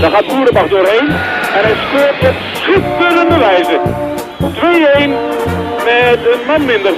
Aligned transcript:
Daar 0.00 0.10
gaat 0.10 0.26
Boerenbach 0.26 0.68
doorheen. 0.68 1.08
En 1.56 1.62
hij 1.64 1.74
scoort 1.86 2.28
op 2.28 2.36
schitterende 2.52 3.38
wijze. 3.38 3.80
2-1 4.38 5.10
met 5.84 6.18
een 6.32 6.46
man 6.46 6.64
minder. 6.64 6.92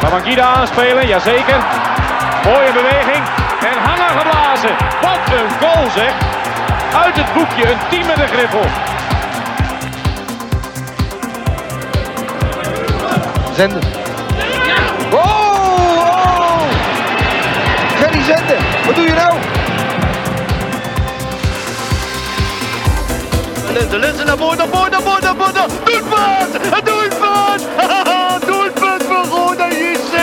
Babangida 0.00 0.42
aanspelen, 0.42 1.06
jazeker. 1.06 1.64
Mooie 2.44 2.72
beweging. 2.72 3.24
En 3.60 3.78
hangen 3.82 4.18
geblazen. 4.18 4.70
Wat 5.00 5.38
een 5.38 5.50
goal 5.60 5.90
zeg. 5.90 6.12
Uit 7.04 7.16
het 7.16 7.32
boekje, 7.34 7.70
een 7.70 7.78
team 7.90 8.06
met 8.06 8.18
een 8.18 8.28
griffel. 8.28 8.64
Zenden. 13.54 13.97
Wat 18.86 18.94
doe 18.94 19.04
je 19.04 19.12
nou? 19.12 19.38
Linzen, 23.72 23.98
Linzen 23.98 24.26
naar 24.26 24.36
voren, 24.36 24.58
naar 24.58 24.68
voren, 24.68 24.90
naar 24.90 25.00
voren, 25.02 25.22
naar 25.22 25.34
voren. 25.36 25.54
Doelpunt! 25.84 26.54
Een 26.74 26.84
doelpunt! 26.84 27.18
voor 29.08 29.38
Roda 29.38 29.68
JC. 29.68 30.14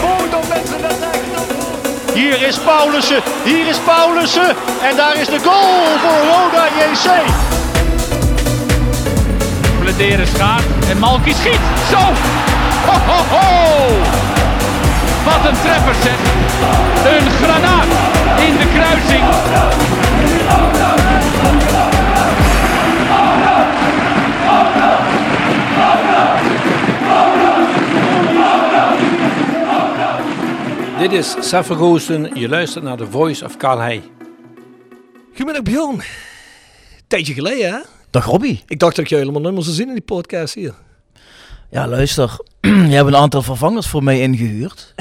Roda 0.00 0.38
mensen 0.48 0.80
naar 0.80 0.90
rechts. 0.90 2.12
Hier 2.14 2.42
is 2.42 2.58
Paulussen, 2.58 3.22
hier 3.44 3.66
is 3.66 3.76
Paulussen. 3.78 4.56
En 4.82 4.96
daar 4.96 5.16
is 5.16 5.26
de 5.26 5.38
goal 5.38 5.84
voor 6.02 6.18
Roda 6.30 6.66
JC. 6.66 7.10
Bladeren 9.80 10.26
schaart 10.26 10.64
en 10.90 10.98
Malky 10.98 11.32
schiet. 11.32 11.60
Zo! 11.90 11.98
Ho, 12.86 12.98
ho, 13.06 13.36
ho! 13.36 14.37
Wat 15.28 15.44
een 15.48 15.58
treffer 15.64 15.94
zeg. 15.94 16.18
Een 17.12 17.30
granaat 17.30 17.86
in 18.46 18.56
de 18.56 18.66
kruising. 18.74 19.24
Dit 30.98 31.12
is 31.12 31.48
Seffer 31.48 31.76
Goosten. 31.76 32.30
Je 32.34 32.48
luistert 32.48 32.84
naar 32.84 32.96
The 32.96 33.06
Voice 33.06 33.44
of 33.44 33.56
Calais. 33.56 34.00
Goedemiddag 35.28 35.62
Bjorn. 35.62 36.02
Tijdje 37.06 37.34
geleden 37.34 37.70
hè? 37.70 37.78
Dag 38.10 38.24
Robbie. 38.24 38.62
Ik 38.66 38.78
dacht 38.78 38.96
dat 38.96 39.04
ik 39.04 39.10
jou 39.10 39.20
helemaal 39.22 39.42
niet 39.42 39.52
meer 39.52 39.62
zou 39.62 39.74
zien 39.76 39.88
in 39.88 39.94
die 39.94 40.02
podcast 40.02 40.54
hier. 40.54 40.74
Ja, 41.70 41.88
luister. 41.88 42.36
Je 42.60 42.94
hebt 42.94 43.08
een 43.08 43.16
aantal 43.16 43.42
vervangers 43.42 43.86
voor 43.86 44.02
mij 44.02 44.20
ingehuurd. 44.20 44.94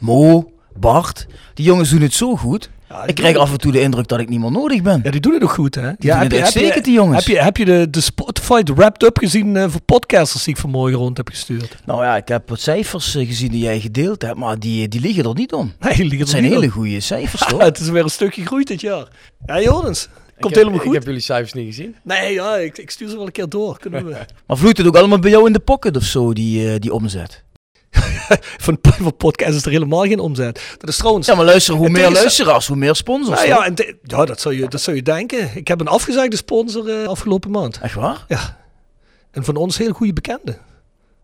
Mo, 0.00 0.52
Bart. 0.78 1.26
Die 1.54 1.64
jongens 1.64 1.90
doen 1.90 2.00
het 2.00 2.14
zo 2.14 2.36
goed. 2.36 2.70
Ja, 2.88 3.06
Ik 3.06 3.14
krijg 3.14 3.36
af 3.36 3.52
en 3.52 3.58
toe 3.58 3.72
de 3.72 3.80
indruk 3.80 4.08
dat 4.08 4.20
ik 4.20 4.28
niet 4.28 4.40
meer 4.40 4.50
nodig 4.50 4.82
ben. 4.82 5.00
Ja, 5.04 5.10
die 5.10 5.20
doen 5.20 5.32
het 5.34 5.42
ook 5.42 5.50
goed, 5.52 5.74
hè? 5.74 5.82
doen 5.82 5.94
ja, 5.98 6.18
het 6.18 6.34
uitstekend, 6.34 6.84
die 6.84 6.94
jongens. 6.94 7.24
Heb 7.24 7.36
je, 7.36 7.42
heb 7.42 7.56
je 7.56 7.64
de, 7.64 7.90
de 7.90 8.00
Spotify 8.00 8.62
de 8.62 8.74
Wrapped 8.74 9.02
Up 9.02 9.18
gezien 9.18 9.56
eh, 9.56 9.68
voor 9.68 9.80
podcasters 9.80 10.44
die 10.44 10.54
ik 10.54 10.60
vanmorgen 10.60 10.98
rond 10.98 11.16
heb 11.16 11.28
gestuurd? 11.28 11.76
Nou 11.84 12.04
ja, 12.04 12.16
ik 12.16 12.28
heb 12.28 12.48
wat 12.48 12.60
cijfers 12.60 13.14
eh, 13.14 13.26
gezien 13.26 13.50
die 13.50 13.62
jij 13.62 13.80
gedeeld 13.80 14.22
hebt, 14.22 14.36
maar 14.36 14.58
die, 14.58 14.88
die 14.88 15.00
liggen 15.00 15.24
er 15.24 15.34
niet 15.34 15.52
om. 15.52 15.72
Nee, 15.80 15.94
die 15.94 16.02
liggen 16.02 16.18
Het 16.18 16.28
zijn 16.28 16.44
hele 16.44 16.68
goede 16.68 17.00
cijfers, 17.00 17.46
toch? 17.48 17.62
het 17.62 17.78
is 17.78 17.88
weer 17.88 18.02
een 18.02 18.10
stukje 18.10 18.46
groeit 18.46 18.66
dit 18.66 18.80
jaar. 18.80 19.08
Ja, 19.46 19.60
Jonens. 19.60 20.08
Komt 20.40 20.54
heb, 20.54 20.64
helemaal 20.64 20.84
goed. 20.84 20.94
Ik 20.94 20.98
heb 20.98 21.04
jullie 21.04 21.20
cijfers 21.20 21.52
niet 21.52 21.66
gezien. 21.66 21.96
Nee, 22.02 22.32
ja, 22.32 22.56
ik, 22.56 22.78
ik 22.78 22.90
stuur 22.90 23.08
ze 23.08 23.16
wel 23.16 23.26
een 23.26 23.32
keer 23.32 23.48
door. 23.48 23.78
Kunnen 23.78 24.06
we... 24.06 24.16
Maar 24.46 24.56
vloeit 24.56 24.76
het 24.78 24.86
ook 24.86 24.96
allemaal 24.96 25.18
bij 25.18 25.30
jou 25.30 25.46
in 25.46 25.52
de 25.52 25.58
pocket 25.58 25.96
of 25.96 26.02
zo, 26.02 26.32
die, 26.32 26.72
eh, 26.72 26.78
die 26.78 26.92
omzet? 26.92 27.44
van, 28.66 28.78
van 28.80 29.16
podcast 29.16 29.54
is 29.56 29.64
er 29.64 29.70
helemaal 29.70 30.02
geen 30.02 30.18
omzet. 30.18 30.74
Dat 30.78 30.88
is 30.88 30.96
trouwens... 30.96 31.26
Ja, 31.26 31.34
maar 31.34 31.44
luister, 31.44 31.74
hoe 31.74 31.88
meer 31.88 32.10
is- 32.10 32.12
luisteraars, 32.18 32.66
hoe 32.66 32.76
meer 32.76 32.94
sponsors. 32.94 33.36
Nou 33.36 33.48
ja, 33.48 33.56
toch? 33.56 33.64
en 33.64 33.74
te- 33.74 33.96
ja 34.02 34.24
dat, 34.24 34.40
zou 34.40 34.56
je, 34.58 34.68
dat 34.68 34.80
zou 34.80 34.96
je 34.96 35.02
denken. 35.02 35.50
Ik 35.56 35.68
heb 35.68 35.80
een 35.80 35.88
afgezegde 35.88 36.36
sponsor 36.36 37.00
eh, 37.02 37.06
afgelopen 37.08 37.50
maand. 37.50 37.78
Echt 37.82 37.94
waar? 37.94 38.24
Ja. 38.28 38.58
En 39.30 39.44
van 39.44 39.56
ons 39.56 39.78
heel 39.78 39.92
goede 39.92 40.12
bekende. 40.12 40.58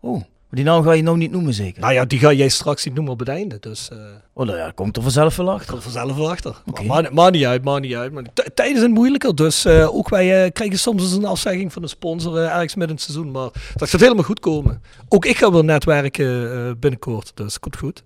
Oh, 0.01 0.23
maar 0.49 0.59
die 0.59 0.63
naam 0.63 0.83
ga 0.83 0.91
je 0.91 1.03
nou 1.03 1.17
niet 1.17 1.31
noemen 1.31 1.53
zeker? 1.53 1.81
Nou 1.81 1.93
ja, 1.93 2.05
die 2.05 2.19
ga 2.19 2.31
jij 2.31 2.49
straks 2.49 2.85
niet 2.85 2.93
noemen 2.93 3.13
op 3.13 3.19
het 3.19 3.29
einde. 3.29 3.57
Dus 3.59 3.89
eh 3.89 3.97
Oh, 4.37 4.45
nou 4.45 4.57
ja, 4.57 4.71
komt 4.71 4.97
er 4.97 5.01
vanzelf 5.01 5.35
wel 5.35 5.51
achter. 5.51 5.71
komt 5.71 5.83
vanzelf 5.83 6.15
wel 6.15 6.29
achter. 6.29 6.61
Maar 6.87 7.13
maakt 7.13 7.31
niet 7.31 7.45
uit, 7.45 7.63
maakt 7.63 7.81
niet 7.81 7.95
uit. 7.95 8.11
Maar 8.11 8.23
tijden 8.53 8.79
zijn 8.79 8.91
moeilijker. 8.91 9.35
Dus 9.35 9.65
eh, 9.65 9.95
ook 9.95 10.09
wij 10.09 10.43
eh, 10.43 10.51
krijgen 10.51 10.79
soms 10.79 11.03
eens 11.03 11.11
een 11.11 11.25
afzegging 11.25 11.73
van 11.73 11.83
een 11.83 11.89
sponsor 11.89 12.37
ergens 12.37 12.75
midden 12.75 12.97
in 12.97 13.03
het 13.03 13.11
seizoen. 13.11 13.31
Maar 13.31 13.49
dat 13.75 13.89
gaat 13.89 14.01
helemaal 14.01 14.23
goed 14.23 14.39
komen. 14.39 14.81
Ook 15.09 15.25
ik 15.25 15.37
ga 15.37 15.51
weer 15.51 15.63
netwerken 15.63 16.79
binnenkort. 16.79 17.31
Dus 17.35 17.59
komt 17.59 17.77
goed. 17.77 18.03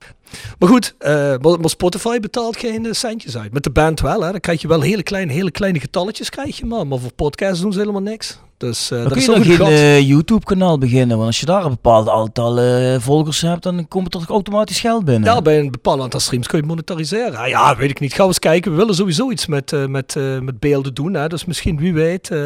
Maar 0.59 0.69
goed, 0.69 0.95
maar, 0.99 1.39
maar 1.59 1.69
Spotify 1.69 2.19
betaalt 2.19 2.57
geen 2.57 2.95
centjes 2.95 3.37
uit. 3.37 3.53
Met 3.53 3.63
de 3.63 3.71
band 3.71 3.99
wel. 3.99 4.21
Hè. 4.21 4.31
Dan 4.31 4.39
krijg 4.39 4.61
je 4.61 4.67
wel 4.67 4.81
hele 4.81 5.03
kleine, 5.03 5.33
hele 5.33 5.51
kleine 5.51 5.79
getalletjes. 5.79 6.29
Krijg 6.29 6.57
je 6.57 6.65
maar. 6.65 6.87
maar 6.87 6.99
voor 6.99 7.13
podcasts 7.13 7.61
doen 7.61 7.73
ze 7.73 7.79
helemaal 7.79 8.01
niks. 8.01 8.39
Dus 8.61 8.91
eh, 8.91 8.97
Dan 8.97 9.03
dat 9.07 9.13
kun 9.13 9.21
je 9.21 9.27
nog 9.27 9.37
een 9.59 9.65
geen 9.65 9.75
eh, 9.75 10.07
YouTube-kanaal 10.07 10.77
beginnen, 10.77 11.15
want 11.17 11.27
als 11.27 11.39
je 11.39 11.45
daar 11.45 11.63
een 11.63 11.69
bepaald 11.69 12.09
aantal 12.09 12.59
eh, 12.59 12.95
volgers 12.99 13.41
hebt, 13.41 13.63
dan 13.63 13.87
komt 13.87 14.05
er 14.13 14.19
toch 14.19 14.29
automatisch 14.29 14.79
geld 14.79 15.05
binnen. 15.05 15.33
Ja, 15.33 15.41
bij 15.41 15.59
een 15.59 15.71
bepaald 15.71 16.01
aantal 16.01 16.19
streams 16.19 16.47
kun 16.47 16.59
je 16.59 16.65
monetariseren. 16.65 17.35
Ah, 17.35 17.47
ja, 17.47 17.75
weet 17.75 17.89
ik 17.89 17.99
niet. 17.99 18.11
Gaan 18.13 18.21
we 18.21 18.27
eens 18.27 18.39
kijken. 18.39 18.71
We 18.71 18.77
willen 18.77 18.95
sowieso 18.95 19.31
iets 19.31 19.45
met, 19.47 19.73
eh, 19.73 19.85
met, 19.85 20.15
eh, 20.15 20.23
met 20.39 20.59
beelden 20.59 20.93
doen. 20.93 21.13
Hè. 21.13 21.27
Dus 21.27 21.45
misschien, 21.45 21.77
wie 21.77 21.93
weet. 21.93 22.29
eh, 22.29 22.37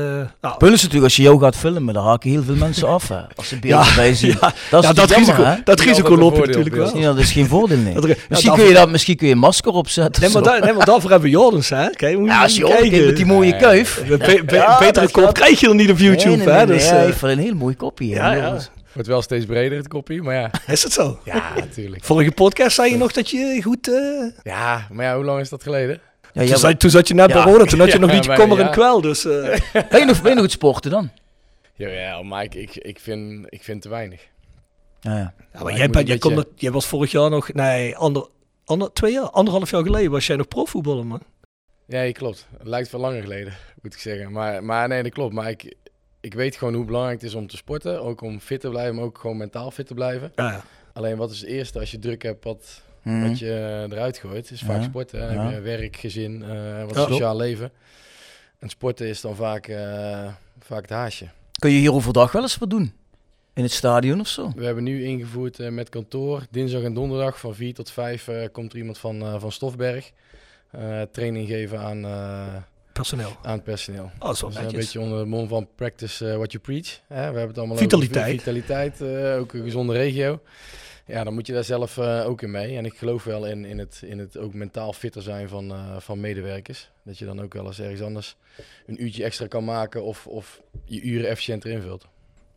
nou, 0.42 0.58
Punt 0.58 0.74
is 0.74 0.78
natuurlijk, 0.82 1.04
als 1.04 1.16
je 1.16 1.22
jou 1.22 1.40
gaat 1.40 1.56
filmen, 1.56 1.94
dan 1.94 2.06
haken 2.06 2.30
heel 2.30 2.44
veel 2.44 2.56
mensen 2.56 2.88
af. 2.88 3.08
Hè, 3.08 3.20
als 3.36 3.48
ze 3.48 3.60
beelden 3.60 3.86
Ja, 3.88 3.96
bij 3.96 4.14
zien. 4.24 4.36
ja, 4.42 4.54
dat 4.70 4.84
is 4.84 4.90
ja, 4.90 4.94
dat 4.96 5.10
risico, 5.12 5.32
jammer, 5.32 5.56
hè? 5.56 5.62
dat 5.64 5.80
risico 5.80 6.18
loop 6.18 6.36
je 6.36 6.42
natuurlijk 6.46 6.76
wel. 6.76 6.98
Ja, 6.98 7.08
dat 7.08 7.18
is 7.18 7.32
geen 7.32 7.48
voordeel, 7.48 7.78
nee. 7.78 7.94
Dat 8.06 8.08
ja, 8.08 8.16
misschien, 8.30 8.54
kun 8.54 8.64
je 8.66 8.74
dat, 8.74 8.90
misschien 8.90 9.16
kun 9.16 9.28
je 9.28 9.34
een 9.34 9.40
masker 9.40 9.72
opzetten. 9.72 10.22
Nee, 10.22 10.32
maar, 10.32 10.42
of 10.42 10.60
nee, 10.60 10.74
maar 10.74 10.86
daarvoor 10.86 11.10
hebben 11.10 11.30
we 11.30 11.36
Jordans, 11.36 11.70
hè? 11.70 11.90
Kijk, 11.90 12.18
moet 12.18 12.28
je 12.28 12.34
ja, 12.34 12.42
als 12.44 12.56
je 12.56 13.02
met 13.06 13.16
die 13.16 13.26
mooie 13.26 13.56
kuif. 13.56 14.04
Betere 14.80 15.12
kop 15.12 15.34
krijg 15.34 15.60
je 15.60 15.68
er 15.68 15.76
niet 15.76 15.90
op 15.90 15.98
YouTube, 16.06 16.36
nee, 16.36 16.38
nee, 16.38 16.46
nee, 16.46 16.56
hè? 16.56 16.66
nee, 16.66 16.76
Dus, 16.78 16.90
hij 16.90 17.00
eh, 17.00 17.06
heeft 17.06 17.22
wel 17.22 17.32
een 17.32 17.38
heel 17.40 17.56
mooi 17.56 17.76
kopje. 17.76 18.06
ja. 18.08 18.60
Wordt 18.94 19.10
wel 19.10 19.22
steeds 19.22 19.46
breder 19.46 19.78
het 19.78 19.88
kopie, 19.88 20.22
maar 20.22 20.36
ja. 20.36 20.52
Is 20.68 20.84
het 20.84 20.94
zo? 20.94 21.20
Ja, 21.24 21.54
natuurlijk. 21.56 22.04
Vorige 22.04 22.32
podcast 22.32 22.76
zei 22.76 22.92
je 22.92 22.98
nog 22.98 23.12
dat 23.12 23.30
je 23.30 23.60
goed... 23.64 23.88
eh 23.88 24.32
Ja, 24.44 24.88
maar 24.92 25.06
ja, 25.06 25.16
hoe 25.16 25.24
lang 25.26 25.40
is 25.40 25.50
dat 25.50 25.64
geleden? 25.64 26.02
Ja, 26.34 26.46
toen, 26.46 26.58
zat, 26.58 26.80
toen 26.80 26.90
zat 26.90 27.08
je 27.08 27.14
net 27.14 27.30
Ja. 27.30 27.44
bij 27.44 27.52
Roda, 27.54 27.66
toen 27.66 27.80
had 27.80 27.88
je 27.88 27.94
Ja, 28.00 28.00
nog 28.00 28.12
niet 28.12 28.26
je 28.26 28.34
kommer 28.34 28.60
en 28.60 28.72
kwel. 28.72 29.02
Dus, 29.02 29.26
eh, 29.26 29.32
Ben 29.90 30.00
je 30.00 30.06
nog, 30.06 30.22
ben 30.22 30.30
je 30.30 30.36
nog 30.36 30.44
het 30.44 30.52
sporten 30.52 30.92
dan? 30.92 31.10
Ja, 31.74 31.90
ja 31.90 32.22
maar 32.24 32.44
ik, 32.44 32.56
ik, 32.56 32.76
ik, 32.76 33.00
vind, 33.00 33.46
ik 33.50 33.64
vind 33.64 33.82
te 33.82 33.90
weinig. 33.90 34.28
Ja, 35.00 35.12
ja. 35.12 35.18
ja, 35.18 35.34
maar 35.54 35.64
Maar 35.64 35.78
jij, 35.78 35.90
bent, 35.90 36.08
jij, 36.08 36.18
komt 36.18 36.46
jij 36.56 36.72
was 36.72 36.86
vorig 36.86 37.12
jaar 37.12 37.30
nog... 37.30 37.54
Nee, 37.54 37.96
ander, 37.96 38.28
ander, 38.66 38.94
twee 38.94 39.12
jaar, 39.12 39.30
anderhalf 39.30 39.72
jaar 39.72 39.84
geleden 39.84 40.12
was 40.12 40.28
jij 40.28 40.36
nog 40.36 40.48
profvoetballer, 40.48 41.06
man. 41.06 41.22
Ja, 41.88 42.12
klopt. 42.12 42.48
Het 42.58 42.68
lijkt 42.68 42.90
veel 42.90 43.00
langer 43.00 43.22
geleden, 43.22 43.54
moet 43.82 43.94
ik 43.94 44.00
zeggen. 44.00 44.32
Maar, 44.32 44.64
maar 44.64 44.88
nee, 44.88 45.04
dat 45.04 45.12
klopt. 45.12 45.34
Maar 45.34 45.50
ik, 45.50 45.74
ik 46.26 46.34
weet 46.34 46.56
gewoon 46.56 46.74
hoe 46.74 46.86
belangrijk 46.86 47.22
het 47.22 47.30
is 47.30 47.36
om 47.36 47.48
te 47.48 47.58
sporten. 47.58 48.02
Ook 48.02 48.22
om 48.22 48.40
fit 48.40 48.62
te 48.62 48.70
blijven, 48.70 48.96
maar 48.96 49.04
ook 49.04 49.18
gewoon 49.18 49.38
mentaal 49.38 49.72
fit 49.72 49.88
te 49.88 49.94
blijven. 49.94 50.32
Ja, 50.36 50.52
ja. 50.52 50.64
Alleen 50.94 51.18
wat 51.18 51.32
is 51.32 51.40
het 51.40 51.50
eerste 51.50 51.80
als 51.80 51.92
je 51.92 52.00
druk 52.00 52.24
hebt 52.24 52.44
wat, 52.44 52.82
Mhm. 53.02 53.28
wat 53.28 53.40
je 53.40 53.86
eruit 53.92 54.18
gooit? 54.18 54.52
is 54.52 54.62
vaak 54.62 54.78
Ja. 54.82 54.84
sporten. 54.84 55.20
Ja. 55.34 55.44
heb 55.44 55.54
je 55.54 55.60
werk, 55.62 55.96
gezin, 55.96 56.44
eh, 56.44 56.84
wat 56.86 56.96
Ja. 56.96 57.06
sociaal 57.08 57.36
leven. 57.36 57.72
En 58.60 58.70
sporten 58.70 59.08
is 59.08 59.22
dan 59.22 59.36
vaak, 59.36 59.68
eh, 59.68 60.34
vaak 60.60 60.82
het 60.82 60.90
haasje. 60.90 61.28
Kun 61.60 61.70
je 61.72 61.80
hier 61.80 61.94
overdag 61.94 62.32
wel 62.32 62.42
eens 62.42 62.58
wat 62.58 62.70
doen? 62.70 62.94
In 63.54 63.64
het 63.64 63.72
stadion 63.72 64.20
of 64.20 64.28
zo? 64.28 64.52
We 64.56 64.66
hebben 64.66 64.84
nu 64.84 65.04
ingevoerd 65.04 65.60
eh, 65.60 65.70
met 65.70 65.90
kantoor. 65.90 66.46
Dinsdag 66.52 66.82
en 66.84 66.94
donderdag 66.94 67.40
van 67.40 67.56
4 67.56 67.74
tot 67.74 67.92
5 67.92 68.28
eh, 68.28 68.48
komt 68.52 68.72
er 68.72 68.78
iemand 68.78 68.98
van, 68.98 69.22
eh, 69.22 69.40
van 69.40 69.52
Stofberg. 69.52 70.12
eh, 70.72 71.02
training 71.12 71.48
geven 71.48 71.80
aan, 71.80 72.06
eh, 72.06 72.56
Personeel. 72.96 73.32
aan 73.42 73.54
het 73.54 73.64
personeel. 73.64 74.04
Oh, 74.04 74.20
dat 74.20 74.34
is 74.36 74.42
wel 74.42 74.50
Dus 74.50 74.60
een 74.60 74.66
netjes. 74.66 74.84
beetje 74.86 75.00
onder 75.00 75.20
de 75.20 75.26
mom 75.26 75.48
van 75.48 75.68
practice 75.76 76.30
eh, 76.30 76.36
what 76.36 76.52
you 76.52 76.64
preach. 76.64 77.00
Hè? 77.08 77.16
We 77.18 77.22
hebben 77.24 77.48
het 77.48 77.58
allemaal 77.58 77.78
Vitaliteit. 77.78 78.24
over 78.26 78.38
vitaliteit, 78.38 79.02
eh, 79.02 79.40
ook 79.40 79.54
een 79.54 79.64
gezonde 79.64 79.94
regio. 79.94 80.40
Ja, 81.08 81.24
dan 81.24 81.34
moet 81.34 81.48
je 81.48 81.54
daar 81.54 81.64
zelf 81.64 81.98
eh, 81.98 82.26
ook 82.28 82.42
in 82.42 82.52
mee. 82.52 82.78
En 82.78 82.86
ik 82.86 82.98
geloof 82.98 83.24
wel 83.24 83.46
in, 83.46 83.66
in, 83.66 83.78
het, 83.80 84.02
in 84.06 84.20
het 84.20 84.38
ook 84.38 84.54
mentaal 84.54 84.94
fitter 84.94 85.22
zijn 85.22 85.50
van, 85.50 85.72
eh, 85.72 85.96
van 86.00 86.20
medewerkers. 86.20 86.90
Dat 87.04 87.18
je 87.18 87.26
dan 87.26 87.42
ook 87.42 87.54
wel 87.54 87.66
eens 87.66 87.80
ergens 87.80 88.02
anders 88.02 88.36
een 88.86 89.04
uurtje 89.04 89.24
extra 89.24 89.48
kan 89.48 89.64
maken 89.64 90.04
of, 90.04 90.28
of 90.28 90.62
je 90.86 91.02
uren 91.02 91.30
efficiënter 91.30 91.72
invult. 91.72 92.08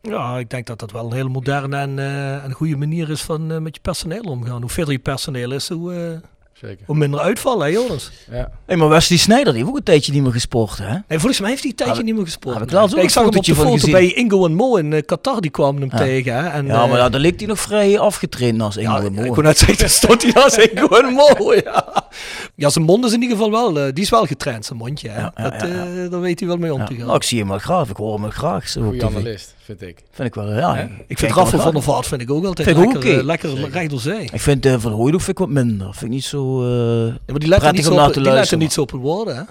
Ja, 0.01 0.37
ik 0.37 0.49
denk 0.49 0.67
dat 0.67 0.79
dat 0.79 0.91
wel 0.91 1.05
een 1.05 1.13
hele 1.13 1.29
moderne 1.29 1.77
en, 1.77 1.99
eh, 1.99 2.43
en 2.43 2.51
goede 2.51 2.75
manier 2.75 3.09
is 3.09 3.21
van 3.21 3.51
eh, 3.51 3.57
met 3.57 3.75
je 3.75 3.81
personeel 3.81 4.21
omgaan. 4.23 4.61
Hoe 4.61 4.69
verder 4.69 4.93
je 4.93 4.99
personeel 4.99 5.51
is, 5.51 5.69
hoe, 5.69 5.93
eh, 5.93 6.29
zeker. 6.61 6.85
Hoe 6.85 6.95
minder 6.95 7.19
uitvallen, 7.19 7.65
hè 7.67 7.71
Jonas? 7.73 8.11
Ja. 8.31 8.51
Hey, 8.65 8.75
maar 8.75 8.89
Wesley 8.89 9.17
Sneijder 9.17 9.53
die 9.53 9.61
heeft 9.61 9.69
ook 9.73 9.77
een 9.77 9.83
tijdje 9.83 10.11
niet 10.11 10.21
meer 10.23 10.31
gesport, 10.31 10.77
hè? 10.77 10.93
En 11.07 11.19
volgens 11.19 11.39
mij 11.39 11.49
heeft 11.49 11.61
hij 11.61 11.69
een 11.71 11.75
tijdje 11.77 11.95
Heb- 11.95 12.05
niet 12.05 12.15
meer 12.15 12.25
gespeeld. 12.25 12.53
heb 12.53 12.63
ik 12.63 12.69
zag 13.09 13.23
hem 13.25 13.37
op 13.37 13.43
de 13.45 13.55
foto 13.55 13.71
gezien. 13.71 13.91
bij 13.91 14.13
Ingo 14.13 14.45
en 14.45 14.53
Mo 14.53 14.75
in 14.75 14.93
eh, 14.93 15.01
Qatar, 15.05 15.41
die 15.41 15.51
kwamen 15.51 15.81
hem 15.81 15.89
Ja. 15.91 15.97
tegen. 15.97 16.33
Hè? 16.33 16.47
En, 16.47 16.65
Ja, 16.65 16.83
eh, 16.83 16.89
maar 16.89 16.97
ja, 16.97 17.09
dan 17.09 17.21
leek 17.21 17.39
hij 17.39 17.47
nog 17.47 17.59
vrij 17.59 17.99
afgetraind 17.99 18.61
als 18.61 18.77
Ingo 18.77 18.91
Ja, 18.97 19.03
en 19.03 19.13
Mo. 19.13 19.23
ik 19.23 19.31
kon 19.31 19.43
net 19.43 19.57
zeggen, 19.57 19.77
daar 19.77 19.89
stond 19.89 20.21
hij 20.23 20.43
als 20.43 20.57
Ingo 20.57 20.87
en 20.87 21.13
Mo. 21.13 21.53
Ja. 21.63 22.09
ja, 22.55 22.69
zijn 22.69 22.85
mond 22.85 23.05
is 23.05 23.13
in 23.13 23.21
ieder 23.21 23.37
geval 23.37 23.51
wel, 23.51 23.79
eh, 23.79 23.93
die 23.93 24.03
is 24.03 24.09
wel 24.09 24.25
getraind, 24.25 24.65
zijn 24.65 24.79
mondje. 24.79 25.09
Hè? 25.09 25.19
Ja, 25.19 25.31
ja, 25.35 25.43
dat, 25.49 25.61
eh, 25.61 26.11
daar 26.11 26.21
weet 26.21 26.39
hij 26.39 26.47
wel 26.47 26.57
mee 26.57 26.73
om 26.73 26.79
Ja, 26.79 26.85
te 26.85 26.95
gaan. 26.95 27.05
nou, 27.05 27.15
ik 27.15 27.23
zie 27.23 27.39
hem 27.39 27.47
wel 27.47 27.57
graag, 27.57 27.89
ik 27.89 27.97
hoor 27.97 28.11
hem 28.13 28.21
wel 28.21 28.29
graag. 28.31 28.69
Zo 28.69 28.79
op 28.79 28.85
Goeie 28.85 28.99
TV. 29.01 29.07
analist, 29.15 29.55
vind 29.77 29.81
ik. 29.81 30.03
Vind 30.11 30.27
ik 30.27 30.33
wel, 30.35 30.53
ja. 30.53 30.75
Hè? 30.75 30.83
ik 31.07 31.17
vind 31.17 31.33
wel 31.33 31.43
Raffel 31.43 31.59
van 31.59 31.73
der 31.73 31.81
Vaart 31.83 32.07
vind 32.07 32.21
ik 32.21 32.31
ook 32.31 32.45
altijd 32.45 32.67
Vind 32.67 32.79
ik 32.79 32.85
ook 32.85 32.93
lekker, 32.93 33.17
eh, 33.19 33.23
lekker 33.25 33.49
Zeker. 33.49 33.69
recht 33.71 33.89
door 33.89 33.99
zee. 33.99 34.29
Ik 34.33 34.41
vind 34.41 34.65
eh, 34.65 34.75
Van 34.79 34.91
Hooydonk 34.91 35.23
vind 35.23 35.39
ik 35.39 35.45
wat 35.45 35.49
minder. 35.53 35.85
Vind 35.93 36.03
ik 36.03 36.09
niet 36.09 36.23
zo... 36.23 36.61
eh, 36.63 37.05
Ja, 37.07 37.11
maar 37.25 37.39
die 37.39 37.49
letten 37.49 37.49
Prettig 37.59 37.71
niet 37.73 37.85
om 37.87 37.91
zo 37.93 37.95
naar 37.99 38.07
op, 38.07 38.13
die 38.13 38.23
letten 38.23 38.59
niet 38.59 38.73
zo 38.73 38.81
op 38.81 38.91
het 38.91 39.01
woorden. 39.01 39.35
Hè? 39.35 39.41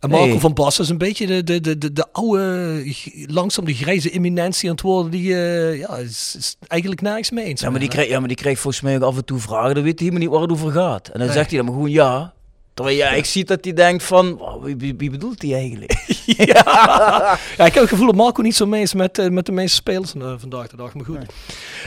En 0.00 0.10
Marco 0.10 0.26
Nee. 0.26 0.38
van 0.38 0.52
Basten 0.54 0.84
is 0.84 0.90
een 0.90 0.98
beetje 0.98 1.26
de, 1.26 1.44
de, 1.44 1.60
de, 1.60 1.78
de, 1.78 1.92
de 1.92 2.06
oude, 2.12 2.94
langzaam 3.26 3.64
de 3.64 3.74
grijze 3.74 4.10
eminentie 4.10 4.68
aan 4.68 4.74
het 4.74 4.84
worden. 4.84 5.10
Die 5.10 5.34
eh, 5.34 5.78
ja, 5.78 5.96
is, 5.96 6.34
is 6.38 6.56
eigenlijk 6.68 7.00
nergens 7.00 7.30
mee 7.30 7.44
eens. 7.44 7.60
ja, 7.60 7.70
maar 7.70 7.80
die 7.80 7.88
krijgt, 7.88 8.10
ja, 8.10 8.18
maar 8.18 8.28
die 8.28 8.36
krijgt 8.36 8.60
volgens 8.60 8.82
mij 8.82 8.96
ook 8.96 9.02
af 9.02 9.16
en 9.16 9.24
toe 9.24 9.38
vragen. 9.38 9.74
Dan 9.74 9.84
weet 9.84 9.98
hij 9.98 10.08
helemaal 10.08 10.28
niet 10.28 10.30
waar 10.38 10.48
het 10.48 10.52
over 10.52 10.72
gaat. 10.72 11.06
En 11.06 11.18
dan 11.18 11.26
Nee. 11.26 11.36
zegt 11.36 11.48
hij 11.48 11.56
dan 11.56 11.64
maar 11.66 11.74
gewoon 11.74 11.90
ja. 11.90 12.32
Terwijl 12.80 12.98
ja, 12.98 13.10
ik 13.10 13.24
zie 13.24 13.44
dat 13.44 13.64
hij 13.64 13.72
denkt 13.72 14.02
van... 14.02 14.36
"Wow, 14.36 14.64
wie, 14.78 15.10
bedoelt 15.10 15.42
hij 15.42 15.54
eigenlijk? 15.54 15.92
ja. 16.26 16.62
ja, 17.56 17.64
ik 17.66 17.74
heb 17.74 17.74
het 17.74 17.88
gevoel 17.88 18.06
dat 18.06 18.14
Marco 18.14 18.42
niet 18.42 18.56
zo 18.56 18.66
mee 18.66 18.82
is 18.82 18.94
met, 18.94 19.18
eh, 19.18 19.28
met 19.28 19.46
de 19.46 19.52
meeste 19.52 19.74
spelers 19.76 20.14
eh, 20.14 20.32
vandaag 20.38 20.68
de 20.68 20.76
dag. 20.76 20.94
Maar 20.94 21.04
goed. 21.04 21.18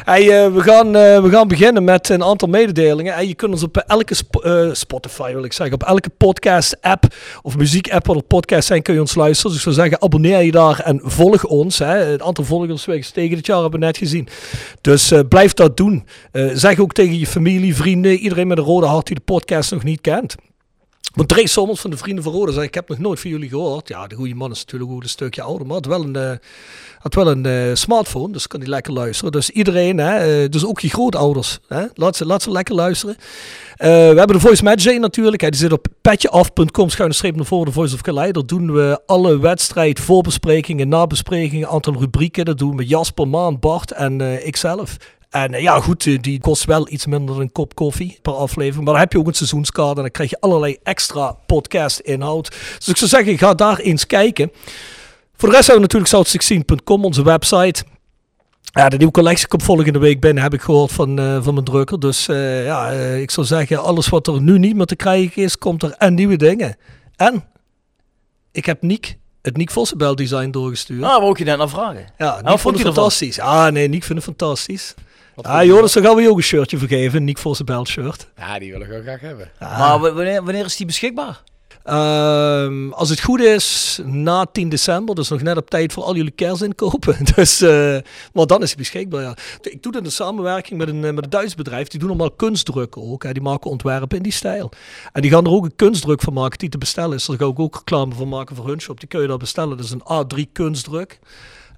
Hey, 0.03 0.21
eh, 0.21 0.53
we, 0.53 0.61
gaan, 0.61 0.91
we 0.91 1.27
gaan 1.31 1.47
beginnen 1.47 1.83
met 1.83 2.09
een 2.09 2.23
aantal 2.23 2.47
mededelingen. 2.47 3.13
Hey, 3.13 3.27
je 3.27 3.33
kunt 3.33 3.51
ons 3.51 3.63
op 3.63 3.77
elke 3.77 4.13
sp- 4.13 4.69
Spotify, 4.71 5.33
wil 5.33 5.43
ik 5.43 5.53
zeggen, 5.53 5.75
op 5.75 5.83
elke 5.83 6.09
podcast-app 6.09 7.05
of 7.41 7.57
muziek-app 7.57 8.07
waar 8.07 8.21
podcasts 8.21 8.67
zijn, 8.67 8.81
kun 8.81 8.93
je 8.93 8.99
ons 8.99 9.15
luisteren. 9.15 9.51
Dus 9.51 9.65
ik 9.65 9.73
zou 9.73 9.75
zeggen, 9.75 10.01
abonneer 10.01 10.41
je 10.41 10.51
daar 10.51 10.79
en 10.79 11.01
volg 11.03 11.45
ons. 11.45 11.79
Hè. 11.79 11.95
Het 11.97 12.21
aantal 12.21 12.43
volgers 12.43 12.87
is 12.87 12.95
gestegen 12.95 13.35
dit 13.35 13.45
jaar, 13.45 13.61
hebben 13.61 13.79
we 13.79 13.85
net 13.85 13.97
gezien. 13.97 14.27
Dus 14.81 15.13
blijf 15.29 15.53
dat 15.53 15.77
doen. 15.77 16.05
Zeg 16.53 16.79
ook 16.79 16.93
tegen 16.93 17.19
je 17.19 17.27
familie, 17.27 17.75
vrienden, 17.75 18.17
iedereen 18.17 18.47
met 18.47 18.57
een 18.57 18.63
rode 18.63 18.85
hart 18.85 19.05
die 19.05 19.15
de 19.15 19.21
podcast 19.21 19.71
nog 19.71 19.83
niet 19.83 20.01
kent. 20.01 20.35
Want 21.13 21.29
Dre 21.29 21.47
Sommels 21.47 21.81
van 21.81 21.89
de 21.89 21.97
Vrienden 21.97 22.23
van 22.23 22.33
Rode 22.33 22.51
zei, 22.51 22.65
ik 22.65 22.73
heb 22.73 22.89
nog 22.89 22.97
nooit 22.97 23.19
van 23.19 23.29
jullie 23.29 23.49
gehoord. 23.49 23.87
Ja, 23.87 24.07
de 24.07 24.15
goede 24.15 24.35
man 24.35 24.51
is 24.51 24.59
natuurlijk 24.59 24.91
ook 24.91 25.03
een 25.03 25.09
stukje 25.09 25.41
ouder, 25.41 25.67
maar 25.67 25.75
had 25.75 25.85
wel 25.85 26.03
een, 26.03 26.15
eh, 26.15 26.31
had 26.99 27.13
wel 27.13 27.27
een 27.27 27.45
eh, 27.45 27.75
smartphone, 27.75 28.33
dus 28.33 28.47
kan 28.47 28.59
hij 28.59 28.69
lekker 28.69 28.93
luisteren. 28.93 29.31
Dus 29.31 29.49
iedereen, 29.49 29.97
hè, 29.97 30.43
eh, 30.43 30.49
dus 30.49 30.65
ook 30.65 30.79
je 30.79 30.89
grootouders, 30.89 31.59
hè, 31.67 31.85
laat, 31.93 32.15
ze, 32.15 32.25
laat 32.25 32.41
ze 32.41 32.51
lekker 32.51 32.75
luisteren. 32.75 33.15
We 33.77 33.87
hebben 33.87 34.27
de 34.27 34.39
Voice 34.39 34.75
Day 34.75 34.97
natuurlijk, 34.97 35.41
hè, 35.41 35.49
die 35.49 35.59
zit 35.59 35.71
op 35.71 35.87
petjeaf.com, 36.01 36.89
schuine 36.89 37.15
streep 37.15 37.35
naar 37.35 37.45
voren, 37.45 37.65
de 37.65 37.71
Voice 37.71 37.93
of 37.93 38.01
Calais. 38.01 38.31
Daar 38.31 38.45
doen 38.45 38.73
we 38.73 39.01
alle 39.05 39.39
wedstrijd, 39.39 39.99
voorbesprekingen, 39.99 40.87
nabesprekingen, 40.87 41.69
aantal 41.69 41.93
rubrieken. 41.99 42.45
Dat 42.45 42.57
doen 42.57 42.77
we 42.77 42.85
Jasper, 42.85 43.27
Maan, 43.27 43.59
Bart 43.59 43.91
en 43.91 44.45
ikzelf. 44.45 44.97
En 45.33 45.53
eh, 45.53 45.61
ja, 45.61 45.79
goed, 45.79 46.05
eh, 46.07 46.17
die 46.21 46.39
kost 46.39 46.65
wel 46.65 46.89
iets 46.89 47.05
minder 47.05 47.35
dan 47.35 47.43
een 47.43 47.51
kop 47.51 47.75
koffie 47.75 48.19
per 48.21 48.33
aflevering. 48.33 48.83
Maar 48.83 48.93
dan 48.93 49.01
heb 49.01 49.11
je 49.11 49.19
ook 49.19 49.27
een 49.27 49.33
seizoenskaart 49.33 49.95
en 49.95 50.01
dan 50.01 50.11
krijg 50.11 50.29
je 50.29 50.39
allerlei 50.39 50.77
extra 50.83 51.31
podcast 51.31 51.99
inhoud. 51.99 52.49
Dus 52.77 52.87
ik 52.87 52.97
zou 52.97 53.09
zeggen, 53.09 53.37
ga 53.37 53.53
daar 53.53 53.79
eens 53.79 54.07
kijken. 54.07 54.51
Voor 55.35 55.49
de 55.49 55.55
rest 55.55 55.67
hebben 55.67 55.89
we 55.89 55.93
natuurlijk 55.93 56.43
south16.com, 56.81 57.05
onze 57.05 57.23
website. 57.23 57.83
Ja, 58.61 58.89
de 58.89 58.97
nieuwe 58.97 59.13
collectie 59.13 59.47
komt 59.47 59.63
volgende 59.63 59.99
week 59.99 60.19
binnen, 60.19 60.43
heb 60.43 60.53
ik 60.53 60.61
gehoord 60.61 60.91
van, 60.91 61.19
eh, 61.19 61.43
van 61.43 61.53
mijn 61.53 61.65
drukker. 61.65 61.99
Dus 61.99 62.25
ja, 62.65 62.89
ik 62.91 63.31
zou 63.31 63.45
zeggen, 63.47 63.83
alles 63.83 64.09
wat 64.09 64.27
er 64.27 64.41
nu 64.41 64.59
niet 64.59 64.75
meer 64.75 64.85
te 64.85 64.95
krijgen 64.95 65.43
is, 65.43 65.57
komt 65.57 65.83
er 65.83 65.91
en 65.91 66.13
nieuwe 66.13 66.35
dingen. 66.37 66.77
En 67.15 67.43
ik 68.51 68.65
heb 68.65 68.81
Niek, 68.81 69.17
het 69.41 69.57
Niek 69.57 69.71
Vossenbel 69.71 70.15
design 70.15 70.49
doorgestuurd. 70.49 70.99
Nou, 70.99 71.19
wou 71.19 71.31
ik 71.31 71.37
je 71.37 71.43
net 71.43 71.57
naar 71.57 71.69
vragen. 71.69 72.05
Ja, 72.17 72.35
Niek 72.35 72.47
vond 72.47 72.61
vond 72.61 72.75
hij 72.75 72.85
het 72.85 72.93
ervan? 72.93 72.93
fantastisch. 72.93 73.39
Ah 73.39 73.71
nee, 73.71 73.87
Niek 73.87 74.03
vindt 74.03 74.25
het 74.25 74.35
fantastisch. 74.37 74.93
Ah 75.41 75.63
Joris, 75.63 75.93
dan 75.93 76.03
gaan 76.03 76.15
we 76.15 76.21
je 76.21 76.29
ook 76.29 76.37
een 76.37 76.43
shirtje 76.43 76.77
vergeven, 76.77 77.17
een 77.17 77.23
Niek 77.23 77.37
Vossenbel 77.37 77.85
shirt. 77.85 78.27
Ja, 78.37 78.59
die 78.59 78.71
wil 78.71 78.81
ik 78.81 78.87
wel 78.87 79.01
graag 79.01 79.19
hebben. 79.19 79.51
Maar 79.59 79.99
w- 79.99 80.13
wanneer, 80.13 80.43
wanneer 80.43 80.65
is 80.65 80.75
die 80.77 80.85
beschikbaar? 80.85 81.41
Ehm, 81.83 82.89
als 82.91 83.09
het 83.09 83.21
goed 83.21 83.39
is, 83.39 83.99
na 84.03 84.45
10 84.45 84.69
december, 84.69 85.15
dus 85.15 85.29
nog 85.29 85.41
net 85.41 85.57
op 85.57 85.69
tijd 85.69 85.93
voor 85.93 86.03
al 86.03 86.15
jullie 86.15 86.31
kerstinkopen. 86.31 87.17
Dus, 87.35 87.61
eh, 87.61 87.97
maar 88.33 88.45
dan 88.45 88.61
is 88.61 88.67
hij 88.67 88.77
beschikbaar, 88.77 89.21
ja. 89.21 89.35
Ik 89.61 89.83
doe 89.83 89.91
dat 89.91 90.03
in 90.03 90.11
samenwerking 90.11 90.79
met 90.79 90.87
een, 90.87 91.05
eh, 91.05 91.13
met 91.13 91.23
een 91.23 91.29
Duits 91.29 91.55
bedrijf. 91.55 91.87
Die 91.87 91.99
doen 91.99 92.09
allemaal 92.09 92.31
kunstdrukken 92.31 93.01
ook. 93.11 93.23
Hè. 93.23 93.31
Die 93.31 93.41
maken 93.41 93.69
ontwerpen 93.69 94.17
in 94.17 94.23
die 94.23 94.31
stijl. 94.31 94.71
En 95.11 95.21
die 95.21 95.31
gaan 95.31 95.45
er 95.45 95.51
ook 95.51 95.63
een 95.65 95.75
kunstdruk 95.75 96.21
van 96.21 96.33
maken 96.33 96.57
die 96.59 96.69
te 96.69 96.77
bestellen 96.77 97.15
is. 97.17 97.25
Daar 97.25 97.37
ga 97.37 97.45
ik 97.45 97.59
ook 97.59 97.75
reclame 97.75 98.13
van 98.15 98.27
maken 98.29 98.55
voor 98.55 98.67
hun 98.67 98.81
shop. 98.81 98.99
Die 98.99 99.09
kun 99.09 99.21
je 99.21 99.27
daar 99.27 99.37
bestellen. 99.37 99.77
Dat 99.77 99.85
is 99.85 99.91
een 99.91 100.25
A3 100.25 100.51
kunstdruk. 100.51 101.19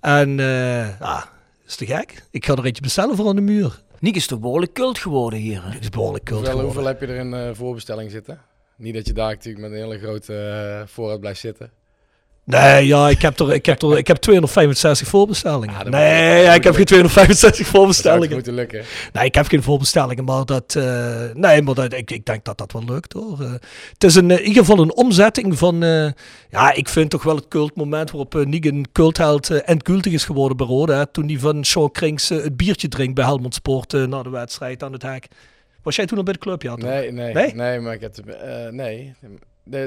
En 0.02 0.40
eh, 0.40 1.00
ja, 1.00 1.30
is 1.66 1.76
te 1.76 1.86
gek. 1.86 2.24
Ik 2.32 2.46
ga 2.46 2.54
er 2.56 2.66
eentje 2.66 2.82
bestellen 2.82 3.16
voor 3.16 3.28
aan 3.28 3.36
de 3.36 3.42
muur. 3.42 3.84
Niek 4.00 4.16
is 4.16 4.28
toch 4.28 4.40
behoorlijk 4.40 4.74
cult 4.74 5.00
geworden 5.00 5.40
hier. 5.40 5.64
Hè? 5.64 5.70
Het 5.70 5.82
is 5.82 5.90
behoorlijk 5.90 6.24
cult 6.24 6.38
Hoeveel, 6.40 6.58
geworden. 6.60 6.84
hoeveel 6.84 7.00
heb 7.00 7.10
je 7.10 7.16
er 7.16 7.26
in 7.26 7.34
eh, 7.34 7.50
voorbestelling 7.56 8.12
zitten? 8.12 8.42
Niet 8.78 8.94
dat 8.94 9.08
je 9.08 9.14
daar 9.14 9.30
natuurlijk 9.30 9.64
met 9.66 9.72
een 9.72 9.78
hele 9.86 10.00
grote 10.00 10.36
eh, 10.38 10.88
voorraad 10.88 11.20
blijft 11.20 11.40
zitten. 11.40 11.72
Nee, 12.46 12.88
ja, 12.88 13.10
ik 13.10 13.22
heb, 13.22 13.40
er, 13.40 13.54
ik 13.54 13.66
heb, 13.66 13.82
er, 13.82 13.98
ik 13.98 14.08
heb 14.08 14.18
265 14.18 15.08
voorbestellingen. 15.08 15.76
Dat 15.84 15.90
nee, 15.90 16.44
ja, 16.44 16.54
ik 16.54 16.64
heb 16.64 16.76
geen 16.76 16.86
265 16.86 17.42
Dat 17.42 17.56
zou 17.56 17.78
voorbestellingen. 17.78 18.36
moeten 18.36 18.54
lukken. 18.54 18.84
Nee, 19.14 19.26
ik 19.26 19.36
heb 19.36 19.48
geen 19.48 19.64
voorbestellingen, 19.64 20.24
maar 20.24 20.46
dat, 20.46 20.76
eh, 20.76 21.22
nee, 21.34 21.62
maar 21.62 21.74
dat, 21.74 21.94
ik, 21.94 22.12
ik 22.12 22.26
denk 22.26 22.46
dat 22.46 22.58
dat 22.58 22.72
wel 22.72 22.84
lukt 22.84 23.14
hoor. 23.14 23.42
Eh, 23.42 23.52
het 23.94 24.04
is 24.04 24.16
een, 24.16 24.32
eh, 24.32 24.38
in 24.40 24.46
ieder 24.46 24.66
geval 24.66 24.84
een 24.84 24.96
omzetting 24.96 25.58
van, 25.58 25.76
ja, 26.50 26.74
ik 26.74 26.90
vind 26.90 27.10
toch 27.10 27.24
wel 27.24 27.36
het 27.36 27.48
cultmoment 27.48 28.12
waarop 28.12 28.36
uh, 28.36 28.46
Niek 28.46 28.66
een 28.66 28.86
cultheld 28.92 29.50
uh, 29.50 29.60
endgültig 29.66 30.14
is 30.14 30.26
geworden 30.26 30.58
bij 30.58 30.68
Rode. 30.68 30.94
Hè, 30.94 31.06
toen 31.06 31.28
hij 31.28 31.40
van 31.40 31.64
Sean 31.64 31.92
Krings 31.92 32.30
het 32.30 32.58
biertje 32.58 32.88
drinkt 32.88 33.16
bij 33.16 33.26
Helmond 33.26 33.54
Sport 33.54 33.92
na 34.08 34.24
de 34.24 34.30
wedstrijd 34.30 34.84
aan 34.84 34.94
het 34.94 35.02
hek. 35.02 35.28
Was 35.84 35.96
jij 35.96 36.06
toen 36.06 36.18
al 36.18 36.24
bij 36.24 36.34
de 36.34 36.40
club? 36.40 36.62
Ja? 36.62 36.76
Nee, 36.76 37.12
nee, 37.12 37.34
Nee? 37.34 37.54
nee, 37.54 37.80
maar 37.80 37.94
ik 37.94 38.02
heb... 38.02 38.16
nee, 38.72 39.14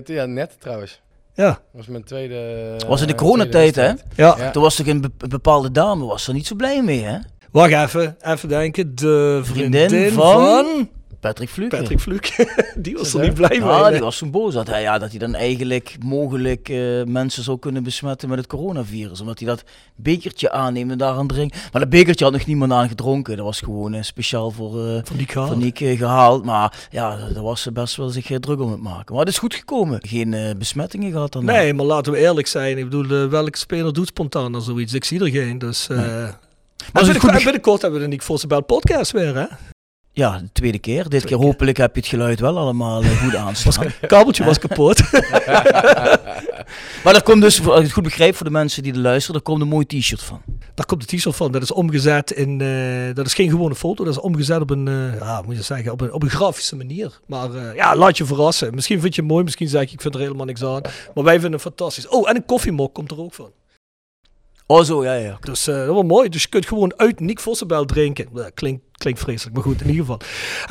ja, 0.04 0.26
net 0.26 0.56
trouwens. 0.60 1.00
Ja, 1.38 1.46
Dat 1.48 1.58
was 1.72 1.86
mijn 1.86 2.04
tweede... 2.04 2.76
Was 2.88 3.00
in 3.00 3.06
de 3.06 3.12
eh, 3.12 3.18
coronatijd, 3.18 3.74
hè? 3.76 3.86
ja. 3.86 3.94
Ja. 4.38 4.50
Toen 4.50 4.62
was 4.62 4.76
toch 4.76 4.86
een, 4.86 5.00
be- 5.00 5.10
een 5.18 5.28
bepaalde 5.28 5.70
dame 5.70 6.04
was 6.04 6.28
er 6.28 6.34
niet 6.34 6.46
zo 6.46 6.54
blij 6.54 6.82
mee, 6.82 7.02
hè? 7.04 7.18
Wacht 7.50 7.72
even, 7.72 8.16
even 8.20 8.48
denken. 8.48 8.94
De 8.94 9.40
vriendin, 9.42 9.88
Vriendin 9.88 10.12
van... 10.12 10.32
van- 10.32 10.88
Patrick 11.20 11.48
Fluke. 11.48 11.76
Patrick 11.76 12.00
Fluke. 12.00 12.48
die 12.76 12.96
was 12.96 13.14
er 13.14 13.20
niet 13.20 13.34
blij 13.34 13.48
mee. 13.48 13.68
Ja, 13.68 13.82
nee. 13.82 13.90
die 13.90 14.00
was 14.00 14.16
zo 14.16 14.26
boos 14.26 14.54
dat 14.54 14.66
hij, 14.66 14.82
ja, 14.82 14.98
dat 14.98 15.10
hij 15.10 15.18
dan 15.18 15.34
eigenlijk 15.34 15.96
mogelijk 16.04 16.68
eh, 16.68 17.04
mensen 17.04 17.42
zou 17.42 17.58
kunnen 17.58 17.82
besmetten 17.82 18.28
met 18.28 18.38
het 18.38 18.46
coronavirus. 18.46 19.20
Omdat 19.20 19.38
hij 19.38 19.48
dat 19.48 19.64
bekertje 19.96 20.50
aanneemt 20.50 20.90
en 20.90 20.98
daaraan 20.98 21.26
drinkt. 21.26 21.56
Maar 21.72 21.80
dat 21.80 21.90
bekertje 21.90 22.24
had 22.24 22.32
nog 22.32 22.46
niemand 22.46 22.72
aan 22.72 22.88
gedronken. 22.88 23.36
Dat 23.36 23.44
was 23.44 23.60
gewoon 23.60 23.94
eh, 23.94 24.02
speciaal 24.02 24.50
voor, 24.50 25.02
Niek 25.56 25.80
eh, 25.80 25.98
gehaald. 25.98 26.44
Maar 26.44 26.88
ja, 26.90 27.16
daar 27.32 27.42
was 27.42 27.62
ze 27.62 27.72
best 27.72 27.96
wel 27.96 28.08
zich 28.08 28.38
druk 28.40 28.60
om 28.60 28.70
het 28.70 28.82
maken. 28.82 29.14
Maar 29.14 29.24
het 29.24 29.32
is 29.32 29.38
goed 29.38 29.54
gekomen. 29.54 29.98
Geen 30.06 30.54
besmettingen 30.58 31.12
gehad 31.12 31.32
dan. 31.32 31.44
Nee, 31.44 31.74
maar 31.74 31.86
laten 31.86 32.12
we 32.12 32.18
eerlijk 32.18 32.46
zijn. 32.46 32.78
Ik 32.78 32.84
bedoel, 32.90 33.28
welke 33.28 33.58
speler 33.58 33.92
doet 33.92 34.06
spontaan 34.06 34.52
dan 34.52 34.62
zoiets? 34.62 34.92
Ik 34.94 35.04
zie 35.04 35.20
er 35.20 35.30
geen. 35.30 35.58
Dus, 35.58 35.86
Nee. 35.86 36.30
maar 36.92 37.42
binnenkort 37.44 37.82
hebben 37.82 38.00
we 38.00 38.06
de 38.06 38.12
Nick 38.12 38.22
Vossenbel 38.22 38.62
podcast 38.62 39.10
weer, 39.10 39.34
hè? 39.34 39.46
Ja, 40.18 40.38
de 40.38 40.52
tweede 40.52 40.78
keer. 40.78 41.02
Dit 41.02 41.10
keer 41.10 41.20
Tweede 41.20 41.36
keer. 41.36 41.46
hopelijk 41.46 41.76
heb 41.76 41.94
je 41.94 42.00
het 42.00 42.10
geluid 42.10 42.40
wel 42.40 42.58
allemaal 42.58 43.02
eh, 43.02 43.22
goed 43.22 43.34
aanstaan. 43.46 43.84
Het 43.86 44.08
kabeltje 44.14 44.44
was 44.44 44.58
kapot. 44.58 45.00
Maar 47.04 47.14
er 47.14 47.22
komt 47.22 47.42
dus, 47.42 47.66
als 47.66 47.76
ik 47.78 47.82
het 47.84 47.92
goed 47.92 48.02
begrijp 48.02 48.34
voor 48.36 48.46
de 48.46 48.52
mensen 48.52 48.82
die 48.82 48.92
er 48.92 48.98
luisteren, 48.98 49.36
er 49.36 49.42
komt 49.42 49.60
een 49.60 49.68
mooi 49.68 49.86
t-shirt 49.86 50.22
van. 50.22 50.42
Daar 50.74 50.86
komt 50.86 51.08
de 51.08 51.16
t-shirt 51.16 51.36
van. 51.36 51.52
Dat 51.52 51.62
is 51.62 51.70
omgezet 51.72 52.30
in... 52.30 52.60
eh, 52.60 53.14
dat 53.14 53.26
is 53.26 53.34
geen 53.34 53.50
gewone 53.50 53.74
foto. 53.74 54.04
Dat 54.04 54.12
is 54.12 54.20
omgezet 54.20 54.60
op 54.60 54.70
een... 54.70 54.88
eh, 54.88 55.18
ja, 55.18 55.42
moet 55.46 55.56
je 55.56 55.62
zeggen, 55.62 55.92
op 55.92 56.00
een, 56.00 56.12
op 56.12 56.22
een 56.22 56.30
grafische 56.30 56.76
manier. 56.76 57.20
Maar 57.26 57.54
eh, 57.54 57.74
ja, 57.74 57.96
laat 57.96 58.16
je 58.16 58.24
verrassen. 58.24 58.74
Misschien 58.74 59.00
vind 59.00 59.14
je 59.14 59.20
het 59.20 59.30
mooi. 59.30 59.44
Misschien 59.44 59.68
zeg 59.68 59.84
je, 59.84 59.92
ik 59.92 60.00
vind 60.00 60.14
er 60.14 60.20
helemaal 60.20 60.46
niks 60.46 60.64
aan. 60.64 60.80
Maar 61.14 61.24
wij 61.24 61.32
vinden 61.32 61.52
het 61.52 61.60
fantastisch. 61.62 62.08
Oh, 62.08 62.28
en 62.28 62.36
een 62.36 62.44
koffiemok 62.44 62.94
komt 62.94 63.10
er 63.10 63.20
ook 63.20 63.34
van. 63.34 63.50
Oh 64.66 64.82
zo, 64.82 65.04
ja, 65.04 65.14
ja. 65.14 65.38
Dus 65.40 65.66
eh, 65.66 65.86
dat 65.86 65.94
was 65.94 66.04
mooi. 66.04 66.28
Dus 66.28 66.42
je 66.42 66.48
kunt 66.48 66.66
gewoon 66.66 66.92
uit 66.96 67.20
Nick 67.20 67.40
Vossenbel 67.40 67.84
drinken. 67.84 68.28
Ja, 68.34 68.50
klinkt, 68.54 68.82
klinkt 68.98 69.20
vreselijk, 69.20 69.54
maar 69.54 69.64
goed, 69.64 69.80
in 69.80 69.90
ieder 69.90 70.00
geval. 70.00 70.20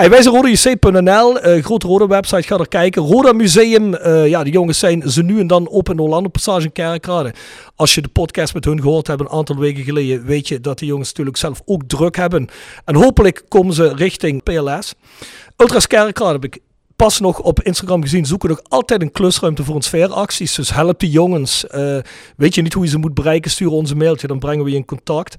Wij 0.10 0.22
zijn 0.22 0.36
rodajc.nl, 0.36 1.39
eh 1.39 1.63
grote 1.63 1.88
Roda 1.88 2.07
website, 2.07 2.48
ga 2.48 2.57
er 2.57 2.67
kijken. 2.67 3.01
Roda 3.01 3.31
Museum, 3.34 3.93
eh, 3.93 4.27
ja, 4.27 4.43
die 4.43 4.53
jongens 4.53 4.79
zijn 4.79 5.03
ze 5.12 5.24
nu 5.24 5.39
en 5.39 5.48
dan 5.48 5.67
op 5.67 5.89
in 5.89 6.00
Orlando 6.00 6.29
Passage 6.29 6.69
Kerkrade. 6.69 7.34
Als 7.75 7.96
je 7.96 8.01
de 8.01 8.07
podcast 8.07 8.53
met 8.53 8.65
hun 8.65 8.81
gehoord 8.81 9.07
hebt 9.07 9.19
een 9.19 9.29
aantal 9.29 9.57
weken 9.57 9.84
geleden, 9.84 10.25
weet 10.25 10.48
je 10.48 10.62
dat 10.62 10.79
die 10.79 10.88
jongens 10.88 11.10
natuurlijk 11.10 11.38
zelf 11.38 11.62
ook 11.65 11.84
druk 11.88 12.15
hebben. 12.15 12.48
En 12.86 12.96
hopelijk 12.96 13.43
komen 13.48 13.74
ze 13.74 13.93
richting 13.96 14.43
PLS. 14.43 14.93
Ultras 15.57 15.88
Kerkrade 15.88 16.31
heb 16.31 16.43
ik 16.43 16.60
pas 16.97 17.19
nog 17.19 17.39
op 17.39 17.61
Instagram 17.61 18.01
gezien, 18.01 18.25
zoeken 18.25 18.49
nog 18.49 18.61
altijd 18.67 19.01
een 19.01 19.11
klusruimte 19.11 19.63
voor 19.63 19.75
ons 19.75 19.85
sfeeracties. 19.85 20.55
Dus 20.55 20.73
help 20.73 20.99
die 20.99 21.09
jongens. 21.09 21.67
Eh, 21.67 21.97
weet 22.37 22.55
je 22.55 22.61
niet 22.61 22.73
hoe 22.73 22.83
je 22.83 22.89
ze 22.89 22.97
moet 22.97 23.13
bereiken, 23.13 23.51
stuur 23.51 23.69
ons 23.69 23.91
een 23.91 23.97
mailtje, 23.97 24.27
dan 24.27 24.39
brengen 24.39 24.63
we 24.63 24.69
je 24.69 24.75
in 24.75 24.85
contact. 24.85 25.35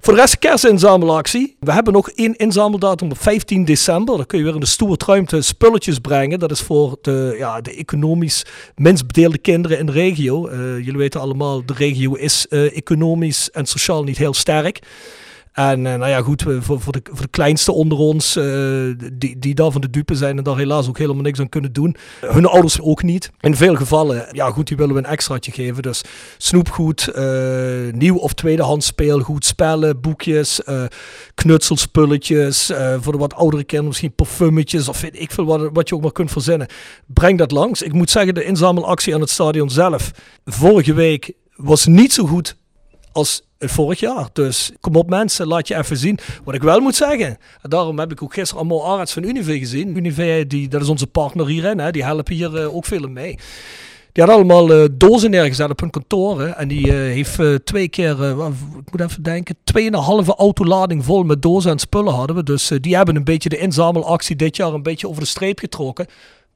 Voor 0.00 0.14
de 0.14 0.20
rest 0.20 0.38
kerstinzamelactie. 0.38 1.56
We 1.60 1.72
hebben 1.72 1.92
nog 1.92 2.10
één 2.10 2.36
inzameldatum 2.36 3.10
op 3.10 3.20
15 3.20 3.64
december. 3.64 4.16
Dan 4.16 4.26
kun 4.26 4.38
je 4.38 4.44
weer 4.44 4.54
in 4.54 4.60
de 4.60 4.66
stoertruimte 4.66 5.42
spulletjes 5.42 5.98
brengen. 5.98 6.38
Dat 6.38 6.50
is 6.50 6.60
voor 6.60 6.96
de, 7.00 7.34
ja, 7.38 7.60
de 7.60 7.74
economisch 7.74 8.44
minst 8.74 9.06
bedeelde 9.06 9.38
kinderen 9.38 9.78
in 9.78 9.86
de 9.86 9.92
regio. 9.92 10.46
Eh, 10.46 10.58
jullie 10.58 10.96
weten 10.96 11.20
allemaal, 11.20 11.64
de 11.64 11.74
regio 11.76 12.14
is 12.14 12.46
uh, 12.50 12.76
economisch 12.76 13.50
en 13.50 13.66
sociaal 13.66 14.04
niet 14.04 14.18
heel 14.18 14.34
sterk. 14.34 14.80
En 15.56 15.84
uh, 15.84 15.94
nou 15.94 16.08
ja, 16.08 16.22
goed, 16.22 16.42
voor, 16.42 16.80
voor, 16.80 16.92
de, 16.92 17.00
voor 17.04 17.20
de 17.20 17.28
kleinste 17.30 17.72
onder 17.72 17.98
ons, 17.98 18.36
uh, 18.36 18.94
die, 19.12 19.38
die 19.38 19.54
daarvan 19.54 19.80
de 19.80 19.90
dupe 19.90 20.14
zijn 20.14 20.38
en 20.38 20.44
daar 20.44 20.56
helaas 20.56 20.88
ook 20.88 20.98
helemaal 20.98 21.22
niks 21.22 21.40
aan 21.40 21.48
kunnen 21.48 21.72
doen. 21.72 21.96
Hun 22.20 22.46
ouders 22.46 22.80
ook 22.80 23.02
niet. 23.02 23.30
In 23.40 23.56
veel 23.56 23.74
gevallen, 23.74 24.26
ja 24.30 24.50
goed, 24.50 24.66
die 24.66 24.76
willen 24.76 24.94
we 24.94 25.00
een 25.00 25.06
extraatje 25.06 25.52
geven. 25.52 25.82
Dus 25.82 26.02
snoepgoed, 26.38 27.12
uh, 27.14 27.92
nieuw 27.92 28.16
of 28.16 28.32
tweedehands 28.32 28.86
speelgoed, 28.86 29.44
spellen, 29.44 30.00
boekjes, 30.00 30.60
knutselspulletjes. 31.34 32.72
voor 33.00 33.12
de 33.12 33.18
wat 33.18 33.34
oudere 33.34 33.62
kinderen 33.62 33.86
misschien 33.86 34.14
parfumetjes 34.14 34.88
of 34.88 35.00
weet 35.00 35.20
ik 35.20 35.30
veel 35.30 35.44
wat, 35.44 35.70
wat 35.72 35.88
je 35.88 35.94
ook 35.94 36.02
maar 36.02 36.12
kunt 36.12 36.30
verzinnen. 36.30 36.66
Breng 37.06 37.38
dat 37.38 37.50
langs. 37.50 37.82
Ik 37.82 37.92
moet 37.92 38.10
zeggen, 38.10 38.34
de 38.34 38.44
inzamelactie 38.44 39.14
aan 39.14 39.20
het 39.20 39.30
stadion 39.30 39.70
zelf, 39.70 40.10
vorige 40.44 40.94
week 40.94 41.32
was 41.54 41.86
niet 41.86 42.12
zo 42.12 42.26
goed 42.26 42.56
als 43.12 43.45
vorig 43.58 44.00
jaar. 44.00 44.28
Dus 44.32 44.72
kom 44.80 44.96
op 44.96 45.08
mensen, 45.08 45.46
laat 45.46 45.68
je 45.68 45.76
even 45.76 45.96
zien. 45.96 46.18
Wat 46.44 46.54
ik 46.54 46.62
wel 46.62 46.80
moet 46.80 46.94
zeggen, 46.94 47.38
en 47.62 47.70
daarom 47.70 47.98
heb 47.98 48.12
ik 48.12 48.22
ook 48.22 48.34
gisteren 48.34 48.62
allemaal 48.62 48.98
arts 48.98 49.12
van 49.12 49.24
Unive 49.24 49.58
gezien. 49.58 49.96
Unive, 49.96 50.44
die, 50.46 50.68
dat 50.68 50.82
is 50.82 50.88
onze 50.88 51.06
partner 51.06 51.46
hierin, 51.46 51.78
hè, 51.78 51.90
die 51.90 52.04
helpen 52.04 52.34
hier 52.34 52.60
uh, 52.60 52.74
ook 52.74 52.84
veel 52.84 53.08
mee. 53.08 53.38
Die 54.12 54.24
had 54.24 54.34
allemaal 54.34 54.72
uh, 54.72 54.84
dozen 54.92 55.30
neergezet 55.30 55.70
op 55.70 55.80
hun 55.80 55.90
kantoren. 55.90 56.56
En 56.56 56.68
die 56.68 56.86
uh, 56.86 56.92
heeft 56.92 57.66
twee 57.66 57.88
keer, 57.88 58.10
ik 58.84 58.90
moet 58.90 59.00
even 59.00 59.22
denken, 59.22 59.56
tweeënhalve 59.64 60.34
autolading 60.34 61.04
vol 61.04 61.22
met 61.22 61.42
dozen 61.42 61.70
en 61.70 61.78
spullen 61.78 62.14
hadden 62.14 62.36
we. 62.36 62.42
Dus 62.42 62.72
die 62.80 62.96
hebben 62.96 63.16
een 63.16 63.24
beetje 63.24 63.48
de 63.48 63.58
inzamelactie 63.58 64.36
dit 64.36 64.56
jaar 64.56 64.72
een 64.72 64.82
beetje 64.82 65.08
over 65.08 65.20
de 65.20 65.28
streep 65.28 65.58
getrokken. 65.58 66.06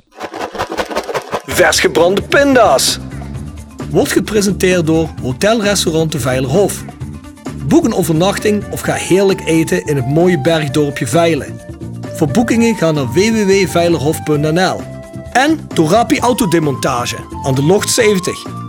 Vers 1.46 1.80
gebrande 1.80 2.22
pinda's. 2.22 3.00
Wordt 3.90 4.12
gepresenteerd 4.12 4.88
door 4.88 5.10
Hotel 5.22 5.62
Restaurant 5.62 6.12
de 6.12 6.20
Veilerhof. 6.20 6.84
Boek 7.68 7.86
een 7.86 7.94
overnachting 7.94 8.72
of 8.72 8.82
ga 8.82 8.94
heerlijk 8.94 9.42
eten 9.46 9.86
in 9.86 9.96
het 9.96 10.08
mooie 10.08 10.42
bergdorpje 10.42 11.08
Veilen. 11.08 11.60
Voor 12.14 12.28
boekingen 12.28 12.76
ga 12.76 12.92
naar 12.92 13.08
www.veilerhof.nl. 13.08 14.82
En 15.32 15.60
door 15.74 15.90
Rapi 15.90 16.20
Autodemontage 16.20 17.18
aan 17.44 17.56
de 17.56 17.64
Locht 17.64 17.90
70. 17.90 18.69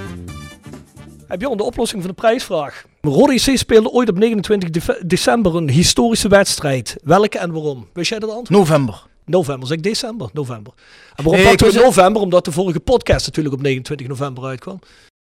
Heb 1.31 1.41
je 1.41 1.49
onder 1.49 1.65
de 1.65 1.71
oplossing 1.71 2.01
van 2.01 2.11
de 2.11 2.15
prijsvraag? 2.15 2.85
Rode 3.01 3.33
JC 3.33 3.57
speelde 3.57 3.89
ooit 3.89 4.09
op 4.09 4.17
29 4.17 4.97
december 5.05 5.55
een 5.55 5.69
historische 5.69 6.27
wedstrijd. 6.27 6.95
Welke 7.03 7.37
en 7.37 7.51
waarom? 7.51 7.87
Wist 7.93 8.09
jij 8.09 8.19
dat 8.19 8.29
antwoord? 8.29 8.49
November. 8.49 9.05
November, 9.25 9.67
zeg 9.67 9.77
ik 9.77 9.83
december? 9.83 10.29
November. 10.33 10.73
En 11.15 11.23
waarom 11.23 11.43
nee, 11.43 11.55
we 11.55 11.79
november? 11.79 12.21
Omdat 12.21 12.45
de 12.45 12.51
vorige 12.51 12.79
podcast 12.79 13.25
natuurlijk 13.25 13.55
op 13.55 13.61
29 13.61 14.07
november 14.07 14.43
uitkwam. 14.43 14.79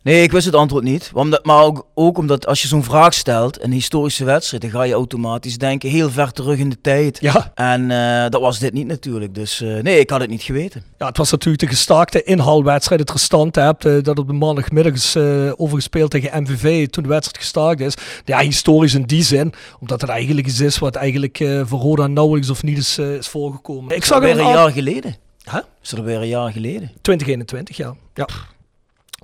Nee, 0.04 0.24
ik 0.24 0.32
wist 0.32 0.46
het 0.46 0.56
antwoord 0.56 0.84
niet. 0.84 1.12
Maar 1.44 1.64
ook, 1.64 1.86
ook 1.94 2.18
omdat 2.18 2.48
als 2.48 2.62
je 2.62 2.68
zo'n 2.68 2.84
vraag 2.84 3.14
stelt, 3.14 3.64
een 3.64 3.72
historische 3.72 4.26
wedstrijd, 4.26 4.62
dan 4.62 4.72
ga 4.72 4.84
je 4.84 4.94
automatisch 4.94 5.58
denken 5.58 5.90
heel 5.90 6.10
ver 6.10 6.32
terug 6.32 6.58
in 6.58 6.70
de 6.70 6.82
tijd. 6.82 7.18
Ja. 7.22 7.52
En 7.56 7.90
uh, 7.90 8.30
dat 8.30 8.42
was 8.42 8.60
dit 8.60 8.74
niet 8.74 8.88
natuurlijk. 8.88 9.36
Dus 9.36 9.62
uh, 9.62 9.82
nee, 9.82 10.00
ik 10.00 10.10
had 10.10 10.20
het 10.22 10.30
niet 10.30 10.42
geweten. 10.42 10.84
Ja, 10.98 11.06
het 11.08 11.18
was 11.18 11.32
natuurlijk 11.32 11.64
de 11.64 11.70
gestaakte 11.70 12.24
inhaalwedstrijd. 12.24 13.00
Het 13.00 13.12
restant 13.12 13.56
hebt, 13.56 13.86
uh, 13.86 14.04
dat 14.04 14.20
op 14.20 14.28
de 14.28 14.34
maandagmiddag 14.34 14.94
is 14.94 15.16
overgespeeld 15.56 16.12
tegen 16.12 16.42
MVV 16.42 16.88
toen 16.88 17.04
de 17.04 17.10
wedstrijd 17.10 17.44
gestaakt 17.44 17.80
is. 17.80 17.94
Ja, 18.26 18.40
historisch 18.40 18.94
in 18.94 19.04
die 19.04 19.24
zin. 19.24 19.54
Omdat 19.80 20.02
het 20.02 20.10
eigenlijk 20.10 20.48
iets 20.48 20.60
is 20.60 20.78
wat 20.78 20.96
eigenlijk 20.96 21.38
voor 21.64 21.80
Roda 21.80 22.08
nauwelijks 22.08 22.50
of 22.50 22.64
niet 22.64 22.78
is, 22.78 22.98
is 22.98 23.28
voorgekomen. 23.28 23.96
Ik 23.96 24.06
zag 24.06 24.24
het 24.24 24.34
weer 24.34 24.46
een 24.46 24.52
jaar 24.52 24.72
geleden. 24.72 25.16
Huh? 25.52 25.62
Is 25.82 25.92
er 25.92 26.04
weer 26.04 26.22
een 26.22 26.28
jaar 26.28 26.52
geleden? 26.52 26.92
2021, 27.02 27.78
ja. 27.78 27.96
ja. 28.14 28.28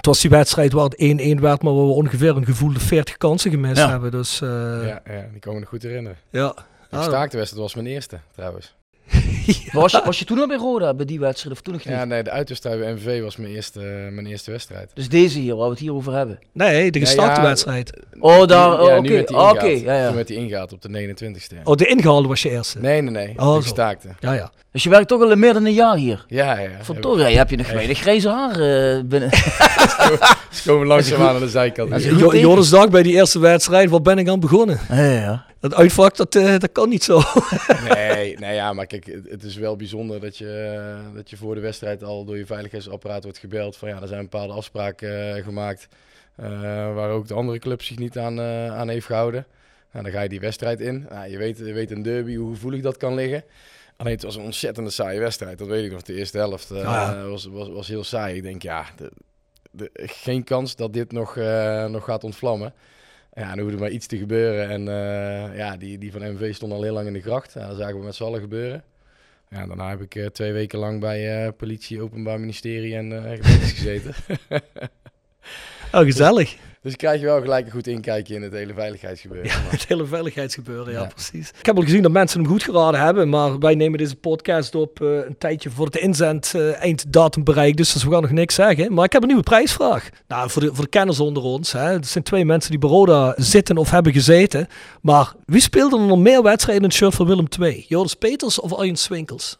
Het 0.08 0.16
was 0.16 0.26
die 0.26 0.38
wedstrijd 0.38 0.72
waar 0.72 0.84
het 0.84 1.38
1-1 1.38 1.42
werd, 1.42 1.62
maar 1.62 1.74
waar 1.74 1.86
we 1.86 1.92
ongeveer 1.92 2.36
een 2.36 2.46
gevoelde 2.46 2.80
40 2.80 3.18
kansen 3.18 3.52
gemist 3.52 3.86
hebben. 3.86 4.12
Dus, 4.12 4.42
uh... 4.42 4.50
ja, 4.86 5.02
ja, 5.06 5.28
die 5.32 5.40
kan 5.40 5.54
me 5.54 5.60
nog 5.60 5.70
goed 5.70 5.84
herinneren. 5.84 6.18
Ja. 6.30 6.54
De 6.90 7.02
staakte 7.02 7.38
wedstrijd 7.38 7.64
was 7.64 7.76
mijn 7.76 7.88
eerste, 7.88 8.20
trouwens. 8.36 8.76
Maar 9.72 9.82
was, 9.82 9.92
je, 9.92 10.02
was 10.06 10.20
je 10.20 10.26
toen 10.26 10.40
al 10.40 10.48
bij 10.48 10.58
Roda, 10.58 10.94
bij 10.94 11.06
die 11.06 11.20
wedstrijd, 11.20 11.56
of 11.56 11.62
toen 11.62 11.74
nog 11.74 11.86
niet? 11.86 11.94
Ja, 11.94 12.06
nee, 12.06 12.24
de 12.24 12.30
uitwedstrijd 12.32 12.80
bij 12.80 12.94
MV 12.94 13.22
was 13.22 13.38
mijn 13.38 13.54
eerste, 13.54 13.80
eh, 13.80 14.12
mijn 14.12 14.26
eerste 14.26 14.52
wedstrijd. 14.52 14.92
Dus 14.94 15.10
deze 15.10 15.40
hier, 15.40 15.56
waar 15.56 15.66
we 15.66 15.72
het 15.72 15.80
hier 15.80 15.94
over 15.94 16.14
hebben. 16.14 16.40
Nee, 16.54 16.92
de 16.92 17.00
gestarte 17.00 17.42
ja, 17.42 17.48
wedstrijd. 17.48 18.00
Oh, 18.20 18.48
daar, 18.48 18.70
Nu- 18.70 18.76
oh, 18.76 18.88
ja, 18.88 18.98
oké. 18.98 19.08
nu 19.08 19.16
met 19.16 19.28
die 19.28 19.38
ingaat. 19.38 19.56
oké, 19.56 19.66
ja, 19.66 19.98
ja. 19.98 20.08
Toen 20.08 20.16
met 20.16 20.28
die 20.28 20.38
ingaat 20.38 20.74
op 20.74 20.82
de 20.82 20.90
29ste. 20.90 21.56
Oh, 21.64 21.76
de 21.76 21.86
ingehaalde 21.86 22.28
was 22.28 22.42
je 22.42 22.50
eerste. 22.50 22.80
Nee, 22.80 23.02
nee, 23.02 23.12
nee. 23.12 23.30
Oh, 23.30 23.36
de 23.36 23.44
zo. 23.54 23.62
gestaakte. 23.62 24.08
Ja, 24.20 24.34
ja. 24.34 24.52
Dus 24.72 24.84
je 24.84 24.90
werkt 24.90 25.08
toch 25.08 25.22
al 25.22 25.36
meer 25.36 25.54
dan 25.54 25.66
een 25.66 25.74
jaar 25.74 25.96
hier? 25.96 26.26
Ja, 26.28 26.60
ja. 26.60 26.70
Verdorie, 26.82 27.28
ja, 27.28 27.46
je 27.48 27.58
nog 27.58 27.72
weinig 27.72 28.00
grijze 28.00 28.30
haar 28.30 28.52
eh, 28.52 29.04
binnen. 29.06 29.30
Ze 30.52 30.62
komen 30.66 30.88
langzaamaan 30.88 31.36
aan 31.36 31.40
de 31.40 31.50
zijkant. 31.50 32.04
Joris 32.32 32.70
dag 32.70 32.90
bij 32.90 33.04
die 33.04 33.14
eerste 33.14 33.40
wedstrijd, 33.40 33.90
waar 33.90 34.02
ben 34.02 34.18
ik 34.18 34.30
aan 34.30 34.40
begonnen? 34.40 34.80
ja, 34.90 35.04
ja. 35.04 35.46
Dat 35.70 35.80
uitvak, 35.80 36.16
dat, 36.16 36.36
eh, 36.36 36.58
dat 36.60 36.72
kan 36.72 36.90
niet 36.90 37.04
zo. 37.04 37.22
Nee, 37.94 38.38
nee, 38.38 38.56
ja, 38.56 38.74
maar 38.74 38.86
kijk, 38.86 39.06
het, 39.06 39.30
het 39.30 39.44
is 39.44 39.56
wel 39.56 39.76
bijzonder 39.76 40.20
dat 40.20 40.38
je, 40.38 40.52
eh, 40.52 41.16
dat 41.16 41.30
je 41.30 41.38
voor 41.38 41.56
de 41.56 41.62
wedstrijd 41.62 42.04
al 42.04 42.26
door 42.26 42.38
je 42.38 42.46
veiligheidsapparaat 42.46 43.24
wordt 43.24 43.38
gebeld. 43.38 43.78
Van 43.78 43.90
ja, 43.90 44.02
er 44.02 44.08
zijn 44.08 44.22
bepaalde 44.22 44.54
afspraken 44.54 45.36
eh, 45.36 45.44
gemaakt 45.44 45.88
waar 46.94 47.10
ook 47.10 47.28
de 47.28 47.34
andere 47.34 47.60
club 47.60 47.82
zich 47.82 47.98
niet 47.98 48.18
aan, 48.18 48.42
aan 48.72 48.90
heeft 48.90 49.06
gehouden. 49.06 49.46
Nou, 49.92 50.04
dan 50.04 50.14
ga 50.14 50.22
je 50.22 50.30
die 50.30 50.40
wedstrijd 50.40 50.80
in. 50.80 51.06
Nou, 51.10 51.30
je, 51.30 51.38
weet, 51.38 51.58
je 51.58 51.74
weet 51.74 51.92
een 51.92 52.02
derby 52.02 52.36
hoe 52.36 52.54
gevoelig 52.54 52.82
dat 52.82 52.98
kan 52.98 53.14
liggen. 53.14 53.44
Alleen 53.96 54.14
het 54.14 54.24
was 54.24 54.36
een 54.36 54.44
ontzettende 54.44 54.90
saaie 54.90 55.20
wedstrijd. 55.20 55.58
Dat 55.58 55.68
weet 55.68 55.86
ik 55.86 55.92
nog. 55.92 56.02
De 56.02 56.14
eerste 56.14 56.38
helft 56.38 56.72
Ah, 56.72 56.82
ja. 56.82 57.24
was, 57.28 57.46
was, 57.46 57.70
was 57.70 57.88
heel 57.88 58.04
saai. 58.04 58.36
Ik 58.36 58.44
denk, 58.44 58.62
ja, 58.62 58.86
de, 58.96 59.12
de, 59.72 59.90
geen 59.94 60.44
kans 60.44 60.76
dat 60.76 60.94
dit 60.94 61.12
nog, 61.12 61.36
nog 61.88 62.04
gaat 62.04 62.24
ontvlammen. 62.24 62.74
Ja, 63.38 63.56
er 63.56 63.62
hoefde 63.62 63.78
maar 63.78 63.90
iets 63.90 64.08
te 64.08 64.18
gebeuren. 64.18 64.70
En 64.70 64.88
eh, 64.88 65.58
ja, 65.58 65.78
die, 65.78 65.98
die 65.98 66.12
van 66.12 66.22
MV 66.22 66.54
stond 66.56 66.72
al 66.72 66.84
heel 66.84 66.94
lang 66.94 67.08
in 67.08 67.14
de 67.14 67.22
gracht. 67.22 67.54
Ja, 67.54 67.68
dat 67.68 67.78
zagen 67.78 68.00
we 68.00 68.06
met 68.06 68.16
z'n 68.16 68.24
allen 68.24 68.42
gebeuren. 68.42 68.84
Ja, 69.50 69.66
daarna 69.68 69.90
heb 69.90 70.02
ik 70.02 70.16
eh, 70.16 70.26
twee 70.26 70.52
weken 70.52 70.80
lang 70.80 71.00
bij 71.00 71.46
eh, 71.46 71.52
politie, 71.58 72.02
openbaar 72.02 72.40
ministerie 72.40 72.96
en 72.96 73.38
gezeten. 73.44 74.14
Oh, 75.92 76.02
gezellig. 76.02 76.58
Dus 76.82 76.96
krijg 76.96 77.20
je 77.20 77.26
wel 77.26 77.42
gelijk 77.42 77.66
een 77.66 77.72
goed 77.72 77.88
inkijkje 77.88 78.36
in 78.36 78.42
het 78.42 78.54
hele 78.54 78.74
veiligheidsgebeuren. 78.74 79.48
Ja, 79.50 79.58
het 79.70 79.88
hele 79.88 80.06
veiligheidsgebeuren, 80.06 80.94
ja, 80.94 81.02
Ja. 81.02 81.08
precies. 81.08 81.50
Ik 81.60 81.66
heb 81.66 81.76
al 81.78 81.84
gezien 81.84 82.02
dat 82.02 82.12
mensen 82.12 82.40
hem 82.42 82.50
goed 82.50 82.64
geraden 82.64 83.00
hebben, 83.00 83.30
maar 83.30 83.60
wij 83.60 83.76
nemen 83.76 83.98
deze 83.98 84.16
podcast 84.16 84.76
op 84.76 85.02
eh, 85.02 85.08
een 85.16 85.38
tijdje 85.38 85.70
voor 85.70 85.90
de 85.90 86.00
inzend 86.00 86.54
eh, 86.56 86.82
einddatum 86.82 87.44
bereikt, 87.44 87.78
dus 87.78 88.04
we 88.04 88.12
gaan 88.12 88.22
nog 88.22 88.32
niks 88.32 88.56
zeggen. 88.56 88.94
Maar 88.94 89.06
ik 89.06 89.12
heb 89.12 89.22
een 89.22 89.28
nieuwe 89.28 89.44
prijsvraag. 89.44 90.10
Nou, 90.28 90.50
voor 90.50 90.62
de, 90.62 90.74
voor 90.76 90.84
de 90.84 90.90
kenners 90.90 91.20
onder 91.20 91.44
ons, 91.44 91.72
hè. 91.72 91.94
er 91.94 92.06
zijn 92.06 92.24
twee 92.24 92.46
mensen 92.46 92.70
die 92.72 92.80
bij 92.80 92.90
Roda 92.90 93.34
zitten 93.38 93.78
of 93.78 93.90
hebben 93.90 94.14
gezeten, 94.14 94.68
maar 95.02 95.34
wie 95.46 95.62
speelde 95.62 95.98
er 96.00 96.06
nog 96.06 96.20
meer 96.20 96.44
wedstrijden 96.44 96.84
in 96.84 96.90
het 96.90 96.98
shirt 96.98 97.16
van 97.16 97.26
Willem 97.28 97.48
II? 97.60 97.86
Joris 97.88 98.14
Peters 98.14 98.60
of 98.60 98.74
Arjen 98.74 98.96
Swinkels? 98.96 99.58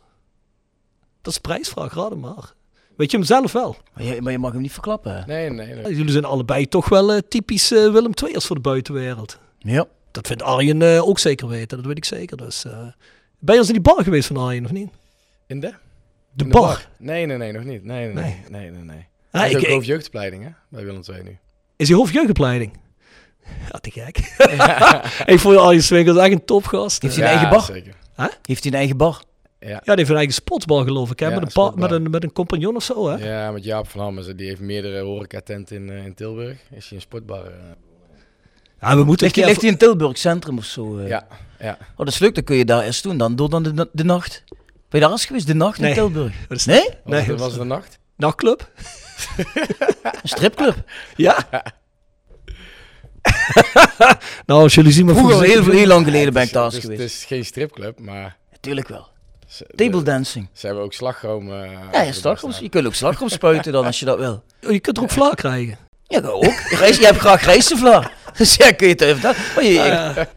Dat 1.22 1.34
is 1.36 1.42
de 1.42 1.48
prijsvraag, 1.50 1.94
raad 1.94 2.10
hem 2.10 2.20
maar. 2.20 2.54
Weet 2.98 3.12
je 3.12 3.18
hem 3.18 3.26
zelf 3.26 3.52
wel? 3.52 3.76
Maar, 3.94 4.04
je, 4.04 4.22
maar 4.22 4.32
je 4.32 4.38
mag 4.38 4.52
hem 4.52 4.62
niet 4.62 4.72
verklappen. 4.72 5.24
Nee, 5.28 5.50
nee, 5.50 5.74
nee. 5.74 5.96
Jullie 5.96 6.12
zijn 6.12 6.26
allebei 6.26 6.68
toch 6.68 6.90
wel 6.90 7.12
eh, 7.12 7.18
typisch 7.30 7.72
eh, 7.72 7.92
Willem 7.92 8.12
II'ers 8.26 8.46
voor 8.46 8.56
de 8.56 8.62
buitenwereld. 8.62 9.40
Ja. 9.60 9.86
Dat 10.12 10.28
vindt 10.28 10.44
Arjen 10.44 10.82
eh, 10.82 11.08
ook 11.08 11.20
zeker 11.20 11.48
weten, 11.48 11.78
dat 11.78 11.86
weet 11.86 11.98
ik 11.98 12.06
zeker. 12.06 12.38
Dus, 12.38 12.66
eh, 12.66 12.72
ben 13.40 13.54
je 13.54 13.60
eens 13.60 13.68
in 13.68 13.74
die 13.74 13.82
bar 13.94 14.04
geweest 14.04 14.28
van 14.28 14.38
Arjen, 14.38 14.66
of 14.66 14.72
niet? 14.72 14.90
In 15.48 15.60
de? 15.60 15.74
De, 16.34 16.44
In 16.44 16.50
bar. 16.50 16.88
Nee, 16.98 17.26
nee, 17.26 17.38
nee, 17.38 17.52
nog 17.52 17.64
niet. 17.64 17.84
Nee, 17.84 18.06
nee, 18.06 18.14
nee. 18.14 18.24
Nee. 18.24 18.62
nee, 18.62 18.72
nee, 18.72 18.84
nee. 18.84 19.06
Ah, 19.32 19.42
Hij 19.42 19.50
is 19.52 19.56
ik- 19.56 19.62
ook 19.68 19.74
hoofdjeugdopleiding, 19.74 20.44
hè? 20.44 20.50
Bij 20.70 20.86
Willem 20.86 21.02
II 21.10 21.24
nu. 21.24 21.38
Is 21.76 21.88
hij 21.88 21.98
hoofdjeugdopleiding? 21.98 22.72
Ja, 23.72 23.78
te 23.88 23.92
gek. 23.92 24.18
ik 25.34 25.40
vond 25.40 25.58
Arjen 25.58 25.84
Swinkels 25.84 26.18
echt 26.18 26.32
een 26.32 26.46
topgast. 26.46 27.02
Heeft 27.02 27.16
hij 27.16 27.24
een 27.24 27.30
Ja, 27.32 27.36
eigen 27.38 27.58
bar? 27.58 27.66
zeker. 27.66 27.94
Heeft 28.42 28.64
hij 28.64 28.72
een 28.72 28.78
eigen 28.78 28.98
bar? 28.98 29.22
Ja. 29.68 29.74
Ja, 29.74 29.80
die 29.86 29.96
heeft 29.96 30.10
een 30.10 30.16
eigen 30.16 30.34
sportsbar 30.34 30.84
geloof 30.84 31.12
ik, 31.12 31.20
hè? 31.20 31.28
Ja, 31.28 31.34
met, 31.34 31.44
een 31.44 31.52
pa- 31.54 31.72
met, 31.76 31.92
een, 31.92 32.10
met 32.10 32.24
een 32.24 32.32
compagnon 32.34 32.76
of 32.76 32.84
zo, 32.84 33.10
hè? 33.10 33.26
ja, 33.44 33.52
met 33.52 33.64
Jaap 33.64 33.88
van 33.90 34.02
Hammers. 34.02 34.28
Die 34.36 34.48
heeft 34.48 34.60
meerdere 34.62 35.02
horecatenten 35.02 35.76
in, 35.76 35.90
eh, 35.90 36.06
in 36.06 36.14
Tilburg. 36.14 36.58
Is 36.72 36.88
hij 36.88 36.98
een 36.98 37.02
sportbar? 37.02 37.46
eh, 37.46 37.52
Ja, 38.82 38.96
we 38.98 39.04
moeten 39.04 39.26
Ligt 39.26 39.36
hij, 39.38 39.46
ligt 39.46 39.62
hij 39.62 39.70
in 39.70 39.78
Tilburg 39.78 40.18
Centrum 40.18 40.58
of 40.58 40.66
zo? 40.66 40.98
eh? 40.98 41.08
ja, 41.08 41.28
ja. 41.60 41.78
Oh, 41.92 41.98
dat 41.98 42.08
is 42.08 42.20
leuk, 42.20 42.36
dan 42.36 42.44
kun 42.44 42.56
je 42.56 42.66
daar 42.66 42.84
eerst 42.84 43.04
doen. 43.04 43.18
Dan 43.18 43.36
door 43.36 43.50
dan 43.50 43.64
de, 43.64 43.90
de 43.92 44.04
nacht. 44.04 44.44
Ben 44.90 45.00
je 45.00 45.00
daar 45.00 45.12
eens 45.12 45.26
geweest, 45.26 45.48
de 45.48 45.54
nacht 45.56 45.80
Nee. 45.80 45.90
in 45.90 45.96
Tilburg? 45.96 46.34
Is- 46.50 46.66
Nee? 46.66 46.90
Was, 47.04 47.26
Nee, 47.28 47.36
was 47.38 47.52
het 47.52 47.62
een 47.62 47.68
nacht? 47.68 48.00
Nachtclub? 48.16 48.72
Een 50.22 50.30
stripclub. 50.30 50.76
Ja. 51.16 51.48
nou, 54.46 54.62
als 54.62 54.76
jullie 54.76 54.92
zien 54.92 55.06
maar 55.06 55.16
Vroeger, 55.16 55.42
heel, 55.44 55.64
heel 55.72 55.88
lang 55.88 56.06
geleden 56.06 56.34
ben 56.34 56.44
ik 56.44 56.52
daar 56.54 56.68
is, 56.68 56.74
het 56.74 56.82
geweest. 56.82 57.02
is 57.02 57.26
geen 57.26 57.46
stripclub, 57.46 58.00
maar 58.00 58.38
Natuurlijk 58.52 58.88
wel. 58.88 59.08
Table 59.76 60.04
dancing. 60.04 60.48
ze 60.54 60.66
hebben 60.66 60.84
ook 60.84 60.94
slagroom. 60.94 61.52
eh, 61.52 61.72
Ja, 61.92 62.12
slagroom, 62.12 62.52
je 62.60 62.70
kunt 62.70 62.86
ook 62.86 62.94
slagroom 62.94 63.30
spuiten 63.30 63.72
dan 63.72 63.86
als 63.86 64.00
je 64.00 64.06
dat 64.06 64.18
wil. 64.18 64.44
Oh, 64.66 64.72
je 64.72 64.80
kunt 64.80 64.98
er 64.98 65.04
ook 65.04 65.12
vla 65.12 65.30
krijgen. 65.30 65.78
Ja, 66.08 66.20
dat 66.20 66.32
ook. 66.32 66.60
Rijst, 66.70 67.00
je 67.00 67.06
hebt 67.06 67.18
graag 67.20 67.44
rijstevla. 67.46 68.10
Dus 68.38 68.56
ja, 68.56 68.72
kun 68.72 68.88
je 68.88 68.94
het 68.94 69.02
even 69.02 69.22
dat. 69.22 69.36
Maar 69.56 69.64
je, 69.64 70.28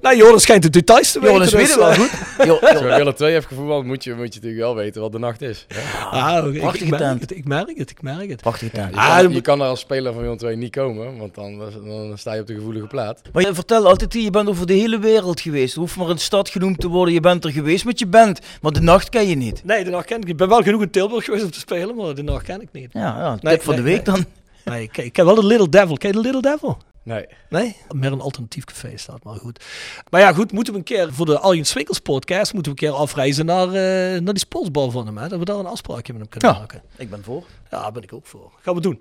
Nou, 0.00 0.16
Joris 0.16 0.42
schijnt 0.42 0.62
de 0.62 0.70
details 0.70 1.12
te 1.12 1.18
weten. 1.20 1.34
Jonas 1.34 1.50
dus, 1.50 1.60
weet 1.60 1.68
het 1.68 1.78
wel 1.78 1.90
eh, 1.90 1.98
goed. 1.98 2.10
Jo, 2.46 2.54
Als 2.56 2.78
je 2.78 2.84
Willem 2.84 3.14
II 3.20 3.32
heeft 3.32 3.46
gevoetbald, 3.46 3.84
moet 3.84 4.04
je, 4.04 4.14
moet 4.14 4.34
je 4.34 4.40
natuurlijk 4.40 4.62
wel 4.62 4.74
weten 4.74 5.00
wat 5.00 5.12
de 5.12 5.18
nacht 5.18 5.42
is. 5.42 5.66
Ja. 5.68 6.08
Ah, 6.10 6.44
oké, 6.44 6.54
ik, 6.54 6.60
Prachtige 6.60 6.84
ik 6.84 6.90
merk 6.90 7.02
tent. 7.02 7.20
het, 7.20 7.30
ik 7.36 7.44
merk 7.44 7.78
het, 7.78 7.90
ik 7.90 8.02
merk 8.02 8.28
het. 8.28 8.40
Prachtige 8.40 8.64
Je, 8.64 8.70
tent. 8.82 8.96
Ah, 8.96 9.32
je 9.32 9.40
kan 9.40 9.60
er 9.60 9.66
als 9.66 9.80
speler 9.80 10.12
van 10.12 10.22
Willem 10.22 10.38
II 10.42 10.56
niet 10.56 10.70
komen, 10.70 11.18
want 11.18 11.34
dan, 11.34 11.58
dan 11.84 12.18
sta 12.18 12.32
je 12.34 12.40
op 12.40 12.46
de 12.46 12.54
gevoelige 12.54 12.86
plaat. 12.86 13.20
Maar 13.32 13.42
je 13.42 13.54
vertelt 13.54 13.84
altijd, 13.86 14.12
je 14.12 14.30
bent 14.30 14.48
over 14.48 14.66
de 14.66 14.74
hele 14.74 14.98
wereld 14.98 15.40
geweest. 15.40 15.74
Er 15.74 15.80
hoeft 15.80 15.96
maar 15.96 16.08
een 16.08 16.18
stad 16.18 16.48
genoemd 16.48 16.80
te 16.80 16.88
worden. 16.88 17.14
Je 17.14 17.20
bent 17.20 17.44
er 17.44 17.50
geweest 17.52 17.84
met 17.84 17.98
je 17.98 18.06
bent. 18.06 18.40
Maar 18.60 18.72
de 18.72 18.80
nacht 18.80 19.08
ken 19.08 19.28
je 19.28 19.36
niet. 19.36 19.62
Nee, 19.64 19.84
de 19.84 19.90
nacht 19.90 20.06
ken 20.06 20.16
ik 20.16 20.22
niet. 20.22 20.32
Ik 20.32 20.36
ben 20.38 20.48
wel 20.48 20.62
genoeg 20.62 20.82
in 20.82 20.90
Tilburg 20.90 21.24
geweest 21.24 21.44
om 21.44 21.50
te 21.50 21.58
spelen, 21.58 21.96
maar 21.96 22.14
de 22.14 22.22
nacht 22.22 22.44
ken 22.44 22.60
ik 22.60 22.68
niet. 22.72 22.88
Ja, 22.92 23.00
ja 23.00 23.32
tip 23.34 23.42
Nee, 23.42 23.60
van 23.60 23.76
de 23.76 23.82
nee, 23.82 23.94
week 23.94 24.04
dan. 24.04 24.24
Nee, 24.64 24.82
ik, 24.82 24.96
ik 24.96 25.12
ken 25.12 25.24
wel 25.24 25.34
de 25.34 25.46
Little 25.46 25.68
Devil. 25.68 25.96
Ken 25.96 26.08
je 26.10 26.16
de 26.16 26.22
Little 26.22 26.42
Devil? 26.42 26.78
Nee. 27.04 27.26
Nee? 27.50 27.76
Meer 27.90 28.12
een 28.12 28.20
alternatief 28.20 28.64
café 28.64 28.92
staat, 28.96 29.24
maar 29.24 29.36
goed. 29.36 29.64
Maar 30.10 30.20
ja, 30.20 30.32
goed, 30.32 30.52
moeten 30.52 30.72
we 30.72 30.78
een 30.78 30.84
keer 30.84 31.12
voor 31.12 31.26
de 31.26 31.38
Arjen 31.38 31.64
Swinkels 31.66 31.98
podcast, 31.98 32.52
moeten 32.52 32.72
we 32.72 32.78
een 32.80 32.88
keer 32.88 32.98
afreizen 32.98 33.46
naar, 33.46 33.66
eh, 33.66 33.72
naar 34.20 34.34
die 34.34 34.38
sportsbal 34.38 34.90
van 34.90 35.06
hem, 35.06 35.18
hè? 35.18 35.28
Dat 35.28 35.38
we 35.38 35.44
daar 35.44 35.58
een 35.58 35.66
afspraakje 35.66 36.12
met 36.12 36.20
hem 36.22 36.30
kunnen 36.30 36.50
Ja. 36.50 36.58
maken. 36.58 36.82
Ik 36.96 37.10
ben 37.10 37.24
voor. 37.24 37.42
Ja, 37.70 37.82
daar 37.82 37.92
ben 37.92 38.02
ik 38.02 38.12
ook 38.12 38.26
voor. 38.26 38.50
Gaan 38.60 38.74
we 38.74 38.80
doen. 38.80 39.00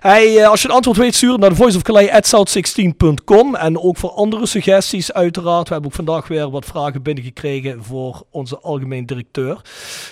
Hey, 0.00 0.38
eh, 0.42 0.48
als 0.48 0.62
je 0.62 0.68
een 0.68 0.74
antwoord 0.74 0.96
weet, 0.96 1.14
stuur 1.14 1.38
naar 1.38 1.50
thevoiceofcalais.south16.com. 1.50 3.54
En 3.54 3.78
ook 3.80 3.96
voor 3.96 4.10
andere 4.10 4.46
suggesties, 4.46 5.12
uiteraard. 5.12 5.66
We 5.68 5.72
hebben 5.72 5.90
ook 5.90 5.96
vandaag 5.96 6.28
weer 6.28 6.50
wat 6.50 6.64
vragen 6.64 7.02
binnengekregen 7.02 7.84
voor 7.84 8.22
onze 8.30 8.58
algemeen 8.58 9.06
directeur. 9.06 9.60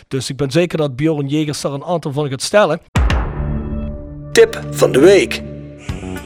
Dus 0.09 0.31
ik 0.31 0.37
ben 0.37 0.51
zeker 0.51 0.79
dat 0.79 0.97
Bjorn 0.97 1.29
Jegers 1.29 1.61
daar 1.61 1.73
een 1.73 1.85
aantal 1.85 2.13
van 2.13 2.29
gaat 2.29 2.43
stellen. 2.43 2.81
Tip 4.33 4.61
van 4.71 4.93
de 4.93 4.99
week. 4.99 5.43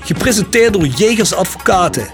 Gepresenteerd 0.00 0.72
door 0.72 0.86
Jegers 0.86 1.34
Advocaten. 1.34 2.06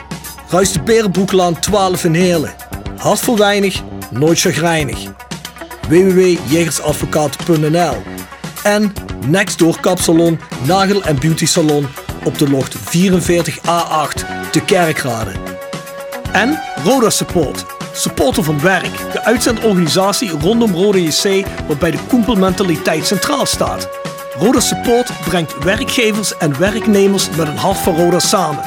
Ruist 0.48 0.72
de 0.72 0.82
Berenbroeklaan 0.82 1.60
12 1.60 2.04
in 2.04 2.14
Heerlen. 2.14 2.54
Hart 2.96 3.20
voor 3.20 3.38
weinig, 3.38 3.82
nooit 4.10 4.40
chagrijnig. 4.40 4.98
www.jegersadvocaten.nl 5.88 7.94
En 8.62 8.92
Nextdoor 9.26 9.80
Kapsalon, 9.80 10.40
Nagel 10.66 11.02
en 11.02 11.18
Beauty 11.18 11.46
Salon 11.46 11.86
op 12.24 12.38
de 12.38 12.50
locht 12.50 12.76
44A8 12.76 12.80
te 14.50 14.60
Kerkrade. 14.66 15.32
En 16.32 16.60
Roda 16.84 17.10
Support, 17.10 17.64
supporter 17.92 18.44
van 18.44 18.60
werk, 18.60 19.12
de 19.12 19.24
uitzendorganisatie 19.24 20.30
rondom 20.30 20.72
Roda 20.72 20.98
JC 20.98 21.46
waarbij 21.66 21.90
de 21.90 21.98
koempelmentaliteit 22.08 23.06
centraal 23.06 23.46
staat. 23.46 23.88
Roda 24.38 24.60
Support 24.60 25.10
brengt 25.24 25.64
werkgevers 25.64 26.36
en 26.36 26.58
werknemers 26.58 27.30
met 27.30 27.48
een 27.48 27.56
hart 27.56 27.76
voor 27.76 27.94
Roda 27.94 28.18
samen. 28.18 28.64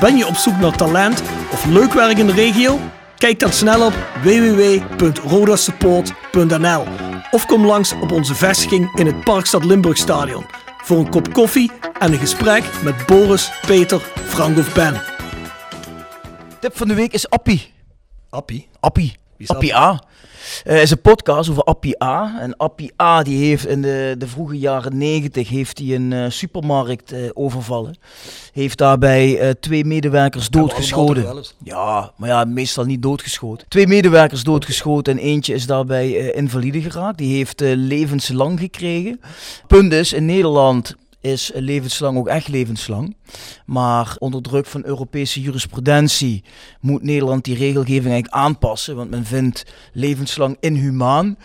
Ben 0.00 0.16
je 0.16 0.26
op 0.26 0.34
zoek 0.34 0.56
naar 0.56 0.76
talent 0.76 1.22
of 1.52 1.64
leuk 1.64 1.92
werk 1.92 2.18
in 2.18 2.26
de 2.26 2.32
regio? 2.32 2.78
Kijk 3.16 3.40
dan 3.40 3.52
snel 3.52 3.86
op 3.86 3.92
www.rodasupport.nl 4.22 6.84
of 7.30 7.46
kom 7.46 7.66
langs 7.66 7.92
op 7.92 8.12
onze 8.12 8.34
vestiging 8.34 8.98
in 8.98 9.06
het 9.06 9.24
Parkstad 9.24 9.64
Limburgstadion 9.64 10.44
voor 10.82 10.98
een 10.98 11.10
kop 11.10 11.32
koffie 11.32 11.70
en 11.98 12.12
een 12.12 12.18
gesprek 12.18 12.64
met 12.84 13.06
Boris, 13.06 13.50
Peter, 13.66 14.00
Frank 14.26 14.58
of 14.58 14.74
Ben. 14.74 15.02
Tip 16.60 16.76
van 16.76 16.88
de 16.88 16.94
week 16.94 17.12
is 17.12 17.30
Appie. 17.30 17.72
Appie. 18.30 18.68
Appie. 18.80 19.21
Appie 19.46 19.76
A. 19.76 20.02
Eh 20.64 20.82
is 20.82 20.90
een 20.90 21.00
podcast 21.00 21.50
over 21.50 21.62
Appie 21.62 22.02
A. 22.02 22.40
En 22.40 22.56
Appie 22.56 22.92
A 23.02 23.22
die 23.22 23.44
heeft 23.44 23.66
in 23.66 23.82
de, 23.82 24.14
de 24.18 24.26
vroege 24.26 24.58
jaren 24.58 24.98
negentig 24.98 25.48
heeft 25.48 25.78
hij 25.78 25.94
een 25.94 26.12
eh, 26.12 26.24
supermarkt 26.28 27.12
eh, 27.12 27.20
overvallen. 27.32 27.96
Heeft 28.52 28.78
daarbij 28.78 29.54
twee 29.60 29.84
medewerkers 29.84 30.48
doodgeschoten. 30.48 31.44
Ja, 31.64 32.12
maar 32.16 32.28
ja, 32.28 32.44
meestal 32.44 32.84
niet 32.84 33.02
doodgeschoten. 33.02 33.68
Twee 33.68 33.86
medewerkers 33.86 34.42
doodgeschoten 34.42 35.12
en 35.12 35.24
eentje 35.24 35.54
is 35.54 35.66
daarbij 35.66 36.10
invalide 36.32 36.82
geraakt. 36.82 37.18
Die 37.18 37.36
heeft 37.36 37.60
levenslang 37.60 38.60
gekregen. 38.60 39.20
Punt 39.66 39.92
is, 39.92 40.12
in 40.12 40.24
Nederland 40.24 40.96
is 41.22 41.50
levenslang 41.54 42.18
ook 42.18 42.28
echt 42.28 42.48
levenslang. 42.48 43.16
Maar 43.66 44.16
onder 44.18 44.42
druk 44.42 44.66
van 44.66 44.84
Europese 44.84 45.40
jurisprudentie 45.40 46.44
moet 46.80 47.02
Nederland 47.02 47.44
die 47.44 47.56
regelgeving 47.56 48.12
eigenlijk 48.12 48.34
aanpassen. 48.34 48.96
Want 48.96 49.10
men 49.10 49.24
vindt 49.24 49.66
levenslang 49.92 50.56
inhumaan. 50.60 51.36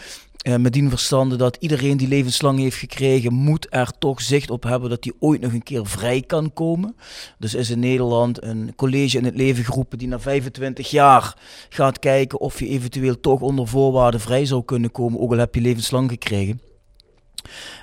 Uh, 0.44 0.56
met 0.56 0.78
verstande 0.90 1.36
dat 1.36 1.58
iedereen 1.60 1.98
die 1.98 2.08
levenslang 2.08 2.60
heeft 2.60 2.78
gekregen, 2.78 3.34
moet 3.34 3.68
er 3.70 3.92
toch 4.00 4.22
zicht 4.22 4.50
op 4.50 4.64
hebben 4.64 4.90
dat 4.90 5.04
hij 5.04 5.14
ooit 5.20 5.42
nog 5.42 5.54
een 5.54 5.64
keer 5.64 5.88
vrij 5.88 6.22
kan 6.22 6.54
komen. 6.54 6.96
Dus 7.38 7.54
is 7.54 7.70
in 7.70 7.80
Nederland 7.80 8.44
een 8.44 8.74
college 8.76 9.18
in 9.18 9.26
het 9.26 9.36
leven 9.36 9.64
geroepen 9.64 9.98
die 9.98 10.08
na 10.08 10.20
25 10.20 10.90
jaar 10.90 11.38
gaat 11.70 12.00
kijken 12.00 12.40
of 12.40 12.60
je 12.60 12.68
eventueel 12.68 13.20
toch 13.20 13.40
onder 13.40 13.68
voorwaarden 13.68 14.20
vrij 14.20 14.46
zou 14.46 14.64
kunnen 14.64 14.92
komen, 14.92 15.20
ook 15.20 15.32
al 15.32 15.38
heb 15.38 15.56
je 15.56 15.62
levenslang 15.62 16.10
gekregen. 16.10 16.62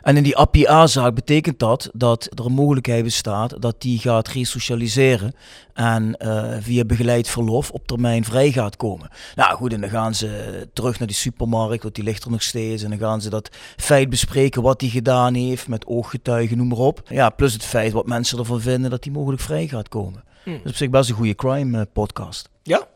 En 0.03 0.17
in 0.17 0.23
die 0.23 0.37
APA-zaak 0.37 1.15
betekent 1.15 1.59
dat 1.59 1.91
dat 1.93 2.29
er 2.35 2.45
een 2.45 2.53
mogelijkheid 2.53 3.05
bestaat 3.05 3.63
dat 3.63 3.81
die 3.81 3.99
gaat 3.99 4.29
resocialiseren 4.29 5.35
en 5.75 6.17
uh, 6.19 6.55
via 6.61 6.85
begeleid 6.85 7.29
verlof 7.29 7.71
op 7.71 7.87
termijn 7.87 8.25
vrij 8.25 8.53
gaat 8.53 8.77
komen. 8.77 9.11
Nou 9.35 9.57
goed, 9.57 9.73
en 9.73 9.81
dan 9.81 9.91
gaan 9.91 10.15
ze 10.15 10.69
terug 10.73 10.99
naar 10.99 11.09
die 11.09 11.17
supermarkt, 11.17 11.83
want 11.83 11.95
die 11.95 12.05
ligt 12.05 12.25
er 12.25 12.31
nog 12.31 12.43
steeds. 12.43 12.83
En 12.83 12.91
dan 12.91 12.99
gaan 12.99 13.21
ze 13.21 13.31
dat 13.31 13.51
feit 13.77 14.11
bespreken 14.11 14.63
wat 14.63 14.81
hij 14.81 14.91
gedaan 14.91 15.35
heeft 15.35 15.69
met 15.69 15.87
ooggetuigen, 15.87 16.57
noem 16.57 16.69
maar 16.69 16.79
op. 16.79 17.03
Ja, 17.09 17.31
plus 17.31 17.53
het 17.53 17.65
feit 17.65 17.93
wat 17.93 18.07
mensen 18.07 18.39
ervan 18.39 18.61
vinden 18.61 18.91
dat 18.91 19.05
hij 19.05 19.13
mogelijk 19.13 19.43
vrij 19.43 19.67
gaat 19.67 19.89
komen. 19.89 20.25
Hmm. 20.43 20.61
Dus 20.63 20.71
op 20.71 20.77
zich 20.77 20.91
best 20.91 21.11
een 21.11 21.17
goede 21.17 21.35
crime 21.35 21.79
uh, 21.79 21.85
podcast. 21.93 22.49
Ja? 22.63 22.89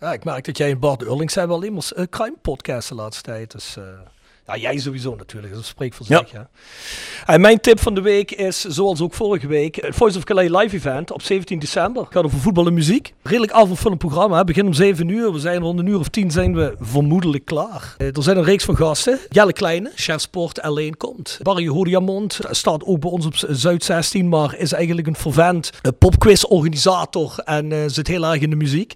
ja? 0.00 0.12
ik 0.12 0.24
merk 0.24 0.44
dat 0.44 0.58
jij 0.58 0.70
en 0.70 0.78
Bart 0.78 1.02
Urlings 1.02 1.32
zijn 1.32 1.48
wel 1.48 1.62
immers 1.62 1.92
uh, 1.92 2.04
crime 2.10 2.36
podcast 2.42 2.88
de 2.88 2.94
laatste 2.94 3.22
tijd. 3.22 3.50
Dus... 3.50 3.76
Ja, 4.46 4.56
jij 4.56 4.78
sowieso 4.78 5.14
natuurlijk. 5.14 5.54
Dat 5.54 5.64
spreekt 5.64 5.94
voor 5.94 6.06
zich. 6.06 6.32
Ja. 6.32 6.48
En 7.24 7.40
mijn 7.40 7.60
tip 7.60 7.80
van 7.80 7.94
de 7.94 8.00
week 8.00 8.32
is, 8.32 8.60
zoals 8.60 9.00
ook 9.00 9.14
vorige 9.14 9.46
week, 9.46 9.76
het 9.76 9.94
Voice 9.94 10.18
of 10.18 10.24
Calais 10.24 10.50
live 10.50 10.76
event 10.76 11.12
op 11.12 11.22
17 11.22 11.58
december. 11.58 12.02
Het 12.02 12.12
gaat 12.12 12.24
over 12.24 12.38
voetbal 12.38 12.66
en 12.66 12.74
muziek. 12.74 13.14
Redelijk 13.22 13.52
avondvullend 13.52 14.00
programma. 14.00 14.44
Begin 14.44 14.66
om 14.66 14.72
7 14.72 15.08
uur. 15.08 15.32
We 15.32 15.38
zijn 15.38 15.60
rond 15.60 15.78
een 15.78 15.86
uur 15.86 15.98
of 15.98 16.08
10 16.08 16.30
zijn 16.30 16.54
we 16.54 16.74
vermoedelijk 16.80 17.44
klaar. 17.44 17.94
Eh, 17.98 18.16
er 18.16 18.22
zijn 18.22 18.36
een 18.36 18.44
reeks 18.44 18.64
van 18.64 18.76
gasten. 18.76 19.18
Jelle 19.28 19.52
Kleine, 19.52 19.92
chef 19.94 20.20
sport 20.20 20.62
alleen 20.62 20.96
komt. 20.96 21.38
Barry 21.42 21.66
Hodiamond 21.66 22.38
staat 22.50 22.84
ook 22.84 23.00
bij 23.00 23.10
ons 23.10 23.26
op 23.26 23.34
Zuid 23.36 23.84
16, 23.84 24.28
maar 24.28 24.58
is 24.58 24.72
eigenlijk 24.72 25.06
een 25.06 25.16
vervent 25.16 25.70
eh, 25.82 25.92
popquiz 25.98 26.42
organisator 26.42 27.38
en 27.44 27.70
uh, 27.70 27.78
zit 27.86 28.06
heel 28.06 28.24
erg 28.24 28.40
in 28.40 28.50
de 28.50 28.56
muziek. 28.56 28.92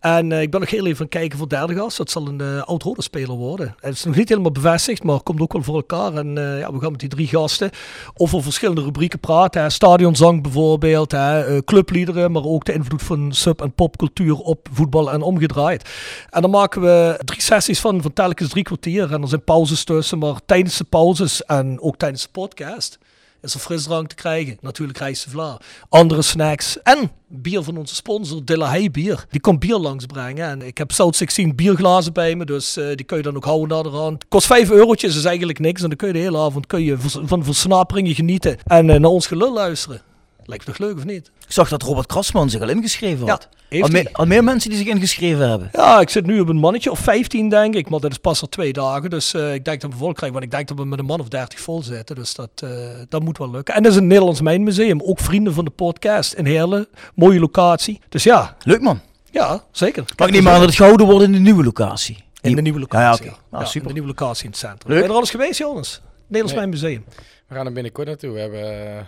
En 0.00 0.30
uh, 0.30 0.40
ik 0.42 0.50
ben 0.50 0.60
nog 0.60 0.70
heel 0.70 0.86
even 0.86 1.00
aan 1.02 1.08
kijken 1.08 1.38
voor 1.38 1.48
derde 1.48 1.74
gast. 1.74 1.96
Dat 1.96 2.10
zal 2.10 2.26
een 2.26 2.40
uh, 2.42 2.62
oud 2.62 2.94
speler 2.96 3.36
worden. 3.36 3.74
Het 3.80 3.94
is 3.94 4.04
nog 4.04 4.16
niet 4.16 4.28
helemaal 4.28 4.52
bevestigd, 4.52 5.02
maar 5.02 5.20
komt 5.20 5.40
ook 5.40 5.52
wel 5.52 5.62
voor 5.62 5.74
elkaar. 5.74 6.14
En 6.14 6.36
uh, 6.36 6.58
ja, 6.58 6.72
we 6.72 6.80
gaan 6.80 6.90
met 6.90 7.00
die 7.00 7.08
drie 7.08 7.26
gasten 7.26 7.70
over 8.14 8.42
verschillende 8.42 8.82
rubrieken 8.82 9.18
praten. 9.18 9.72
Stadionzang 9.72 10.42
bijvoorbeeld, 10.42 11.12
hè. 11.12 11.64
clubliederen, 11.64 12.32
maar 12.32 12.44
ook 12.44 12.64
de 12.64 12.72
invloed 12.72 13.02
van 13.02 13.32
sub- 13.32 13.60
en 13.60 13.72
popcultuur 13.72 14.36
op 14.36 14.68
voetbal 14.72 15.12
en 15.12 15.22
omgedraaid. 15.22 15.90
En 16.30 16.42
dan 16.42 16.50
maken 16.50 16.80
we 16.80 17.20
drie 17.24 17.40
sessies 17.40 17.80
van, 17.80 18.02
van 18.02 18.12
telkens 18.12 18.50
drie 18.50 18.64
kwartier. 18.64 19.12
En 19.12 19.22
er 19.22 19.28
zijn 19.28 19.44
pauzes 19.44 19.84
tussen, 19.84 20.18
maar 20.18 20.40
tijdens 20.46 20.76
de 20.76 20.84
pauzes 20.84 21.44
en 21.44 21.80
ook 21.80 21.96
tijdens 21.96 22.22
de 22.22 22.28
podcast 22.32 22.98
is 23.42 23.54
er 23.54 23.60
frisdrank 23.60 24.08
te 24.08 24.14
krijgen. 24.14 24.58
Natuurlijk 24.60 24.98
Rijse 24.98 25.30
Vla. 25.30 25.60
Andere 25.88 26.22
snacks 26.22 26.82
en 26.82 27.10
bier 27.28 27.62
van 27.62 27.76
onze 27.76 27.94
sponsor, 27.94 28.44
Dilla 28.44 28.90
Bier. 28.90 29.24
Die 29.30 29.40
komt 29.40 29.60
bier 29.60 29.78
langsbrengen. 29.78 30.48
En 30.48 30.62
ik 30.62 30.78
heb 30.78 30.90
South 30.92 31.16
16 31.16 31.54
bierglazen 31.54 32.12
bij 32.12 32.36
me, 32.36 32.44
dus 32.44 32.76
uh, 32.76 32.86
die 32.94 33.04
kun 33.04 33.16
je 33.16 33.22
dan 33.22 33.36
ook 33.36 33.44
houden 33.44 33.68
naar 33.68 33.82
de 33.82 33.98
rand. 33.98 34.28
Kost 34.28 34.46
5 34.46 34.70
eurotjes, 34.70 35.16
is 35.16 35.24
eigenlijk 35.24 35.58
niks. 35.58 35.82
En 35.82 35.88
dan 35.88 35.96
kun 35.96 36.06
je 36.06 36.14
de 36.14 36.18
hele 36.18 36.38
avond 36.38 36.66
kun 36.66 36.82
je 36.82 36.96
van 37.00 37.44
versnaperingen 37.44 38.14
genieten 38.14 38.58
en 38.64 38.88
uh, 38.88 38.96
naar 38.96 39.10
ons 39.10 39.26
gelul 39.26 39.52
luisteren. 39.52 40.02
Lijkt 40.44 40.64
toch 40.64 40.78
leuk 40.78 40.96
of 40.96 41.04
niet? 41.04 41.30
Ik 41.46 41.52
zag 41.52 41.68
dat 41.68 41.82
Robert 41.82 42.06
Krasman 42.06 42.50
zich 42.50 42.60
al 42.60 42.68
ingeschreven 42.68 43.28
had. 43.28 43.48
Ja, 43.68 43.82
al, 43.82 43.88
meer, 43.88 44.08
al, 44.12 44.26
meer, 44.26 44.44
mensen 44.44 44.70
die 44.70 44.78
zich 44.78 44.88
ingeschreven 44.88 45.48
hebben. 45.48 45.68
Ja, 45.72 46.00
ik 46.00 46.08
zit 46.08 46.26
nu 46.26 46.40
op 46.40 46.48
een 46.48 46.56
mannetje 46.56 46.90
of 46.90 46.98
15 46.98 47.48
denk 47.48 47.74
ik. 47.74 47.88
Maar 47.88 48.00
dat 48.00 48.10
is 48.10 48.18
pas 48.18 48.42
al 48.42 48.48
twee 48.48 48.72
dagen. 48.72 49.10
Dus 49.10 49.34
uh, 49.34 49.54
ik 49.54 49.64
denk 49.64 49.80
dat 49.80 49.90
we 49.90 49.96
vol 49.96 50.12
krijgen. 50.12 50.32
Want 50.32 50.44
ik 50.44 50.50
denk 50.50 50.68
dat 50.68 50.76
we 50.76 50.84
met 50.84 50.98
een 50.98 51.04
man 51.04 51.20
of 51.20 51.28
30 51.28 51.60
vol 51.60 51.82
zitten. 51.82 52.16
Dus 52.16 52.34
dat, 52.34 52.50
uh, 52.64 52.70
dat 53.08 53.22
moet 53.22 53.38
wel 53.38 53.50
lukken. 53.50 53.74
En 53.74 53.82
dat 53.82 53.92
is 53.92 53.98
een 53.98 54.06
Nederlands 54.06 54.40
Mijnmuseum. 54.40 55.02
Ook 55.02 55.20
vrienden 55.20 55.54
van 55.54 55.64
de 55.64 55.70
podcast 55.70 56.32
in 56.32 56.46
Heerlen. 56.46 56.88
Mooie 57.14 57.40
locatie. 57.40 58.00
Dus 58.08 58.22
ja. 58.22 58.56
Leuk 58.64 58.80
man. 58.80 59.00
Ja, 59.30 59.64
zeker. 59.70 60.04
Mag 60.16 60.28
ik 60.28 60.34
niet 60.34 60.42
maar 60.42 60.58
dat 60.58 60.66
het 60.66 60.74
gehouden 60.74 61.06
wordt 61.06 61.24
in 61.24 61.32
de 61.32 61.38
nieuwe 61.38 61.64
locatie? 61.64 62.24
In 62.40 62.54
de 62.54 62.62
nieuwe 62.62 62.78
locatie. 62.78 63.24
Ja, 63.24 63.30
ja, 63.30 63.38
okay. 63.50 63.64
super. 63.64 63.80
In 63.80 63.86
de 63.86 63.92
nieuwe 63.92 64.08
locatie 64.08 64.44
in 64.44 64.50
het 64.50 64.58
centrum. 64.58 64.90
Leuk. 64.90 64.98
Ben 64.98 65.02
je 65.02 65.08
er 65.08 65.16
alles 65.16 65.30
geweest, 65.30 65.58
Jonas? 65.58 66.00
Nederlands 66.26 66.52
nee. 66.52 66.60
Mijnmuseum. 66.60 67.04
We 67.46 67.54
gaan 67.54 67.66
er 67.66 67.72
binnenkort 67.72 68.06
naartoe. 68.06 68.32
We 68.32 68.40
hebben... 68.40 68.62
Uh 68.62 69.00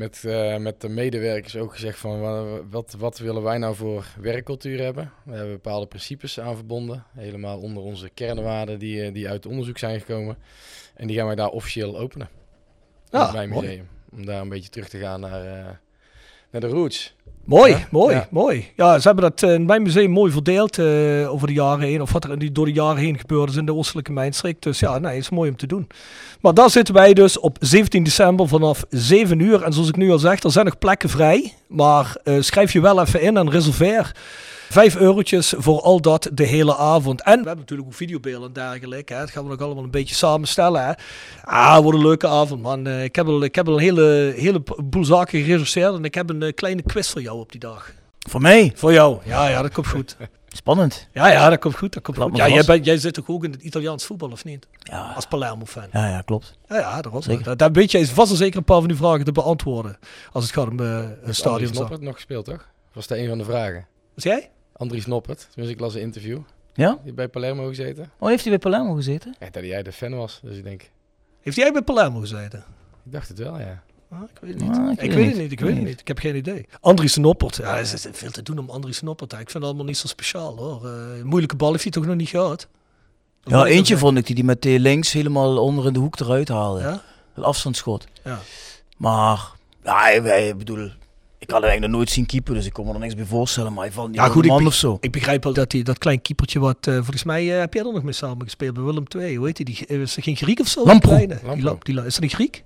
met, 0.00 0.22
uh, 0.26 0.56
met 0.56 0.80
de 0.80 0.88
medewerkers 0.88 1.56
ook 1.56 1.72
gezegd 1.72 1.98
van 1.98 2.20
wat, 2.70 2.94
wat 2.98 3.18
willen 3.18 3.42
wij 3.42 3.58
nou 3.58 3.74
voor 3.74 4.06
werkcultuur 4.20 4.82
hebben. 4.82 5.12
We 5.24 5.32
hebben 5.32 5.52
bepaalde 5.52 5.86
principes 5.86 6.40
aan 6.40 6.56
verbonden, 6.56 7.04
helemaal 7.14 7.60
onder 7.60 7.82
onze 7.82 8.08
kernwaarden 8.08 8.78
die, 8.78 9.02
eh, 9.02 9.12
die 9.12 9.28
uit 9.28 9.46
onderzoek 9.46 9.78
zijn 9.78 10.00
gekomen. 10.00 10.38
En 10.94 11.06
die 11.06 11.16
gaan 11.16 11.26
wij 11.26 11.34
daar 11.34 11.48
officieel 11.48 11.98
openen. 11.98 12.28
Ja, 13.10 13.18
ah, 13.18 13.32
bij 13.32 13.46
museum. 13.46 13.64
Mooi. 13.64 13.82
Om 14.12 14.26
daar 14.26 14.40
een 14.40 14.48
beetje 14.48 14.70
terug 14.70 14.88
te 14.88 14.98
gaan 14.98 15.20
naar, 15.20 15.44
uh, 15.44 15.70
naar 16.50 16.60
de 16.60 16.66
roots. 16.66 17.14
Mooi, 17.50 17.86
mooi, 17.90 18.14
ja. 18.14 18.26
mooi. 18.30 18.68
Ja, 18.76 18.98
ze 18.98 19.06
hebben 19.08 19.30
dat 19.30 19.42
in 19.50 19.64
mijn 19.64 19.82
museum 19.82 20.10
mooi 20.10 20.32
verdeeld 20.32 20.78
uh, 20.78 21.32
over 21.32 21.46
de 21.46 21.52
jaren 21.52 21.86
heen. 21.86 22.02
Of 22.02 22.12
wat 22.12 22.24
er 22.24 22.52
door 22.52 22.64
de 22.64 22.72
jaren 22.72 22.96
heen 22.96 23.18
gebeurd 23.18 23.50
is 23.50 23.56
in 23.56 23.66
de 23.66 23.74
oostelijke 23.74 24.12
mijnstreek. 24.12 24.62
Dus 24.62 24.78
ja, 24.78 24.98
nee, 24.98 25.16
is 25.16 25.30
mooi 25.30 25.50
om 25.50 25.56
te 25.56 25.66
doen. 25.66 25.86
Maar 26.40 26.54
daar 26.54 26.70
zitten 26.70 26.94
wij 26.94 27.14
dus 27.14 27.38
op 27.38 27.56
17 27.60 28.02
december 28.02 28.48
vanaf 28.48 28.84
7 28.88 29.38
uur. 29.38 29.62
En 29.62 29.72
zoals 29.72 29.88
ik 29.88 29.96
nu 29.96 30.10
al 30.10 30.18
zeg, 30.18 30.42
er 30.42 30.50
zijn 30.50 30.64
nog 30.64 30.78
plekken 30.78 31.08
vrij. 31.08 31.54
Maar 31.70 32.16
uh, 32.24 32.40
schrijf 32.40 32.72
je 32.72 32.80
wel 32.80 33.00
even 33.00 33.20
in 33.20 33.36
en 33.36 33.50
reserveer. 33.50 34.12
Vijf 34.70 34.96
eurotjes 34.96 35.54
voor 35.56 35.80
al 35.80 36.00
dat 36.00 36.30
de 36.32 36.44
hele 36.44 36.76
avond. 36.76 37.22
En 37.22 37.40
we 37.40 37.46
hebben 37.46 37.58
natuurlijk 37.58 37.88
ook 37.88 37.94
videobeelden 37.94 38.48
en 38.48 38.52
dergelijke. 38.52 39.12
Hè. 39.12 39.20
Dat 39.20 39.30
gaan 39.30 39.42
we 39.42 39.50
nog 39.50 39.60
allemaal 39.60 39.84
een 39.84 39.90
beetje 39.90 40.14
samenstellen. 40.14 40.86
Hè. 40.86 40.92
Ah, 41.44 41.78
wordt 41.78 41.98
een 41.98 42.04
leuke 42.04 42.28
avond, 42.28 42.62
man. 42.62 42.86
Uh, 42.86 43.04
ik 43.04 43.16
heb 43.16 43.26
al, 43.26 43.42
ik 43.42 43.54
heb 43.54 43.68
al 43.68 43.74
een 43.74 43.80
hele, 43.80 44.32
hele 44.36 44.62
boel 44.84 45.04
zaken 45.04 45.42
geregisseerd. 45.42 45.94
En 45.94 46.04
ik 46.04 46.14
heb 46.14 46.30
een 46.30 46.42
uh, 46.42 46.52
kleine 46.54 46.82
quiz 46.82 47.10
voor 47.10 47.22
jou 47.22 47.38
op 47.38 47.50
die 47.52 47.60
dag. 47.60 47.92
Voor 48.28 48.40
mij? 48.40 48.72
Voor 48.74 48.92
jou. 48.92 49.18
Ja, 49.24 49.48
ja, 49.48 49.62
dat 49.62 49.72
komt 49.72 49.86
goed. 49.86 50.16
Spannend. 50.56 51.08
Ja, 51.12 51.30
ja, 51.30 51.48
dat 51.48 51.58
komt 51.58 51.76
goed. 51.76 51.92
Dat 51.92 52.02
komt 52.02 52.18
goed. 52.18 52.36
Ja, 52.36 52.48
jij, 52.48 52.64
bent, 52.64 52.84
jij 52.84 52.96
zit 52.96 53.14
toch 53.14 53.28
ook 53.28 53.44
in 53.44 53.50
het 53.50 53.62
Italiaans 53.62 54.04
voetbal, 54.04 54.30
of 54.30 54.44
niet? 54.44 54.66
Ja. 54.78 55.12
Als 55.14 55.26
Palermo-fan. 55.26 55.88
Ja, 55.92 56.08
ja, 56.08 56.20
klopt. 56.20 56.58
Ja, 56.68 56.76
ja 56.76 57.00
dat 57.00 57.12
was 57.12 57.24
zeker. 57.24 57.56
Daar 57.56 57.72
weet 57.72 57.90
jij 57.90 58.06
vast 58.06 58.30
en 58.30 58.36
zeker 58.36 58.58
een 58.58 58.64
paar 58.64 58.78
van 58.78 58.88
die 58.88 58.96
vragen 58.96 59.24
te 59.24 59.32
beantwoorden. 59.32 59.98
Als 60.32 60.44
het 60.44 60.52
gaat 60.52 60.68
om 60.68 60.80
uh, 60.80 61.08
een 61.22 61.34
stadion. 61.34 61.68
Andries 61.68 61.90
het 61.90 62.00
nog 62.00 62.14
gespeeld, 62.14 62.44
toch? 62.44 62.68
Was 62.92 63.06
dat 63.06 63.18
een 63.18 63.28
van 63.28 63.38
de 63.38 63.44
vragen? 63.44 63.86
Was 64.14 64.24
jij? 64.24 64.50
Andries 64.72 65.06
Noppert. 65.06 65.48
Dus 65.54 65.68
ik 65.68 65.80
las 65.80 65.94
een 65.94 66.00
interview. 66.00 66.40
Ja? 66.74 66.98
Die 67.04 67.12
bij 67.12 67.28
Palermo 67.28 67.68
gezeten. 67.68 68.10
Oh, 68.18 68.28
heeft 68.28 68.44
hij 68.44 68.58
bij 68.58 68.70
Palermo 68.70 68.94
gezeten? 68.94 69.34
Ja, 69.38 69.50
dat 69.50 69.64
jij 69.64 69.82
de 69.82 69.92
fan 69.92 70.14
was, 70.14 70.40
dus 70.42 70.56
ik 70.56 70.64
denk... 70.64 70.90
Heeft 71.40 71.56
jij 71.56 71.72
bij 71.72 71.82
Palermo 71.82 72.20
gezeten? 72.20 72.64
Ik 73.04 73.12
dacht 73.12 73.28
het 73.28 73.38
wel, 73.38 73.58
ja. 73.58 73.82
Ah, 74.10 74.22
ik 74.22 74.38
weet 74.40 74.54
het 74.54 74.62
niet. 74.62 74.76
Ah, 74.76 74.92
ik, 74.92 75.02
ik 75.02 75.12
weet 75.12 75.26
het 75.26 75.36
niet. 75.36 75.52
Ik 75.52 75.60
weet 75.60 75.76
het 75.76 75.84
niet. 75.84 76.00
Ik 76.00 76.08
heb 76.08 76.18
geen 76.18 76.36
idee. 76.36 76.66
Andries 76.80 77.16
Noppert. 77.16 77.56
Ja, 77.56 77.76
er 77.76 77.80
is 77.80 78.06
veel 78.12 78.30
te 78.30 78.42
doen 78.42 78.58
om 78.58 78.70
Andries 78.70 79.00
Noppert. 79.00 79.32
Ik 79.32 79.38
vind 79.38 79.52
het 79.52 79.62
allemaal 79.62 79.84
niet 79.84 79.98
zo 79.98 80.06
speciaal 80.06 80.56
hoor. 80.56 80.80
Uh, 80.84 81.22
moeilijke 81.22 81.56
bal 81.56 81.70
heeft 81.70 81.82
hij 81.82 81.92
toch 81.92 82.06
nog 82.06 82.16
niet 82.16 82.28
gehad? 82.28 82.68
Dat 83.42 83.52
ja, 83.52 83.64
eentje 83.64 83.98
vond 83.98 84.18
ik 84.18 84.26
die, 84.26 84.34
die 84.34 84.44
met 84.44 84.64
links 84.64 85.12
helemaal 85.12 85.58
onder 85.58 85.86
in 85.86 85.92
de 85.92 85.98
hoek 85.98 86.20
eruit 86.20 86.48
haalde. 86.48 86.80
Ja? 86.80 87.02
Het 87.34 87.44
afstandsschot. 87.44 88.06
Ja. 88.24 88.38
Maar, 88.96 89.50
ja, 89.84 90.08
ik 90.08 90.58
bedoel, 90.58 90.90
ik 91.38 91.50
had 91.50 91.60
hem 91.60 91.70
eigenlijk 91.70 91.80
nog 91.80 91.90
nooit 91.90 92.10
zien 92.10 92.26
keeper, 92.26 92.54
dus 92.54 92.66
ik 92.66 92.72
kon 92.72 92.86
me 92.86 92.92
er 92.92 92.98
niks 92.98 93.14
bij 93.14 93.24
voorstellen. 93.24 93.72
Maar 93.72 93.84
hij 93.84 93.92
valt 93.92 94.08
niet 94.08 94.16
ja, 94.16 94.28
goed, 94.28 94.46
man 94.46 94.60
ik, 94.60 94.66
of 94.66 94.74
zo. 94.74 94.98
Ik 95.00 95.12
begrijp 95.12 95.44
wel 95.44 95.52
dat 95.52 95.72
hij 95.72 95.82
dat 95.82 95.98
klein 95.98 96.22
keepertje 96.22 96.58
wat, 96.58 96.86
uh, 96.88 96.94
volgens 96.94 97.24
mij 97.24 97.44
uh, 97.44 97.58
heb 97.58 97.74
jij 97.74 97.84
er 97.84 97.92
nog 97.92 98.02
mee 98.02 98.12
samen 98.12 98.44
gespeeld 98.44 98.74
bij 98.74 98.82
Willem 98.82 99.04
II. 99.16 99.36
Hoe 99.36 99.46
heet 99.46 99.56
hij? 99.56 99.66
Die, 99.66 99.86
is 99.86 100.16
er 100.16 100.22
geen 100.22 100.36
Griek 100.36 100.60
of 100.60 100.68
zo? 100.68 100.84
Lampro. 100.84 101.16
Die, 101.16 101.26
die, 101.26 101.78
die, 101.82 102.04
is 102.04 102.16
er 102.16 102.22
een 102.22 102.28
Griek? 102.28 102.64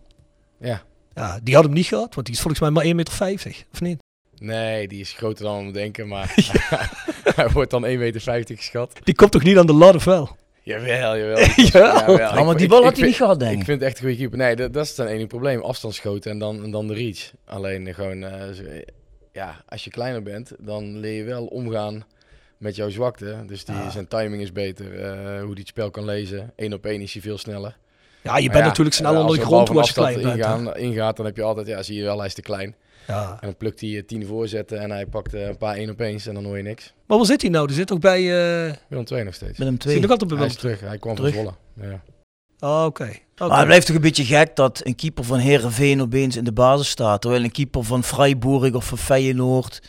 Ja. 0.61 0.83
Ja, 1.15 1.41
die 1.43 1.55
had 1.55 1.65
hem 1.65 1.73
niet 1.73 1.87
gehad, 1.87 2.15
want 2.15 2.27
die 2.27 2.35
is 2.35 2.41
volgens 2.41 2.61
mij 2.61 2.71
maar 2.71 2.85
1,50 2.85 2.95
meter, 2.95 3.65
of 3.73 3.81
niet? 3.81 3.99
Nee, 4.39 4.89
die 4.89 5.01
is 5.01 5.13
groter 5.13 5.45
dan 5.45 5.67
we 5.67 5.73
denken, 5.73 6.09
maar 6.09 6.35
hij 7.37 7.49
wordt 7.49 7.71
dan 7.71 7.85
1,50 7.85 7.89
meter 7.99 8.57
geschat. 8.57 8.93
Die 9.05 9.15
komt 9.15 9.31
toch 9.31 9.43
niet 9.43 9.59
aan 9.59 9.67
de 9.67 9.73
lat 9.73 9.95
of 9.95 10.05
wel? 10.05 10.37
Jawel, 10.65 11.17
jawel. 11.19 11.39
ja, 12.19 12.43
maar 12.43 12.57
die 12.57 12.69
bal 12.69 12.83
had 12.83 12.97
hij 12.97 13.07
niet 13.07 13.17
gehad, 13.17 13.39
denk 13.39 13.53
ik. 13.53 13.59
Ik 13.59 13.65
vind 13.65 13.81
het 13.81 13.89
echt 13.89 13.99
een 13.99 14.05
goede 14.05 14.17
keeper. 14.19 14.39
Nee, 14.39 14.57
dat, 14.57 14.73
dat 14.73 14.85
is 14.85 14.95
dan 14.95 15.07
enige 15.07 15.27
probleem. 15.27 15.61
Afstandsschoten 15.61 16.31
en 16.31 16.39
dan, 16.39 16.65
en 16.65 16.71
dan 16.71 16.87
de 16.87 16.95
reach. 16.95 17.33
Alleen 17.45 17.95
gewoon, 17.95 18.23
uh, 18.23 18.31
ja, 19.33 19.63
als 19.69 19.85
je 19.85 19.91
kleiner 19.91 20.23
bent, 20.23 20.53
dan 20.59 20.99
leer 20.99 21.17
je 21.17 21.25
wel 21.25 21.47
omgaan 21.47 22.05
met 22.59 22.77
jouw 22.77 22.91
zwakte. 22.91 23.45
Dus 23.47 23.65
die, 23.65 23.91
zijn 23.91 24.09
timing 24.09 24.43
is 24.43 24.53
beter. 24.53 24.93
Uh, 24.93 25.01
hoe 25.41 25.51
hij 25.51 25.59
het 25.59 25.69
spel 25.69 25.91
kan 25.91 26.05
lezen. 26.05 26.53
Eén 26.57 26.75
op 26.75 26.87
één 26.87 27.01
is 27.01 27.13
hij 27.13 27.23
veel 27.23 27.39
sneller. 27.39 27.77
Ja, 28.25 28.39
je 28.39 28.51
bent 28.51 28.65
natuurlijk 28.65 28.97
snel 28.97 29.21
onder 29.21 29.37
de 29.37 29.45
grond 29.45 29.71
als 29.71 29.89
je 29.89 29.95
klein 29.95 30.21
ingaan, 30.21 30.77
ingaat, 30.77 31.17
dan 31.17 31.27
heb 31.27 31.37
je 31.37 31.43
altijd, 31.43 31.67
ja, 31.67 31.83
zie 31.83 31.97
je 31.97 32.03
wel, 32.03 32.17
hij 32.17 32.27
is 32.27 32.35
te 32.35 32.43
klein. 32.43 32.75
Ja. 33.07 33.31
En 33.31 33.39
dan 33.41 33.57
plukt 33.57 33.81
hij 33.81 34.03
tien 34.07 34.27
voorzetten 34.27 34.81
en 34.81 34.91
hij 34.91 35.07
pakt 35.07 35.33
een 35.33 35.57
paar 35.57 35.75
één 35.75 35.91
opeens 35.91 36.27
en 36.27 36.35
dan 36.35 36.45
hoor 36.45 36.57
je 36.57 36.63
niks. 36.63 36.93
Maar 37.07 37.17
waar 37.17 37.27
zit 37.27 37.41
hij 37.43 37.51
nou? 37.51 37.67
Die 37.67 37.77
zit 37.77 37.93
ook 37.93 38.01
bij... 38.01 38.21
Uh... 38.21 38.73
Willem 38.89 39.05
2 39.05 39.25
nog 39.25 39.35
steeds. 39.35 39.59
Willem 39.59 39.79
2. 39.79 39.93
Zit 39.93 40.03
nog 40.03 40.11
altijd 40.11 40.31
bij 40.31 40.39
Willem 40.39 40.55
Hij 40.57 40.69
is 40.71 40.77
terug, 40.77 40.89
hij 40.89 40.99
kwam 40.99 41.15
terug. 41.15 41.35
van 41.35 41.43
Zwolle. 41.75 41.91
Ja. 41.91 42.03
Oh, 42.59 42.85
Oké. 42.85 43.03
Oké. 43.03 43.49
Maar 43.49 43.57
het 43.59 43.67
blijft 43.67 43.87
toch 43.87 43.97
een 43.97 44.03
beetje 44.03 44.25
gek 44.25 44.57
dat 44.57 44.81
een 44.85 44.95
keeper 44.95 45.25
van 45.25 45.39
Herenveen 45.39 46.03
opeens 46.03 46.37
in 46.37 46.45
de 46.45 46.53
basis 46.53 46.89
staat. 46.89 47.21
Terwijl 47.21 47.45
een 47.45 47.53
keeper 47.53 47.85
van 47.85 48.05
Freiburg 48.05 48.75
of 48.75 48.85
van 48.85 48.99
Feyenoord 48.99 49.83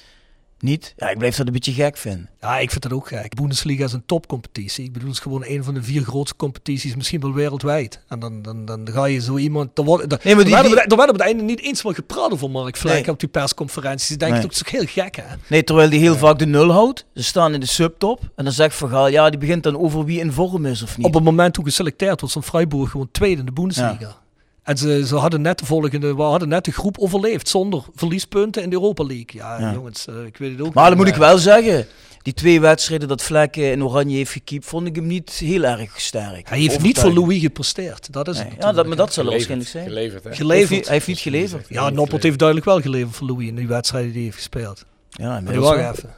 niet. 0.59 0.93
Ja, 0.97 1.09
ik 1.09 1.17
blijf 1.17 1.35
dat 1.35 1.47
een 1.47 1.53
beetje 1.53 1.71
gek 1.73 1.97
vinden. 1.97 2.29
Ja, 2.41 2.57
ik 2.59 2.69
vind 2.71 2.83
dat 2.83 2.91
ook 2.93 3.07
gek. 3.07 3.35
Bundesliga 3.35 3.83
is 3.83 3.93
een 3.93 4.05
topcompetitie. 4.05 4.83
Ik 4.85 4.91
bedoel, 4.93 5.07
het 5.07 5.17
is 5.17 5.23
gewoon 5.23 5.43
een 5.45 5.63
van 5.63 5.73
de 5.73 5.83
vier 5.83 6.03
grootste 6.03 6.35
competities, 6.35 6.95
misschien 6.95 7.19
wel 7.21 7.33
wereldwijd. 7.33 7.99
En 8.07 8.19
dan, 8.19 8.41
dan, 8.41 8.65
dan 8.65 8.87
ga 8.91 9.05
je 9.05 9.19
zo 9.21 9.37
iemand... 9.37 9.77
Er, 9.77 9.83
wordt, 9.83 10.23
Nee, 10.23 10.35
maar 10.35 10.43
die- 10.45 10.55
er, 10.55 10.61
werd, 10.61 10.73
die- 10.75 10.91
er 10.91 10.97
werd 10.97 11.09
op 11.09 11.15
het 11.15 11.25
einde 11.25 11.43
niet 11.43 11.59
eens 11.61 11.81
wel 11.81 11.93
gepraat 11.93 12.31
over 12.31 12.49
Mark 12.51 12.83
Nee. 12.83 13.09
op 13.09 13.19
die 13.19 13.29
persconferenties. 13.29 14.11
Ik 14.11 14.19
denk, 14.19 14.31
Nee. 14.31 14.41
dat 14.41 14.51
is 14.51 14.57
toch 14.57 14.71
heel 14.71 14.85
gek, 14.85 15.15
hè? 15.15 15.35
Nee, 15.47 15.63
terwijl 15.63 15.89
die 15.89 15.99
heel 15.99 16.15
vaak 16.15 16.39
de 16.39 16.45
nul 16.45 16.71
houdt. 16.71 17.05
Ze 17.13 17.23
staan 17.23 17.53
in 17.53 17.59
de 17.59 17.65
subtop. 17.65 18.19
En 18.35 18.43
dan 18.43 18.53
zegt 18.53 18.75
Van 18.75 18.89
Gaal, 18.89 19.07
ja, 19.07 19.29
die 19.29 19.39
begint 19.39 19.63
dan 19.63 19.77
over 19.77 20.05
wie 20.05 20.19
in 20.19 20.31
vorm 20.31 20.65
is 20.65 20.83
of 20.83 20.97
niet. 20.97 21.05
Op 21.05 21.13
het 21.13 21.23
moment 21.23 21.53
toen 21.53 21.63
geselecteerd 21.63 22.21
was, 22.21 22.29
stond 22.29 22.45
Freiburg 22.45 22.91
gewoon 22.91 23.09
tweede 23.11 23.39
in 23.39 23.45
de 23.45 23.51
Bundesliga. 23.51 24.23
En 24.65 24.77
ze, 24.77 25.03
ze 25.07 25.15
hadden 25.15 25.41
net 25.41 25.59
de 25.59 25.65
volgende, 25.65 26.15
we 26.15 26.21
hadden 26.21 26.47
net 26.49 26.65
de 26.65 26.71
groep 26.71 26.97
overleefd 26.99 27.47
zonder 27.47 27.83
verliespunten 27.95 28.63
in 28.63 28.69
de 28.69 28.75
Europa 28.75 29.03
League. 29.03 29.25
Ja, 29.27 29.59
Ja. 29.59 29.73
jongens, 29.73 30.07
eh, 30.07 30.25
ik 30.25 30.37
weet 30.37 30.51
het 30.51 30.61
ook 30.67 30.73
Maar 30.73 30.87
dan 30.89 30.97
moet 30.97 31.07
ik 31.07 31.15
wel 31.15 31.37
zeggen, 31.37 31.87
die 32.21 32.33
twee 32.33 32.59
wedstrijden 32.61 33.07
dat 33.07 33.21
Vlek 33.21 33.55
eh, 33.57 33.71
in 33.71 33.83
Oranje 33.83 34.15
heeft 34.15 34.31
gekiept, 34.31 34.65
vond 34.65 34.87
ik 34.87 34.95
hem 34.95 35.07
niet 35.07 35.29
heel 35.31 35.63
erg 35.63 36.01
sterk. 36.01 36.49
Hij 36.49 36.59
heeft 36.59 36.81
niet 36.81 36.99
voor. 36.99 37.13
Louis 37.13 37.41
gepresteerd. 37.41 38.13
Dat 38.13 38.27
is 38.27 38.37
Nee, 38.37 38.45
het 38.49 38.63
Ja, 38.63 38.71
dat, 38.71 38.85
maar 38.87 38.97
dat 38.97 39.13
zal 39.13 39.25
waarschijnlijk 39.25 39.69
zijn. 39.69 39.87
Geleverd, 39.87 40.23
hè? 40.23 40.29
Hij 40.29 40.37
Geleverd. 40.37 40.69
heeft, 40.69 40.83
hij 40.85 40.93
heeft 40.93 41.07
niet 41.07 41.19
geleverd. 41.19 41.65
Ja, 41.69 41.89
Noppert 41.89 42.23
heeft 42.23 42.37
duidelijk 42.39 42.67
wel 42.67 42.81
geleverd 42.81 43.15
voor 43.15 43.27
Louis 43.27 43.47
in 43.47 43.55
die 43.55 43.67
wedstrijden 43.67 44.11
die 44.11 44.17
hij 44.21 44.25
heeft 44.31 44.37
gespeeld. 44.43 44.85
Ja, 45.09 45.27
Maar 45.27 45.37
inmiddels 45.37 45.67
wacht 45.75 45.79
wel. 45.81 45.91
even. 45.91 46.13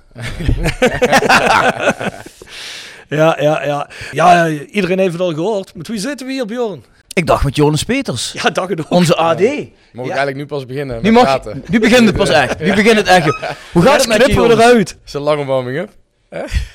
ja, 3.18 3.38
ja, 3.42 3.64
ja. 3.66 3.90
Ja, 4.12 4.48
iedereen 4.50 5.00
heeft 5.00 5.12
het 5.12 5.22
al 5.22 5.34
gehoord. 5.34 5.76
Met 5.76 5.88
wie 5.88 6.00
zitten 6.00 6.28
we 6.28 6.34
hier, 6.34 6.46
Bjorn? 6.46 6.84
Ik 7.18 7.26
dacht 7.26 7.44
met 7.44 7.56
Jonas 7.56 7.84
Peters, 7.84 8.32
Ja, 8.32 8.50
dag 8.50 8.68
het 8.70 8.80
ook. 8.80 8.92
onze 8.92 9.16
AD. 9.16 9.40
Ja. 9.40 9.48
eigenlijk 9.94 10.36
nu 10.38 10.46
pas 10.46 10.66
beginnen 10.66 10.96
Nu, 10.96 11.02
met 11.02 11.12
mag, 11.12 11.24
praten? 11.24 11.64
nu 11.68 11.80
begint 11.80 12.08
het 12.08 12.16
pas 12.16 12.30
echt. 12.30 12.60
Nu 12.60 12.74
begint 12.76 12.96
het 12.98 13.08
echt. 13.08 13.26
Hoe 13.72 13.82
gaat 13.84 14.00
het 14.00 14.08
met 14.08 14.18
je, 14.18 14.24
knippen 14.24 14.44
we 14.44 14.50
Jonas? 14.50 14.66
eruit. 14.66 14.98
Is 15.06 15.14
een 15.14 15.22
lange 15.22 15.46
warming-up? 15.46 15.90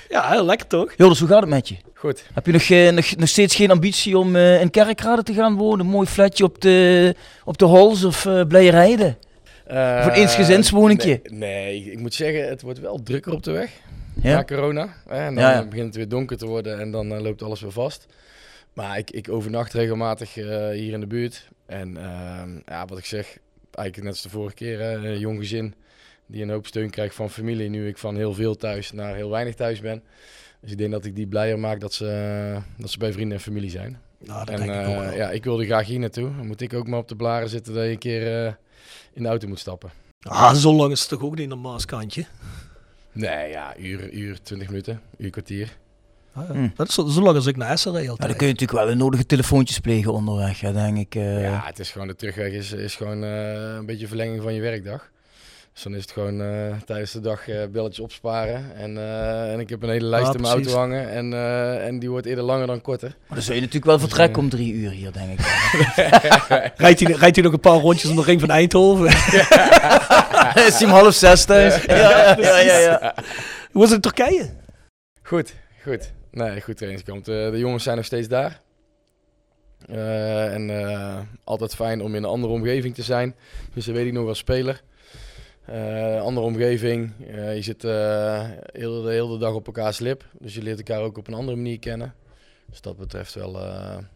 Ja, 0.08 0.30
heel 0.30 0.44
lekker 0.44 0.66
toch? 0.66 0.92
Jonas, 0.96 1.18
hoe 1.18 1.28
gaat 1.28 1.40
het 1.40 1.48
met 1.50 1.68
je? 1.68 1.76
Goed. 1.94 2.24
Heb 2.34 2.46
je 2.46 2.52
nog, 2.52 2.62
eh, 2.62 2.90
nog, 2.90 3.16
nog 3.16 3.28
steeds 3.28 3.54
geen 3.54 3.70
ambitie 3.70 4.18
om 4.18 4.36
eh, 4.36 4.60
in 4.60 4.70
Kerkrade 4.70 5.22
te 5.22 5.34
gaan 5.34 5.54
wonen? 5.56 5.80
Een 5.86 5.92
mooi 5.92 6.06
flatje 6.06 6.44
op 6.44 6.60
de, 6.60 7.14
op 7.44 7.58
de 7.58 7.64
Hols 7.64 8.04
of 8.04 8.26
eh 8.26 8.40
Blijerheide? 8.48 9.16
Of 9.66 10.06
een 10.06 10.10
eensgezinswoningje? 10.12 11.20
Nee, 11.24 11.38
nee, 11.38 11.92
ik 11.92 11.98
moet 11.98 12.14
zeggen, 12.14 12.48
het 12.48 12.62
wordt 12.62 12.80
wel 12.80 13.00
drukker 13.04 13.32
op 13.32 13.42
de 13.42 13.50
weg. 13.50 13.70
Ja? 14.22 14.34
Na 14.34 14.44
corona. 14.44 14.88
hè, 15.08 15.14
En 15.26 15.34
dan 15.34 15.44
Ja, 15.44 15.50
ja. 15.52 15.64
begint 15.64 15.86
het 15.86 15.96
weer 15.96 16.08
donker 16.08 16.36
te 16.36 16.46
worden 16.46 16.80
en 16.80 16.90
dan 16.90 17.22
loopt 17.22 17.42
alles 17.42 17.60
weer 17.60 17.72
vast. 17.72 18.06
Maar 18.72 18.98
ik, 18.98 19.10
ik 19.10 19.28
overnacht 19.28 19.72
regelmatig 19.72 20.36
eh, 20.36 20.68
hier 20.68 20.92
in 20.92 21.00
de 21.00 21.06
buurt. 21.06 21.48
En 21.66 21.96
ehm, 21.96 22.58
ja, 22.66 22.86
wat 22.86 22.98
ik 22.98 23.04
zeg, 23.04 23.38
eigenlijk 23.70 23.96
net 23.96 24.12
als 24.12 24.22
de 24.22 24.28
vorige 24.28 24.54
keer, 24.54 24.80
een 24.80 25.18
jong 25.18 25.38
gezin 25.38 25.74
die 26.26 26.42
een 26.42 26.50
hoop 26.50 26.66
steun 26.66 26.90
krijgt 26.90 27.14
van 27.14 27.30
familie. 27.30 27.68
Nu 27.68 27.88
ik 27.88 27.98
van 27.98 28.16
heel 28.16 28.34
veel 28.34 28.56
thuis 28.56 28.92
naar 28.92 29.14
heel 29.14 29.30
weinig 29.30 29.54
thuis 29.54 29.80
ben. 29.80 30.02
Dus 30.60 30.70
ik 30.70 30.78
denk 30.78 30.90
dat 30.90 31.04
ik 31.04 31.16
die 31.16 31.26
blijer 31.26 31.58
maak 31.58 31.80
dat 31.80 31.92
ze, 31.92 32.58
dat 32.76 32.90
ze 32.90 32.98
bij 32.98 33.12
vrienden 33.12 33.36
en 33.36 33.42
familie 33.42 33.70
zijn. 33.70 34.00
Nou, 34.18 34.44
dat 34.44 34.60
En 34.60 34.66
denk 34.66 34.80
ik 34.80 34.86
eh, 34.86 35.16
ja, 35.16 35.30
ik 35.30 35.44
wilde 35.44 35.64
graag 35.64 35.86
hier 35.86 35.98
naartoe. 35.98 36.36
Dan 36.36 36.46
moet 36.46 36.60
ik 36.60 36.74
ook 36.74 36.86
maar 36.86 36.98
op 36.98 37.08
de 37.08 37.16
blaren 37.16 37.48
zitten 37.48 37.74
dat 37.74 37.84
je 37.84 37.90
een 37.90 37.98
keer 37.98 38.46
eh, 38.46 38.52
in 39.12 39.22
de 39.22 39.28
auto 39.28 39.48
moet 39.48 39.58
stappen. 39.58 39.90
Ah, 40.22 40.54
zo 40.54 40.72
lang 40.72 40.92
is 40.92 41.00
het 41.00 41.08
toch 41.08 41.22
ook 41.22 41.36
niet 41.36 41.50
een 41.50 41.60
Maaskantje? 41.60 42.24
Nee, 43.12 43.50
ja, 43.50 43.76
uur, 43.76 44.12
uur, 44.12 44.42
20 44.42 44.68
minuten, 44.68 45.00
uur, 45.16 45.30
kwartier. 45.30 45.76
Ah, 46.34 46.48
ja. 46.48 46.54
Hm. 46.54 46.68
Dat 46.74 46.88
is 46.88 46.94
zo, 46.94 47.06
zo 47.08 47.20
lang 47.22 47.36
als 47.36 47.46
ik 47.46 47.56
naar 47.56 47.70
Essen 47.70 47.92
Ja, 47.92 47.98
altijd. 47.98 48.28
dan 48.28 48.36
kun 48.36 48.46
je 48.46 48.52
natuurlijk 48.52 48.78
wel 48.84 48.88
de 48.88 48.94
nodige 49.02 49.26
telefoontjes 49.26 49.78
plegen 49.78 50.12
onderweg, 50.12 50.60
ja, 50.60 50.72
denk 50.72 50.98
ik. 50.98 51.14
eh. 51.14 51.42
Ja, 51.42 51.60
het 51.64 51.78
is 51.78 51.90
gewoon 51.90 52.06
de 52.06 52.14
terugweg 52.16 52.52
is, 52.52 52.72
is 52.72 52.94
gewoon 52.96 53.24
eh, 53.24 53.74
een 53.78 53.86
beetje 53.86 54.06
verlenging 54.08 54.42
van 54.42 54.54
je 54.54 54.60
werkdag. 54.60 55.10
Dus 55.74 55.82
dan 55.82 55.94
is 55.94 56.00
het 56.02 56.10
gewoon 56.10 56.40
eh, 56.42 56.76
tijdens 56.86 57.12
de 57.12 57.20
dag 57.20 57.48
eh, 57.48 57.56
belletjes 57.70 58.00
opsparen. 58.04 58.76
En, 58.76 58.96
eh, 58.96 59.52
en 59.52 59.60
ik 59.60 59.68
heb 59.68 59.82
een 59.82 59.88
hele 59.90 60.06
lijst 60.06 60.26
Ja, 60.26 60.34
in 60.34 60.40
mijn 60.40 60.52
auto 60.52 60.76
hangen. 60.76 61.10
En, 61.10 61.32
eh, 61.32 61.86
en 61.86 61.98
die 61.98 62.10
wordt 62.10 62.26
eerder 62.26 62.44
langer 62.44 62.66
dan 62.66 62.80
korter. 62.80 63.08
Maar 63.08 63.36
dan 63.36 63.42
zul 63.42 63.54
je 63.54 63.60
natuurlijk 63.60 63.86
wel 63.86 63.98
vertrekken 63.98 64.42
om 64.42 64.48
drie 64.48 64.72
uur 64.72 64.90
hier, 64.90 65.12
denk 65.12 65.30
ik. 65.40 65.46
Rijdt 66.76 67.00
hij, 67.00 67.12
rijdt 67.12 67.34
hij 67.36 67.44
nog 67.44 67.52
een 67.52 67.60
paar 67.60 67.78
rondjes 67.78 68.10
om 68.10 68.16
de 68.16 68.22
ring 68.22 68.40
van 68.40 68.50
Eindhoven? 68.50 69.06
is 70.66 70.78
hij 70.78 70.84
om 70.84 70.90
half 70.90 71.14
zes 71.14 71.44
thuis? 71.44 71.84
Ja, 71.84 71.96
ja, 71.96 72.36
ja, 72.38 72.58
ja, 72.58 72.78
ja. 72.78 73.14
Hoe 73.72 73.84
is 73.84 73.90
het 73.90 74.04
in 74.04 74.12
Turkije? 74.12 74.50
Goed, 75.22 75.54
goed. 75.82 76.12
Nee, 76.32 76.60
goed 76.60 76.76
trainingskamp. 76.76 77.24
De, 77.24 77.48
de 77.52 77.58
jongens 77.58 77.82
zijn 77.82 77.96
nog 77.96 78.04
steeds 78.04 78.28
daar. 78.28 78.60
Eh, 79.88 80.54
en 80.54 80.70
eh, 80.70 81.20
altijd 81.44 81.74
fijn 81.74 82.02
om 82.02 82.14
in 82.14 82.22
een 82.22 82.28
andere 82.28 82.52
omgeving 82.52 82.94
te 82.94 83.02
zijn. 83.02 83.34
Dus 83.74 83.84
dat 83.84 83.94
weet 83.94 84.06
ik 84.06 84.12
nog 84.12 84.28
als 84.28 84.38
speler. 84.38 84.82
Eh, 85.64 86.20
andere 86.20 86.46
omgeving. 86.46 87.12
Je 87.54 87.62
zit 87.62 87.82
heel, 87.82 89.02
de 89.02 89.10
hele 89.10 89.38
dag 89.38 89.54
op 89.54 89.66
elkaars 89.66 89.98
lip. 89.98 90.24
Dus 90.38 90.54
je 90.54 90.62
leert 90.62 90.78
elkaar 90.78 91.02
ook 91.02 91.18
op 91.18 91.28
een 91.28 91.34
andere 91.34 91.56
manier 91.56 91.78
kennen. 91.78 92.14
Dus 92.70 92.80
dat 92.80 92.96
betreft 92.96 93.34
wel, 93.34 93.58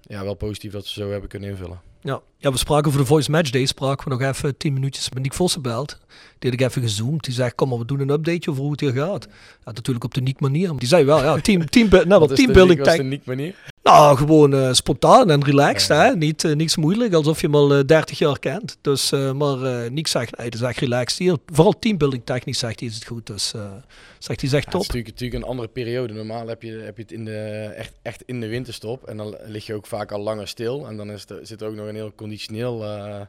ja, 0.00 0.24
wel 0.24 0.34
positief 0.34 0.72
dat 0.72 0.86
ze 0.86 1.00
zo 1.00 1.10
hebben 1.10 1.28
kunnen 1.28 1.48
invullen. 1.48 1.80
Ja. 2.06 2.20
ja, 2.38 2.50
we 2.50 2.58
spraken 2.58 2.86
over 2.86 3.00
de 3.00 3.06
Voice 3.06 3.30
Match 3.30 3.50
Day. 3.50 3.66
Spraken 3.66 4.04
we 4.04 4.10
nog 4.10 4.34
even 4.34 4.56
tien 4.56 4.72
minuutjes 4.72 5.10
met 5.10 5.22
Nick 5.22 5.34
Vossen 5.34 5.62
belt. 5.62 5.98
Die 6.38 6.50
had 6.50 6.60
ik 6.60 6.66
even 6.66 6.82
gezoomd. 6.82 7.24
Die 7.24 7.34
zei, 7.34 7.50
kom 7.50 7.68
maar, 7.68 7.78
we 7.78 7.84
doen 7.84 8.00
een 8.00 8.10
updateje 8.10 8.50
over 8.50 8.62
hoe 8.62 8.70
het 8.70 8.80
hier 8.80 8.92
gaat. 8.92 9.26
Ja, 9.64 9.72
natuurlijk 9.72 10.04
op 10.04 10.14
de 10.14 10.20
Nick 10.20 10.40
manier. 10.40 10.68
Maar 10.68 10.78
die 10.78 10.88
zei 10.88 11.04
wel, 11.04 11.22
ja, 11.22 11.40
team, 11.40 11.66
team, 11.66 11.88
nou, 11.88 12.20
Wat 12.20 12.36
teambuilding 12.36 12.78
wat 12.78 12.88
is 12.88 12.96
de 12.96 13.02
uniek 13.02 13.24
manier? 13.24 13.54
Nou, 13.86 14.16
gewoon 14.16 14.54
eh, 14.54 14.72
spontaan 14.72 15.30
en 15.30 15.44
relaxed, 15.44 15.88
Ja. 15.88 16.04
hè. 16.04 16.16
Niet, 16.16 16.44
eh, 16.44 16.52
niks 16.54 16.76
moeilijk, 16.76 17.12
alsof 17.14 17.40
je 17.40 17.46
hem 17.46 17.54
al 17.56 17.74
eh, 17.74 17.84
30 17.84 18.18
jaar 18.18 18.38
kent. 18.38 18.78
Dus, 18.80 19.12
eh, 19.12 19.32
maar 19.32 19.62
eh 19.62 19.90
Nick 19.90 20.06
zegt, 20.06 20.36
nee, 20.36 20.46
het 20.46 20.54
is 20.54 20.60
echt 20.60 20.78
relaxed 20.78 21.18
hier. 21.18 21.36
Vooral 21.46 21.78
teambuilding 21.78 22.22
technisch 22.24 22.58
zegt 22.58 22.80
hij, 22.80 22.88
is 22.88 22.94
het 22.94 23.04
goed. 23.04 23.26
Dus, 23.26 23.52
eh, 23.54 23.72
zegt 24.18 24.40
hij, 24.40 24.50
zegt 24.50 24.52
Ja, 24.52 24.58
het 24.58 24.70
top. 24.70 24.80
is 24.80 24.86
natuurlijk, 24.86 25.08
natuurlijk 25.14 25.42
een 25.42 25.48
andere 25.50 25.68
periode. 25.68 26.12
Normaal 26.12 26.46
heb 26.48 26.62
je, 26.62 26.70
heb 26.72 26.96
je 26.96 27.02
het 27.02 27.12
in 27.12 27.24
de, 27.24 27.38
echt, 27.76 27.92
echt 28.02 28.22
in 28.26 28.40
de 28.40 28.46
winterstop. 28.48 29.04
En 29.04 29.16
dan 29.16 29.36
lig 29.44 29.66
je 29.66 29.74
ook 29.74 29.86
vaak 29.86 30.12
al 30.12 30.20
langer 30.20 30.48
stil. 30.48 30.86
En 30.86 30.96
dan 30.96 31.10
is 31.10 31.24
er, 31.28 31.38
zit 31.42 31.60
er 31.60 31.68
ook 31.68 31.74
nog 31.74 31.86
een 31.86 31.94
heel 31.94 32.12
conditioneel 32.14 32.84
eh, 32.84 33.20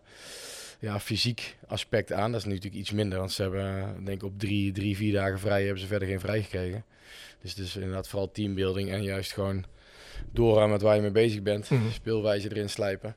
ja, 0.79 0.99
fysiek 0.99 1.57
aspect 1.67 2.11
aan. 2.11 2.31
Dat 2.31 2.39
is 2.39 2.45
nu 2.47 2.53
natuurlijk 2.53 2.81
iets 2.81 2.91
minder. 2.91 3.19
Want 3.19 3.31
ze 3.31 3.41
hebben, 3.41 3.77
eh, 3.77 3.83
denk 4.05 4.17
ik, 4.21 4.23
op 4.27 4.39
drie, 4.39 4.71
drie, 4.71 4.95
vier 4.95 5.13
dagen 5.13 5.39
vrij 5.39 5.61
hebben 5.63 5.81
ze 5.81 5.87
verder 5.87 6.07
geen 6.07 6.19
vrij 6.19 6.41
gekregen. 6.41 6.83
Dus 7.41 7.51
het 7.55 7.59
is 7.65 7.75
inderdaad 7.75 8.07
vooral 8.07 8.31
teambuilding 8.31 8.91
en 8.91 9.03
juist 9.03 9.33
gewoon 9.33 9.63
doorgaan 10.31 10.69
met 10.69 10.81
waar 10.81 10.95
je 10.95 11.01
mee 11.01 11.11
bezig 11.11 11.41
bent. 11.41 11.69
Mhm. 11.69 11.91
Speelwijze 11.91 12.49
erin 12.49 12.69
slijpen. 12.69 13.15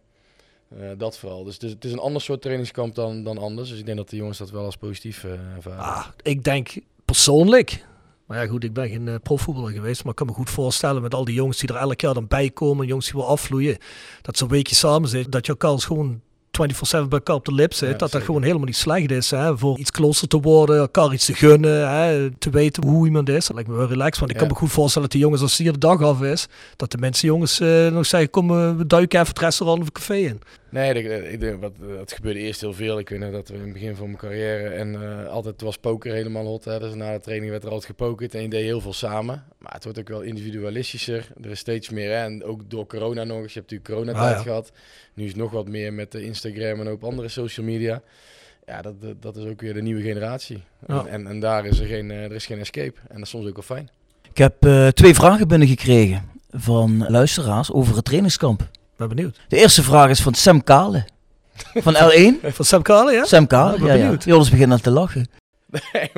Eh, 0.68 0.88
dat 0.98 1.18
vooral. 1.18 1.44
Dus 1.44 1.54
het 1.54 1.62
is, 1.62 1.70
het 1.70 1.84
is 1.84 1.92
een 1.92 1.98
ander 1.98 2.22
soort 2.22 2.42
trainingskamp 2.42 2.94
dan, 2.94 3.24
dan 3.24 3.38
anders. 3.38 3.68
Dus 3.68 3.78
ik 3.78 3.84
denk 3.84 3.96
dat 3.96 4.10
de 4.10 4.16
jongens 4.16 4.38
dat 4.38 4.50
wel 4.50 4.64
als 4.64 4.76
positief 4.76 5.24
eh 5.24 5.30
ervaren. 5.56 5.78
Ah, 5.78 6.06
ik 6.22 6.44
denk 6.44 6.68
persoonlijk. 7.04 7.84
Maar 8.26 8.42
ja, 8.42 8.46
goed, 8.46 8.64
ik 8.64 8.72
ben 8.72 8.88
geen 8.88 9.08
eh, 9.08 9.14
profvoetballer 9.22 9.72
geweest. 9.72 10.02
Maar 10.02 10.10
ik 10.10 10.16
kan 10.18 10.26
me 10.26 10.32
goed 10.32 10.50
voorstellen 10.50 11.02
met 11.02 11.14
al 11.14 11.24
die 11.24 11.34
jongens 11.34 11.58
die 11.58 11.68
er 11.68 11.76
elk 11.76 12.00
jaar 12.00 12.14
dan 12.14 12.26
bij 12.26 12.50
komen. 12.50 12.86
Jongens 12.86 13.06
die 13.10 13.20
wel 13.20 13.28
afvloeien. 13.28 13.78
Dat 14.22 14.36
zo'n 14.36 14.48
weekje 14.48 14.74
samen 14.74 15.08
zit. 15.08 15.32
Dat 15.32 15.46
je 15.46 15.52
elkaar 15.52 15.78
gewoon 15.78 16.20
24-7 16.68 16.90
bij 16.90 17.09
elkaar 17.11 17.35
op 17.35 17.44
de 17.44 17.55
lip 17.55 17.75
zit. 17.75 17.90
Ja, 17.90 17.96
dat 17.96 18.12
dat 18.12 18.23
gewoon 18.23 18.42
helemaal 18.42 18.66
niet 18.66 18.77
slecht 18.77 19.11
is. 19.11 19.31
Hè? 19.31 19.59
Voor 19.59 19.79
iets 19.79 19.90
closer 19.90 20.29
te 20.29 20.40
worden. 20.40 20.79
Elkaar 20.79 21.12
iets 21.12 21.25
te 21.25 21.35
gunnen. 21.35 21.90
Hè? 21.90 22.31
Te 22.31 22.51
weten 22.51 22.87
hoe 22.87 23.07
iemand 23.07 23.29
is. 23.29 23.46
Dat 23.46 23.55
lijkt 23.55 23.70
me 23.70 23.77
wel 23.77 23.88
relaxed. 23.88 24.18
Want 24.18 24.31
ik 24.31 24.37
kan 24.37 24.49
me 24.49 24.55
goed 24.55 24.70
voorstellen 24.70 25.09
dat 25.09 25.16
de 25.18 25.25
jongens 25.25 25.42
als 25.42 25.59
hier 25.59 25.73
de 25.73 25.79
dag 25.79 26.03
af 26.03 26.23
is. 26.23 26.46
Dat 26.77 26.90
de 26.90 26.99
mensen 26.99 27.29
jongens 27.29 27.61
eh, 27.61 27.87
nog 27.87 28.07
zeggen. 28.07 28.31
Kom, 28.31 28.51
eh, 28.51 28.77
we 28.77 28.87
duiken 28.87 29.20
even 29.20 29.33
het 29.33 29.42
restaurant 29.42 29.81
of 29.81 29.85
het 29.85 29.94
café 29.94 30.14
in. 30.16 30.40
Nee, 30.70 30.94
dat, 30.94 31.02
ik 31.42 31.56
wat, 31.61 31.72
dat 31.96 32.12
gebeurde 32.12 32.40
eerst 32.40 32.61
heel 32.61 32.72
veel. 32.72 32.98
Ik 32.98 33.09
weet 33.09 33.18
nog 33.18 33.30
dat 33.30 33.48
we 33.48 33.54
in 33.54 33.61
het 33.61 33.72
begin 33.72 33.96
van 33.96 34.06
mijn 34.06 34.18
carrière 34.18 34.68
en 34.68 34.94
eh, 35.02 35.26
altijd 35.28 35.61
was 35.61 35.76
poker 35.78 36.12
helemaal 36.12 36.46
hot. 36.46 36.64
Hè. 36.64 36.78
Dus 36.78 36.94
na 36.94 37.12
de 37.12 37.20
training 37.20 37.50
werd 37.50 37.62
er 37.64 37.68
altijd 37.70 37.87
gepokerd 37.87 38.35
en 38.35 38.42
je 38.42 38.48
deed 38.48 38.62
heel 38.64 38.80
veel 38.80 38.92
samen. 38.92 39.44
Maar 39.59 39.72
het 39.72 39.85
wordt 39.85 39.98
ook 39.98 40.09
wel 40.09 40.20
individualistischer. 40.20 41.28
Er 41.42 41.50
is 41.50 41.59
steeds 41.59 41.90
meer. 41.90 42.11
Hè. 42.11 42.24
En 42.24 42.44
ook 42.44 42.70
door 42.70 42.87
corona 42.87 43.24
nog 43.24 43.42
eens. 43.42 43.52
Je 43.52 43.59
hebt 43.59 43.70
natuurlijk 43.70 43.90
coronatijd 43.90 44.38
Ah, 44.38 44.44
ja. 44.44 44.50
gehad. 44.50 44.72
Nu 45.14 45.24
is 45.24 45.30
het 45.30 45.38
nog 45.38 45.50
wat 45.50 45.68
meer 45.68 45.92
met 45.92 46.12
de 46.12 46.24
Instagram 46.24 46.80
en 46.80 46.88
ook 46.88 47.02
andere 47.02 47.28
social 47.28 47.66
media. 47.66 48.02
Ja, 48.66 48.83
dat, 48.83 49.00
dat, 49.02 49.22
dat 49.22 49.37
is 49.37 49.44
ook 49.44 49.61
weer 49.61 49.74
de 49.74 49.83
nieuwe 49.83 50.02
generatie. 50.02 50.62
Ja. 50.87 50.98
En, 50.98 51.06
en, 51.09 51.26
en 51.26 51.40
daar 51.40 51.66
is 51.66 51.80
er 51.80 51.87
geen, 51.87 52.11
eh, 52.11 52.24
er 52.24 52.33
is 52.33 52.46
geen 52.46 52.59
escape. 52.59 52.98
En 53.09 53.14
dat 53.14 53.22
is 53.22 53.28
soms 53.30 53.46
ook 53.46 53.54
wel 53.54 53.76
fijn. 53.76 53.88
Ik 54.30 54.38
heb 54.38 54.64
eh, 54.64 54.88
twee 54.88 55.14
vragen 55.14 55.48
binnengekregen 55.48 56.22
van 56.50 57.04
luisteraars 57.09 57.72
over 57.72 57.96
het 57.96 58.04
trainingskamp. 58.04 58.68
Ik 59.00 59.08
ben 59.08 59.16
benieuwd. 59.16 59.40
De 59.48 59.56
eerste 59.56 59.82
vraag 59.82 60.10
is 60.10 60.20
van 60.20 60.34
Sam 60.34 60.64
Kale. 60.64 61.04
Van 61.74 61.94
L1. 61.94 62.46
Van 62.56 62.64
Sam 62.64 62.82
Kale, 62.82 63.12
ja? 63.12 63.24
Sam 63.24 63.46
Kale, 63.46 63.68
Ja, 63.70 63.74
ik 63.74 63.78
ben 63.80 63.88
ja, 63.88 63.94
ja. 63.94 64.00
benieuwd. 64.02 64.24
Jonas 64.24 64.50
begint 64.50 64.72
aan 64.72 64.80
te 64.80 64.90
lachen. 64.90 65.28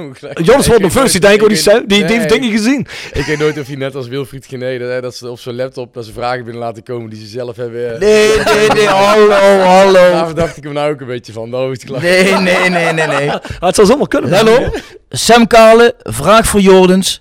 Jonas 0.44 0.66
wordt 0.66 0.82
nerveus. 0.82 1.12
Die 1.12 1.20
denkt, 1.20 1.42
oh, 1.42 1.48
die, 1.48 1.56
Sam- 1.56 1.86
die, 1.86 2.04
die 2.04 2.16
heeft 2.16 2.28
Nee. 2.30 2.40
dingen 2.40 2.50
gezien. 2.50 2.86
Ik 3.12 3.24
weet 3.24 3.38
nooit 3.38 3.58
of 3.58 3.66
hij 3.66 3.76
net 3.76 3.94
als 3.94 4.08
Wilfried 4.08 4.46
Gené, 4.46 4.78
dat, 4.78 4.88
hè, 4.88 5.00
dat 5.00 5.14
ze 5.16 5.30
op 5.30 5.38
zijn 5.40 5.54
laptop 5.54 5.94
dat 5.94 6.04
ze 6.04 6.12
vragen 6.12 6.44
binnen 6.44 6.62
laten 6.62 6.82
komen 6.82 7.10
die 7.10 7.20
ze 7.20 7.26
zelf 7.26 7.56
hebben. 7.56 7.92
eh, 7.94 7.98
Nee, 8.00 8.28
nee, 8.44 8.68
nee, 8.68 8.86
hallo, 8.86 9.58
hallo. 9.60 9.92
Daar 9.92 10.34
dacht 10.34 10.56
ik 10.56 10.64
hem 10.64 10.72
nou 10.72 10.92
ook 10.92 11.00
een 11.00 11.06
beetje 11.06 11.32
van. 11.32 11.50
Nou, 11.50 11.72
is 11.72 11.80
het 11.82 11.90
klaar. 11.90 12.02
Nee, 12.02 12.32
nee, 12.32 12.68
nee, 12.68 12.92
nee, 12.92 13.06
nee. 13.06 13.26
Maar 13.26 13.40
het 13.60 13.74
zou 13.74 13.86
zomaar 13.86 14.08
kunnen. 14.08 14.32
Hallo? 14.34 14.70
Sam 15.08 15.46
Kale, 15.46 15.94
vraag 16.02 16.46
voor 16.46 16.60
Jordens. 16.60 17.20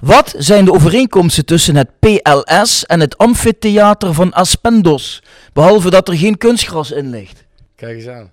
Wat 0.00 0.34
zijn 0.38 0.64
de 0.64 0.72
overeenkomsten 0.72 1.44
tussen 1.44 1.76
het 1.76 1.88
PLS 1.98 2.86
en 2.86 3.00
het 3.00 3.18
amfitheater 3.18 4.14
van 4.14 4.32
Aspendos? 4.32 5.22
Behalve 5.52 5.90
dat 5.90 6.08
er 6.08 6.16
geen 6.16 6.38
kunstgras 6.38 6.90
in 6.90 7.10
ligt. 7.10 7.44
Kijk 7.74 7.96
eens 7.96 8.06
aan. 8.06 8.32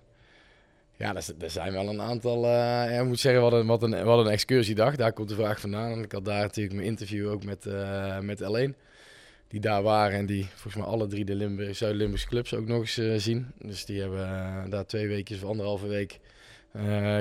Ja, 0.97 1.15
er, 1.15 1.49
zijn 1.49 1.73
wel 1.73 1.87
een 1.87 2.01
aantal. 2.01 2.45
ja, 2.45 2.99
ik 2.99 3.05
moet 3.05 3.19
zeggen, 3.19 3.41
wat 3.41 3.53
een, 3.53 3.65
wat, 3.65 3.83
een, 3.83 4.03
wat 4.03 4.25
een 4.25 4.31
excursiedag. 4.31 4.95
Daar 4.95 5.13
komt 5.13 5.29
de 5.29 5.35
vraag 5.35 5.59
vandaan. 5.59 6.03
Ik 6.03 6.11
had 6.11 6.25
daar 6.25 6.41
natuurlijk 6.41 6.75
mijn 6.75 6.87
interview 6.87 7.29
ook 7.29 7.43
met, 7.43 7.65
eh 7.65 8.19
met 8.19 8.41
Alleen. 8.41 8.75
Die 9.47 9.59
daar 9.59 9.83
waren 9.83 10.17
en 10.19 10.25
die 10.25 10.47
volgens 10.53 10.75
mij 10.75 10.85
alle 10.85 11.07
drie 11.07 11.25
de 11.25 11.35
Limburg, 11.35 11.75
Zuid-Limburgse 11.75 12.27
clubs 12.27 12.53
ook 12.53 12.67
nog 12.67 12.79
eens 12.79 12.97
eh, 12.97 13.13
zien. 13.17 13.51
Dus 13.59 13.85
die 13.85 14.01
hebben 14.01 14.69
daar 14.69 14.85
twee 14.85 15.07
weekjes 15.07 15.43
of 15.43 15.49
anderhalve 15.49 15.87
week 15.87 16.19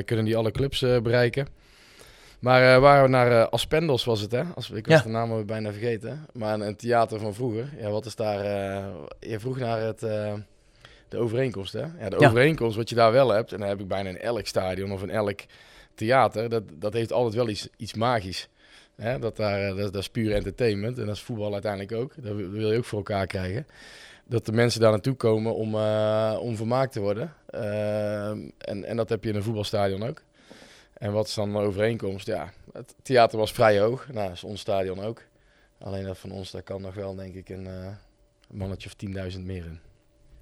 kunnen 0.05 0.25
die 0.25 0.37
alle 0.37 0.51
clubs 0.51 0.81
bereiken. 0.81 1.47
Maar 2.47 2.75
eh 2.75 2.81
waren 2.81 3.03
we 3.03 3.09
naar 3.09 3.31
eh, 3.33 3.49
Aspendos 3.49 4.05
was 4.05 4.21
het 4.21 4.33
hè? 4.33 4.43
Als, 4.55 4.71
ik 4.71 4.87
was 4.87 4.97
Ja. 4.97 5.03
de 5.03 5.09
naam 5.09 5.47
bijna 5.47 5.71
vergeten. 5.73 6.27
Maar 6.33 6.55
een, 6.55 6.61
een 6.61 6.77
theater 6.77 7.21
van 7.21 7.35
vroeger. 7.35 7.69
Ja, 7.79 7.91
wat 7.91 8.05
is 8.07 8.15
daar... 8.17 8.41
eh, 8.41 8.85
je 9.21 9.41
vroeg 9.41 9.59
naar 9.59 9.81
het... 9.81 10.01
de 11.09 11.17
overeenkomst, 11.19 11.73
hè? 11.73 11.81
Ja, 11.99 12.09
de 12.09 12.17
Ja. 12.19 12.27
overeenkomst 12.29 12.77
wat 12.77 12.89
je 12.89 12.95
daar 12.95 13.13
wel 13.13 13.29
hebt, 13.29 13.53
en 13.53 13.59
dat 13.61 13.69
heb 13.69 13.81
ik 13.81 13.89
bijna 13.89 14.09
in 14.09 14.19
elk 14.19 14.47
stadion 14.47 14.93
of 14.93 15.03
in 15.03 15.11
elk 15.11 15.41
theater, 15.95 16.49
dat, 16.49 16.63
dat 16.75 16.93
heeft 16.93 17.13
altijd 17.13 17.35
wel 17.35 17.49
iets, 17.49 17.69
iets 17.77 17.95
magisch. 17.95 18.49
Hè? 18.97 19.19
Dat, 19.19 19.37
daar, 19.37 19.69
dat, 19.75 19.93
dat 19.93 20.03
is 20.03 20.09
puur 20.09 20.33
entertainment 20.35 20.99
en 20.99 21.07
dat 21.07 21.15
is 21.15 21.23
voetbal 21.23 21.53
uiteindelijk 21.53 21.93
ook. 21.93 22.13
Dat 22.17 22.35
wil, 22.35 22.45
dat 22.51 22.59
wil 22.61 22.73
je 22.73 22.79
ook 22.79 22.85
voor 22.85 22.99
elkaar 22.99 23.27
krijgen. 23.27 23.67
Dat 24.29 24.47
de 24.47 24.53
mensen 24.53 24.81
daar 24.81 24.91
naartoe 24.91 25.15
komen 25.15 25.55
om, 25.55 25.75
om 26.39 26.57
vermaakt 26.57 26.93
te 26.93 27.01
worden. 27.01 27.35
Ehm, 27.51 28.39
en, 28.59 28.85
en 28.85 28.97
dat 28.97 29.09
heb 29.09 29.25
je 29.25 29.31
in 29.31 29.37
een 29.37 29.43
voetbalstadion 29.43 30.03
ook. 30.09 30.23
En 30.99 31.13
wat 31.13 31.27
is 31.27 31.35
dan 31.35 31.53
de 31.53 31.59
overeenkomst? 31.59 32.27
Ja, 32.27 32.53
het 32.73 32.95
theater 33.03 33.39
was 33.39 33.53
vrij 33.53 33.79
hoog. 33.79 34.07
Nou, 34.13 34.33
is 34.33 34.45
ons 34.45 34.61
stadion 34.61 35.01
ook. 35.01 35.23
Alleen 35.81 36.05
dat 36.05 36.19
van 36.19 36.31
ons, 36.31 36.51
daar 36.51 36.63
kan 36.63 36.83
nog 36.83 36.95
wel, 36.95 37.15
denk 37.15 37.35
ik, 37.35 37.49
een, 37.49 37.67
eh, 37.67 37.89
mannetje 38.51 38.89
of 38.89 38.95
10.000 38.95 39.45
meer 39.45 39.65
in. 39.65 39.81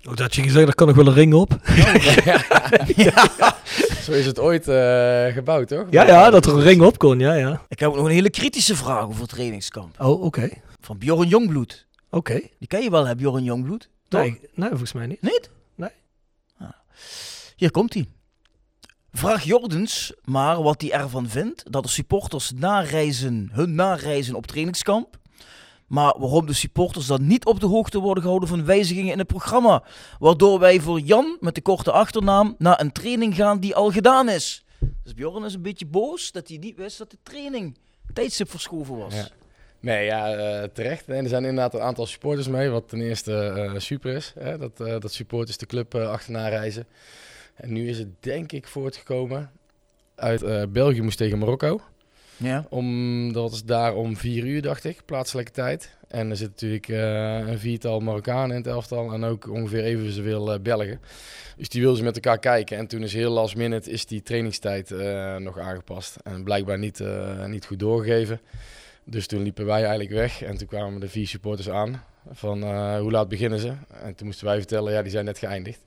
Ook 0.09 0.17
dat 0.17 0.35
je 0.35 0.43
gezegd, 0.43 0.65
daar 0.65 0.75
kan 0.75 0.87
nog 0.87 0.97
wel 0.97 1.07
een 1.07 1.15
ring 1.15 1.35
op. 1.35 1.53
Zo 4.05 4.13
is 4.13 4.27
het 4.27 4.39
ooit 4.39 4.69
eh, 4.69 5.27
gebouwd, 5.27 5.69
toch? 5.69 5.87
Ja, 5.91 6.07
ja, 6.07 6.31
dat 6.31 6.47
er 6.47 6.55
een 6.55 6.63
ring 6.63 6.83
op 6.83 6.99
kon, 6.99 7.19
ja, 7.19 7.35
ja. 7.35 7.63
Ik 7.69 7.79
heb 7.79 7.89
ook 7.89 7.97
nog 7.97 8.05
een 8.05 8.11
hele 8.13 8.31
kritische 8.31 8.77
vraag 8.77 9.05
over 9.05 9.21
het 9.21 9.31
trainingskamp. 9.31 10.01
Oh, 10.01 10.23
oké. 10.23 10.49
Van 10.81 10.99
Bjorn 10.99 11.29
Jongbloed. 11.29 11.87
Oké. 12.11 12.41
Die 12.59 12.69
ken 12.69 12.83
je 12.83 12.91
wel, 12.91 13.07
hè, 13.07 13.15
Bjorn 13.15 13.45
Jongbloed? 13.45 13.89
Toch? 14.09 14.21
Nee, 14.21 14.41
nee, 14.55 14.69
volgens 14.69 14.93
mij 14.93 15.07
niet. 15.07 15.23
Niet? 15.23 15.51
Nee. 15.75 15.91
Ah. 16.59 16.69
Hier 17.57 17.71
komt 17.71 17.95
hij. 17.95 18.09
Vraag 19.17 19.45
Jordens 19.45 20.13
maar 20.25 20.63
wat 20.63 20.81
hij 20.81 20.93
ervan 20.93 21.29
vindt 21.29 21.73
dat 21.73 21.83
de 21.83 21.89
supporters 21.89 22.53
nareizen, 22.55 23.49
hun 23.53 23.75
nareizen 23.75 24.35
op 24.35 24.47
trainingskamp. 24.47 25.17
Maar 25.87 26.15
waarom 26.19 26.47
de 26.47 26.53
supporters 26.53 27.07
dan 27.07 27.27
niet 27.27 27.45
op 27.45 27.61
de 27.61 27.67
hoogte 27.67 27.99
worden 27.99 28.23
gehouden 28.23 28.49
van 28.49 28.65
wijzigingen 28.65 29.13
in 29.13 29.19
het 29.19 29.27
programma. 29.27 29.83
Waardoor 30.19 30.59
wij 30.59 30.81
voor 30.81 31.01
Jan 31.01 31.37
met 31.41 31.55
de 31.55 31.61
korte 31.61 31.93
achternaam 31.93 32.55
naar 32.59 32.81
een 32.81 32.93
training 32.93 33.35
gaan 33.35 33.61
die 33.61 33.75
al 33.75 33.91
gedaan 33.91 34.29
is. 34.29 34.65
Dus 35.03 35.15
Bjorn 35.15 35.45
is 35.45 35.55
een 35.55 35.63
beetje 35.63 35.87
boos 35.87 36.33
dat 36.33 36.49
hij 36.49 36.57
niet 36.57 36.77
wist 36.77 36.99
dat 36.99 37.11
de 37.11 37.19
training 37.23 37.79
tijdstip 38.13 38.51
verschoven 38.51 38.97
was. 38.97 39.15
Nee, 39.81 40.05
ja, 40.05 40.35
eh, 40.35 40.69
terecht. 40.73 41.07
Nee, 41.07 41.23
er 41.23 41.29
zijn 41.29 41.45
inderdaad 41.45 41.75
een 41.75 41.81
aantal 41.81 42.07
supporters 42.07 42.49
mee, 42.49 42.69
wat 42.69 42.89
ten 42.89 43.01
eerste 43.01 43.35
eh, 43.35 43.79
super 43.79 44.15
is. 44.15 44.33
Hè? 44.39 44.59
Dat, 44.59 44.81
eh, 44.81 45.01
dat 45.01 45.13
supporters 45.13 45.57
de 45.57 45.67
club 45.67 45.95
achterna 45.95 46.49
reizen. 46.49 46.87
En 47.55 47.73
nu 47.73 47.89
is 47.89 47.99
het 47.99 48.09
denk 48.21 48.53
ik 48.53 48.67
voortgekomen 48.67 49.51
uit 50.15 50.43
eh, 50.43 50.63
België 50.69 51.03
moest 51.03 51.19
tegen 51.19 51.39
Marokko. 51.39 51.81
Ja. 52.37 52.67
Om, 52.69 53.33
dat 53.33 53.51
was 53.51 53.65
daar 53.65 53.95
om 53.95 54.17
vier 54.17 54.45
uur, 54.45 54.63
dacht 54.63 54.85
ik, 54.85 55.03
plaatselijke 55.05 55.51
tijd. 55.51 55.97
En 56.09 56.31
er 56.31 56.37
zit 56.37 56.49
natuurlijk 56.49 56.89
eh, 56.89 57.49
een 57.49 57.59
viertal 57.59 58.01
Marokkanen 58.01 58.51
in 58.51 58.57
het 58.57 58.67
elftal 58.67 59.13
en 59.13 59.25
ook 59.25 59.51
ongeveer 59.51 59.85
evenveel 59.85 60.53
eh 60.53 60.61
Belgen. 60.61 61.01
Dus 61.57 61.69
die 61.69 61.81
wilden 61.81 61.99
ze 61.99 62.05
met 62.05 62.15
elkaar 62.15 62.39
kijken. 62.39 62.77
En 62.77 62.87
toen 62.87 63.03
is 63.03 63.13
heel 63.13 63.31
last 63.31 63.57
minute 63.57 63.91
is 63.91 64.07
die 64.07 64.23
trainingstijd 64.23 64.91
nog 65.39 65.59
aangepast. 65.59 66.17
En 66.23 66.45
blijkbaar 66.45 66.79
niet, 66.79 67.03
niet 67.47 67.67
goed 67.67 67.79
doorgegeven. 67.79 68.41
Dus 69.05 69.27
toen 69.27 69.43
liepen 69.43 69.67
wij 69.67 69.81
eigenlijk 69.81 70.11
weg. 70.11 70.43
En 70.43 70.57
toen 70.57 70.67
kwamen 70.67 71.01
de 71.01 71.09
vier 71.09 71.27
supporters 71.27 71.71
aan. 71.71 72.03
Van 72.33 72.63
eh, 72.63 72.99
hoe 72.99 73.11
laat 73.11 73.29
beginnen 73.29 73.59
ze? 73.59 73.69
En 74.03 74.15
toen 74.15 74.27
moesten 74.27 74.47
wij 74.47 74.57
vertellen, 74.57 74.93
ja, 74.93 75.03
die 75.03 75.11
zijn 75.11 75.25
net 75.25 75.39
geëindigd. 75.39 75.79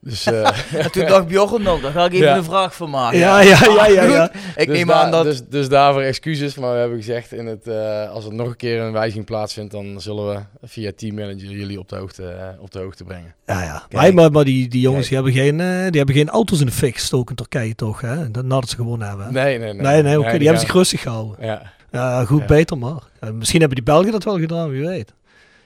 Dus, 0.00 0.26
eh, 0.32 0.50
En 0.84 0.90
toen 0.92 1.06
dacht 1.06 1.26
Bjorn, 1.26 1.62
nou, 1.62 1.80
daar 1.80 1.92
ga 1.92 2.04
ik 2.04 2.12
even 2.12 2.26
Ja. 2.26 2.36
een 2.36 2.44
vraag 2.44 2.74
van 2.74 2.90
maken. 2.90 3.18
Ja, 3.18 3.40
ja, 3.40 3.58
ja, 3.64 3.86
ja, 3.86 4.02
ja. 4.04 4.30
Ik 4.56 4.66
dus 4.66 4.76
neem 4.76 4.92
aan 4.92 5.10
dat... 5.10 5.24
Dus, 5.24 5.40
dus 5.48 5.68
daarvoor 5.68 6.02
excuses, 6.02 6.54
maar 6.54 6.72
we 6.72 6.78
hebben 6.78 6.98
gezegd, 6.98 7.32
in 7.32 7.46
het, 7.46 7.66
eh, 7.66 8.10
als 8.10 8.24
er 8.24 8.34
nog 8.34 8.46
een 8.48 8.56
keer 8.56 8.80
een 8.80 8.92
wijziging 8.92 9.24
plaatsvindt, 9.24 9.72
dan 9.72 10.00
zullen 10.00 10.28
we 10.34 10.66
via 10.66 10.92
teammanager 10.96 11.50
jullie 11.50 11.78
op 11.78 11.88
de 11.88 11.96
hoogte, 11.96 12.56
op 12.60 12.70
de 12.70 12.78
hoogte 12.78 13.04
brengen. 13.04 13.34
Ja, 13.46 13.62
ja. 13.62 13.82
Maar, 13.90 14.14
maar, 14.14 14.30
maar 14.30 14.44
die, 14.44 14.68
die 14.68 14.80
jongens 14.80 15.06
die 15.06 15.14
hebben, 15.16 15.32
geen, 15.34 15.56
die 15.90 15.96
hebben 15.96 16.14
geen 16.14 16.28
auto's 16.28 16.60
in 16.60 16.66
de 16.66 16.72
fik 16.72 16.94
gestoken 16.94 17.28
in 17.28 17.36
Turkije, 17.36 17.74
toch? 17.74 18.00
Hè? 18.00 18.30
Dat 18.30 18.44
hadden 18.48 18.70
ze 18.70 18.76
gewoon 18.76 19.00
hebben. 19.02 19.26
hè? 19.26 19.32
Nee, 19.32 19.58
nee, 19.58 19.72
nee. 19.72 19.82
Nee, 19.82 20.02
nee, 20.02 20.18
oké. 20.20 20.30
die, 20.38 20.46
hebben 20.46 20.60
zich 20.66 20.72
rustig 20.72 21.00
gehouden. 21.00 21.36
Ja, 21.46 21.62
Ja, 21.92 22.24
goed, 22.24 22.40
Ja. 22.40 22.46
beter 22.46 22.78
maar. 22.78 23.02
Misschien 23.32 23.58
hebben 23.60 23.76
die 23.84 23.86
Belgen 23.94 24.12
dat 24.12 24.24
wel 24.24 24.38
gedaan, 24.38 24.70
wie 24.70 24.86
weet. 24.86 25.12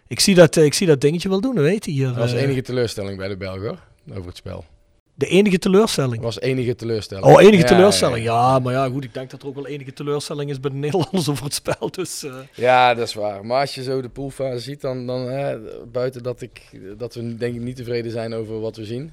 Ik 0.06 0.20
zie 0.20 0.34
dat, 0.34 0.56
eh, 0.56 0.64
ik 0.64 0.74
zie 0.74 0.86
dat 0.86 1.00
dingetje 1.00 1.28
wel 1.28 1.40
doen, 1.40 1.54
weet 1.54 1.84
je 1.84 1.90
hier. 1.90 2.06
dat 2.06 2.16
was 2.16 2.32
eh, 2.32 2.42
enige 2.42 2.62
teleurstelling 2.62 3.18
bij 3.18 3.28
de 3.28 3.36
Belgen, 3.36 3.66
hoor, 3.66 3.78
over 4.16 4.26
het 4.26 4.36
spel. 4.36 4.64
De 5.14 5.26
enige 5.26 5.58
teleurstelling. 5.58 6.14
Dat 6.14 6.24
was 6.24 6.40
enige 6.40 6.74
teleurstelling. 6.74 7.26
Oh, 7.26 7.42
enige 7.42 7.62
Ja, 7.62 7.68
teleurstelling. 7.68 8.24
Ja, 8.24 8.52
Ja, 8.52 8.58
maar 8.58 8.72
ja, 8.72 8.88
goed. 8.88 9.04
Ik 9.04 9.14
denk 9.14 9.30
dat 9.30 9.42
er 9.42 9.48
ook 9.48 9.54
wel 9.54 9.66
enige 9.66 9.92
teleurstelling 9.92 10.50
is 10.50 10.60
bij 10.60 10.70
de 10.70 10.76
Nederlanders 10.86 11.28
over 11.28 11.44
het 11.44 11.54
spel. 11.54 11.90
Dus, 11.90 12.24
eh, 12.24 12.34
Ja, 12.54 12.94
dat 12.94 13.06
is 13.06 13.14
waar. 13.14 13.46
Maar 13.46 13.60
als 13.60 13.74
je 13.74 13.82
zo 13.82 14.02
de 14.02 14.08
poolfase 14.08 14.58
ziet, 14.58 14.80
dan, 14.80 15.06
dan 15.06 15.20
hè, 15.20 15.58
buiten 15.92 16.22
dat, 16.22 16.40
ik, 16.40 16.60
dat 16.98 17.14
we 17.14 17.36
denk 17.36 17.54
ik 17.54 17.60
niet 17.60 17.76
tevreden 17.76 18.12
zijn 18.12 18.34
over 18.34 18.60
wat 18.60 18.76
we 18.76 18.84
zien, 18.84 19.12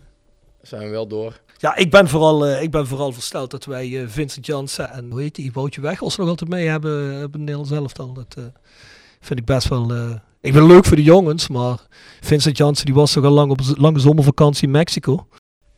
zijn 0.62 0.82
we 0.82 0.90
wel 0.90 1.08
door. 1.08 1.40
ja, 1.58 1.76
ik 1.76 1.92
ben 1.92 2.08
vooral, 2.08 2.50
ik 2.50 2.72
ben 2.72 2.88
vooral 2.88 3.12
versteld 3.12 3.52
dat 3.52 3.66
wij 3.66 4.06
Vincent 4.08 4.46
Janssen 4.46 4.92
en 4.92 5.12
hoe 5.12 5.22
heet 5.22 5.36
die, 5.36 5.52
Woutje 5.52 5.82
Weghels 5.82 6.18
nog 6.18 6.28
altijd 6.28 6.50
mee 6.50 6.68
hebben, 6.68 7.02
hebben 7.02 7.22
in 7.22 7.30
het 7.30 7.38
Nederlands 7.38 7.72
elftal. 7.72 8.14
Dat 8.14 8.36
vind 9.20 9.40
ik 9.40 9.46
best 9.46 9.68
wel... 9.68 9.94
eh, 9.94 10.12
ik 10.42 10.54
ben 10.54 10.66
leuk 10.68 10.86
voor 10.86 10.96
de 10.96 11.04
jongens, 11.04 11.48
maar 11.48 11.78
Vincent 12.22 12.58
Janssen 12.58 12.86
die 12.86 12.96
was 12.96 13.12
toch 13.12 13.24
al 13.24 13.32
lang 13.32 13.52
op 13.52 13.60
lange 13.76 14.00
zomervakantie 14.00 14.64
in 14.64 14.72
Mexico. 14.72 15.28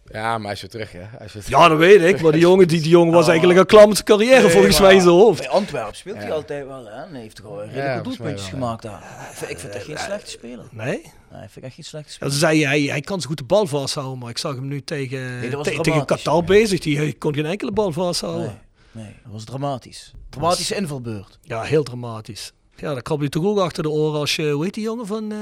Ja, 0.05 0.37
maar 0.37 0.45
hij 0.45 0.51
is 0.53 0.61
weer 0.61 0.69
terug, 0.69 0.91
hè. 0.91 0.99
Hij 1.17 1.25
is 1.25 1.33
weer 1.33 1.43
Ja, 1.47 1.67
dat 1.67 1.77
weet 1.77 2.01
ik. 2.01 2.21
Maar 2.21 2.31
die 2.31 2.41
jongen, 2.49 2.67
die, 2.67 2.81
die 2.81 2.89
jongen 2.89 3.13
was 3.13 3.23
Oh. 3.23 3.29
eigenlijk 3.29 3.59
al 3.59 3.65
klaar 3.65 3.87
met 3.87 3.95
zijn 3.95 4.07
carrière 4.07 4.41
Nee, 4.41 4.51
volgens 4.51 4.73
maar 4.79 4.87
mij 4.87 4.95
in 4.95 5.01
zijn 5.01 5.13
hoofd. 5.13 5.39
Bij 5.39 5.49
Antwerpen 5.49 5.95
speelt 5.95 6.17
hij 6.17 6.31
altijd 6.31 6.67
wel, 6.67 6.85
hè? 6.85 6.91
En 7.03 7.11
hij 7.11 7.21
heeft 7.21 7.35
toch 7.35 7.45
wel 7.45 7.59
redelijk 7.61 7.85
Ja, 7.85 8.01
doelpuntjes 8.01 8.41
wel, 8.51 8.59
gemaakt 8.59 8.81
daar. 8.81 9.27
Ik 9.31 9.37
vind, 9.37 9.51
ik 9.51 9.59
vind 9.59 9.73
dat 9.73 9.81
geen 9.83 9.97
slechte 9.97 10.29
speler. 10.31 10.65
Nee? 10.71 10.85
Nee, 11.31 11.43
ik 11.43 11.49
vind 11.49 11.65
echt 11.65 11.75
geen 11.75 11.83
slechte 11.83 12.07
Ja, 12.09 12.13
speler. 12.15 12.33
ze 12.33 12.39
zei 12.39 12.65
hij, 12.65 12.81
hij 12.81 13.01
kan 13.01 13.21
zo 13.21 13.27
goed 13.27 13.37
de 13.37 13.43
bal 13.43 13.67
vasthouden, 13.67 14.17
maar 14.19 14.29
ik 14.29 14.37
zag 14.37 14.55
hem 14.55 14.67
nu 14.67 14.81
tegen, 14.83 15.39
Nee, 15.39 15.49
te- 15.49 15.79
tegen. 15.81 16.05
Qatar 16.05 16.43
bezig. 16.43 16.79
Die 16.79 16.97
hij 16.97 17.13
kon 17.13 17.33
geen 17.33 17.45
enkele 17.45 17.71
bal 17.71 17.91
vasthouden. 17.91 18.59
Nee, 18.91 19.03
nee, 19.03 19.13
dat 19.23 19.31
was 19.31 19.43
dramatisch. 19.43 20.11
Dramatische 20.29 20.75
invalbeurt. 20.75 21.39
Ja, 21.41 21.61
heel 21.61 21.83
dramatisch. 21.83 22.51
Ja, 22.81 22.93
dan 22.93 23.01
krabbel 23.01 23.25
je 23.25 23.31
toch 23.31 23.45
ook 23.45 23.59
achter 23.59 23.83
de 23.83 23.89
oren 23.89 24.19
als 24.19 24.35
je, 24.35 24.51
hoe 24.51 24.63
heet 24.63 24.73
die 24.73 24.83
jongen 24.83 25.07
van, 25.07 25.33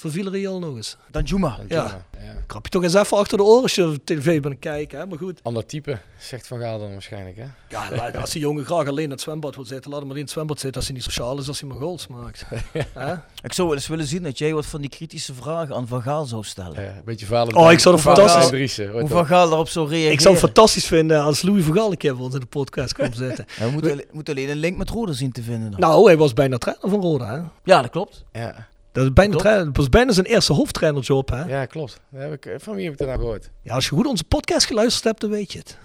van 0.00 0.10
Villarreal 0.10 0.58
nog 0.58 0.76
eens? 0.76 0.96
Dan 1.10 1.22
Juma. 1.22 1.58
Ja. 1.68 2.04
ja. 2.18 2.34
Krap 2.46 2.64
je 2.64 2.70
toch 2.70 2.82
eens 2.82 2.94
even 2.94 3.16
achter 3.16 3.36
de 3.38 3.44
oren 3.44 3.62
als 3.62 3.74
je 3.74 4.00
tv 4.04 4.40
bent 4.42 4.58
kijken, 4.58 4.98
hè? 4.98 5.06
maar 5.06 5.18
goed. 5.18 5.40
Ander 5.42 5.66
type, 5.66 5.98
zegt 6.18 6.46
Van 6.46 6.58
Gaal 6.60 6.78
dan 6.78 6.92
waarschijnlijk, 6.92 7.36
hè. 7.36 7.44
Ja, 7.68 7.88
maar 7.96 8.16
als 8.20 8.30
die 8.30 8.40
jongen 8.40 8.64
graag 8.64 8.86
alleen 8.88 9.04
in 9.04 9.10
het 9.10 9.20
zwembad 9.20 9.54
wil 9.54 9.64
zitten, 9.64 9.90
laat 9.90 9.98
hem 9.98 10.08
maar 10.08 10.16
in 10.16 10.22
het 10.22 10.32
zwembad 10.32 10.60
zitten 10.60 10.76
als 10.80 10.86
hij 10.86 10.94
niet 10.96 11.04
sociaal 11.04 11.38
is, 11.38 11.48
als 11.48 11.60
hij 11.60 11.68
maar 11.68 11.78
goals 11.78 12.06
maakt. 12.06 12.44
Hè? 12.94 13.12
Ik 13.42 13.52
zou 13.52 13.68
wel 13.68 13.76
eens 13.76 13.86
willen 13.86 14.06
zien 14.06 14.22
dat 14.22 14.38
jij 14.38 14.54
wat 14.54 14.66
van 14.66 14.80
die 14.80 14.90
kritische 14.90 15.34
vragen 15.34 15.74
aan 15.74 15.86
Van 15.88 16.02
Gaal 16.02 16.24
zou 16.24 16.44
stellen. 16.44 16.82
Ja, 16.82 16.88
een 16.88 17.02
beetje 17.04 17.26
Valentijn. 17.26 17.64
Oh, 17.64 17.72
ik 17.72 17.78
zou 17.78 17.94
het 17.94 18.04
fantastisch- 18.04 18.48
Driessen, 18.48 18.90
Hoe 18.90 19.02
op. 19.02 19.08
Van 19.10 19.26
Gaal 19.26 19.48
daarop 19.48 19.68
zou 19.68 19.88
reageren. 19.88 20.12
Ik 20.12 20.20
zou 20.20 20.34
het 20.34 20.42
fantastisch 20.44 20.86
vinden 20.86 21.22
als 21.22 21.42
Louis 21.42 21.64
van 21.64 21.74
Gaal 21.74 21.90
een 21.90 21.96
keer 21.96 22.16
voor 22.16 22.24
ons 22.24 22.34
in 22.34 22.40
de 22.40 22.46
podcast 22.46 22.94
komt 22.94 23.16
zitten. 23.16 23.44
Ja, 23.58 23.64
we 23.64 23.70
moeten, 23.70 24.04
moeten 24.12 24.34
alleen 24.34 24.48
een 24.50 24.56
link 24.56 24.76
met 24.76 24.90
Roder 24.90 25.14
zien 25.14 25.32
te 25.32 25.42
vinden. 25.42 25.70
Dan. 25.70 25.80
nou, 25.80 26.06
hij 26.06 26.16
was 26.16 26.32
bijna 26.32 26.58
trainer 26.58 26.88
van 26.90 27.00
Roda. 27.00 27.26
Hè? 27.34 27.40
Ja, 27.72 27.82
dat 27.82 27.90
klopt. 27.90 28.24
Ja. 28.32 28.68
Dat, 28.92 29.04
is 29.04 29.12
bijna 29.12 29.30
Klopt. 29.30 29.44
trainer- 29.46 29.66
dat 29.66 29.76
was 29.76 29.88
bijna 29.88 30.12
zijn 30.12 30.26
eerste 30.26 30.52
hoofdtrainerjob. 30.52 31.28
Hè? 31.30 31.44
ja, 31.44 31.66
klopt. 31.66 32.00
Dat 32.10 32.20
heb 32.20 32.32
ik, 32.46 32.60
van 32.60 32.74
wie 32.74 32.84
heb 32.84 32.92
ik 32.92 32.98
dat 32.98 33.08
nou 33.08 33.20
gehoord? 33.20 33.50
Ja, 33.62 33.74
als 33.74 33.84
je 33.88 33.90
goed 33.94 34.06
onze 34.06 34.24
podcast 34.24 34.66
geluisterd 34.66 35.04
hebt, 35.04 35.20
dan 35.20 35.30
weet 35.30 35.52
je 35.52 35.58
het. 35.58 35.78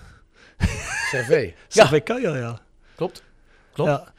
CV. 1.12 1.50
Ja. 1.70 2.00
Kuijer, 2.00 2.38
ja. 2.38 2.60
Klopt. 2.96 3.24
Klopt. 3.74 3.90
Ja, 3.90 4.14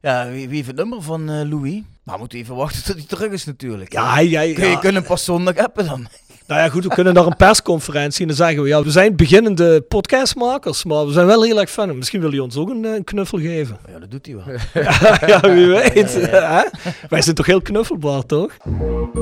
Ja, 0.00 0.30
wie, 0.30 0.46
wie 0.46 0.56
heeft 0.56 0.66
het 0.66 0.76
nummer 0.76 1.02
van 1.02 1.30
eh, 1.30 1.48
Louis? 1.48 1.82
Maar 2.02 2.14
we 2.14 2.20
moeten 2.20 2.38
even 2.38 2.54
wachten 2.56 2.84
tot 2.84 2.94
hij 2.96 3.04
terug 3.06 3.32
is 3.32 3.44
natuurlijk. 3.44 3.92
ja, 3.92 4.12
hij, 4.12 4.26
hij, 4.26 4.52
Kun 4.52 4.64
je 4.64 4.70
ja. 4.70 4.78
kunnen 4.78 5.00
hem 5.00 5.10
pas 5.10 5.24
zondag 5.24 5.56
appen 5.56 5.86
dan. 5.86 6.06
Nou 6.46 6.60
ja, 6.60 6.68
goed, 6.68 6.82
we 6.82 6.88
kunnen 6.88 7.14
naar 7.14 7.26
een 7.26 7.36
persconferentie 7.36 8.20
en 8.20 8.26
dan 8.26 8.36
zeggen 8.36 8.62
we, 8.62 8.68
ja, 8.68 8.82
we 8.82 8.90
zijn 8.90 9.16
beginnende 9.16 9.80
podcastmakers, 9.80 10.84
maar 10.84 11.06
we 11.06 11.12
zijn 11.12 11.26
wel 11.26 11.42
heel 11.42 11.60
erg 11.60 11.70
fan. 11.70 11.96
Misschien 11.96 12.20
wil 12.20 12.30
hij 12.30 12.38
ons 12.38 12.56
ook 12.56 12.70
een, 12.70 12.84
eh, 12.84 12.92
een 12.92 13.04
knuffel 13.04 13.38
geven. 13.38 13.78
Ja, 13.92 13.98
dat 13.98 14.10
doet 14.10 14.26
hij 14.26 14.34
wel. 14.34 14.44
ja, 15.30 15.40
wie 15.54 15.66
weet. 15.66 16.14
hè? 16.14 16.62
Wij 17.08 17.22
zijn 17.22 17.34
toch 17.34 17.46
heel 17.46 17.62
knuffelbaar, 17.62 18.26
toch? 18.26 18.50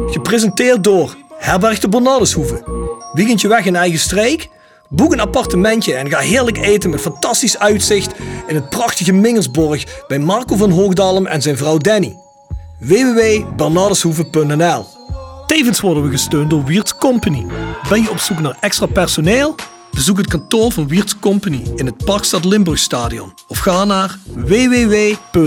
Gepresenteerd 0.07 0.85
door 0.85 1.17
Herberg 1.39 1.79
de 1.79 1.89
Bernardeshoeve. 1.89 2.63
Weekendje 3.13 3.49
weg 3.49 3.65
in 3.65 3.77
eigen 3.77 3.99
streek? 3.99 4.49
Boek 4.89 5.13
een 5.13 5.21
appartementje 5.21 5.95
en 5.95 6.11
ga 6.11 6.19
heerlijk 6.19 6.59
eten 6.59 6.91
met 6.91 7.01
fantastisch 7.01 7.59
uitzicht 7.59 8.13
in 8.47 8.55
het 8.55 8.71
prachtige 8.71 9.13
Mingelsborg 9.13 10.05
bij 10.09 10.19
Marco 10.19 10.57
van 10.57 10.71
Hoogdalem 10.71 11.27
en 11.27 11.43
zijn 11.43 11.57
vrouw 11.57 11.79
Danny. 11.79 12.17
www.bernardeshoeven.nl 12.79 15.02
Tevens 15.47 15.81
worden 15.81 16.03
we 16.03 16.11
gesteund 16.11 16.51
door 16.51 16.65
Wiert's 16.65 16.97
Company. 16.97 17.47
Ben 17.89 18.03
je 18.03 18.11
op 18.11 18.19
zoek 18.19 18.41
naar 18.41 18.57
extra 18.61 18.87
personeel? 18.87 19.55
Bezoek 19.91 20.17
het 20.17 20.27
kantoor 20.27 20.73
van 20.73 20.89
Wiert's 20.89 21.19
Company 21.19 21.63
in 21.77 21.87
het 21.87 22.05
Parkstad 22.05 22.45
Limburgstadion 22.45 23.33
of 23.49 23.59
ga 23.59 23.85
naar 23.85 24.19
www.wiert.com. 24.27 25.41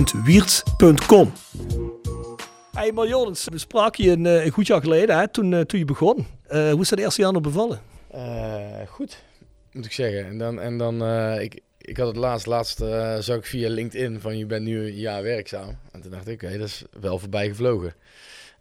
Hey 2.72 2.92
Marjonens, 2.92 3.48
we 3.52 3.58
spraken 3.58 4.04
je 4.04 4.12
een, 4.12 4.26
eh, 4.26 4.46
een 4.46 4.52
goed 4.52 4.68
jaar 4.68 4.82
geleden 4.82 5.18
hè, 5.18 5.28
toen, 5.28 5.54
eh, 5.54 5.62
toen 5.62 5.80
je 5.80 5.86
begon. 5.86 6.28
Eh, 6.48 6.72
hoe 6.72 6.82
is 6.82 6.90
dat 6.90 7.00
eerste 7.00 7.22
jaar 7.22 7.34
nog 7.34 7.42
bevallen? 7.42 7.82
Eh, 8.12 8.88
goed, 8.88 9.24
moet 9.72 9.86
ik 9.86 9.92
zeggen. 9.92 10.26
En 10.26 10.38
dan, 10.38 10.60
en 10.60 10.78
dan 10.78 11.04
eh, 11.04 11.42
ik, 11.42 11.60
ik 11.78 11.98
had 11.98 12.08
het 12.08 12.16
laatst, 12.16 12.46
laatst 12.46 12.78
zag 13.20 13.38
ik 13.38 13.46
via 13.46 13.70
LinkedIn 13.70 14.20
van 14.20 14.38
je 14.38 14.46
bent 14.46 14.66
nu 14.66 14.86
een 14.86 14.96
jaar 14.96 15.24
werkzaam. 15.24 15.78
En 15.92 16.02
toen 16.02 16.12
dacht 16.12 16.28
ik, 16.28 16.44
oké, 16.44 16.58
dat 16.58 16.68
is 16.68 16.84
wel 17.00 17.20
voorbij 17.20 17.48
gevlogen. 17.48 17.94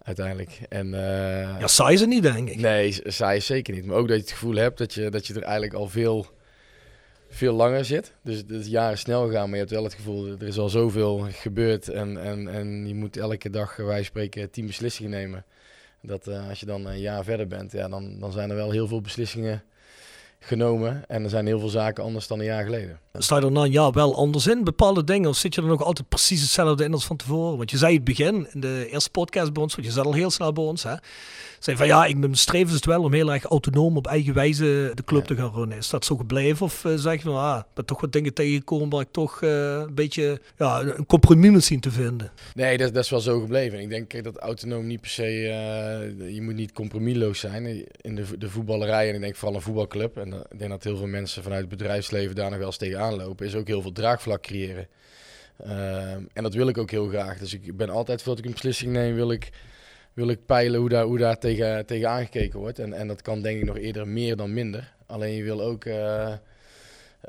Uiteindelijk. 0.05 0.59
En, 0.69 0.93
eh, 0.93 1.59
Ja, 1.59 1.67
saai 1.67 1.93
is 1.93 1.99
het 1.99 2.09
niet, 2.09 2.23
denk 2.23 2.49
ik. 2.49 2.57
Nee, 2.59 3.01
saai 3.03 3.37
is 3.37 3.45
zeker 3.45 3.73
niet. 3.73 3.85
Maar 3.85 3.97
ook 3.97 4.07
dat 4.07 4.15
je 4.15 4.21
het 4.21 4.31
gevoel 4.31 4.55
hebt 4.55 4.77
dat 4.77 4.93
je, 4.93 5.09
dat 5.09 5.27
je 5.27 5.33
er 5.33 5.41
eigenlijk 5.41 5.73
al 5.73 5.87
veel, 5.87 6.27
veel 7.29 7.53
langer 7.53 7.85
zit. 7.85 8.13
Dus 8.23 8.37
het 8.37 8.49
is 8.49 8.99
snel 8.99 9.25
gegaan, 9.27 9.43
maar 9.45 9.53
je 9.53 9.63
hebt 9.63 9.71
wel 9.71 9.83
het 9.83 9.93
gevoel 9.93 10.27
dat 10.27 10.41
er 10.41 10.47
is 10.47 10.57
al 10.57 10.69
zoveel 10.69 11.27
gebeurd. 11.31 11.89
En, 11.89 12.17
en, 12.21 12.47
en 12.47 12.87
je 12.87 12.95
moet 12.95 13.17
elke 13.17 13.49
dag, 13.49 13.75
wij 13.75 14.03
spreken, 14.03 14.49
tien 14.49 14.65
beslissingen 14.65 15.11
nemen. 15.11 15.45
Dat 16.01 16.27
eh, 16.27 16.49
als 16.49 16.59
je 16.59 16.65
dan 16.65 16.85
een 16.85 16.99
jaar 16.99 17.23
verder 17.23 17.47
bent, 17.47 17.71
ja, 17.71 17.87
dan, 17.87 18.19
dan 18.19 18.31
zijn 18.31 18.49
er 18.49 18.55
wel 18.55 18.71
heel 18.71 18.87
veel 18.87 19.01
beslissingen 19.01 19.63
genomen. 20.39 21.03
En 21.07 21.23
er 21.23 21.29
zijn 21.29 21.45
heel 21.45 21.59
veel 21.59 21.69
zaken 21.69 22.03
anders 22.03 22.27
dan 22.27 22.39
een 22.39 22.45
jaar 22.45 22.63
geleden. 22.63 22.99
Sta 23.17 23.37
je 23.37 23.45
er 23.45 23.51
na 23.51 23.65
jaar 23.65 23.91
wel 23.91 24.15
anders 24.15 24.47
in, 24.47 24.63
bepaalde 24.63 25.03
dingen? 25.03 25.29
Of 25.29 25.37
zit 25.37 25.55
je 25.55 25.61
er 25.61 25.67
nog 25.67 25.83
altijd 25.83 26.09
precies 26.09 26.41
hetzelfde 26.41 26.83
in 26.83 26.93
als 26.93 27.05
van 27.05 27.17
tevoren? 27.17 27.57
Want 27.57 27.71
je 27.71 27.77
zei 27.77 27.95
het 27.95 28.03
begin, 28.03 28.47
in 28.53 28.59
de 28.59 28.87
eerste 28.91 29.09
podcast 29.09 29.53
bij 29.53 29.63
ons, 29.63 29.75
want 29.75 29.87
je 29.87 29.93
zat 29.93 30.05
al 30.05 30.13
heel 30.13 30.29
snel 30.29 30.53
bij 30.53 30.63
ons, 30.63 30.83
hè? 30.83 30.95
Zei 31.59 31.77
van 31.77 31.87
ja, 31.87 32.05
ik, 32.05 32.17
mijn 32.17 32.35
streven 32.35 32.67
is 32.67 32.73
het 32.73 32.85
wel 32.85 33.03
om 33.03 33.13
heel 33.13 33.33
erg 33.33 33.43
autonoom 33.43 33.97
op 33.97 34.07
eigen 34.07 34.33
wijze 34.33 34.91
de 34.93 35.03
club 35.05 35.25
te 35.25 35.35
gaan 35.35 35.51
runnen. 35.53 35.77
Is 35.77 35.89
dat 35.89 36.05
zo 36.05 36.15
gebleven? 36.15 36.65
Of 36.65 36.83
uh, 36.83 36.95
zeg 36.95 37.13
je 37.15 37.21
van, 37.21 37.37
ah, 37.37 37.59
ik 37.59 37.73
ben 37.73 37.85
toch 37.85 38.01
wat 38.01 38.11
dingen 38.11 38.33
tegengekomen 38.33 38.89
waar 38.89 39.01
ik 39.01 39.11
toch 39.11 39.41
uh, 39.41 39.73
een 39.73 39.95
beetje 39.95 40.41
ja, 40.57 40.81
een 40.81 41.05
compromis 41.05 41.51
moet 41.51 41.63
zien 41.63 41.79
te 41.79 41.91
vinden? 41.91 42.31
Nee, 42.53 42.77
dat, 42.77 42.93
dat 42.93 43.03
is 43.03 43.09
wel 43.09 43.19
zo 43.19 43.39
gebleven. 43.39 43.79
Ik 43.79 43.89
denk 43.89 44.23
dat 44.23 44.37
autonoom 44.37 44.87
niet 44.87 45.01
per 45.01 45.09
se, 45.09 45.23
uh, 45.23 46.33
je 46.33 46.41
moet 46.41 46.55
niet 46.55 46.71
compromisloos 46.71 47.39
zijn 47.39 47.85
in 48.01 48.15
de, 48.15 48.37
de 48.37 48.49
voetballerij. 48.49 49.09
En 49.09 49.15
ik 49.15 49.21
denk 49.21 49.35
vooral 49.35 49.55
een 49.55 49.61
voetbalclub. 49.61 50.17
En 50.17 50.33
ik 50.33 50.59
denk 50.59 50.71
dat 50.71 50.83
heel 50.83 50.97
veel 50.97 51.07
mensen 51.07 51.43
vanuit 51.43 51.61
het 51.61 51.69
bedrijfsleven 51.69 52.35
daar 52.35 52.49
nog 52.49 52.57
wel 52.57 52.67
eens 52.67 52.77
tegenaan 52.77 53.04
lopen. 53.13 53.45
Is 53.45 53.55
ook 53.55 53.67
heel 53.67 53.81
veel 53.81 53.91
draagvlak 53.91 54.41
creëren. 54.41 54.87
Uh, 55.65 56.11
en 56.11 56.43
dat 56.43 56.53
wil 56.53 56.67
ik 56.67 56.77
ook 56.77 56.91
heel 56.91 57.07
graag. 57.07 57.37
Dus 57.37 57.53
ik 57.53 57.77
ben 57.77 57.89
altijd, 57.89 58.21
voordat 58.21 58.39
ik 58.39 58.45
een 58.45 58.55
beslissing 58.55 58.91
neem, 58.91 59.15
wil 59.15 59.31
ik 59.31 59.49
wil 60.15 60.29
ik 60.29 60.45
peilen 60.45 60.79
hoe 60.79 60.89
daar, 60.89 61.03
hoe 61.03 61.17
daar 61.17 61.37
tegen, 61.37 61.85
tegen 61.85 62.09
aangekeken 62.09 62.59
wordt. 62.59 62.79
En, 62.79 62.93
en 62.93 63.07
dat 63.07 63.21
kan 63.21 63.41
denk 63.41 63.59
ik 63.59 63.65
nog 63.65 63.77
eerder 63.77 64.07
meer 64.07 64.35
dan 64.35 64.53
minder. 64.53 64.93
Alleen 65.05 65.35
je 65.35 65.43
wil 65.43 65.61
ook 65.61 65.85
uh, 65.85 66.33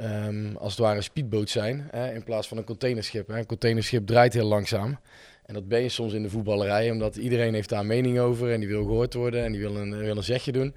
um, 0.01 0.57
als 0.57 0.73
het 0.73 0.81
ware 0.81 0.97
een 0.97 1.03
speedboot 1.03 1.51
zijn, 1.51 1.89
hè, 1.91 2.15
in 2.15 2.25
plaats 2.25 2.49
van 2.49 2.57
een 2.57 2.65
containerschip. 2.65 3.29
Hè. 3.29 3.39
Een 3.39 3.47
containerschip 3.47 4.07
draait 4.07 4.33
heel 4.33 4.47
langzaam. 4.47 4.99
En 5.47 5.55
dat 5.55 5.69
ben 5.69 5.83
je 5.83 5.89
soms 5.89 6.13
in 6.13 6.23
de 6.23 6.31
voetballerij, 6.31 6.91
omdat 6.91 7.17
iedereen 7.17 7.55
heeft 7.55 7.69
daar 7.69 7.87
mening 7.87 8.19
over 8.19 8.53
en 8.53 8.61
die 8.61 8.69
wil 8.69 8.85
gehoord 8.85 9.15
worden 9.15 9.45
en 9.45 9.53
die 9.53 9.61
wil 9.61 9.77
een, 9.77 9.99
wil 9.99 10.17
een 10.17 10.23
zegje 10.23 10.53
doen. 10.53 10.75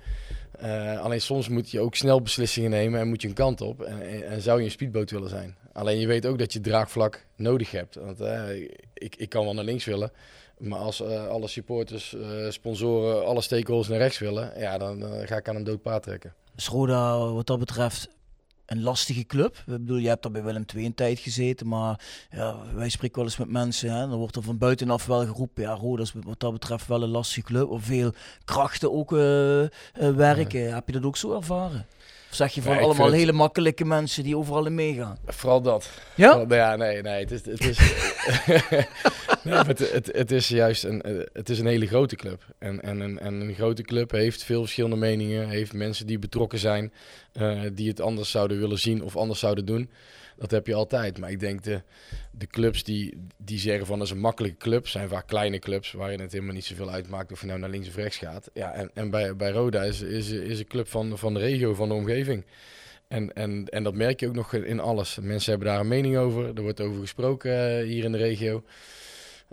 Uh, 0.63 1.01
alleen 1.01 1.21
soms 1.21 1.47
moet 1.49 1.71
je 1.71 1.79
ook 1.79 1.95
snel 1.95 2.21
beslissingen 2.21 2.69
nemen 2.69 2.99
en 2.99 3.07
moet 3.07 3.21
je 3.21 3.27
een 3.27 3.33
kant 3.33 3.61
op. 3.61 3.81
En, 3.81 4.25
en, 4.27 4.41
zou 4.41 4.59
je 4.59 4.65
een 4.65 4.71
speedboot 4.71 5.11
willen 5.11 5.29
zijn. 5.29 5.55
Alleen 5.73 5.99
je 5.99 6.07
weet 6.07 6.25
ook 6.25 6.37
dat 6.37 6.53
je 6.53 6.61
draagvlak 6.61 7.25
nodig 7.35 7.71
hebt. 7.71 7.95
Want 7.95 8.21
uh, 8.21 8.61
ik, 8.93 9.15
ik 9.15 9.29
kan 9.29 9.43
wel 9.43 9.53
naar 9.53 9.63
links 9.63 9.85
willen. 9.85 10.11
Maar 10.57 10.79
als 10.79 11.01
uh, 11.01 11.27
alle 11.27 11.47
supporters, 11.47 12.15
sponsoren, 12.49 13.25
alle 13.25 13.41
stakeholders 13.41 13.89
naar 13.89 13.97
rechts 13.97 14.19
willen, 14.19 14.51
ja, 14.57 14.77
dan, 14.77 15.03
ga 15.25 15.37
ik 15.37 15.49
aan 15.49 15.55
een 15.55 15.63
dood 15.63 15.81
paard 15.81 16.03
trekken. 16.03 16.33
Roda 16.55 17.17
wat 17.17 17.47
dat 17.47 17.59
betreft 17.59 18.09
een 18.69 18.81
lastige 18.83 19.25
club? 19.25 19.57
Ik 19.57 19.63
bedoel, 19.65 19.97
je 19.97 20.07
hebt 20.07 20.25
er 20.25 20.31
bij 20.31 20.43
Willem 20.43 20.65
II 20.75 20.85
een 20.85 20.93
tijd 20.93 21.19
gezeten, 21.19 21.67
maar 21.67 21.99
ja, 22.31 22.55
wij 22.75 22.89
spreken 22.89 23.15
wel 23.17 23.25
eens 23.25 23.37
met 23.37 23.49
mensen. 23.49 23.91
Hè, 23.91 24.07
dan 24.07 24.17
wordt 24.17 24.35
er 24.35 24.43
van 24.43 24.57
buitenaf 24.57 25.05
wel 25.05 25.25
geroepen, 25.25 25.63
ja, 25.63 25.73
Roda 25.73 26.01
is 26.01 26.13
wat 26.25 26.39
dat 26.39 26.51
betreft 26.53 26.87
wel 26.87 27.03
een 27.03 27.09
lastige 27.09 27.45
club. 27.45 27.69
Of 27.69 27.83
veel 27.83 28.13
krachten 28.45 28.91
ook 28.91 29.11
uh, 29.11 29.19
werken. 30.15 30.59
Ja. 30.59 30.73
Heb 30.73 30.87
je 30.87 30.93
dat 30.93 31.03
ook 31.03 31.17
zo 31.17 31.35
ervaren? 31.35 31.85
Of 32.29 32.35
zeg 32.35 32.53
je 32.53 32.61
van 32.61 32.73
Ja, 32.75 32.81
allemaal 32.81 33.11
hele 33.11 33.31
makkelijke 33.31 33.85
mensen 33.85 34.23
die 34.23 34.37
overal 34.37 34.65
in 34.65 34.75
meegaan? 34.75 35.17
Vooral 35.25 35.61
dat. 35.61 35.89
Ja? 36.15 36.31
Vooral- 36.31 36.55
ja, 36.55 36.75
nee, 36.75 37.01
nee. 37.01 37.19
Het 37.19 37.31
is, 37.31 37.45
het 37.45 37.65
is, 37.65 37.77
nee, 39.43 39.53
het, 39.53 39.91
het, 39.91 40.09
het 40.11 40.31
is 40.31 40.47
juist 40.47 40.83
een, 40.83 41.01
eh, 41.01 41.25
het 41.33 41.49
is 41.49 41.59
een 41.59 41.65
hele 41.65 41.87
grote 41.87 42.15
club. 42.15 42.45
En, 42.59 42.81
en, 42.81 42.99
een, 42.99 43.19
en 43.19 43.33
een 43.33 43.53
grote 43.53 43.81
club 43.81 44.11
heeft 44.11 44.43
veel 44.43 44.61
verschillende 44.61 44.95
meningen. 44.95 45.49
Heeft 45.49 45.73
mensen 45.73 46.07
die 46.07 46.19
betrokken 46.19 46.59
zijn, 46.59 46.93
eh, 47.39 47.61
die 47.73 47.87
het 47.87 48.01
anders 48.01 48.31
zouden 48.31 48.59
willen 48.59 48.79
zien 48.79 49.03
of 49.03 49.17
anders 49.17 49.39
zouden 49.39 49.65
doen. 49.65 49.89
Dat 50.37 50.51
heb 50.51 50.67
je 50.67 50.73
altijd. 50.73 51.19
Maar 51.19 51.31
ik 51.31 51.39
denk 51.39 51.63
de, 51.63 51.81
de 52.31 52.47
clubs 52.47 52.83
die, 52.83 53.27
die 53.37 53.59
zeggen 53.59 53.85
van 53.85 53.97
dat 53.97 54.07
is 54.07 54.13
een 54.13 54.19
makkelijke 54.19 54.57
club, 54.57 54.87
zijn 54.87 55.09
vaak 55.09 55.27
kleine 55.27 55.59
clubs 55.59 55.91
waarin 55.91 56.19
het 56.19 56.31
helemaal 56.31 56.53
niet 56.53 56.65
zoveel 56.65 56.89
uitmaakt 56.89 57.31
of 57.31 57.41
je 57.41 57.47
nou 57.47 57.59
naar 57.59 57.69
links 57.69 57.87
of 57.87 57.95
rechts 57.95 58.17
gaat. 58.17 58.49
Ja, 58.53 58.73
en, 58.73 58.91
en 58.93 59.09
bij, 59.09 59.35
bij 59.35 59.51
Roda 59.51 59.83
is, 59.83 60.01
is, 60.01 60.29
is 60.29 60.59
een 60.59 60.67
club 60.67 60.87
van, 60.87 61.17
van 61.17 61.33
de 61.33 61.39
regio, 61.39 61.73
van 61.73 61.87
de 61.87 61.93
omgeving. 61.93 62.45
En, 63.07 63.33
en, 63.33 63.65
en 63.69 63.83
dat 63.83 63.93
merk 63.93 64.19
je 64.19 64.27
ook 64.27 64.35
nog 64.35 64.53
in 64.53 64.79
alles. 64.79 65.17
Mensen 65.21 65.49
hebben 65.51 65.69
daar 65.69 65.79
een 65.79 65.87
mening 65.87 66.17
over. 66.17 66.55
Er 66.55 66.61
wordt 66.61 66.81
over 66.81 67.01
gesproken 67.01 67.79
eh, 67.79 67.85
hier 67.85 68.03
in 68.03 68.11
de 68.11 68.17
regio. 68.17 68.63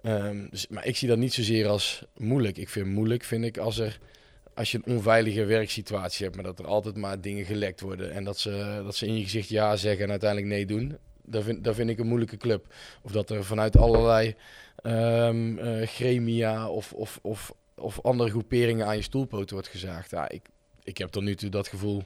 Ehm, 0.03 0.47
dus, 0.51 0.66
maar 0.66 0.87
ik 0.87 0.97
zie 0.97 1.09
dat 1.09 1.18
niet 1.18 1.32
zozeer 1.32 1.68
als 1.68 2.05
moeilijk. 2.16 2.59
Ik 2.59 2.68
vind 2.68 2.87
moeilijk, 2.87 3.24
vind 3.24 3.45
ik, 3.45 3.59
als, 3.59 3.78
er, 3.78 3.99
als 4.57 4.70
je 4.70 4.80
een 4.84 4.94
onveilige 4.94 5.44
werksituatie 5.44 6.24
hebt. 6.24 6.36
Maar 6.36 6.44
dat 6.44 6.59
er 6.59 6.66
altijd 6.66 6.96
maar 6.96 7.20
dingen 7.20 7.44
gelekt 7.44 7.80
worden. 7.80 8.12
En 8.12 8.24
dat 8.24 8.38
ze, 8.38 8.80
dat 8.84 8.96
ze 8.96 9.07
in 9.07 9.16
je 9.16 9.22
gezicht 9.22 9.48
ja 9.48 9.76
zeggen 9.76 10.04
en 10.04 10.11
uiteindelijk 10.11 10.50
nee 10.50 10.66
doen. 10.66 10.96
Dat 11.24 11.44
vind, 11.44 11.64
dat 11.64 11.74
vind 11.74 11.90
ik 11.90 11.98
een 11.98 12.07
moeilijke 12.07 12.36
club. 12.36 12.74
Of 13.02 13.12
dat 13.12 13.30
er 13.30 13.44
vanuit 13.44 13.76
allerlei 13.76 14.34
eh, 14.82 15.30
gremia 15.82 16.68
of, 16.68 16.92
of, 16.92 17.18
of, 17.22 17.54
of 17.74 18.02
andere 18.02 18.30
groeperingen 18.30 18.86
aan 18.86 18.96
je 18.96 19.02
stoelpoten 19.02 19.54
wordt 19.54 19.68
gezaagd. 19.68 20.11
Ja, 20.11 20.28
ik, 20.28 20.42
ik 20.84 20.98
heb 20.98 21.09
tot 21.09 21.22
nu 21.22 21.34
toe 21.34 21.50
dat 21.50 21.68
gevoel 21.68 22.02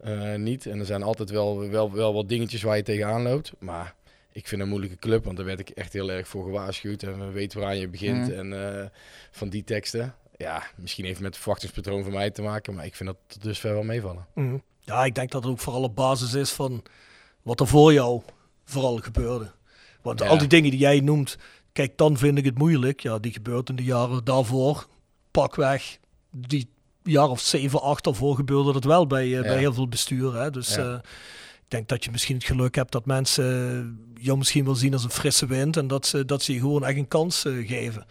eh, 0.00 0.34
niet. 0.34 0.66
En 0.66 0.78
er 0.78 0.86
zijn 0.86 1.02
altijd 1.02 1.30
wel, 1.30 1.68
wel, 1.68 1.92
wel 1.92 2.14
wat 2.14 2.28
dingetjes 2.28 2.62
waar 2.62 2.76
je 2.76 2.82
tegenaan 2.82 3.22
loopt. 3.22 3.52
Maar 3.58 3.94
ik 4.32 4.48
vind 4.48 4.60
een 4.62 4.68
moeilijke 4.68 4.98
club, 4.98 5.24
want 5.24 5.36
daar 5.36 5.46
werd 5.46 5.60
ik 5.60 5.70
echt 5.70 5.92
heel 5.92 6.10
erg 6.10 6.28
voor 6.28 6.44
gewaarschuwd. 6.44 7.02
En 7.02 7.18
we 7.18 7.30
weten 7.32 7.58
waaraan 7.58 7.78
je 7.78 7.88
begint. 7.88 8.28
Mm. 8.28 8.32
En 8.32 8.80
eh, 8.80 8.86
van 9.30 9.48
die 9.48 9.64
teksten. 9.64 10.14
Ja, 10.38 10.62
misschien 10.76 11.04
heeft 11.04 11.16
het 11.16 11.24
met 11.24 11.32
het 11.34 11.42
verwachtingspatroon 11.42 12.02
van 12.02 12.12
mij 12.12 12.30
te 12.30 12.42
maken. 12.42 12.74
Maar 12.74 12.84
ik 12.84 12.94
vind 12.94 13.08
dat 13.08 13.18
tot 13.26 13.42
dusver 13.42 13.72
wel 13.72 13.82
meevallen. 13.82 14.26
Mhm. 14.34 14.56
Ja, 14.80 15.04
ik 15.04 15.14
denk 15.14 15.30
dat 15.30 15.42
het 15.42 15.52
ook 15.52 15.58
vooral 15.58 15.82
op 15.82 15.94
basis 15.96 16.34
is 16.34 16.50
van 16.50 16.82
wat 17.42 17.60
er 17.60 17.66
voor 17.66 17.92
jou 17.92 18.22
vooral 18.64 18.96
gebeurde. 18.96 19.50
Want 20.02 20.20
Ja. 20.20 20.26
al 20.26 20.38
die 20.38 20.48
dingen 20.48 20.70
die 20.70 20.80
jij 20.80 21.00
noemt, 21.00 21.36
kijk, 21.72 21.96
dan 21.96 22.16
vind 22.16 22.38
ik 22.38 22.44
het 22.44 22.58
moeilijk. 22.58 23.00
Ja, 23.00 23.18
die 23.18 23.32
gebeurt 23.32 23.68
in 23.68 23.76
de 23.76 23.84
jaren 23.84 24.24
daarvoor. 24.24 24.86
Pakweg, 25.30 25.98
die 26.30 26.68
jaar 27.02 27.28
of 27.28 27.40
zeven, 27.40 27.80
acht 27.82 28.04
daarvoor 28.04 28.34
gebeurde 28.36 28.72
dat 28.72 28.84
wel 28.84 29.06
bij, 29.06 29.36
eh, 29.36 29.42
bij 29.42 29.58
heel 29.58 29.72
veel 29.74 29.88
bestuur. 29.88 30.34
Hè? 30.40 30.50
Dus 30.50 30.74
Ja. 30.74 30.90
eh, 30.92 30.94
ik 31.64 31.68
denk 31.68 31.88
dat 31.88 32.04
je 32.04 32.10
misschien 32.10 32.34
het 32.36 32.44
geluk 32.44 32.74
hebt 32.74 32.92
dat 32.92 33.06
mensen 33.06 34.12
jou 34.20 34.38
misschien 34.38 34.64
wel 34.64 34.74
zien 34.74 34.92
als 34.92 35.04
een 35.04 35.10
frisse 35.10 35.46
wind. 35.46 35.76
En 35.76 35.86
dat 35.86 36.06
ze, 36.06 36.24
dat 36.24 36.42
ze 36.42 36.52
je 36.52 36.58
gewoon 36.60 36.84
echt 36.84 36.96
een 36.96 37.08
kans 37.08 37.44
eh, 37.44 37.68
geven. 37.68 38.06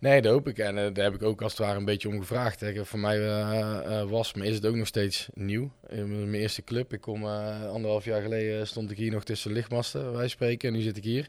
Nee, 0.00 0.22
dat 0.22 0.32
hoop 0.32 0.48
ik. 0.48 0.58
En 0.58 0.78
eh, 0.78 0.94
daar 0.94 1.04
heb 1.04 1.14
ik 1.14 1.22
ook 1.22 1.42
als 1.42 1.52
het 1.52 1.60
ware 1.60 1.78
een 1.78 1.84
beetje 1.84 2.08
om 2.08 2.20
gevraagd. 2.20 2.60
Hè. 2.60 2.84
Voor 2.84 2.98
mij 2.98 3.18
eh, 3.18 4.00
eh, 4.00 4.08
was, 4.08 4.34
maar 4.34 4.46
is 4.46 4.54
het 4.54 4.66
ook 4.66 4.74
nog 4.74 4.86
steeds 4.86 5.28
nieuw. 5.34 5.70
In 5.88 6.30
mijn 6.30 6.42
eerste 6.42 6.64
club. 6.64 6.92
Ik 6.92 7.00
kom 7.00 7.24
anderhalf 7.24 8.04
jaar 8.04 8.22
geleden 8.22 8.66
stond 8.66 8.90
ik 8.90 8.96
hier 8.96 9.12
nog 9.12 9.24
tussen 9.24 9.52
lichtmasten, 9.52 10.12
wij 10.12 10.28
spreken. 10.28 10.68
En 10.68 10.74
nu 10.74 10.80
zit 10.80 10.96
ik 10.96 11.04
hier. 11.04 11.28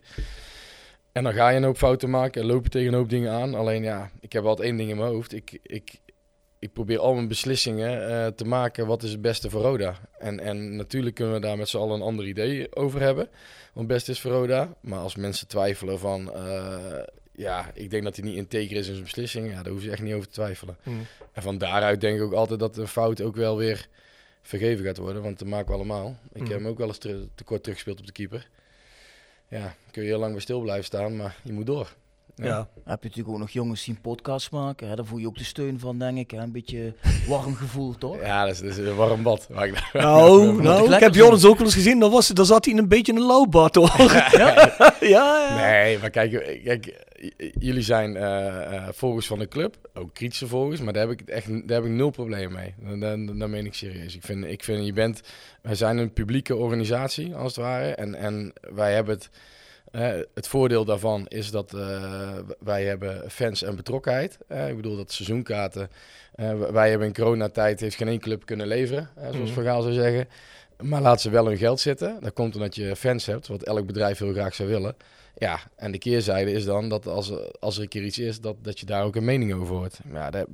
En 1.11 1.23
dan 1.23 1.33
ga 1.33 1.49
je 1.49 1.57
een 1.57 1.63
hoop 1.63 1.77
fouten 1.77 2.09
maken 2.09 2.41
en 2.41 2.47
loop 2.47 2.63
je 2.63 2.69
tegen 2.69 2.87
een 2.87 2.99
hoop 2.99 3.09
dingen 3.09 3.31
aan. 3.31 3.55
Alleen 3.55 3.83
ja, 3.83 4.11
ik 4.19 4.33
heb 4.33 4.45
altijd 4.45 4.67
één 4.67 4.77
ding 4.77 4.89
in 4.89 4.97
mijn 4.97 5.09
hoofd. 5.09 5.33
Ik, 5.33 5.59
ik, 5.63 5.91
ik 6.59 6.73
probeer 6.73 6.99
al 6.99 7.13
mijn 7.13 7.27
beslissingen 7.27 8.35
te 8.35 8.45
maken 8.45 8.87
wat 8.87 9.03
is 9.03 9.11
het 9.11 9.21
beste 9.21 9.49
voor 9.49 9.61
Roda. 9.61 9.99
En, 10.19 10.39
en 10.39 10.75
natuurlijk 10.75 11.15
kunnen 11.15 11.33
we 11.33 11.39
daar 11.39 11.57
met 11.57 11.69
z'n 11.69 11.77
allen 11.77 11.95
een 11.95 12.07
ander 12.07 12.27
idee 12.27 12.75
over 12.75 13.01
hebben. 13.01 13.23
Wat 13.25 13.83
het 13.83 13.87
beste 13.87 14.11
is 14.11 14.21
voor 14.21 14.31
Roda. 14.31 14.73
Maar 14.81 14.99
als 14.99 15.15
mensen 15.15 15.47
twijfelen 15.47 15.99
van... 15.99 16.31
ja, 17.37 17.71
ik 17.73 17.89
denk 17.89 18.03
dat 18.03 18.15
hij 18.15 18.25
niet 18.25 18.35
integer 18.35 18.71
is 18.77 18.87
in 18.87 18.91
zijn 18.93 19.03
beslissing. 19.03 19.51
Ja, 19.51 19.63
daar 19.63 19.71
hoef 19.73 19.83
je 19.83 19.91
echt 19.91 20.01
niet 20.01 20.13
over 20.13 20.27
te 20.27 20.33
twijfelen. 20.33 20.77
En 21.33 21.41
van 21.41 21.57
daaruit 21.57 22.01
denk 22.01 22.17
ik 22.17 22.23
ook 22.23 22.33
altijd 22.33 22.59
dat 22.59 22.77
een 22.77 22.87
fout 22.87 23.21
ook 23.21 23.35
wel 23.35 23.57
weer 23.57 23.87
vergeven 24.41 24.85
gaat 24.85 24.97
worden. 24.97 25.21
Want 25.21 25.39
dat 25.39 25.47
maken 25.47 25.67
we 25.67 25.73
allemaal. 25.73 26.17
Ik 26.33 26.41
Mhm. 26.41 26.49
heb 26.51 26.59
hem 26.59 26.67
ook 26.67 26.77
wel 26.77 26.87
eens 26.87 26.97
te, 26.97 27.27
te 27.35 27.43
kort 27.43 27.61
teruggespeeld 27.63 27.99
op 27.99 28.05
de 28.05 28.11
keeper. 28.11 28.49
Ja, 29.47 29.75
kun 29.91 30.01
je 30.03 30.07
heel 30.09 30.19
lang 30.19 30.31
bij 30.31 30.41
stil 30.41 30.59
blijven 30.61 30.85
staan, 30.85 31.15
maar 31.15 31.35
je 31.43 31.51
moet 31.53 31.65
door. 31.65 31.95
Ja. 32.35 32.55
Dan 32.55 32.65
heb 32.85 33.01
je 33.01 33.07
natuurlijk 33.07 33.27
ook 33.35 33.39
nog 33.39 33.49
jongens 33.49 33.83
die 33.83 33.93
een 33.95 34.01
podcast 34.01 34.51
maken. 34.51 34.87
Hè? 34.89 34.95
Daar 34.95 35.05
voel 35.05 35.19
je 35.19 35.27
ook 35.27 35.37
de 35.37 35.43
steun 35.43 35.79
van, 35.79 35.99
denk 35.99 36.17
ik. 36.17 36.31
Hè? 36.31 36.37
Een 36.37 36.51
beetje 36.51 36.93
warm 37.27 37.55
gevoel, 37.55 37.97
toch? 37.97 38.19
Ja, 38.21 38.45
dat 38.45 38.53
is, 38.53 38.59
dat 38.59 38.69
is 38.69 38.77
een 38.77 38.95
warm 38.95 39.23
bad. 39.23 39.47
ik- 39.63 39.89
Nou, 39.93 40.61
nou 40.61 40.93
ik 40.93 40.99
heb 40.99 41.13
Jonas 41.15 41.45
ook 41.45 41.57
wel 41.57 41.65
eens 41.65 41.75
gezien, 41.75 41.99
daar, 41.99 42.09
was, 42.09 42.27
daar 42.27 42.45
zat 42.45 42.65
hij 42.65 42.73
in 42.73 42.79
een 42.79 42.87
beetje 42.87 43.13
een 43.13 43.25
lauwbad 43.25 43.75
hoor. 43.75 43.95
ja, 44.31 44.73
ja. 44.99 45.55
Nee, 45.55 45.97
maar 45.99 46.09
kijk, 46.09 46.59
kijk 46.63 47.03
jullie 47.59 47.81
zijn 47.81 48.15
eh 48.15 48.73
eh, 48.75 48.83
volgers 48.91 49.27
van 49.27 49.39
de 49.39 49.47
club, 49.47 49.75
ook 49.93 50.13
kritische 50.13 50.47
volgers, 50.47 50.81
maar 50.81 50.93
daar 50.93 51.07
heb 51.07 51.19
ik 51.19 51.27
echt 51.29 51.47
daar 51.67 51.77
heb 51.81 51.85
ik 51.85 51.95
nul 51.95 52.09
probleem 52.09 52.51
mee. 52.51 52.73
Dat, 52.99 53.01
dat, 53.27 53.39
dat 53.39 53.49
meen 53.49 53.65
ik 53.65 53.73
serieus. 53.73 54.15
Ik 54.15 54.23
vind, 54.23 54.45
ik 54.45 54.63
vind, 54.63 54.85
je 54.85 54.93
bent, 54.93 55.21
wij 55.61 55.75
zijn 55.75 55.97
een 55.97 56.13
publieke 56.13 56.55
organisatie 56.55 57.35
als 57.35 57.55
het 57.55 57.65
ware 57.65 57.95
en, 57.95 58.15
en 58.15 58.53
wij 58.73 58.93
hebben 58.93 59.13
het, 59.15 59.29
het 60.33 60.47
voordeel 60.47 60.85
daarvan 60.85 61.25
is 61.27 61.51
dat 61.51 61.73
eh, 61.73 62.33
wij 62.59 62.85
hebben 62.85 63.31
fans 63.31 63.63
en 63.63 63.75
betrokkenheid. 63.75 64.37
Eh, 64.47 64.69
ik 64.69 64.75
bedoel 64.75 64.95
dat 64.95 65.11
seizoenkaarten, 65.11 65.89
eh, 66.35 66.59
wij 66.59 66.89
hebben 66.89 67.07
in 67.07 67.13
coronatijd 67.13 67.79
heeft 67.79 67.95
geen 67.95 68.07
één 68.07 68.19
club 68.19 68.45
kunnen 68.45 68.67
leveren, 68.67 69.09
zoals 69.21 69.35
Mhm. 69.35 69.47
Van 69.47 69.63
Gaal 69.63 69.81
zou 69.81 69.93
zeggen. 69.93 70.27
Maar 70.81 71.01
laat 71.01 71.21
ze 71.21 71.29
wel 71.29 71.45
hun 71.45 71.57
geld 71.57 71.79
zitten. 71.79 72.17
Dat 72.21 72.33
komt 72.33 72.55
omdat 72.55 72.75
je 72.75 72.95
fans 72.95 73.25
hebt, 73.25 73.47
wat 73.47 73.63
elk 73.63 73.85
bedrijf 73.85 74.17
heel 74.17 74.33
graag 74.33 74.55
zou 74.55 74.69
willen. 74.69 74.95
Ja, 75.37 75.59
en 75.75 75.91
de 75.91 75.97
keerzijde 75.97 76.51
is 76.51 76.65
dan 76.65 76.89
dat 76.89 77.07
als, 77.07 77.31
als 77.59 77.75
er 77.75 77.81
een 77.81 77.87
keer 77.87 78.03
iets 78.03 78.19
is, 78.19 78.41
dat, 78.41 78.55
dat 78.61 78.79
je 78.79 78.85
daar 78.85 79.03
ook 79.03 79.15
een 79.15 79.25
mening 79.25 79.53
over 79.53 79.75
hoort. 79.75 79.99
Ja, 80.11 80.29
daar, 80.29 80.31
daar 80.31 80.45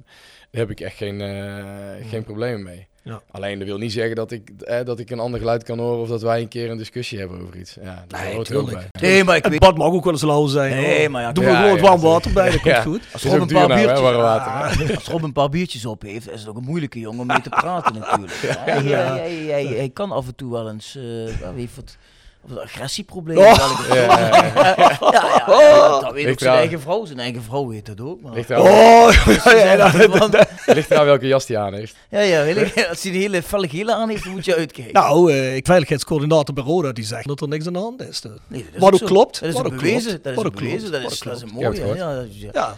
heb 0.51 0.69
ik 0.69 0.79
echt 0.79 0.95
geen, 0.95 1.21
eh, 1.21 2.09
geen 2.09 2.23
problemen 2.23 2.63
mee. 2.63 2.87
Ja. 3.04 3.22
Alleen 3.32 3.60
dat 3.60 3.68
wil 3.68 3.78
niet 3.78 3.91
zeggen 3.91 4.16
dat 4.16 4.32
ik, 4.32 4.49
eh, 4.60 4.86
dat 4.86 4.99
ik 4.99 5.10
een 5.10 5.20
ander 5.20 5.39
geluid 5.39 5.64
kan 5.64 5.80
horen 5.80 6.02
of 6.02 6.08
dat 6.08 6.22
wij 6.22 6.41
een 6.41 6.47
keer 6.47 6.70
een 6.70 6.78
discussie 6.78 7.20
hebben 7.20 7.41
over 7.41 7.56
iets. 7.58 7.78
Ja, 7.82 8.04
dat 8.08 8.20
Nee, 8.20 8.34
hoort 8.34 8.54
ook 8.54 8.66
tuurlijk. 8.66 8.91
bij. 8.91 9.10
Nee, 9.10 9.24
maar 9.24 9.36
ik 9.36 9.43
Het 9.43 9.52
weet... 9.52 9.62
bad 9.62 9.78
mag 9.78 9.88
ook 9.91 10.04
wel 10.04 10.14
eens 10.14 10.22
lauw 10.22 10.47
zijn. 10.47 10.76
Nee, 10.82 10.99
hoor. 11.02 11.12
maar 11.12 11.22
ja, 11.22 11.32
Doe 11.32 11.43
er 11.43 11.52
ja, 11.52 11.62
gewoon 11.62 11.76
ja, 11.76 11.82
warm 11.82 11.99
zeker. 11.99 12.10
water 12.12 12.34
bij, 12.34 12.52
dat 12.52 12.62
komt 12.62 12.78
goed. 12.78 13.02
Als 13.14 13.24
Rob 13.24 13.41
een 13.41 13.47
paar 13.47 13.68
nou, 13.68 13.72
hè, 13.72 13.86
biertjes... 13.86 13.99
warm 13.99 14.18
water. 14.22 14.88
Ja, 14.88 14.93
als 14.95 15.08
Rob 15.08 15.24
een 15.24 15.34
paar 15.34 15.49
biertjes 15.49 15.86
op 15.86 16.02
heeft, 16.02 16.32
is 16.32 16.39
het 16.39 16.49
ook 16.49 16.58
een 16.58 16.64
moeilijke 16.64 16.99
jongen 16.99 17.20
om 17.20 17.28
mee 17.28 17.41
te 17.41 17.49
praten 17.49 17.99
natuurlijk. 17.99 18.34
Hij, 19.78 19.89
kan 19.93 20.12
af 20.12 20.28
en 20.28 20.36
toe 20.36 20.52
wel 20.52 20.70
eens... 20.70 20.95
eh 20.95 21.66
wat, 21.76 21.97
of 22.43 22.51
een 22.51 22.59
agressieprobleem. 22.59 23.37
Oh. 23.37 23.43
Ja, 23.89 23.95
ja, 23.95 24.03
ja, 24.03 24.53
ja, 24.75 24.99
Oh. 25.47 25.59
ja, 25.61 25.99
dat 25.99 26.13
weet 26.13 26.27
ook 26.29 26.39
zijn 26.39 26.55
eigen 26.55 26.81
vrouw. 26.81 27.05
Zijn 27.05 27.19
eigen 27.19 27.43
vrouw 27.43 27.67
weet 27.67 27.85
dat 27.85 28.01
ook. 28.01 28.21
Maar... 28.21 28.33
Ligt 28.33 28.49
Oh, 28.51 29.11
ja, 29.45 29.73
ja, 29.73 29.91
ligt 30.65 30.87
welke 30.87 31.27
jas 31.27 31.45
die 31.45 31.57
aan 31.57 31.73
heeft. 31.73 31.95
ja, 32.09 32.19
ja, 32.19 32.41
ik, 32.41 32.87
als 32.89 33.03
hij 33.03 33.11
een 33.13 33.19
hele 33.19 33.41
felle 33.43 33.67
gele 33.67 33.93
aan 33.93 34.09
heeft, 34.09 34.23
dan 34.23 34.31
moet 34.31 34.45
je 34.45 34.55
uitkijken. 34.55 34.93
Nou, 34.93 35.31
eh 35.31 35.55
ik 35.55 35.65
veiligheidscoördinator 35.65 36.53
bij 36.55 36.63
Roda 36.63 36.91
die 36.91 37.03
zegt 37.05 37.27
dat 37.27 37.41
er 37.41 37.47
niks 37.47 37.67
aan 37.67 37.73
de 37.73 37.79
hand 37.79 38.01
is. 38.01 38.21
Dus. 38.21 38.31
Nee, 38.47 38.63
dat 38.65 38.73
is 38.73 38.79
Wat 38.79 38.93
ook 38.93 38.99
zo. 38.99 39.05
klopt. 39.05 39.39
Dat 39.39 39.49
is 39.49 39.55
Wat 39.55 39.65
ook 39.65 39.71
bewezen. 39.75 40.01
klopt. 40.09 40.23
Dat 40.23 40.33
is 40.37 40.43
Wat 40.43 40.53
bewezen. 40.55 40.91
Dat 40.91 41.11
is, 41.11 41.19
dat 41.19 41.35
is 41.35 41.41
een 41.41 41.49
mooie. 41.53 41.95
Ja, 41.95 42.15
dat 42.15 42.25
is- 42.25 42.41
ja. 42.41 42.49
Ja. 42.53 42.77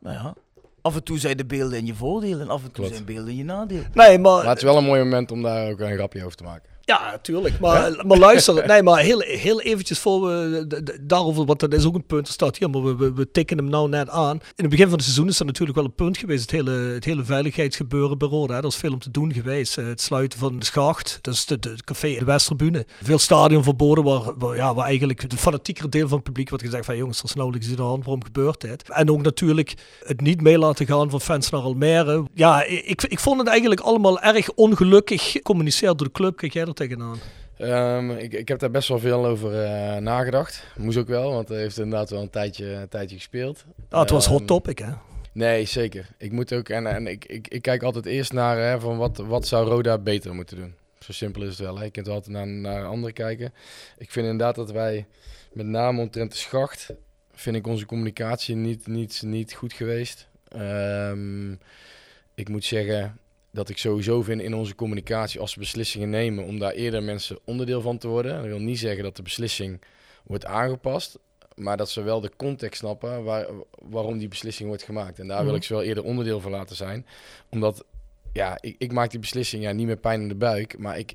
Nou 0.00 0.14
ja. 0.16 0.34
Af 0.82 0.94
en 0.94 1.02
toe 1.02 1.18
zijn 1.18 1.36
de 1.36 1.44
beelden 1.44 1.78
in 1.78 1.86
je 1.86 1.94
voordeel 1.94 2.40
en 2.40 2.48
af 2.50 2.56
en 2.58 2.62
toe 2.64 2.72
Klopt. 2.72 2.92
zijn 2.92 3.04
beelden 3.04 3.28
in 3.28 3.36
je 3.36 3.44
nadeel. 3.44 3.82
Nee, 3.92 4.18
maar... 4.18 4.32
Maar 4.36 4.46
het 4.48 4.56
is 4.56 4.62
wel 4.62 4.76
een 4.76 4.84
mooi 4.84 5.02
moment 5.02 5.30
om 5.30 5.42
daar 5.42 5.70
ook 5.70 5.80
een 5.80 5.94
grapje 5.94 6.24
over 6.24 6.36
te 6.36 6.42
maken. 6.44 6.68
Ja, 6.84 7.18
tuurlijk. 7.22 7.60
Maar, 7.60 8.06
maar 8.06 8.18
luister, 8.18 8.66
nee, 8.66 8.82
maar 8.82 9.00
heel, 9.00 9.20
heel 9.20 9.60
eventjes 9.60 9.98
voor 9.98 10.20
we 10.22 10.82
daarover, 11.00 11.44
want 11.44 11.60
dat 11.60 11.72
is 11.74 11.84
ook 11.84 11.94
een 11.94 12.06
punt, 12.06 12.24
dat 12.24 12.34
staat 12.34 12.58
hier, 12.58 12.70
maar 12.70 12.82
we, 12.82 12.96
we, 12.96 13.12
we 13.12 13.30
tikken 13.30 13.56
hem 13.56 13.68
nou 13.68 13.88
net 13.88 14.08
aan. 14.08 14.36
In 14.36 14.40
het 14.56 14.68
begin 14.68 14.84
van 14.84 14.94
het 14.94 15.02
seizoen 15.02 15.28
is 15.28 15.36
dat 15.36 15.46
natuurlijk 15.46 15.76
wel 15.78 15.86
een 15.86 15.94
punt 15.94 16.18
geweest, 16.18 16.40
het 16.40 16.50
hele, 16.50 16.70
het 16.70 17.04
hele 17.04 17.24
veiligheidsgebeuren 17.24 18.18
bij 18.18 18.28
Roda. 18.28 18.56
Er 18.56 18.64
is 18.64 18.76
veel 18.76 18.92
om 18.92 18.98
te 18.98 19.10
doen 19.10 19.32
geweest. 19.32 19.78
Eh, 19.78 19.86
Het 19.86 20.00
sluiten 20.00 20.38
van 20.38 20.58
de 20.58 20.64
schacht, 20.64 21.18
dus 21.20 21.46
de, 21.46 21.58
de 21.58 21.68
het 21.70 21.84
café 21.84 22.06
in 22.08 22.18
de 22.18 22.24
Westtribune. 22.24 22.86
Veel 23.02 23.18
stadion 23.18 23.62
verboden, 23.62 24.04
waar, 24.04 24.38
waar, 24.38 24.56
ja, 24.56 24.74
waar 24.74 24.86
eigenlijk 24.86 25.22
het 25.22 25.34
fanatiekere 25.34 25.88
deel 25.88 26.08
van 26.08 26.16
het 26.16 26.26
publiek 26.26 26.48
wordt 26.48 26.64
gezegd 26.64 26.84
van 26.84 26.96
jongens, 26.96 27.18
er 27.18 27.24
is 27.24 27.34
nauwelijks 27.34 27.68
aan 27.68 27.76
de 27.76 27.82
hand, 27.82 28.04
waarom 28.04 28.24
gebeurt 28.24 28.60
dit? 28.60 28.90
En 28.90 29.10
ook 29.10 29.22
natuurlijk 29.22 29.74
het 30.04 30.20
niet 30.20 30.40
mee 30.40 30.58
laten 30.58 30.86
gaan 30.86 31.10
van 31.10 31.20
fans 31.20 31.50
naar 31.50 31.60
Almere. 31.60 32.24
Ja, 32.34 32.64
ik, 32.64 33.02
ik 33.02 33.20
vond 33.20 33.38
het 33.38 33.48
eigenlijk 33.48 33.80
allemaal 33.80 34.20
erg 34.20 34.52
ongelukkig 34.52 35.30
gecommuniceerd 35.30 35.98
door 35.98 36.06
de 36.06 36.12
club. 36.12 36.36
Kijk 36.36 36.52
jij 36.52 36.64
er 36.64 36.73
tegenaan? 36.74 37.18
Ehm, 37.56 38.10
ik, 38.10 38.32
ik 38.32 38.48
heb 38.48 38.58
daar 38.58 38.70
best 38.70 38.88
wel 38.88 38.98
veel 38.98 39.26
over 39.26 39.62
eh, 39.62 39.96
nagedacht. 39.96 40.64
Moest 40.76 40.98
ook 40.98 41.06
wel, 41.08 41.32
want 41.32 41.48
het 41.48 41.58
heeft 41.58 41.78
inderdaad 41.78 42.10
wel 42.10 42.20
een 42.22 42.30
tijdje, 42.30 42.66
een 42.66 42.88
tijdje 42.88 43.16
gespeeld. 43.16 43.64
Ah, 43.88 44.00
het 44.00 44.10
was 44.10 44.26
hot 44.26 44.38
Ehm, 44.38 44.46
topic, 44.46 44.78
hè? 44.78 44.92
Nee, 45.32 45.64
zeker. 45.64 46.08
Ik 46.18 46.32
moet 46.32 46.52
ook, 46.52 46.68
en, 46.68 46.86
en 46.86 47.06
ik, 47.06 47.24
ik, 47.24 47.48
ik 47.48 47.62
kijk 47.62 47.82
altijd 47.82 48.06
eerst 48.06 48.32
naar 48.32 48.58
hè, 48.58 48.80
van 48.80 48.96
wat, 48.96 49.16
wat 49.16 49.46
zou 49.46 49.68
Roda 49.68 49.98
beter 49.98 50.34
moeten 50.34 50.56
doen. 50.56 50.74
Zo 50.98 51.12
simpel 51.12 51.42
is 51.42 51.48
het 51.48 51.58
wel. 51.58 51.78
Hè. 51.78 51.84
Je 51.84 51.90
kunt 51.90 52.08
altijd 52.08 52.36
naar, 52.36 52.46
naar 52.46 52.86
anderen 52.86 53.14
kijken. 53.14 53.52
Ik 53.98 54.10
vind 54.10 54.26
inderdaad 54.26 54.54
dat 54.54 54.70
wij, 54.70 55.06
met 55.52 55.66
name 55.66 56.00
omtrent 56.00 56.32
de 56.32 56.38
schacht, 56.38 56.92
vind 57.32 57.56
ik 57.56 57.66
onze 57.66 57.86
communicatie 57.86 58.54
niet, 58.54 58.86
niet, 58.86 59.22
niet 59.24 59.54
goed 59.54 59.72
geweest. 59.72 60.28
Ehm, 60.48 61.52
ik 62.34 62.48
moet 62.48 62.64
zeggen 62.64 63.18
dat 63.54 63.68
ik 63.68 63.78
sowieso 63.78 64.22
vind 64.22 64.40
in 64.40 64.54
onze 64.54 64.74
communicatie, 64.74 65.40
als 65.40 65.54
we 65.54 65.60
beslissingen 65.60 66.10
nemen, 66.10 66.44
om 66.44 66.58
daar 66.58 66.72
eerder 66.72 67.02
mensen 67.02 67.38
onderdeel 67.44 67.80
van 67.80 67.98
te 67.98 68.08
worden. 68.08 68.36
Dat 68.36 68.44
wil 68.44 68.58
niet 68.58 68.78
zeggen 68.78 69.02
dat 69.02 69.16
de 69.16 69.22
beslissing 69.22 69.80
wordt 70.24 70.44
aangepast, 70.44 71.18
maar 71.54 71.76
dat 71.76 71.90
ze 71.90 72.02
wel 72.02 72.20
de 72.20 72.30
context 72.36 72.78
snappen 72.80 73.24
waar, 73.24 73.46
waarom 73.82 74.18
die 74.18 74.28
beslissing 74.28 74.68
wordt 74.68 74.82
gemaakt. 74.82 75.18
En 75.18 75.26
daar 75.26 75.38
wil 75.38 75.46
Mhm. 75.46 75.56
ik 75.56 75.62
ze 75.62 75.72
wel 75.72 75.82
eerder 75.82 76.04
onderdeel 76.04 76.40
van 76.40 76.50
laten 76.50 76.76
zijn. 76.76 77.06
Omdat, 77.50 77.84
ja, 78.32 78.58
ik, 78.60 78.74
ik 78.78 78.92
maak 78.92 79.10
die 79.10 79.20
beslissing 79.20 79.62
ja, 79.62 79.72
niet 79.72 79.86
met 79.86 80.00
pijn 80.00 80.20
in 80.20 80.28
de 80.28 80.34
buik, 80.34 80.78
maar 80.78 80.98
ik, 80.98 81.14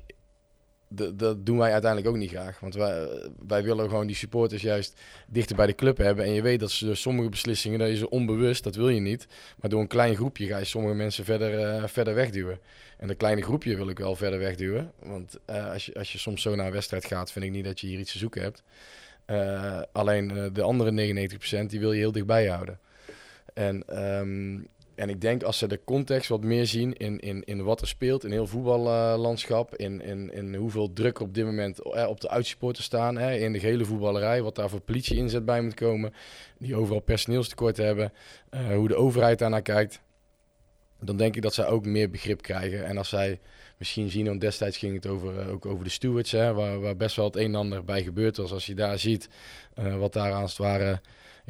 dat 1.14 1.46
doen 1.46 1.58
wij 1.58 1.72
uiteindelijk 1.72 2.10
ook 2.10 2.20
niet 2.20 2.30
graag. 2.30 2.60
Want 2.60 2.74
wij, 2.74 3.08
wij 3.46 3.62
willen 3.62 3.88
gewoon 3.88 4.06
die 4.06 4.16
supporters 4.16 4.62
juist 4.62 5.00
dichter 5.28 5.56
bij 5.56 5.66
de 5.66 5.74
club 5.74 5.96
hebben. 5.96 6.24
En 6.24 6.32
je 6.32 6.42
weet 6.42 6.60
dat 6.60 6.70
ze 6.70 6.94
sommige 6.94 7.28
beslissingen, 7.28 7.78
dat 7.78 7.96
ze 7.96 8.10
onbewust, 8.10 8.64
dat 8.64 8.74
wil 8.74 8.88
je 8.88 9.00
niet. 9.00 9.26
Maar 9.60 9.70
door 9.70 9.80
een 9.80 9.86
klein 9.86 10.16
groepje 10.16 10.46
ga 10.46 10.58
je 10.58 10.64
sommige 10.64 10.94
mensen 10.94 11.24
verder, 11.24 11.58
eh, 11.58 11.84
verder 11.86 12.14
wegduwen. 12.14 12.58
En 12.98 13.08
dat 13.08 13.16
kleine 13.16 13.42
groepje 13.42 13.76
wil 13.76 13.88
ik 13.88 13.98
wel 13.98 14.16
verder 14.16 14.38
wegduwen. 14.38 14.92
Want 15.02 15.38
eh, 15.44 15.70
als, 15.70 15.86
je, 15.86 15.94
als 15.94 16.12
je 16.12 16.18
soms 16.18 16.42
zo 16.42 16.54
naar 16.54 16.66
een 16.66 16.72
wedstrijd 16.72 17.04
gaat, 17.04 17.32
vind 17.32 17.44
ik 17.44 17.50
niet 17.50 17.64
dat 17.64 17.80
je 17.80 17.86
hier 17.86 17.98
iets 17.98 18.12
te 18.12 18.18
zoeken 18.18 18.42
hebt. 18.42 18.62
Eh, 19.30 19.82
alleen 19.92 20.30
eh, 20.30 20.44
de 20.52 20.62
andere 20.62 20.90
99% 20.90 21.66
die 21.66 21.80
wil 21.80 21.92
je 21.92 21.98
heel 21.98 22.12
dichtbij 22.12 22.46
houden. 22.46 22.78
En, 23.54 23.82
ehm, 23.86 24.58
en 25.00 25.08
ik 25.08 25.20
denk 25.20 25.42
als 25.42 25.58
ze 25.58 25.66
de 25.66 25.80
context 25.84 26.28
wat 26.28 26.42
meer 26.42 26.66
zien 26.66 26.92
in, 26.96 27.18
in, 27.18 27.44
in 27.44 27.62
wat 27.62 27.80
er 27.80 27.88
speelt 27.88 28.24
in 28.24 28.30
heel 28.30 28.46
voetballandschap, 28.46 29.76
in, 29.76 30.02
in, 30.02 30.32
in 30.32 30.54
hoeveel 30.54 30.92
druk 30.92 31.20
op 31.20 31.34
dit 31.34 31.44
moment 31.44 31.78
eh, 31.78 32.08
op 32.08 32.20
de 32.20 32.28
uitsupporters 32.28 32.84
staan, 32.86 33.16
hè, 33.16 33.36
in 33.36 33.52
de 33.52 33.58
gehele 33.58 33.84
voetballerij, 33.84 34.42
wat 34.42 34.54
daar 34.54 34.68
voor 34.68 34.80
politie 34.80 35.16
inzet 35.16 35.44
bij 35.44 35.60
moet 35.60 35.74
komen, 35.74 36.14
die 36.58 36.76
overal 36.76 37.00
personeelstekort 37.00 37.76
hebben, 37.76 38.12
eh, 38.50 38.74
hoe 38.74 38.88
de 38.88 38.94
overheid 38.94 39.38
daarnaar 39.38 39.62
kijkt, 39.62 40.00
dan 41.00 41.16
denk 41.16 41.36
ik 41.36 41.42
dat 41.42 41.54
zij 41.54 41.66
ook 41.66 41.84
meer 41.84 42.10
begrip 42.10 42.42
krijgen. 42.42 42.84
En 42.84 42.98
als 42.98 43.08
zij 43.08 43.38
misschien 43.76 44.10
zien, 44.10 44.26
want 44.26 44.40
destijds 44.40 44.76
ging 44.76 44.94
het 44.94 45.06
over, 45.06 45.38
eh, 45.38 45.50
ook 45.50 45.66
over 45.66 45.84
de 45.84 45.90
stewards, 45.90 46.30
hè, 46.30 46.52
waar, 46.54 46.80
waar 46.80 46.96
best 46.96 47.16
wel 47.16 47.24
het 47.24 47.36
een 47.36 47.44
en 47.44 47.54
ander 47.54 47.84
bij 47.84 48.02
gebeurd 48.02 48.36
was. 48.36 48.52
Als 48.52 48.66
je 48.66 48.74
daar 48.74 48.98
ziet 48.98 49.28
wat 49.98 50.12
daar 50.12 50.32
aan 50.32 50.42
het 50.42 50.56
ware 50.56 51.00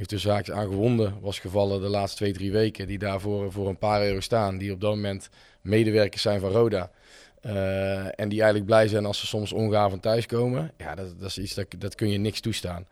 heeft 0.00 0.22
de 0.22 0.28
zaak 0.28 0.50
aan 0.50 0.68
gewonden 0.68 1.20
was 1.20 1.38
gevallen 1.38 1.80
de 1.80 1.88
laatste 1.88 2.16
twee, 2.16 2.32
drie 2.32 2.52
weken. 2.52 2.86
Die 2.86 2.98
daarvoor 2.98 3.52
voor 3.52 3.68
een 3.68 3.78
paar 3.78 4.06
euro 4.06 4.20
staan. 4.20 4.58
Die 4.58 4.72
op 4.72 4.80
dat 4.80 4.94
moment 4.94 5.28
medewerkers 5.60 6.22
zijn 6.22 6.40
van 6.40 6.50
Roda. 6.50 6.90
Eh, 7.40 8.20
en 8.20 8.28
die 8.28 8.38
eigenlijk 8.38 8.64
blij 8.64 8.88
zijn 8.88 9.06
als 9.06 9.20
ze 9.20 9.26
soms 9.26 9.52
ongaven 9.52 10.00
thuiskomen. 10.00 10.72
Ja, 10.76 10.94
dat, 10.94 11.20
dat 11.20 11.28
is 11.28 11.38
iets 11.38 11.54
dat, 11.54 11.66
dat 11.78 11.94
kun 11.94 12.10
je 12.10 12.18
niks 12.18 12.40
toestaan. 12.40 12.86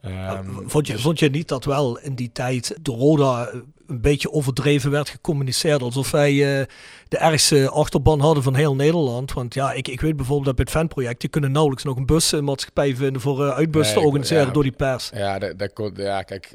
Ehm, 0.00 0.48
vond, 0.66 0.86
je, 0.86 0.92
dus- 0.92 1.02
vond 1.02 1.18
je 1.18 1.30
niet 1.30 1.48
dat 1.48 1.64
wel 1.64 1.98
in 1.98 2.14
die 2.14 2.30
tijd 2.32 2.76
de 2.82 2.90
Roda 2.90 3.50
een 3.86 4.00
beetje 4.00 4.32
overdreven 4.32 4.90
werd 4.90 5.08
gecommuniceerd? 5.08 5.82
Alsof 5.82 6.10
wij 6.10 6.30
eh, 6.30 6.66
de 7.08 7.18
ergste 7.18 7.70
achterban 7.70 8.20
hadden 8.20 8.42
van 8.42 8.54
heel 8.54 8.74
Nederland. 8.74 9.32
Want 9.32 9.54
ja, 9.54 9.72
ik, 9.72 9.88
ik 9.88 10.00
weet 10.00 10.16
bijvoorbeeld 10.16 10.46
dat 10.46 10.54
bij 10.56 10.64
het 10.64 10.74
fanproject, 10.74 11.22
je 11.22 11.28
kunnen 11.28 11.52
nauwelijks 11.52 11.84
nog 11.84 11.96
een 11.96 12.06
busmaatschappij 12.06 12.96
vinden 12.96 13.20
voor 13.22 13.46
eh, 13.46 13.54
uitbus 13.54 13.86
Nee, 13.86 13.94
te 13.94 14.00
organiseren 14.00 14.46
ja. 14.46 14.52
door 14.52 14.62
die 14.62 14.72
pers. 14.72 15.10
Ja, 15.14 15.38
dat, 15.38 15.58
dat, 15.58 15.90
ja, 15.94 16.22
kijk, 16.22 16.54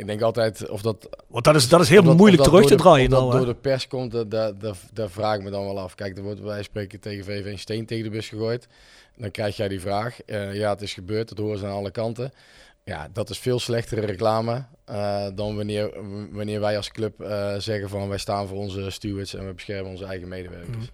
ik 0.00 0.06
denk 0.06 0.20
altijd 0.22 0.68
of 0.68 0.82
dat 0.82 1.08
Want 1.28 1.44
dat 1.44 1.54
is, 1.54 1.68
dat 1.68 1.80
is 1.80 1.88
heel 1.88 2.02
dat- 2.02 2.16
moeilijk 2.16 2.42
terug 2.42 2.66
te 2.66 2.74
draaien 2.74 3.12
of 3.12 3.22
dat 3.22 3.32
door 3.32 3.46
de 3.46 3.54
pers 3.54 3.86
komt, 3.86 4.12
dat, 4.30 4.30
dat, 4.90 5.10
vraag 5.10 5.36
ik 5.36 5.42
me 5.42 5.50
dan 5.50 5.64
wel 5.64 5.80
af. 5.80 5.94
Kijk, 5.94 6.16
er 6.16 6.22
wordt 6.22 6.40
van 6.40 6.64
spreken 6.64 7.00
tegen 7.00 7.24
VV 7.24 7.46
een 7.46 7.58
steen 7.58 7.86
tegen 7.86 8.04
de 8.04 8.10
bus 8.10 8.28
gegooid. 8.28 8.68
Dan 9.16 9.30
krijg 9.30 9.56
jij 9.56 9.68
die 9.68 9.80
vraag. 9.80 10.22
Eh, 10.22 10.54
ja, 10.54 10.70
het 10.70 10.82
is 10.82 10.94
gebeurd, 10.94 11.28
dat 11.28 11.38
horen 11.38 11.58
ze 11.58 11.66
aan 11.66 11.72
alle 11.72 11.90
kanten. 11.90 12.32
Ja, 12.84 13.08
dat 13.12 13.30
is 13.30 13.38
veel 13.38 13.58
slechtere 13.58 14.00
reclame 14.06 14.64
eh, 14.84 15.26
dan 15.34 15.56
wanneer, 15.56 15.90
wanneer 16.30 16.60
wij 16.60 16.76
als 16.76 16.90
club 16.90 17.20
eh, 17.20 17.54
zeggen 17.58 17.88
van 17.88 18.08
wij 18.08 18.18
staan 18.18 18.46
voor 18.46 18.58
onze 18.58 18.90
stewards 18.90 19.34
en 19.34 19.46
we 19.46 19.52
beschermen 19.54 19.90
onze 19.90 20.04
eigen 20.04 20.28
medewerkers. 20.28 20.90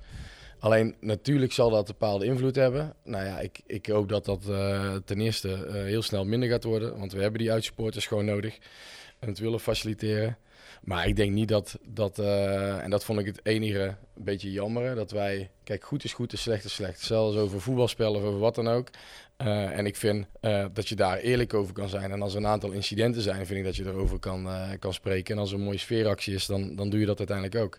Alleen 0.59 0.95
natuurlijk 1.01 1.53
zal 1.53 1.71
dat 1.71 1.87
bepaalde 1.87 2.25
invloed 2.25 2.57
hebben. 2.57 2.95
Nou 3.05 3.25
ja, 3.25 3.41
ik, 3.41 3.61
ik 3.67 3.87
hoop 3.87 4.09
dat 4.09 4.25
dat 4.25 4.49
eh, 4.49 4.95
ten 5.05 5.21
eerste 5.21 5.53
eh, 5.53 5.73
heel 5.73 6.03
snel 6.03 6.25
minder 6.25 6.49
gaat 6.49 6.65
worden. 6.65 6.99
Want 6.99 7.13
we 7.13 7.21
hebben 7.21 7.41
die 7.41 7.53
uitsupporters 7.53 8.07
gewoon 8.07 8.25
nodig. 8.25 8.59
En 9.19 9.29
het 9.29 9.39
willen 9.39 9.61
faciliteren. 9.61 10.39
Maar 10.83 11.07
ik 11.09 11.17
denk 11.17 11.33
niet 11.33 11.49
dat, 11.49 11.79
dat 11.85 12.19
eh, 12.19 12.83
en 12.83 12.91
dat 12.91 13.05
vond 13.05 13.19
ik 13.19 13.27
het 13.27 13.41
enige 13.43 13.81
een 14.17 14.25
beetje 14.25 14.53
jammer, 14.53 14.95
dat 14.95 15.11
wij, 15.11 15.51
kijk, 15.65 15.85
goed 15.85 16.05
is 16.05 16.13
goed 16.13 16.33
en 16.33 16.39
slecht 16.39 16.65
is 16.65 16.75
slecht. 16.75 17.01
Zelfs 17.01 17.37
over 17.37 17.61
voetbalspellen 17.61 18.21
of 18.21 18.27
over 18.27 18.39
wat 18.41 18.55
dan 18.55 18.69
ook. 18.69 18.89
En 19.37 19.87
ik 19.87 19.97
vind 19.97 20.27
dat 20.73 20.89
je 20.89 20.95
daar 20.95 21.19
eerlijk 21.19 21.55
over 21.55 21.73
kan 21.73 21.89
zijn. 21.89 22.11
En 22.11 22.23
als 22.23 22.33
er 22.33 22.39
een 22.39 22.47
aantal 22.47 22.71
incidenten 22.71 23.23
zijn, 23.23 23.47
vind 23.47 23.59
ik 23.59 23.65
dat 23.65 23.77
je 23.77 23.85
erover 23.85 24.19
kan, 24.19 24.49
kan 24.79 24.93
spreken. 24.93 25.35
En 25.35 25.41
als 25.41 25.53
er 25.53 25.59
een 25.59 25.65
mooie 25.65 25.79
sfeeractie 25.79 26.35
is, 26.35 26.47
dan, 26.47 26.77
dan 26.77 26.91
doe 26.91 27.01
je 27.01 27.07
dat 27.07 27.19
uiteindelijk 27.19 27.57
ook. 27.65 27.79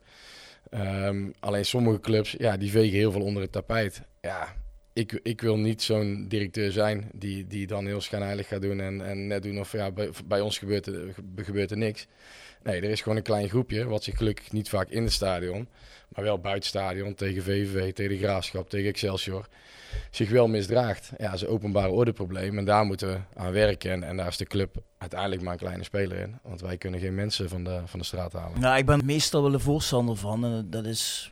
Um, 0.70 1.34
alleen 1.39 1.65
sommige 1.65 1.99
clubs, 1.99 2.36
ja, 2.38 2.57
die 2.57 2.72
vegen 2.72 2.97
heel 2.97 3.11
veel 3.11 3.22
onder 3.22 3.41
het 3.41 3.51
tapijt. 3.51 4.01
Ja, 4.22 4.55
ik, 4.97 5.19
ik 5.23 5.41
wil 5.41 5.57
niet 5.57 5.81
zo'n 5.81 6.25
directeur 6.27 6.71
zijn 6.71 7.09
die, 7.13 7.47
die 7.47 7.67
dan 7.67 7.85
heel 7.85 8.01
schijnheilig 8.01 8.47
gaat 8.47 8.61
doen 8.61 8.79
en, 8.79 9.07
en 9.07 9.27
net 9.27 9.43
doen 9.43 9.59
of 9.59 9.71
ja, 9.71 9.91
bij, 10.25 10.41
ons 10.41 10.57
gebeurt 10.57 10.85
er, 10.85 11.15
gebeurt 11.35 11.71
er 11.71 11.77
niks. 11.77 12.07
Nee, 12.63 12.81
er 12.81 12.89
is 12.89 13.01
gewoon 13.01 13.17
een 13.17 13.23
klein 13.23 13.49
groepje, 13.49 13.85
wat 13.85 14.03
zich 14.03 14.17
gelukkig 14.17 14.51
niet 14.51 14.69
vaak 14.69 14.89
in 14.89 15.03
het 15.03 15.11
stadion, 15.11 15.67
maar 16.09 16.23
wel 16.23 16.39
buiten 16.39 16.53
het 16.53 16.81
stadion, 16.81 17.13
tegen 17.13 17.43
VVV, 17.43 17.93
tegen 17.93 18.11
de 18.11 18.23
Graafschap, 18.23 18.69
tegen 18.69 18.89
Excelsior, 18.89 19.47
zich 20.11 20.29
wel 20.29 20.47
misdraagt. 20.47 21.11
Ja, 21.17 21.25
dat 21.25 21.35
is 21.35 21.41
een 21.41 21.47
openbare 21.47 21.91
ordeprobleem 21.91 22.57
en 22.57 22.65
daar 22.65 22.85
moeten 22.85 23.07
we 23.07 23.19
aan 23.39 23.51
werken. 23.51 23.91
En, 23.91 24.03
en 24.03 24.17
daar 24.17 24.27
is 24.27 24.37
de 24.37 24.45
club 24.45 24.75
uiteindelijk 24.97 25.41
maar 25.41 25.53
een 25.53 25.59
kleine 25.59 25.83
speler 25.83 26.17
in, 26.17 26.39
want 26.43 26.61
wij 26.61 26.77
kunnen 26.77 26.99
geen 26.99 27.15
mensen 27.15 27.49
van 27.49 27.63
de, 27.63 27.81
van 27.85 27.99
de 27.99 28.05
straat 28.05 28.33
halen. 28.33 28.59
Nou, 28.59 28.77
ik 28.77 28.85
ben 28.85 29.05
meestal 29.05 29.41
wel 29.41 29.53
een 29.53 29.59
voorstander 29.59 30.15
van 30.15 30.45
en 30.45 30.67
dat 30.69 30.85
is 30.85 31.31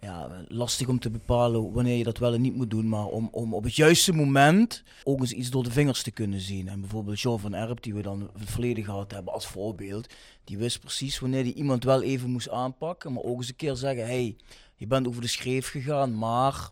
ja, 0.00 0.44
lastig 0.48 0.88
om 0.88 0.98
te 0.98 1.10
bepalen 1.10 1.72
wanneer 1.72 1.96
je 1.96 2.04
dat 2.04 2.18
wel 2.18 2.34
en 2.34 2.40
niet 2.40 2.54
moet 2.54 2.70
doen. 2.70 2.88
Maar 2.88 3.06
om, 3.06 3.28
om 3.32 3.54
op 3.54 3.64
het 3.64 3.76
juiste 3.76 4.12
moment 4.12 4.82
ook 5.04 5.20
eens 5.20 5.32
iets 5.32 5.50
door 5.50 5.64
de 5.64 5.70
vingers 5.70 6.02
te 6.02 6.10
kunnen 6.10 6.40
zien. 6.40 6.68
En 6.68 6.80
bijvoorbeeld 6.80 7.20
Jean 7.20 7.40
van 7.40 7.54
Erp, 7.54 7.82
die 7.82 7.94
we 7.94 8.02
dan 8.02 8.30
het 8.38 8.50
verleden 8.50 8.84
gehad 8.84 9.12
hebben 9.12 9.32
als 9.32 9.46
voorbeeld. 9.46 10.14
Die 10.44 10.58
wist 10.58 10.80
precies 10.80 11.18
wanneer 11.18 11.42
hij 11.42 11.52
iemand 11.52 11.84
wel 11.84 12.02
even 12.02 12.30
moest 12.30 12.50
aanpakken. 12.50 13.12
Maar 13.12 13.22
ook 13.22 13.36
eens 13.36 13.48
een 13.48 13.56
keer 13.56 13.76
zeggen, 13.76 14.06
hey, 14.06 14.36
je 14.76 14.86
bent 14.86 15.06
over 15.06 15.20
de 15.20 15.28
schreef 15.28 15.68
gegaan, 15.68 16.18
maar 16.18 16.70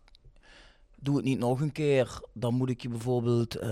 doe 0.97 1.16
het 1.16 1.24
niet 1.24 1.39
nog 1.39 1.61
een 1.61 1.72
keer. 1.72 2.20
Dan 2.33 2.55
moet 2.55 2.70
ik 2.70 2.83
je 2.83 2.89
bijvoorbeeld 2.89 3.62
uh, 3.62 3.70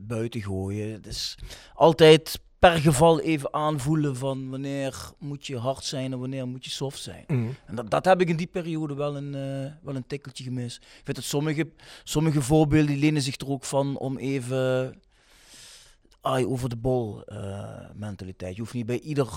buiten 0.00 0.42
gooien. 0.42 1.02
Is 1.04 1.38
altijd 1.74 2.40
per 2.70 2.80
geval 2.80 3.20
even 3.20 3.54
aanvoelen 3.54 4.16
van 4.16 4.50
wanneer 4.50 5.10
moet 5.18 5.46
je 5.46 5.58
hard 5.58 5.84
zijn 5.84 6.12
en 6.12 6.18
wanneer 6.18 6.48
moet 6.48 6.64
je 6.64 6.70
soft 6.70 7.02
zijn. 7.02 7.24
Mm. 7.26 7.54
En 7.66 7.74
dat, 7.74 7.90
dat 7.90 8.04
heb 8.04 8.20
ik 8.20 8.28
in 8.28 8.36
die 8.36 8.46
periode 8.46 8.94
wel 8.94 9.16
een, 9.16 9.34
uh, 9.34 9.72
wel 9.82 9.94
een 9.94 10.06
tikkeltje 10.06 10.44
gemist. 10.44 10.76
Ik 10.76 11.00
vind 11.04 11.16
dat 11.16 11.24
sommige, 11.24 11.68
sommige 12.04 12.42
voorbeelden 12.42 12.86
die 12.86 12.96
lenen 12.96 13.22
zich 13.22 13.36
er 13.36 13.48
ook 13.48 13.64
van 13.64 13.98
om 13.98 14.18
even 14.18 14.94
eye 16.22 16.48
over 16.48 16.68
de 16.68 16.76
bol 16.76 17.22
uh, 17.26 17.90
mentaliteit. 17.94 18.54
Je 18.54 18.60
hoeft 18.60 18.74
niet 18.74 18.86
bij 18.86 19.00
ieder 19.00 19.28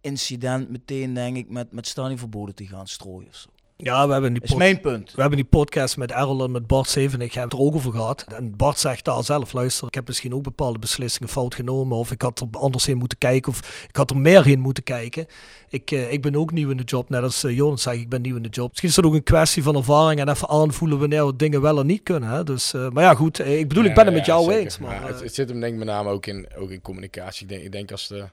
incident 0.00 0.68
meteen, 0.68 1.14
denk 1.14 1.36
ik, 1.36 1.50
met, 1.50 1.72
met 1.72 1.86
stadionverboden 1.86 2.54
te 2.54 2.66
gaan 2.66 2.86
strooien 2.86 3.28
of 3.28 3.36
zo. 3.36 3.48
Ja, 3.82 4.06
we 4.06 4.12
hebben 4.12 4.32
die, 4.32 4.42
is 4.42 4.54
mijn 4.54 4.80
punt. 4.80 5.12
we 5.14 5.20
hebben 5.20 5.38
die 5.38 5.48
podcast 5.48 5.96
met 5.96 6.12
Errol 6.12 6.44
en 6.44 6.50
met 6.50 6.66
Bart 6.66 6.88
Zeven. 6.88 7.20
Ik 7.20 7.32
heb 7.32 7.44
het 7.44 7.52
er 7.52 7.58
ook 7.58 7.74
over 7.74 7.92
gehad. 7.92 8.24
En 8.34 8.56
Bart 8.56 8.78
zegt 8.78 9.04
daar 9.04 9.24
zelf, 9.24 9.52
luister, 9.52 9.86
ik 9.86 9.94
heb 9.94 10.06
misschien 10.06 10.34
ook 10.34 10.42
bepaalde 10.42 10.78
beslissingen 10.78 11.28
fout 11.28 11.54
genomen. 11.54 11.96
Of 11.96 12.10
ik 12.10 12.22
had 12.22 12.40
er 12.40 12.46
anders 12.50 12.88
in 12.88 12.96
moeten 12.96 13.18
kijken. 13.18 13.52
Of 13.52 13.86
ik 13.88 13.96
had 13.96 14.10
er 14.10 14.16
meer 14.16 14.46
in 14.46 14.60
moeten 14.60 14.82
kijken. 14.82 15.26
Ik, 15.68 15.90
uh, 15.90 16.12
ik 16.12 16.22
ben 16.22 16.36
ook 16.36 16.52
nieuw 16.52 16.70
in 16.70 16.76
de 16.76 16.82
job. 16.82 17.08
Net 17.08 17.22
als 17.22 17.44
uh, 17.44 17.56
Jonas 17.56 17.82
zegt, 17.82 17.96
ik 17.96 18.08
ben 18.08 18.22
nieuw 18.22 18.36
in 18.36 18.42
de 18.42 18.48
job. 18.48 18.68
Misschien 18.68 18.88
is 18.88 18.94
dat 18.94 19.04
ook 19.04 19.14
een 19.14 19.22
kwestie 19.22 19.62
van 19.62 19.76
ervaring. 19.76 20.20
En 20.20 20.28
even 20.28 20.48
aanvoelen 20.48 20.98
wanneer 20.98 21.26
we 21.26 21.36
dingen 21.36 21.60
wel 21.60 21.78
en 21.78 21.86
niet 21.86 22.02
kunnen. 22.02 22.28
Hè? 22.28 22.44
Dus, 22.44 22.74
uh, 22.74 22.88
maar 22.88 23.04
ja, 23.04 23.14
goed. 23.14 23.38
Ik 23.38 23.68
bedoel, 23.68 23.84
ja, 23.84 23.88
ik 23.88 23.94
ben 23.94 24.04
het 24.04 24.14
ja, 24.14 24.18
met 24.18 24.26
jou 24.26 24.44
zeker. 24.44 24.60
eens. 24.60 24.78
Maar, 24.78 25.00
maar 25.00 25.08
het, 25.08 25.20
het, 25.20 25.34
zit 25.34 25.48
hem 25.48 25.60
denk 25.60 25.72
ik 25.72 25.78
met 25.78 25.88
name 25.88 26.10
ook 26.10 26.26
in, 26.26 26.48
ook 26.56 26.70
in 26.70 26.80
communicatie. 26.80 27.42
Ik 27.42 27.48
denk, 27.48 27.62
ik 27.62 27.72
denk 27.72 27.90
als 27.92 28.08
de... 28.08 28.24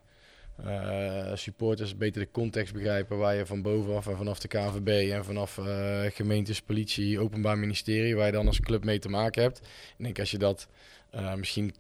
Uh, 0.64 1.32
supporters 1.34 1.98
beter 1.98 2.22
de 2.22 2.32
context 2.32 2.74
begrijpen 2.74 3.18
waar 3.18 3.36
je 3.36 3.46
van 3.46 3.62
bovenaf 3.62 4.08
en 4.08 4.18
vanaf 4.18 4.40
de 4.40 4.48
KVB 4.48 5.12
en 5.12 5.26
vanaf 5.26 5.58
uh, 5.58 6.02
gemeentes, 6.10 6.62
politie, 6.62 7.20
openbaar 7.20 7.58
ministerie, 7.58 8.16
waar 8.16 8.26
je 8.26 8.32
dan 8.32 8.48
als 8.48 8.60
club 8.60 8.84
mee 8.84 9.00
te 9.00 9.10
maken 9.10 9.42
hebt. 9.42 9.58
Ik 9.98 10.04
denk 10.04 10.20
als 10.20 10.32
je 10.32 10.38
dat 10.38 10.68
uh, 11.16 11.34
misschien 11.34 11.74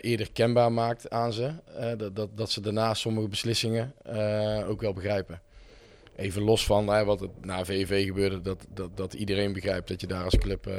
eerder 0.00 0.32
kenbaar 0.32 0.72
maakt 0.72 1.10
aan 1.10 1.32
ze, 1.32 1.52
dat, 1.96 2.16
dat, 2.16 2.36
dat 2.36 2.50
ze 2.50 2.60
daarna 2.60 2.94
sommige 2.94 3.28
beslissingen 3.28 3.94
ook 4.66 4.80
wel 4.80 4.92
begrijpen. 4.92 5.40
Even 6.16 6.42
los 6.42 6.66
van 6.66 7.04
wat 7.04 7.20
het 7.20 7.44
na 7.44 7.64
VV 7.64 8.04
gebeurde, 8.04 8.40
dat, 8.40 8.66
dat, 8.74 8.96
dat 8.96 9.14
iedereen 9.14 9.52
begrijpt 9.52 9.88
dat 9.88 10.00
je 10.00 10.06
daar 10.06 10.24
als 10.24 10.38
club 10.38 10.70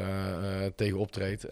tegen 0.75 0.97
optreedt. 0.97 1.45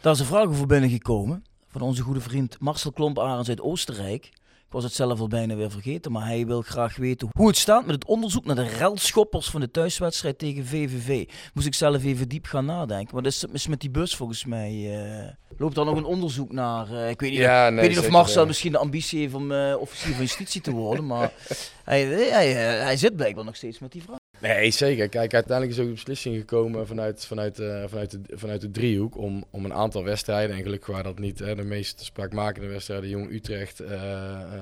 Daar 0.00 0.12
is 0.12 0.20
een 0.20 0.26
vraag 0.26 0.46
over 0.46 0.66
binnengekomen 0.66 1.44
van 1.66 1.80
onze 1.80 2.02
goede 2.02 2.20
vriend 2.20 2.60
Marcel 2.60 2.92
Klomp-Arends 2.92 3.48
uit 3.48 3.60
Oostenrijk. 3.60 4.30
Ik 4.66 4.72
was 4.72 4.84
het 4.84 4.92
zelf 4.92 5.20
al 5.20 5.28
bijna 5.28 5.54
weer 5.54 5.70
vergeten, 5.70 6.12
maar 6.12 6.26
hij 6.26 6.46
wil 6.46 6.62
graag 6.62 6.96
weten 6.96 7.28
hoe 7.32 7.46
het 7.46 7.56
staat 7.56 7.86
met 7.86 7.94
het 7.94 8.04
onderzoek 8.04 8.44
naar 8.44 8.56
de 8.56 8.68
relschoppers 8.68 9.50
van 9.50 9.60
de 9.60 9.70
thuiswedstrijd 9.70 10.38
tegen 10.38 10.66
VVV. 10.66 11.28
Moest 11.54 11.66
ik 11.66 11.74
zelf 11.74 12.04
even 12.04 12.28
diep 12.28 12.46
gaan 12.46 12.64
nadenken. 12.64 13.22
Dat 13.22 13.32
is, 13.32 13.44
is 13.52 13.66
met 13.66 13.80
die 13.80 13.90
bus 13.90 14.16
volgens 14.16 14.44
mij. 14.44 14.72
Uh, 14.72 15.28
loopt 15.58 15.74
daar 15.74 15.84
nog 15.84 15.96
een 15.96 16.04
onderzoek 16.04 16.52
naar? 16.52 16.90
Uh, 16.90 17.10
ik 17.10 17.20
weet 17.20 17.30
niet, 17.30 17.38
ja, 17.38 17.64
of, 17.64 17.72
nee, 17.72 17.80
weet 17.80 17.88
niet 17.88 17.98
of 17.98 18.08
Marcel 18.08 18.46
misschien 18.46 18.72
de 18.72 18.78
ambitie 18.78 19.20
heeft 19.20 19.34
om 19.34 19.50
uh, 19.50 19.76
officier 19.78 20.14
van 20.14 20.24
justitie 20.24 20.60
te 20.60 20.70
worden, 20.70 21.06
maar 21.06 21.32
hij, 21.84 22.04
hij, 22.04 22.52
hij, 22.52 22.96
zit 22.96 23.16
blijkbaar 23.16 23.44
nog 23.44 23.56
steeds 23.56 23.78
met 23.78 23.92
die 23.92 24.02
vraag. 24.02 24.25
Nee, 24.40 24.70
zeker. 24.70 25.08
Kijk, 25.08 25.34
uiteindelijk 25.34 25.78
is 25.78 25.82
ook 25.82 25.88
de 25.88 25.94
beslissing 25.94 26.36
gekomen 26.36 26.86
vanuit, 26.86 27.24
vanuit, 27.24 27.58
uh, 27.58 27.84
vanuit, 27.86 28.10
de, 28.10 28.20
vanuit 28.36 28.60
de 28.60 28.70
driehoek 28.70 29.16
om, 29.16 29.44
om 29.50 29.64
een 29.64 29.72
aantal 29.72 30.04
wedstrijden. 30.04 30.56
En 30.56 30.62
gelukkig 30.62 30.88
waren 30.88 31.04
dat 31.04 31.18
niet 31.18 31.38
hè, 31.38 31.54
de 31.54 31.62
meest 31.62 32.00
spraakmakende 32.00 32.68
wedstrijden. 32.68 33.08
Jong 33.08 33.30
Utrecht, 33.30 33.80
uh, 33.80 33.88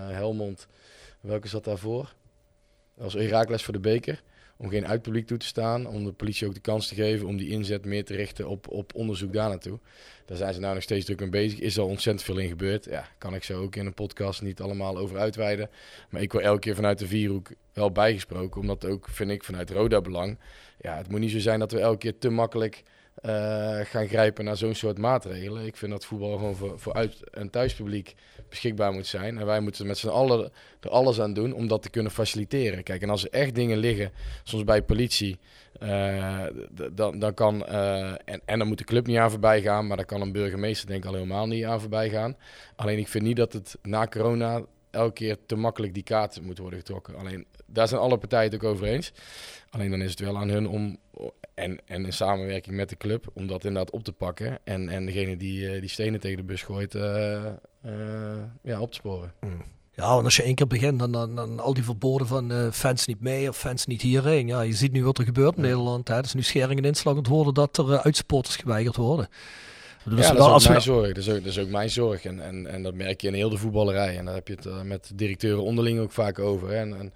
Helmond. 0.08 0.66
Welke 1.20 1.48
zat 1.48 1.64
daarvoor? 1.64 2.12
Dat 2.94 3.12
was 3.12 3.12
Herakles 3.12 3.62
voor 3.62 3.72
de 3.72 3.80
beker. 3.80 4.22
Om 4.56 4.68
geen 4.68 4.86
uitpubliek 4.86 5.26
toe 5.26 5.38
te 5.38 5.46
staan. 5.46 5.86
Om 5.86 6.04
de 6.04 6.12
politie 6.12 6.46
ook 6.46 6.54
de 6.54 6.60
kans 6.60 6.88
te 6.88 6.94
geven 6.94 7.26
om 7.26 7.36
die 7.36 7.48
inzet 7.48 7.84
meer 7.84 8.04
te 8.04 8.14
richten 8.14 8.48
op, 8.48 8.68
op 8.68 8.94
onderzoek 8.94 9.32
daar 9.32 9.48
naartoe. 9.48 9.78
Daar 10.26 10.36
zijn 10.36 10.54
ze 10.54 10.60
nou 10.60 10.74
nog 10.74 10.82
steeds 10.82 11.04
druk 11.04 11.20
mee 11.20 11.28
bezig. 11.28 11.58
Is 11.58 11.76
er 11.76 11.82
ontzettend 11.82 12.24
veel 12.24 12.38
in 12.38 12.48
gebeurd. 12.48 12.84
Ja, 12.84 13.08
kan 13.18 13.34
ik 13.34 13.44
zo 13.44 13.62
ook 13.62 13.76
in 13.76 13.86
een 13.86 13.94
podcast 13.94 14.42
niet 14.42 14.60
allemaal 14.60 14.98
over 14.98 15.18
uitweiden. 15.18 15.70
Maar 16.10 16.22
ik 16.22 16.32
word 16.32 16.44
elke 16.44 16.60
keer 16.60 16.74
vanuit 16.74 16.98
de 16.98 17.06
vierhoek 17.06 17.50
wel 17.72 17.92
bijgesproken. 17.92 18.60
Omdat 18.60 18.86
ook, 18.86 19.08
vind 19.08 19.30
ik, 19.30 19.44
vanuit 19.44 19.70
Roda 19.70 20.00
belang. 20.00 20.38
Ja, 20.80 20.96
het 20.96 21.08
moet 21.08 21.20
niet 21.20 21.30
zo 21.30 21.38
zijn 21.38 21.58
dat 21.58 21.72
we 21.72 21.80
elke 21.80 21.98
keer 21.98 22.18
te 22.18 22.28
makkelijk 22.28 22.82
uh, 23.26 23.80
gaan 23.82 24.08
grijpen 24.08 24.44
naar 24.44 24.56
zo'n 24.56 24.74
soort 24.74 24.98
maatregelen. 24.98 25.66
Ik 25.66 25.76
vind 25.76 25.92
dat 25.92 26.04
voetbal 26.04 26.36
gewoon 26.36 26.56
voor, 26.56 26.78
voor 26.78 26.92
uit- 26.92 27.30
en 27.30 27.50
thuispubliek 27.50 28.14
beschikbaar 28.48 28.92
moet 28.92 29.06
zijn. 29.06 29.38
En 29.38 29.46
wij 29.46 29.60
moeten 29.60 29.86
met 29.86 29.98
z'n 29.98 30.08
allen 30.08 30.52
er 30.80 30.90
alles 30.90 31.20
aan 31.20 31.32
doen 31.32 31.52
om 31.52 31.68
dat 31.68 31.82
te 31.82 31.90
kunnen 31.90 32.12
faciliteren. 32.12 32.82
Kijk, 32.82 33.02
en 33.02 33.10
als 33.10 33.24
er 33.24 33.30
echt 33.30 33.54
dingen 33.54 33.78
liggen, 33.78 34.12
soms 34.42 34.64
bij 34.64 34.82
politie, 34.82 35.38
uh, 35.82 36.46
dan, 36.92 37.18
dan 37.18 37.34
kan, 37.34 37.66
uh, 37.68 38.10
en, 38.10 38.40
en 38.44 38.58
dan 38.58 38.68
moet 38.68 38.78
de 38.78 38.84
club 38.84 39.06
niet 39.06 39.18
aan 39.18 39.30
voorbij 39.30 39.62
gaan, 39.62 39.86
maar 39.86 39.96
dan 39.96 40.06
kan 40.06 40.20
een 40.20 40.32
burgemeester 40.32 40.88
denk 40.88 41.02
ik 41.02 41.08
al 41.08 41.14
helemaal 41.14 41.46
niet 41.46 41.64
aan 41.64 41.80
voorbij 41.80 42.10
gaan. 42.10 42.36
Alleen 42.76 42.98
ik 42.98 43.08
vind 43.08 43.24
niet 43.24 43.36
dat 43.36 43.52
het 43.52 43.78
na 43.82 44.06
corona 44.06 44.62
elke 44.94 45.12
keer 45.12 45.36
te 45.46 45.56
makkelijk 45.56 45.94
die 45.94 46.02
kaart 46.02 46.40
moet 46.40 46.58
worden 46.58 46.78
getrokken. 46.78 47.16
Alleen 47.16 47.46
daar 47.66 47.88
zijn 47.88 48.00
alle 48.00 48.18
partijen 48.18 48.52
het 48.52 48.54
ook 48.54 48.70
over 48.70 48.86
eens. 48.86 49.12
Alleen 49.70 49.90
dan 49.90 50.02
is 50.02 50.10
het 50.10 50.20
wel 50.20 50.38
aan 50.38 50.48
hun 50.48 50.68
om, 50.68 50.98
en, 51.54 51.78
en 51.86 52.04
in 52.04 52.12
samenwerking 52.12 52.76
met 52.76 52.88
de 52.88 52.96
club, 52.96 53.26
om 53.32 53.46
dat 53.46 53.64
inderdaad 53.64 53.94
op 53.94 54.04
te 54.04 54.12
pakken. 54.12 54.58
En, 54.64 54.88
en 54.88 55.06
degene 55.06 55.36
die, 55.36 55.74
uh, 55.74 55.80
die 55.80 55.90
stenen 55.90 56.20
tegen 56.20 56.36
de 56.36 56.42
bus 56.42 56.62
gooit, 56.62 56.94
uh, 56.94 57.02
uh, 57.86 57.92
ja, 58.62 58.80
op 58.80 58.90
te 58.90 58.96
sporen. 58.96 59.32
Mm. 59.40 59.62
Ja, 59.96 60.08
want 60.08 60.24
als 60.24 60.36
je 60.36 60.42
één 60.42 60.54
keer 60.54 60.66
begint, 60.66 60.98
dan, 60.98 61.12
dan, 61.12 61.34
dan 61.34 61.60
al 61.60 61.74
die 61.74 61.84
verboden 61.84 62.26
van 62.26 62.52
uh, 62.52 62.70
fans 62.70 63.06
niet 63.06 63.20
mee 63.20 63.48
of 63.48 63.56
fans 63.56 63.86
niet 63.86 64.02
hierheen. 64.02 64.46
Ja, 64.46 64.60
je 64.60 64.72
ziet 64.72 64.92
nu 64.92 65.04
wat 65.04 65.18
er 65.18 65.24
gebeurt 65.24 65.56
in 65.56 65.62
ja. 65.62 65.68
Nederland. 65.68 66.08
Hè. 66.08 66.20
Is 66.20 66.34
nu 66.34 66.42
schering 66.42 66.78
en 66.78 66.84
inslag 66.84 67.16
het 67.16 67.26
worden 67.26 67.54
dat 67.54 67.78
er 67.78 67.88
uh, 67.88 67.94
uitsporters 67.94 68.56
geweigerd 68.56 68.96
worden. 68.96 69.28
Dus 70.04 70.26
ja, 70.26 70.32
dat 70.32 70.38
is 70.38 70.46
ook 70.46 70.52
als 70.52 70.68
mijn 70.68 70.82
zorg. 70.82 71.08
Dat 71.08 71.16
is 71.16 71.28
ook, 71.28 71.34
dat 71.34 71.44
is 71.44 71.58
ook 71.58 71.68
mijn 71.68 71.90
zorg. 71.90 72.24
En, 72.24 72.40
en, 72.40 72.66
en 72.66 72.82
dat 72.82 72.94
merk 72.94 73.20
je 73.20 73.28
in 73.28 73.34
heel 73.34 73.50
de 73.50 73.56
voetballerij. 73.56 74.18
En 74.18 74.24
daar 74.24 74.34
heb 74.34 74.48
je 74.48 74.54
het 74.54 74.66
uh, 74.66 74.80
met 74.82 75.10
directeuren 75.14 75.62
onderling 75.62 76.00
ook 76.00 76.12
vaak 76.12 76.38
over. 76.38 76.68
Hè. 76.68 76.76
En, 76.76 76.98
en 76.98 77.12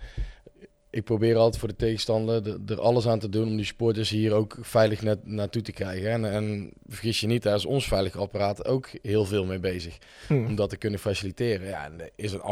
ik 0.91 1.05
probeer 1.05 1.37
altijd 1.37 1.59
voor 1.59 1.69
de 1.69 1.77
tegenstander 1.77 2.43
de, 2.43 2.61
er 2.67 2.81
alles 2.81 3.07
aan 3.07 3.19
te 3.19 3.29
doen 3.29 3.49
om 3.49 3.57
die 3.57 3.65
sporters 3.65 4.11
hier 4.11 4.33
ook 4.33 4.57
veilig 4.61 5.03
net 5.03 5.27
naartoe 5.27 5.63
te 5.63 5.73
krijgen. 5.73 6.11
En, 6.11 6.33
en 6.33 6.71
vergis 6.87 7.21
je 7.21 7.27
niet, 7.27 7.43
daar 7.43 7.55
is 7.55 7.67
ons 7.67 7.89
veilig 7.89 8.17
apparaat 8.17 8.67
ook 8.67 8.89
heel 9.03 9.25
veel 9.25 9.45
mee 9.45 9.59
bezig. 9.59 9.99
Hmm. 10.27 10.47
Om 10.47 10.55
dat 10.55 10.71
te 10.71 10.77
kunnen 10.77 10.99
faciliteren. 10.99 11.67
Ja, 11.67 11.85
en 11.85 12.01
er 12.01 12.11
is 12.15 12.33
een 12.33 12.43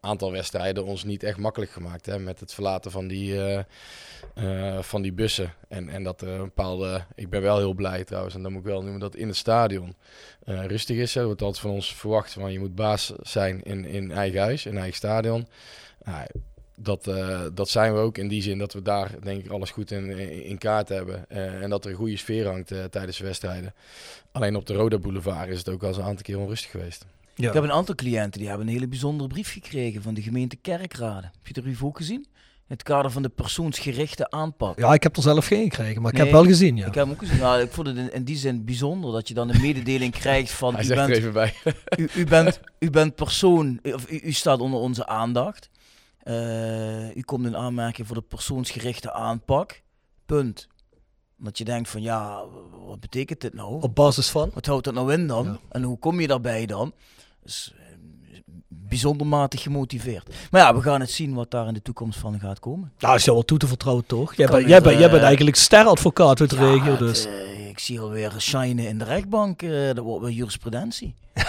aantal 0.00 0.32
wedstrijden 0.32 0.84
ons 0.84 1.04
niet 1.04 1.22
echt 1.22 1.38
makkelijk 1.38 1.70
gemaakt 1.70 2.06
hè, 2.06 2.18
met 2.18 2.40
het 2.40 2.54
verlaten 2.54 2.90
van 2.90 3.06
die, 3.06 3.34
uh, 3.34 3.58
uh, 4.34 4.78
van 4.78 5.02
die 5.02 5.12
bussen. 5.12 5.54
En, 5.68 5.88
en 5.88 6.02
dat 6.02 6.20
er 6.20 6.28
een 6.28 6.44
bepaalde. 6.44 7.04
Ik 7.14 7.30
ben 7.30 7.42
wel 7.42 7.58
heel 7.58 7.74
blij 7.74 8.04
trouwens, 8.04 8.34
en 8.34 8.42
dat 8.42 8.50
moet 8.50 8.60
ik 8.60 8.66
wel 8.66 8.82
noemen, 8.82 9.00
dat 9.00 9.16
in 9.16 9.28
het 9.28 9.36
stadion 9.36 9.94
uh, 10.44 10.64
rustig 10.64 10.96
is. 10.96 11.16
Er 11.16 11.24
wordt 11.24 11.42
altijd 11.42 11.62
van 11.62 11.70
ons 11.70 11.94
verwacht 11.94 12.32
van 12.32 12.52
je 12.52 12.58
moet 12.58 12.74
baas 12.74 13.12
zijn 13.20 13.62
in, 13.62 13.84
in 13.84 14.10
eigen 14.10 14.40
huis, 14.40 14.66
in 14.66 14.76
eigen 14.76 14.96
stadion. 14.96 15.46
Nou, 16.04 16.26
dat, 16.74 17.06
eh, 17.06 17.40
dat 17.54 17.68
zijn 17.68 17.94
we 17.94 17.98
ook 17.98 18.18
in 18.18 18.28
die 18.28 18.42
zin 18.42 18.58
dat 18.58 18.72
we 18.72 18.82
daar 18.82 19.10
denk 19.22 19.44
ik 19.44 19.50
alles 19.50 19.70
goed 19.70 19.90
in, 19.90 20.18
in 20.44 20.58
kaart 20.58 20.88
hebben. 20.88 21.24
Eh, 21.28 21.62
en 21.62 21.70
dat 21.70 21.84
er 21.84 21.90
een 21.90 21.96
goede 21.96 22.16
sfeer 22.16 22.46
hangt 22.46 22.70
eh, 22.70 22.84
tijdens 22.84 23.18
de 23.18 23.24
wedstrijden. 23.24 23.74
Alleen 24.32 24.56
op 24.56 24.66
de 24.66 24.74
Roda 24.74 24.98
Boulevard 24.98 25.48
is 25.48 25.58
het 25.58 25.68
ook 25.68 25.82
al 25.82 25.88
eens 25.88 25.96
een 25.96 26.02
aantal 26.02 26.22
keer 26.22 26.38
onrustig 26.38 26.70
geweest. 26.70 27.06
Ja. 27.34 27.48
Ik 27.48 27.54
heb 27.54 27.62
een 27.62 27.72
aantal 27.72 27.94
cliënten 27.94 28.40
die 28.40 28.48
hebben 28.48 28.66
een 28.66 28.72
hele 28.72 28.88
bijzondere 28.88 29.28
brief 29.28 29.52
gekregen 29.52 30.02
van 30.02 30.14
de 30.14 30.22
gemeente 30.22 30.56
Kerkrade. 30.56 31.30
Heb 31.32 31.46
je 31.46 31.52
de 31.52 31.62
brief 31.62 31.84
ook 31.84 31.96
gezien? 31.96 32.26
In 32.68 32.78
het 32.78 32.82
kader 32.82 33.10
van 33.10 33.22
de 33.22 33.28
persoonsgerichte 33.28 34.30
aanpak. 34.30 34.78
ja, 34.78 34.94
ik 34.94 35.02
heb 35.02 35.16
er 35.16 35.22
zelf 35.22 35.46
geen 35.46 35.62
gekregen, 35.62 36.02
maar 36.02 36.12
ik 36.12 36.18
heb 36.18 36.30
wel 36.30 36.44
gezien, 36.44 36.76
ja. 36.76 36.86
Ik 36.86 36.94
heb 36.94 37.04
hem 37.04 37.12
ook 37.12 37.18
gezien. 37.18 37.38
Nou, 37.38 37.62
ik 37.62 37.70
vond 37.70 37.86
het 37.86 37.96
in, 37.96 38.12
in 38.12 38.24
die 38.24 38.36
zin 38.36 38.64
bijzonder 38.64 39.12
dat 39.12 39.28
je 39.28 39.34
dan 39.34 39.48
een 39.48 39.60
mededeling 39.60 40.12
krijgt 40.12 40.50
van 40.50 40.74
Hij 40.74 40.82
u 40.82 40.86
zegt 40.86 41.00
er 41.00 41.06
bent, 41.06 41.18
even 41.18 41.32
bij. 41.32 41.54
u, 41.98 42.08
u 42.14 42.24
bent, 42.24 42.60
u 42.78 42.90
bent 42.90 43.14
persoon, 43.14 43.78
of 43.82 44.10
u, 44.10 44.20
u 44.22 44.32
staat 44.32 44.60
onder 44.60 44.80
onze 44.80 45.06
aandacht. 45.06 45.70
Eh, 46.22 47.16
u 47.16 47.20
komt 47.22 47.46
in 47.46 47.56
aanmerking 47.56 48.06
voor 48.06 48.16
de 48.16 48.22
persoonsgerichte 48.22 49.12
aanpak. 49.12 49.82
Punt. 50.26 50.68
Dat 51.36 51.58
je 51.58 51.64
denkt 51.64 51.88
van 51.88 52.02
ja, 52.02 52.42
wat 52.86 53.00
betekent 53.00 53.40
dit 53.40 53.54
nou? 53.54 53.82
Op 53.82 53.94
basis 53.94 54.28
van? 54.28 54.50
Wat 54.54 54.66
houdt 54.66 54.84
dat 54.84 54.94
nou 54.94 55.12
in 55.12 55.26
dan? 55.26 55.44
Ja. 55.44 55.58
En 55.70 55.82
hoe 55.82 55.98
kom 55.98 56.20
je 56.20 56.26
daarbij 56.26 56.66
dan? 56.66 56.92
Dus, 57.42 57.74
eh, 57.76 58.38
bijzonder 58.68 59.26
matig 59.26 59.62
gemotiveerd. 59.62 60.34
Maar 60.50 60.60
ja, 60.60 60.74
we 60.74 60.82
gaan 60.82 61.00
het 61.00 61.10
zien 61.10 61.34
wat 61.34 61.50
daar 61.50 61.66
in 61.66 61.74
de 61.74 61.82
toekomst 61.82 62.18
van 62.18 62.40
gaat 62.40 62.58
komen. 62.58 62.92
Nou, 62.98 63.14
is 63.16 63.24
jou 63.24 63.36
wel 63.36 63.46
toe 63.46 63.58
te 63.58 63.66
vertrouwen, 63.66 64.06
toch? 64.06 64.34
Jij, 64.34 64.46
bent- 64.46 64.68
jij, 64.68 64.80
bent 64.82 65.12
eh, 65.12 65.22
eigenlijk 65.22 65.56
steradvocaat 65.56 66.40
uit 66.40 66.50
de 66.50 66.56
Ja, 66.56 66.62
regio, 66.72 66.90
het, 66.90 66.98
dus. 66.98 67.26
ik 67.68 67.78
zie 67.78 68.00
alweer 68.00 68.34
shinen 68.38 68.88
in 68.88 68.98
de 68.98 69.04
rechtbank. 69.04 69.62
eh, 69.62 69.70
dat 69.86 69.98
wordt 69.98 70.24
weer 70.24 70.34
jurisprudentie. 70.34 71.14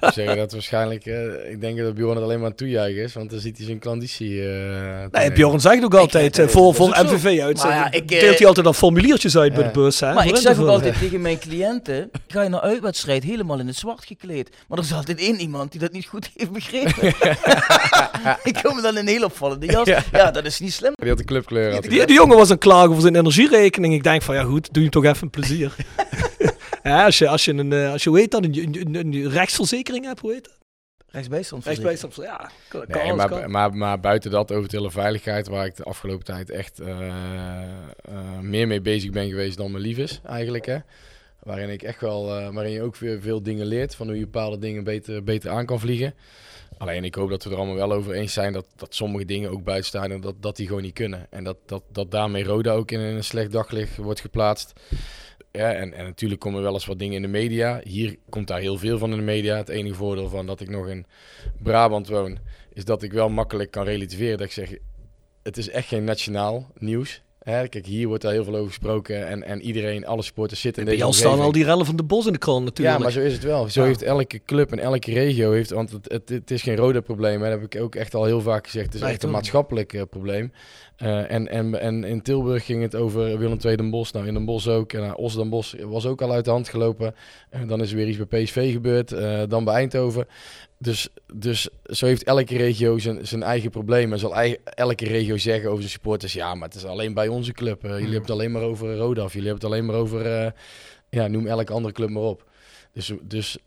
Ik 0.00 0.12
zeg 0.12 0.36
dat 0.36 0.52
waarschijnlijk, 0.52 1.06
eh, 1.06 1.50
ik 1.50 1.60
denk 1.60 1.78
dat 1.78 1.94
Bjorn 1.94 2.14
het 2.14 2.24
alleen 2.24 2.38
maar 2.38 2.48
aan 2.48 2.54
toejuichen 2.54 3.02
is, 3.02 3.14
want 3.14 3.30
dan 3.30 3.40
ziet 3.40 3.56
hij 3.56 3.66
zijn 3.66 3.78
klanditie. 3.78 4.42
eh 4.48 5.04
Nee, 5.10 5.32
Bjorn 5.32 5.60
zegt 5.60 5.84
ook 5.84 5.94
altijd, 5.94 6.38
Ik- 6.38 6.44
eh, 6.46 6.52
zo. 6.52 6.72
MVV 6.72 7.40
uit. 7.40 7.56
Maar 7.62 7.72
ja, 7.74 7.90
ik, 7.92 8.08
deelt 8.08 8.38
hij 8.38 8.46
altijd 8.46 8.64
dan 8.64 8.74
formuliertjes 8.74 9.36
uit 9.36 9.54
bij 9.54 9.62
de 9.62 9.70
bus, 9.70 10.00
hè? 10.00 10.12
maar 10.12 10.26
ik 10.26 10.36
zeg 10.36 10.58
ook 10.58 10.66
altijd 10.68 10.98
tegen 10.98 11.20
mijn 11.20 11.38
cliënten, 11.38 12.10
ga 12.28 12.42
je 12.42 12.48
naar 12.48 12.60
uitwedstrijd 12.60 13.22
helemaal 13.24 13.58
in 13.58 13.66
het 13.66 13.76
zwart 13.76 14.04
gekleed. 14.04 14.50
Maar 14.68 14.78
er 14.78 14.84
is 14.84 14.92
altijd 14.92 15.18
één 15.20 15.40
iemand 15.40 15.70
die 15.70 15.80
dat 15.80 15.92
niet 15.92 16.06
goed 16.06 16.30
heeft 16.36 16.52
begrepen. 16.52 17.06
ik 18.50 18.58
kom 18.62 18.76
me 18.76 18.82
dan 18.82 18.92
in 18.96 18.98
een 19.00 19.06
heel 19.08 19.24
opvallende 19.24 19.66
jas. 19.66 19.88
Ja, 20.12 20.30
dat 20.30 20.44
is 20.44 20.60
niet 20.60 20.72
slim. 20.72 20.92
Die 20.94 21.08
had 21.08 21.18
de 21.18 21.24
clubkleur. 21.24 21.72
Had. 21.72 21.82
Die, 21.82 22.06
die 22.06 22.14
jongen 22.16 22.36
was 22.36 22.46
aan 22.46 22.52
het 22.54 22.60
klagen 22.64 22.88
over 22.90 23.02
zijn 23.02 23.16
energierekening. 23.16 23.94
Ik 23.94 24.02
denk 24.02 24.22
van, 24.22 24.34
ja 24.34 24.42
goed, 24.42 24.64
doe 24.72 24.82
je 24.82 24.88
hem 24.90 24.90
toch 24.90 25.04
even 25.04 25.22
een 25.22 25.30
plezier. 25.30 25.74
ja, 26.82 27.04
als 27.04 27.18
je, 27.18 27.28
als 27.28 27.44
je 27.44 27.52
een, 27.52 27.72
eh, 27.72 27.92
als 27.92 28.02
je, 28.02 28.08
hoe 28.10 28.18
heet 28.18 28.30
dat, 28.30 28.44
een, 28.44 28.58
een, 28.58 28.94
een, 28.94 29.14
een 29.14 29.30
rechtsverzekering 29.30 30.04
hebt, 30.04 30.20
hoe 30.20 30.32
heet 30.32 30.44
dat? 30.44 30.58
Rechtsbijstand. 31.10 31.64
Rechtsbijstand, 31.64 32.14
ja, 32.14 32.50
kan, 32.68 32.84
Nee, 32.88 33.12
maar, 33.12 33.28
kan. 33.28 33.50
maar, 33.50 33.74
maar 33.74 34.00
buiten 34.00 34.30
dat 34.30 34.52
over 34.52 34.68
televeiligheid, 34.68 35.48
waar 35.48 35.66
ik 35.66 35.76
de 35.76 35.82
afgelopen 35.82 36.24
tijd 36.24 36.50
echt 36.50 36.80
eh, 36.80 37.08
eh, 37.08 38.38
meer 38.40 38.66
mee 38.66 38.80
bezig 38.80 39.10
ben 39.10 39.28
geweest 39.28 39.56
dan 39.56 39.70
me 39.70 39.78
lief 39.78 39.98
is, 39.98 40.20
eigenlijk. 40.26 40.66
Hè? 40.66 40.78
Waarin 41.42 41.68
ik 41.68 41.82
echt 41.82 42.00
wel, 42.00 42.36
eh, 42.36 42.54
waarin 42.54 42.72
je 42.72 42.82
ook 42.82 42.96
weer 42.96 43.20
veel 43.20 43.42
dingen 43.42 43.66
leert 43.66 43.94
van 43.94 44.06
hoe 44.06 44.16
je 44.16 44.24
bepaalde 44.24 44.58
dingen 44.58 44.84
beter, 44.84 45.24
beter 45.24 45.50
aan 45.50 45.66
kan 45.66 45.80
vliegen. 45.80 46.14
Alleen 46.78 47.04
ik 47.04 47.14
hoop 47.14 47.30
dat 47.30 47.44
we 47.44 47.50
er 47.50 47.56
allemaal 47.56 47.74
wel 47.74 47.92
over 47.92 48.12
eens 48.12 48.32
zijn 48.32 48.52
dat, 48.52 48.66
dat 48.76 48.94
sommige 48.94 49.24
dingen 49.24 49.50
ook 49.50 49.64
buiten 49.64 49.86
staan 49.86 50.10
en 50.10 50.20
dat, 50.20 50.34
dat 50.40 50.56
die 50.56 50.66
gewoon 50.66 50.82
niet 50.82 50.94
kunnen. 50.94 51.26
En 51.30 51.44
dat, 51.44 51.56
dat, 51.66 51.82
dat 51.92 52.10
daarmee 52.10 52.44
Roda 52.44 52.72
ook 52.72 52.90
in 52.90 53.00
een 53.00 53.24
slecht 53.24 53.52
daglicht 53.52 53.96
wordt 53.96 54.20
geplaatst. 54.20 54.72
Ja, 55.52 55.72
en, 55.72 55.92
en 55.94 56.04
natuurlijk 56.04 56.40
komen 56.40 56.62
wel 56.62 56.72
eens 56.72 56.86
wat 56.86 56.98
dingen 56.98 57.16
in 57.16 57.22
de 57.22 57.28
media. 57.28 57.80
Hier 57.84 58.16
komt 58.28 58.46
daar 58.48 58.60
heel 58.60 58.76
veel 58.78 58.98
van 58.98 59.10
in 59.10 59.16
de 59.16 59.22
media. 59.22 59.56
Het 59.56 59.68
enige 59.68 59.94
voordeel 59.94 60.28
van 60.28 60.46
dat 60.46 60.60
ik 60.60 60.68
nog 60.68 60.88
in 60.88 61.06
Brabant 61.62 62.08
woon, 62.08 62.38
is 62.72 62.84
dat 62.84 63.02
ik 63.02 63.12
wel 63.12 63.28
makkelijk 63.28 63.70
kan 63.70 63.84
relativeren. 63.84 64.38
Dat 64.38 64.46
ik 64.46 64.52
zeg, 64.52 64.70
het 65.42 65.56
is 65.56 65.68
echt 65.68 65.88
geen 65.88 66.04
nationaal 66.04 66.70
nieuws. 66.78 67.22
Hè, 67.40 67.68
kijk, 67.68 67.86
hier 67.86 68.08
wordt 68.08 68.22
daar 68.22 68.32
heel 68.32 68.44
veel 68.44 68.54
over 68.56 68.68
gesproken 68.68 69.26
en, 69.26 69.42
en 69.42 69.60
iedereen, 69.62 70.06
alle 70.06 70.22
supporters 70.22 70.60
zitten 70.60 70.82
in 70.82 70.88
deze 70.88 71.00
jou 71.00 71.12
staan 71.12 71.40
al 71.40 71.52
die 71.52 71.64
relevante 71.64 72.02
bos 72.02 72.26
in 72.26 72.32
de 72.32 72.38
krant 72.38 72.64
natuurlijk. 72.64 72.96
Ja, 72.96 73.02
maar 73.02 73.12
zo 73.12 73.20
is 73.20 73.32
het 73.32 73.42
wel. 73.42 73.68
Zo 73.68 73.80
Ja. 73.80 73.86
heeft 73.86 74.02
elke 74.02 74.40
club 74.44 74.72
en 74.72 74.78
elke 74.78 75.12
regio, 75.12 75.52
heeft, 75.52 75.70
want 75.70 75.90
het, 75.90 76.12
het, 76.12 76.28
het 76.28 76.50
is 76.50 76.62
geen 76.62 76.76
rode 76.76 77.00
probleem. 77.02 77.42
Hè. 77.42 77.50
Dat 77.50 77.60
heb 77.60 77.74
ik 77.74 77.80
ook 77.80 77.94
echt 77.94 78.14
al 78.14 78.24
heel 78.24 78.40
vaak 78.40 78.64
gezegd. 78.64 78.86
Het 78.86 78.94
is 78.94 79.00
Nee, 79.00 79.10
echt 79.10 79.22
een 79.22 79.30
maatschappelijk 79.30 79.92
eh, 79.92 80.02
probleem. 80.10 80.52
Eh, 81.00 81.30
en, 81.30 81.48
en, 81.48 81.80
en 81.80 82.04
in 82.04 82.22
Tilburg 82.22 82.64
ging 82.64 82.82
het 82.82 82.94
over 82.94 83.38
Willem 83.38 83.58
II 83.64 83.76
Den 83.76 83.90
Bosch. 83.90 84.12
Nou, 84.12 84.26
in 84.26 84.34
Den 84.34 84.44
Bosch 84.44 84.66
ook. 84.66 84.92
En 84.92 85.02
uh, 85.04 85.12
Os 85.16 85.34
Den 85.34 85.48
Bosch 85.48 85.74
was 85.82 86.06
ook 86.06 86.22
al 86.22 86.32
uit 86.32 86.44
de 86.44 86.50
hand 86.50 86.68
gelopen. 86.68 87.14
En 87.50 87.66
dan 87.66 87.80
is 87.82 87.90
er 87.90 87.96
weer 87.96 88.08
iets 88.08 88.26
bij 88.26 88.42
PSV 88.42 88.72
gebeurd. 88.72 89.12
eh, 89.12 89.42
dan 89.48 89.64
bij 89.64 89.74
Eindhoven. 89.74 90.26
Dus, 90.78 91.08
dus 91.34 91.68
zo 91.84 92.06
heeft 92.06 92.24
elke 92.24 92.56
regio 92.56 92.98
zijn, 92.98 93.26
zijn 93.26 93.42
eigen 93.42 93.70
probleem. 93.70 94.12
En 94.12 94.18
zal 94.18 94.34
elke 94.64 95.04
regio 95.04 95.36
zeggen 95.36 95.68
over 95.68 95.80
zijn 95.80 95.92
supporters... 95.92 96.32
ja, 96.32 96.54
maar 96.54 96.68
het 96.68 96.76
is 96.76 96.84
alleen 96.84 97.14
bij 97.14 97.28
onze 97.28 97.52
club. 97.52 97.84
Eh, 97.84 97.90
jullie 97.90 98.02
hebben 98.04 98.20
het 98.20 98.30
alleen 98.30 98.52
maar 98.52 98.62
over 98.62 98.96
Roda. 98.96 99.24
Of 99.24 99.32
jullie 99.32 99.48
hebben 99.48 99.68
het 99.68 99.74
alleen 99.76 99.86
maar 99.86 100.00
over... 100.00 100.26
eh, 100.26 100.50
ja, 101.10 101.26
noem 101.26 101.46
elke 101.46 101.72
andere 101.72 101.94
club 101.94 102.10
maar 102.10 102.22
op. 102.22 102.44
Dus, 102.92 103.12
dus 103.22 103.58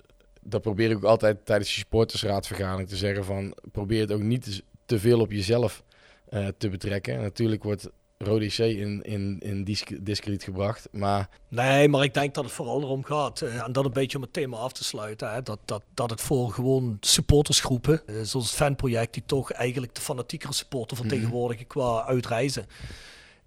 dat 0.42 0.62
probeer 0.62 0.90
ik 0.90 0.96
ook 0.96 1.04
altijd 1.04 1.46
tijdens 1.46 1.70
de 1.70 1.76
supportersraadvergadering 1.76 2.90
te 2.90 2.96
zeggen 2.96 3.26
van... 3.26 3.56
probeer 3.72 4.02
het 4.02 4.12
ook 4.12 4.22
niet 4.22 4.44
te, 4.44 4.62
te 4.86 5.00
veel 5.00 5.20
op 5.20 5.32
jezelf 5.32 5.84
eh, 6.34 6.48
te 6.58 6.70
betrekken. 6.70 7.16
En 7.16 7.22
natuurlijk 7.22 7.64
wordt 7.64 7.90
Rode 8.18 8.48
C 8.48 8.58
in, 8.58 9.02
in, 9.02 9.40
in 9.40 9.64
disc- 9.64 10.06
discrediet 10.06 10.44
gebracht. 10.44 10.88
Maar 10.92 11.30
Nee, 11.48 11.88
maar 11.90 12.04
ik 12.04 12.14
denk 12.14 12.34
dat 12.34 12.44
het 12.44 12.54
vooral 12.54 12.82
erom 12.82 13.04
gaat, 13.04 13.42
eh, 13.42 13.64
en 13.66 13.72
dat 13.72 13.86
een 13.86 13.92
beetje 13.94 14.18
om 14.18 14.24
het 14.24 14.34
thema 14.34 14.58
af 14.58 14.72
te 14.72 14.84
sluiten, 14.84 15.34
hè, 15.34 15.42
dat, 15.42 15.60
dat, 15.66 15.84
dat 15.94 16.10
het 16.10 16.22
voor 16.22 16.52
gewoon 16.52 16.98
supportersgroepen, 17.00 18.02
eh, 18.08 18.16
zoals 18.22 18.46
het 18.46 18.56
fanproject, 18.56 19.14
die 19.14 19.24
toch 19.26 19.52
eigenlijk 19.52 19.96
de 19.96 20.02
fanatiekere 20.02 20.54
supporter 20.54 20.98
vertegenwoordigen 20.98 21.68
qua 21.68 22.06
uitreizen, 22.06 22.66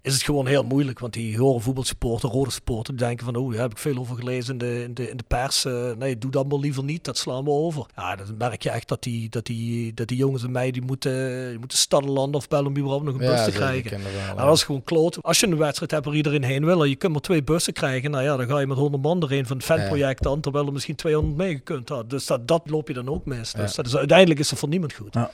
is 0.07 0.13
het 0.13 0.23
gewoon 0.23 0.47
heel 0.47 0.63
moeilijk. 0.63 0.99
Want 0.99 1.13
die 1.13 1.37
horen 1.37 1.61
voetbalsupporter, 1.61 2.29
rode 2.29 2.51
supporter, 2.51 2.95
die 2.95 3.05
denken 3.05 3.25
van, 3.25 3.35
oh, 3.35 3.51
daar 3.51 3.61
heb 3.61 3.71
ik 3.71 3.77
veel 3.77 3.97
over 3.97 4.15
gelezen 4.15 4.51
in 4.53 4.57
de, 4.57 4.83
in 4.83 4.93
de, 4.93 5.09
in 5.09 5.17
de 5.17 5.23
pers. 5.27 5.65
eh, 5.65 5.91
nee, 5.97 6.17
doe 6.17 6.31
dat 6.31 6.47
maar 6.47 6.59
liever 6.59 6.83
niet, 6.83 7.03
dat 7.03 7.17
slaan 7.17 7.43
we 7.43 7.49
over. 7.49 7.85
Ja, 7.95 8.15
dan 8.15 8.25
merk 8.37 8.63
je 8.63 8.69
echt 8.69 8.87
dat 8.87 9.03
die, 9.03 9.29
dat 9.29 9.45
die, 9.45 9.93
dat 9.93 10.07
die 10.07 10.17
jongens 10.17 10.43
en 10.43 10.51
mij, 10.51 10.71
die 10.71 10.81
moeten, 10.81 11.49
die 11.49 11.59
moeten 11.59 11.77
stadlanden 11.77 12.35
of 12.35 12.47
bellen 12.47 12.65
om 12.67 12.77
überhaupt 12.77 13.03
nog 13.05 13.13
een 13.13 13.19
bus 13.19 13.43
te 13.43 13.51
krijgen. 13.51 13.91
dat 13.91 13.99
Nou, 14.35 14.47
ja. 14.47 14.51
is 14.53 14.63
gewoon 14.63 14.83
kloot. 14.83 15.17
Als 15.23 15.39
je 15.39 15.47
een 15.47 15.57
wedstrijd 15.57 15.91
hebt 15.91 16.05
waar 16.05 16.15
iedereen 16.15 16.43
heen 16.43 16.65
wil 16.65 16.83
en 16.83 16.89
je 16.89 16.95
kunt 16.95 17.11
maar 17.11 17.21
twee 17.21 17.43
bussen 17.43 17.73
krijgen, 17.73 18.11
nou 18.11 18.23
ja, 18.23 18.37
dan 18.37 18.47
ga 18.47 18.59
je 18.59 18.67
met 18.67 18.77
100 18.77 19.03
man 19.03 19.21
erheen 19.21 19.45
van 19.45 19.57
het 19.57 19.65
fanproject 19.65 20.23
dan, 20.23 20.39
terwijl 20.41 20.65
er 20.65 20.73
misschien 20.73 20.95
200 20.95 21.35
meegekund 21.37 21.89
had. 21.89 22.09
Dus 22.09 22.25
dat, 22.25 22.47
dat 22.47 22.69
loop 22.69 22.87
je 22.87 22.93
dan 22.93 23.09
ook 23.09 23.25
mis. 23.25 23.51
Dus 23.51 23.69
Ja. 23.69 23.75
dat 23.75 23.85
is, 23.85 23.95
uiteindelijk 23.95 24.39
is 24.39 24.49
het 24.49 24.59
voor 24.59 24.69
niemand 24.69 24.93
goed. 24.93 25.13
Ja. 25.13 25.31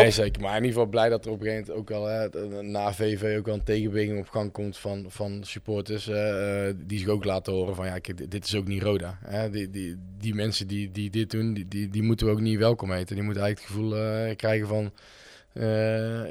Nee, 0.00 0.10
zeker. 0.10 0.42
Maar 0.42 0.50
in 0.56 0.64
ieder 0.64 0.72
geval 0.72 0.86
blij 0.90 1.08
dat 1.08 1.24
er 1.24 1.30
op 1.30 1.40
een 1.40 1.46
gegeven 1.46 1.74
moment 1.74 1.90
ook 1.90 1.96
al 1.96 2.06
hè, 2.06 2.62
na 2.62 2.92
VV 2.92 3.36
ook 3.38 3.48
al 3.48 3.54
een 3.54 3.62
tegenbeweging 3.64 4.18
op 4.18 4.28
gang 4.28 4.52
komt 4.52 4.78
van, 4.78 5.04
van 5.08 5.40
supporters. 5.44 6.08
eh, 6.08 6.68
eh, 6.68 6.74
die 6.86 6.98
zich 6.98 7.08
ook 7.08 7.24
laten 7.24 7.52
horen 7.52 7.74
van 7.74 7.86
ja, 7.86 7.98
kijk, 7.98 8.30
dit- 8.30 8.44
is 8.44 8.54
ook 8.54 8.66
niet 8.66 8.82
Roda. 8.82 9.18
Hè. 9.24 9.50
Die, 9.50 9.70
die, 9.70 9.96
die 10.18 10.34
mensen 10.34 10.66
die, 10.66 10.90
die 10.90 11.10
dit 11.10 11.30
doen, 11.30 11.54
die, 11.54 11.68
die, 11.68 11.88
die 11.88 12.02
moeten 12.02 12.26
we 12.26 12.32
ook 12.32 12.40
niet 12.40 12.58
welkom 12.58 12.90
heten. 12.92 13.14
Die 13.14 13.24
moeten 13.24 13.42
eigenlijk 13.42 13.74
het 13.74 13.82
gevoel 13.90 13.96
eh, 14.28 14.36
krijgen 14.36 14.66
van 14.68 14.92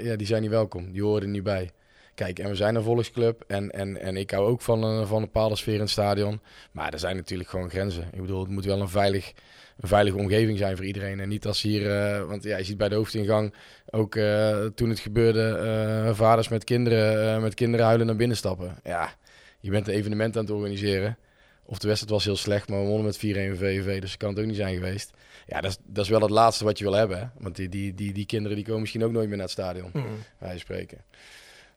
ja, 0.03 0.16
die 0.16 0.28
zijn 0.28 0.41
niet 0.41 0.51
welkom. 0.51 0.91
Die 0.91 1.01
horen 1.03 1.22
er 1.22 1.28
niet 1.28 1.43
bij. 1.43 1.70
Kijk, 2.16 2.39
en 2.39 2.49
we 2.49 2.55
zijn 2.55 2.76
een 2.76 2.84
volksclub 2.84 3.43
en, 3.47 3.72
en, 3.72 4.01
en 4.01 4.18
ik 4.18 4.32
hou 4.32 4.47
ook 4.47 4.62
van 4.62 4.84
een, 4.84 5.07
van 5.07 5.16
een 5.18 5.24
bepaalde 5.24 5.55
sfeer 5.55 5.74
in 5.74 5.80
het 5.80 5.89
stadion. 5.89 6.41
Maar 6.72 6.93
er 6.93 6.99
zijn 6.99 7.16
natuurlijk 7.16 7.49
gewoon 7.49 7.70
grenzen. 7.70 8.07
Ik 8.14 8.22
bedoel, 8.22 8.39
het 8.39 8.49
moet 8.49 8.66
wel 8.66 8.82
een 8.82 8.89
veilig, 8.89 9.34
een 9.82 9.88
veilige 9.88 10.18
omgeving 10.18 10.58
zijn 10.58 10.76
voor 10.76 10.86
iedereen. 10.86 11.20
En 11.20 11.30
niet 11.30 11.46
als 11.46 11.62
hier, 11.62 11.92
eh, 11.92 12.26
want 12.26 12.44
ja, 12.44 12.58
je 12.58 12.64
ziet 12.64 12.78
bij 12.78 12.90
de 12.90 12.96
hoofdingang 12.96 13.54
ook 13.90 14.16
eh, 14.16 14.66
toen 14.66 14.90
het 14.90 15.00
gebeurde, 15.00 15.58
eh, 15.58 16.16
vaders 16.16 16.48
met 16.48 16.64
kinderen, 16.64 17.42
met 17.42 17.54
kinderen 17.54 17.86
huilen 17.86 18.08
naar 18.08 18.16
binnen 18.16 18.38
stappen. 18.38 18.78
Ja, 18.84 19.14
je 19.60 19.70
bent 19.70 19.88
een 19.88 19.94
evenement 19.94 20.38
aan 20.38 20.44
het 20.44 20.54
organiseren. 20.54 21.18
Of 21.66 21.78
de 21.78 21.88
wedstrijd 21.88 22.14
was 22.14 22.26
heel 22.26 22.36
slecht, 22.36 22.70
maar 22.70 22.80
we 22.80 22.86
wonnen 22.86 23.06
met 23.06 23.18
4-1 23.18 23.58
VV, 23.58 24.02
dus 24.02 24.10
dat 24.10 24.20
kan 24.20 24.30
het 24.30 24.40
ook 24.40 24.46
niet 24.46 24.56
zijn 24.56 24.76
geweest. 24.76 25.12
Ja, 25.48 25.62
dat 25.62 25.72
is, 25.72 25.78
dat 25.86 26.04
is 26.04 26.10
wel 26.10 26.22
het 26.22 26.30
laatste 26.30 26.64
wat 26.64 26.78
je 26.78 26.84
wil 26.84 26.94
hebben. 26.94 27.20
Hè? 27.20 27.26
Want 27.38 27.56
die, 27.56 27.70
die, 27.70 27.94
die, 27.94 28.14
die 28.14 28.26
kinderen 28.26 28.56
die 28.56 28.66
komen 28.66 28.82
misschien 28.82 29.04
ook 29.04 29.12
nooit 29.12 29.28
meer 29.28 29.38
naar 29.38 29.46
het 29.46 29.56
stadion, 29.56 29.92
wij 30.38 30.58
spreken. 30.58 30.98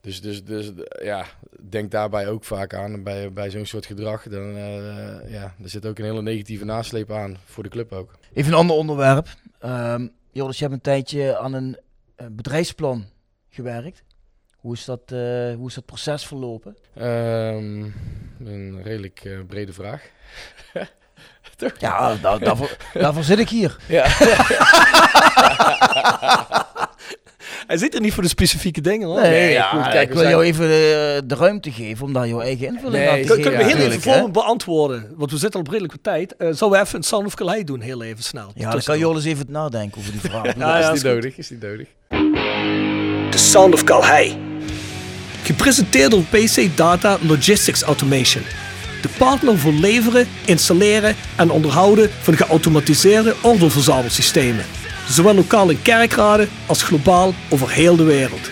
Dus, 0.05 0.21
dus, 0.21 0.45
dus 0.45 0.71
ja, 1.03 1.25
denk 1.61 1.91
daarbij 1.91 2.29
ook 2.29 2.45
vaak 2.45 2.75
aan. 2.75 3.03
Bij, 3.03 3.33
bij 3.33 3.51
zo'n 3.51 3.67
soort 3.67 3.87
gedrag, 3.87 4.23
dan, 4.23 4.57
eh, 4.57 5.33
ja, 5.33 5.55
er 5.63 5.69
zit 5.69 5.87
ook 5.87 5.99
een 5.99 6.05
hele 6.05 6.23
negatieve 6.23 6.65
nasleep 6.65 7.13
aan 7.13 7.37
voor 7.45 7.63
de 7.63 7.69
club 7.69 7.93
ook. 7.93 8.15
Even 8.33 8.53
een 8.53 8.59
ander 8.59 8.77
onderwerp. 8.77 9.29
Ehm 9.59 10.07
Joris, 10.33 10.59
je 10.59 10.63
hebt 10.63 10.77
een 10.77 10.83
tijdje 10.83 11.39
aan 11.39 11.53
een 11.53 11.79
eh, 12.17 12.27
bedrijfsplan 12.31 13.05
gewerkt. 13.49 14.03
Hoe 14.57 14.75
is 14.75 14.85
dat, 14.85 15.01
eh, 15.07 15.55
hoe 15.55 15.69
is 15.69 15.75
dat 15.75 15.87
proces 15.87 16.27
verlopen? 16.27 16.77
Ehm, 16.95 17.85
een 18.45 18.83
redelijk 18.83 19.45
brede 19.47 19.73
vraag. 19.73 20.03
Ja, 21.79 22.15
daar, 22.15 22.39
daarvoor, 22.39 22.77
daarvoor 22.93 23.23
zit 23.23 23.39
ik 23.39 23.49
hier. 23.49 23.77
Ja. 23.89 24.07
Hij 27.67 27.77
zit 27.77 27.95
er 27.95 28.01
niet 28.01 28.13
voor 28.13 28.23
de 28.23 28.29
specifieke 28.29 28.81
dingen 28.81 29.09
hoor. 29.09 29.21
Nee, 29.21 29.31
Nee, 29.31 29.53
ja, 29.53 29.63
goed, 29.69 29.83
kijk, 29.89 30.03
ik 30.03 30.09
wil 30.09 30.19
zijn- 30.19 30.31
jou 30.31 30.45
even 30.45 30.67
de, 30.69 31.23
de 31.25 31.35
ruimte 31.35 31.71
geven 31.73 32.07
om 32.07 32.13
daar 32.13 32.29
jouw 32.29 32.41
eigen 32.41 32.67
invulling 32.67 32.95
Nee, 33.05 33.09
aan 33.09 33.15
te 33.17 33.21
geven. 33.23 33.41
Kunnen 33.43 33.59
we 33.61 33.65
heel 33.67 33.77
even 33.91 34.01
voor 34.01 34.31
beantwoorden? 34.31 35.07
Want 35.17 35.31
we 35.31 35.37
zitten 35.37 35.61
al 35.61 35.67
op 35.67 35.73
redelijk 35.73 35.93
wat 35.95 36.03
tijd. 36.15 36.37
Eh 36.37 36.49
zullen 36.53 36.73
we 36.73 36.81
even 36.81 36.97
een 36.97 37.03
Sound 37.03 37.27
of 37.27 37.35
Calais 37.35 37.65
doen, 37.65 37.81
heel 37.81 38.03
even 38.03 38.23
snel? 38.25 38.53
Ja, 38.55 38.71
dan 38.71 38.83
kan 38.83 38.99
Joris 38.99 39.25
even 39.25 39.47
nadenken 39.49 39.99
over 39.99 40.13
die 40.13 40.21
vraag. 40.21 40.43
Ja, 40.57 40.73
dat. 40.73 40.79
is 40.79 40.85
ja, 40.85 40.89
niet 40.89 40.97
is 40.97 41.03
nodig, 41.03 41.37
is 41.39 41.51
niet 41.51 41.63
nodig. 41.63 41.87
The 43.31 43.39
Sound 43.39 43.75
of 43.75 43.85
Calais. 43.85 44.33
Gepresenteerd 45.43 46.11
door 46.11 46.23
PC 46.23 46.77
Data 46.77 47.19
Logistics 47.21 47.83
Automation. 47.83 48.43
De 49.03 49.09
partner 49.19 49.59
voor 49.59 49.73
leveren, 49.73 50.27
installeren 50.45 51.15
en 51.37 51.51
onderhouden 51.51 52.11
van 52.23 52.37
geautomatiseerde 52.37 53.35
ordeelverzamelsystemen. 53.43 54.65
Zowel 55.09 55.35
lokaal 55.35 55.71
in 55.71 55.83
kerkraden 55.83 56.49
als 56.67 56.83
globaal 56.83 57.35
over 57.51 57.71
heel 57.71 57.97
de 57.97 58.03
wereld. 58.05 58.51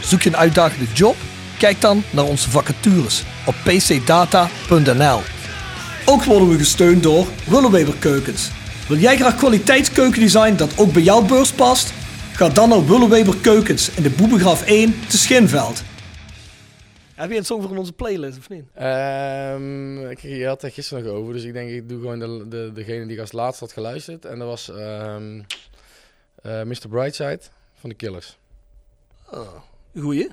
Zoek 0.00 0.22
je 0.22 0.28
een 0.28 0.36
uitdagende 0.36 0.92
job? 0.94 1.16
Kijk 1.58 1.80
dan 1.80 2.02
naar 2.10 2.24
onze 2.24 2.50
vacatures 2.50 3.22
op 3.46 3.54
pcdata.nl. 3.64 5.20
Ook 6.06 6.24
worden 6.24 6.48
we 6.48 6.58
gesteund 6.58 7.02
door 7.02 7.26
Willeweber 7.46 7.94
Keukens. 7.98 8.50
Wil 8.88 8.96
jij 8.98 9.16
graag 9.16 9.36
kwaliteitskeukendesign 9.36 10.54
dat 10.56 10.78
ook 10.78 10.92
bij 10.92 11.02
jouw 11.02 11.22
beurs 11.22 11.52
past? 11.52 11.92
Ga 12.32 12.48
dan 12.48 12.68
naar 12.68 12.86
Willeweber 12.86 13.36
Keukens 13.36 13.90
in 13.90 14.02
de 14.02 14.10
Boebegraaf 14.10 14.62
1 14.66 14.94
te 15.08 15.18
Schinveld. 15.18 15.82
Heb 17.14 17.30
je 17.30 17.36
een 17.36 17.44
song 17.44 17.62
voor 17.62 17.76
onze 17.76 17.92
playlist 17.92 18.38
of 18.38 18.48
niet? 18.48 18.64
Ehm, 18.74 20.08
ik- 20.10 20.20
je 20.22 20.46
had 20.46 20.62
het 20.62 20.72
gisteren 20.72 21.04
nog 21.04 21.12
over, 21.12 21.32
dus 21.32 21.42
ik 21.44 21.52
denk 21.52 21.70
ik 21.70 21.88
doe 21.88 22.00
gewoon 22.00 22.18
de, 22.18 22.44
de, 22.48 22.70
degene 22.74 23.04
die 23.06 23.14
ik 23.14 23.20
als 23.20 23.32
laatste 23.32 23.64
had 23.64 23.72
geluisterd. 23.72 24.24
En 24.24 24.38
dat 24.38 24.48
was 24.48 24.70
ehm 24.70 25.40
eh, 26.42 26.62
Mr. 26.62 26.88
Brightside 26.88 27.40
van 27.74 27.90
de 27.90 27.96
Killers. 27.96 28.38
Goeie? 29.98 30.30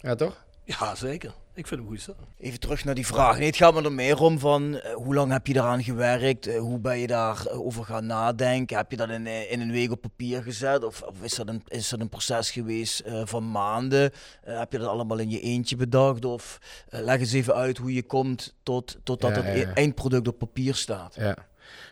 Ja, 0.00 0.14
toch? 0.14 0.44
Ja, 0.64 0.94
zeker. 0.94 1.32
Ik 1.54 1.66
vind 1.66 1.80
hem 1.80 1.88
goed 1.88 2.00
zo. 2.00 2.14
Even 2.38 2.60
terug 2.60 2.84
naar 2.84 2.94
die 2.94 3.06
vraag. 3.06 3.38
Nee, 3.38 3.46
het 3.46 3.56
gaat 3.56 3.74
me 3.74 3.82
er 3.82 3.92
meer 3.92 4.20
om 4.20 4.38
van 4.38 4.78
eh, 4.78 4.94
hoe 4.94 5.14
lang 5.14 5.32
heb 5.32 5.46
je 5.46 5.52
daaraan 5.52 5.82
gewerkt? 5.82 6.46
Eh, 6.46 6.58
hoe 6.60 6.78
ben 6.78 6.98
je 6.98 7.06
daarover 7.06 7.84
gaan 7.84 8.06
nadenken? 8.06 8.76
Heb 8.76 8.90
je 8.90 8.96
dat 8.96 9.08
in, 9.08 9.26
in 9.26 9.60
een 9.60 9.70
week 9.70 9.90
op 9.90 10.00
papier 10.00 10.42
gezet? 10.42 10.84
Of, 10.84 11.02
of 11.02 11.22
is, 11.22 11.34
dat 11.34 11.48
een, 11.48 11.62
is 11.68 11.88
dat 11.88 12.00
een 12.00 12.08
proces 12.08 12.50
geweest 12.50 13.00
eh, 13.00 13.22
van 13.24 13.50
maanden? 13.50 14.12
Heb 14.40 14.72
je 14.72 14.78
dat 14.78 14.88
allemaal 14.88 15.18
in 15.18 15.30
je 15.30 15.40
eentje 15.40 15.76
bedacht? 15.76 16.24
Of 16.24 16.58
leg 16.88 17.18
eens 17.20 17.32
even 17.32 17.54
uit 17.54 17.78
hoe 17.78 17.92
je 17.94 18.02
komt 18.02 18.54
tot, 18.62 18.96
totdat 19.02 19.30
Ja, 19.30 19.36
het 19.36 19.44
ja, 19.46 19.52
e- 19.52 19.66
ja. 19.66 19.74
eindproduct 19.74 20.28
op 20.28 20.38
papier 20.38 20.74
staat. 20.74 21.14
Ja. 21.14 21.36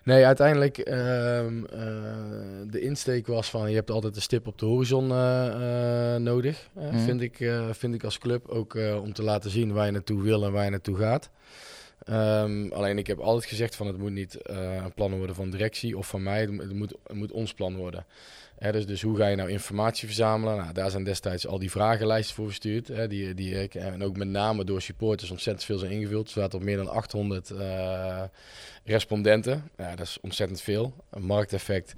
Nee, 0.07 0.27
uiteindelijk 0.27 0.79
eh, 0.79 1.47
de 2.67 2.81
insteek 2.81 3.27
was 3.27 3.51
van 3.51 3.71
je 3.71 3.77
hebt 3.77 3.91
altijd 3.91 4.17
een 4.17 4.23
stip 4.23 4.47
op 4.47 4.59
de 4.59 4.67
horizon 4.67 5.11
eh, 5.11 6.15
eh, 6.15 6.21
nodig. 6.21 6.69
Mhm. 6.73 6.99
vind, 6.99 7.21
ik, 7.21 7.51
vind 7.71 7.95
ik 7.95 8.05
als 8.05 8.19
club 8.19 8.49
ook 8.49 8.75
om 9.03 9.13
te 9.13 9.23
laten 9.23 9.51
zien 9.51 9.73
waar 9.73 9.87
je 9.87 9.93
naartoe 9.93 10.23
wil 10.23 10.45
en 10.45 10.53
waar 10.53 10.65
je 10.65 10.71
naartoe 10.71 10.97
gaat. 10.97 11.31
Ehm, 12.05 12.73
alleen 12.73 12.99
ik 12.99 13.07
heb 13.07 13.19
altijd 13.19 13.45
gezegd 13.45 13.77
van 13.77 13.87
het 13.87 13.99
moet 13.99 14.13
niet 14.13 14.39
een 14.43 14.95
plan 14.95 15.17
worden 15.17 15.37
van 15.37 15.51
directie 15.51 15.99
of 15.99 16.09
van 16.09 16.23
mij. 16.23 16.41
Het 16.41 16.73
moet, 16.73 16.95
het 17.07 17.17
moet 17.17 17.33
ons 17.33 17.55
plan 17.55 17.77
worden. 17.77 18.07
Hè, 18.59 18.73
dus, 18.73 18.87
dus 18.87 19.03
hoe 19.03 19.17
ga 19.17 19.27
je 19.27 19.37
nou 19.37 19.51
informatie 19.51 20.07
verzamelen? 20.07 20.57
Nou, 20.57 20.73
daar 20.73 20.91
zijn 20.91 21.05
destijds 21.05 21.47
al 21.47 21.59
die 21.59 21.71
vragenlijsten 21.71 22.35
voor 22.35 22.47
verstuurd. 22.47 22.89
Hè, 22.89 23.09
die, 23.09 23.35
die 23.35 23.63
ik, 23.63 23.75
en 23.75 24.03
ook 24.03 24.17
met 24.17 24.29
name 24.29 24.65
door 24.65 24.83
supporters 24.83 25.31
ontzettend 25.31 25.65
veel 25.67 25.79
zijn 25.79 25.93
ingevuld. 25.93 26.27
Er 26.27 26.33
zaten 26.33 26.59
op 26.59 26.65
meer 26.65 26.77
dan 26.77 26.89
800 26.89 27.51
eh, 27.51 28.23
respondenten. 28.85 29.71
Ja, 29.77 29.97
dat 29.97 30.07
is 30.07 30.19
ontzettend 30.21 30.61
veel. 30.61 30.95
Een 31.11 31.23
markteffect 31.25 31.95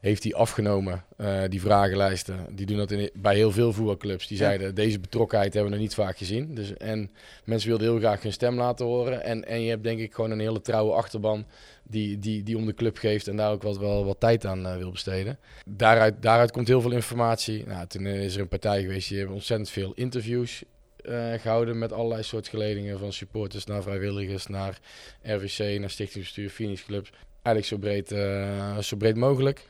heeft 0.00 0.22
hij 0.22 0.34
afgenomen, 0.34 1.04
eh, 1.16 1.42
die 1.48 1.60
vragenlijsten. 1.60 2.46
Die 2.50 2.66
doen 2.66 2.76
dat 2.76 2.90
in, 2.90 3.10
bij 3.14 3.34
heel 3.34 3.52
veel 3.52 3.72
voetbalclubs. 3.72 4.26
Die 4.26 4.38
Ja. 4.38 4.44
zeiden, 4.44 4.74
deze 4.74 5.00
betrokkenheid 5.00 5.52
hebben 5.54 5.70
we 5.72 5.76
nog 5.78 5.86
niet 5.86 5.94
vaak 5.96 6.16
gezien. 6.18 6.54
Dus, 6.54 6.76
en 6.76 7.10
mensen 7.44 7.68
wilden 7.68 7.86
heel 7.88 7.98
graag 7.98 8.22
hun 8.22 8.32
stem 8.32 8.56
laten 8.56 8.86
horen. 8.86 9.22
En, 9.24 9.44
en 9.44 9.60
je 9.62 9.68
hebt 9.70 9.82
denk 9.84 10.00
ik 10.00 10.14
gewoon 10.14 10.30
een 10.30 10.40
hele 10.40 10.60
trouwe 10.60 10.92
achterban 10.92 11.46
die, 11.88 12.18
die, 12.18 12.42
die 12.42 12.56
om 12.56 12.66
de 12.66 12.74
club 12.74 12.98
geeft 12.98 13.28
en 13.28 13.36
daar 13.36 13.52
ook 13.52 13.62
wat, 13.62 13.78
wel 13.78 14.04
wat 14.04 14.20
tijd 14.20 14.46
aan 14.46 14.66
eh, 14.66 14.76
wil 14.76 14.90
besteden. 14.90 15.38
Daaruit, 15.66 16.22
daaruit 16.22 16.50
komt 16.50 16.68
heel 16.68 16.80
veel 16.80 16.92
informatie. 16.92 17.66
Nou, 17.66 17.86
toen 17.86 18.06
is 18.06 18.34
er 18.34 18.40
een 18.40 18.48
partij 18.48 18.80
geweest 18.80 19.08
die 19.08 19.18
hebben 19.18 19.36
ontzettend 19.36 19.70
veel 19.70 19.92
interviews 19.94 20.64
eh, 20.96 21.32
gehouden 21.32 21.78
met 21.78 21.92
allerlei 21.92 22.22
soort 22.22 22.48
geledingen. 22.48 22.98
Van 22.98 23.12
supporters 23.12 23.64
naar 23.64 23.82
vrijwilligers, 23.82 24.46
naar 24.46 24.78
RVC, 25.22 25.80
naar 25.80 25.90
stichtingsbestuur, 25.90 26.50
Phoenix. 26.50 26.84
Eigenlijk 26.88 27.66
zo 27.66 27.76
breed, 27.76 28.12
eh, 28.12 28.78
zo 28.78 28.96
breed 28.96 29.16
mogelijk. 29.16 29.68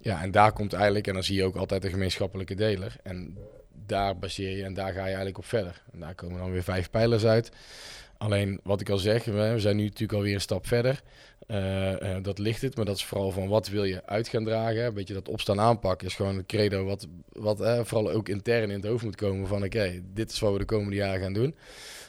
Ja, 0.00 0.22
en 0.22 0.30
daar 0.30 0.52
komt 0.52 0.72
eigenlijk, 0.72 1.06
en 1.06 1.14
dan 1.14 1.22
zie 1.22 1.36
je 1.36 1.44
ook 1.44 1.56
altijd 1.56 1.84
een 1.84 1.90
gemeenschappelijke 1.90 2.54
deler. 2.54 2.96
En 3.02 3.38
daar 3.86 4.18
baseer 4.18 4.56
je 4.56 4.64
en 4.64 4.74
daar 4.74 4.92
ga 4.92 5.00
je 5.00 5.04
eigenlijk 5.04 5.38
op 5.38 5.44
verder. 5.44 5.82
En 5.92 6.00
daar 6.00 6.14
komen 6.14 6.38
dan 6.38 6.52
weer 6.52 6.62
vijf 6.62 6.90
pijlers 6.90 7.24
uit. 7.24 7.50
Alleen 8.18 8.60
wat 8.62 8.80
ik 8.80 8.88
al 8.88 8.98
zeg, 8.98 9.24
we 9.24 9.54
zijn 9.56 9.76
nu 9.76 9.82
natuurlijk 9.82 10.12
alweer 10.12 10.34
een 10.34 10.40
stap 10.40 10.66
verder. 10.66 11.02
Eh, 11.48 12.16
eh, 12.16 12.22
dat 12.22 12.38
ligt 12.38 12.62
het, 12.62 12.76
maar 12.76 12.84
dat 12.84 12.96
is 12.96 13.04
vooral 13.04 13.30
van 13.30 13.48
wat 13.48 13.68
wil 13.68 13.84
je 13.84 14.06
uit 14.06 14.28
gaan 14.28 14.44
dragen. 14.44 14.84
Een 14.84 14.94
beetje 14.94 15.14
dat 15.14 15.28
opstaan 15.28 15.60
aanpakken 15.60 16.06
is 16.06 16.14
gewoon 16.14 16.36
een 16.36 16.46
credo 16.46 16.84
wat, 16.84 17.06
wat 17.32 17.60
eh, 17.60 17.80
vooral 17.84 18.10
ook 18.10 18.28
intern 18.28 18.70
in 18.70 18.80
het 18.80 18.86
hoofd 18.86 19.04
moet 19.04 19.16
komen 19.16 19.48
van 19.48 19.64
oké, 19.64 20.02
dit 20.14 20.30
is 20.30 20.38
wat 20.38 20.52
we 20.52 20.58
de 20.58 20.64
komende 20.64 20.96
jaren 20.96 21.20
gaan 21.20 21.32
doen. 21.32 21.54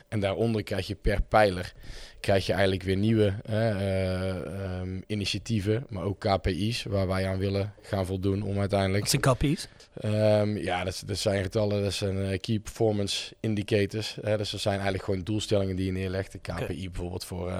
En 0.07 0.19
daaronder 0.19 0.63
krijg 0.63 0.87
je 0.87 0.95
per 0.95 1.21
pijler 1.21 1.73
krijg 2.19 2.45
je 2.45 2.51
eigenlijk 2.51 2.83
weer 2.83 2.97
nieuwe 2.97 3.33
eh, 3.45 3.69
eh, 3.69 4.45
ehm, 4.45 5.01
initiatieven, 5.07 5.85
maar 5.89 6.03
ook 6.03 6.19
KPI's 6.19 6.83
waar 6.83 7.07
wij 7.07 7.27
aan 7.27 7.37
willen 7.37 7.73
gaan 7.81 8.05
voldoen 8.05 8.41
om 8.41 8.59
uiteindelijk 8.59 8.99
Wat 8.99 9.09
zijn 9.09 9.21
kappies? 9.21 9.67
Ehm, 9.93 10.57
ja, 10.57 10.83
dat, 10.83 11.03
dat 11.05 11.17
zijn 11.17 11.43
getallen, 11.43 11.83
dat 11.83 11.93
zijn 11.93 12.39
Key 12.39 12.59
Performance 12.59 13.33
Indicators. 13.39 14.17
Hè, 14.21 14.37
dus 14.37 14.49
dat 14.51 14.59
zijn 14.59 14.73
eigenlijk 14.73 15.03
gewoon 15.03 15.23
doelstellingen 15.23 15.75
die 15.75 15.85
je 15.85 15.91
neerlegt. 15.91 16.31
De 16.31 16.39
KPI 16.39 16.89
bijvoorbeeld 16.89 17.25
voor, 17.25 17.51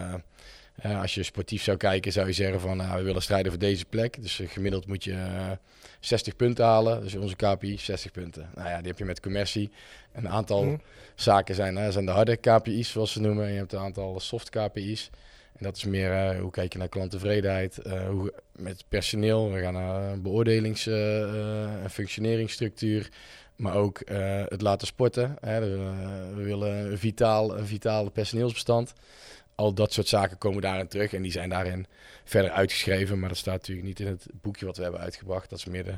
eh, 0.82 1.02
als 1.02 1.16
je 1.16 1.24
sportief 1.24 1.64
zou 1.64 1.78
kijken, 1.78 2.12
zou 2.12 2.28
je 2.28 2.34
zeggen 2.34 2.60
van 2.60 2.78
nou, 2.78 2.98
we 2.98 3.04
willen 3.04 3.22
strijden 3.22 3.52
voor 3.52 3.60
deze 3.62 3.86
plek. 3.86 4.22
Dus 4.22 4.40
eh, 4.40 4.50
gemiddeld 4.50 4.88
moet 4.88 5.04
je 5.04 5.12
eh, 5.14 5.52
60 6.00 6.36
punten 6.36 6.66
halen. 6.66 7.02
Dus 7.02 7.16
onze 7.16 7.36
KPI 7.36 7.78
60 7.78 8.12
punten. 8.12 8.50
Nou 8.56 8.70
ja, 8.70 8.78
die 8.78 8.88
heb 8.88 8.98
je 8.98 9.06
met 9.06 9.20
commercie. 9.20 9.72
Een 10.14 10.30
aantal 10.30 10.64
Mhm. 10.64 10.78
zaken 11.16 11.56
zijn, 11.56 11.76
hè, 11.76 11.92
zijn 11.92 12.06
de 12.06 12.12
harde 12.12 12.36
KPI's 12.36 12.90
zoals 12.92 13.12
ze 13.12 13.22
noemen. 13.22 13.46
En 13.46 13.52
je 13.52 13.58
hebt 13.58 13.74
een 13.74 13.80
aantal 13.80 14.20
soft 14.20 14.50
KPI's. 14.50 15.10
En 15.58 15.66
dat 15.66 15.78
is 15.78 15.84
meer 15.86 16.12
eh, 16.12 16.40
hoe 16.40 16.52
kijk 16.52 16.74
je 16.74 16.80
naar 16.80 16.88
klanttevredenheid, 16.90 17.78
eh, 17.78 18.08
hoe, 18.08 18.34
met 18.56 18.84
personeel. 18.90 19.52
We 19.52 19.60
gaan 19.62 19.74
naar 19.74 20.12
een 20.12 20.22
beoordelings- 20.22 20.88
eh, 20.88 21.22
eh, 21.24 21.84
en 21.84 21.90
functioneringsstructuur. 21.90 23.10
Maar 23.56 23.76
ook 23.76 24.00
eh, 24.00 24.44
het 24.48 24.62
laten 24.62 24.88
sporten. 24.88 25.36
Hè. 25.42 25.60
Dus, 25.60 25.78
eh, 25.78 26.36
we 26.36 26.44
willen 26.44 26.92
een 26.92 26.98
vitaal, 26.98 27.58
een 27.58 27.66
vitaal 27.66 28.10
personeelsbestand. 28.10 28.94
Al 29.60 29.74
dat 29.74 29.94
soort 29.94 30.08
zaken 30.08 30.38
komen 30.38 30.62
daarin 30.62 30.88
terug. 30.88 31.14
En 31.14 31.22
die 31.22 31.32
zijn 31.32 31.50
daarin 31.50 31.86
verder 32.24 32.52
uitgeschreven. 32.52 33.20
Maar 33.20 33.30
dat 33.30 33.38
staat 33.38 33.54
natuurlijk 33.54 33.88
niet 33.88 34.00
in 34.00 34.08
het 34.08 34.28
boekje 34.42 34.66
wat 34.66 34.78
we 34.78 34.84
hebben 34.84 35.02
uitgebracht. 35.02 35.50
Dat 35.50 35.60
is 35.60 35.66
meer 35.66 35.84
de 35.84 35.98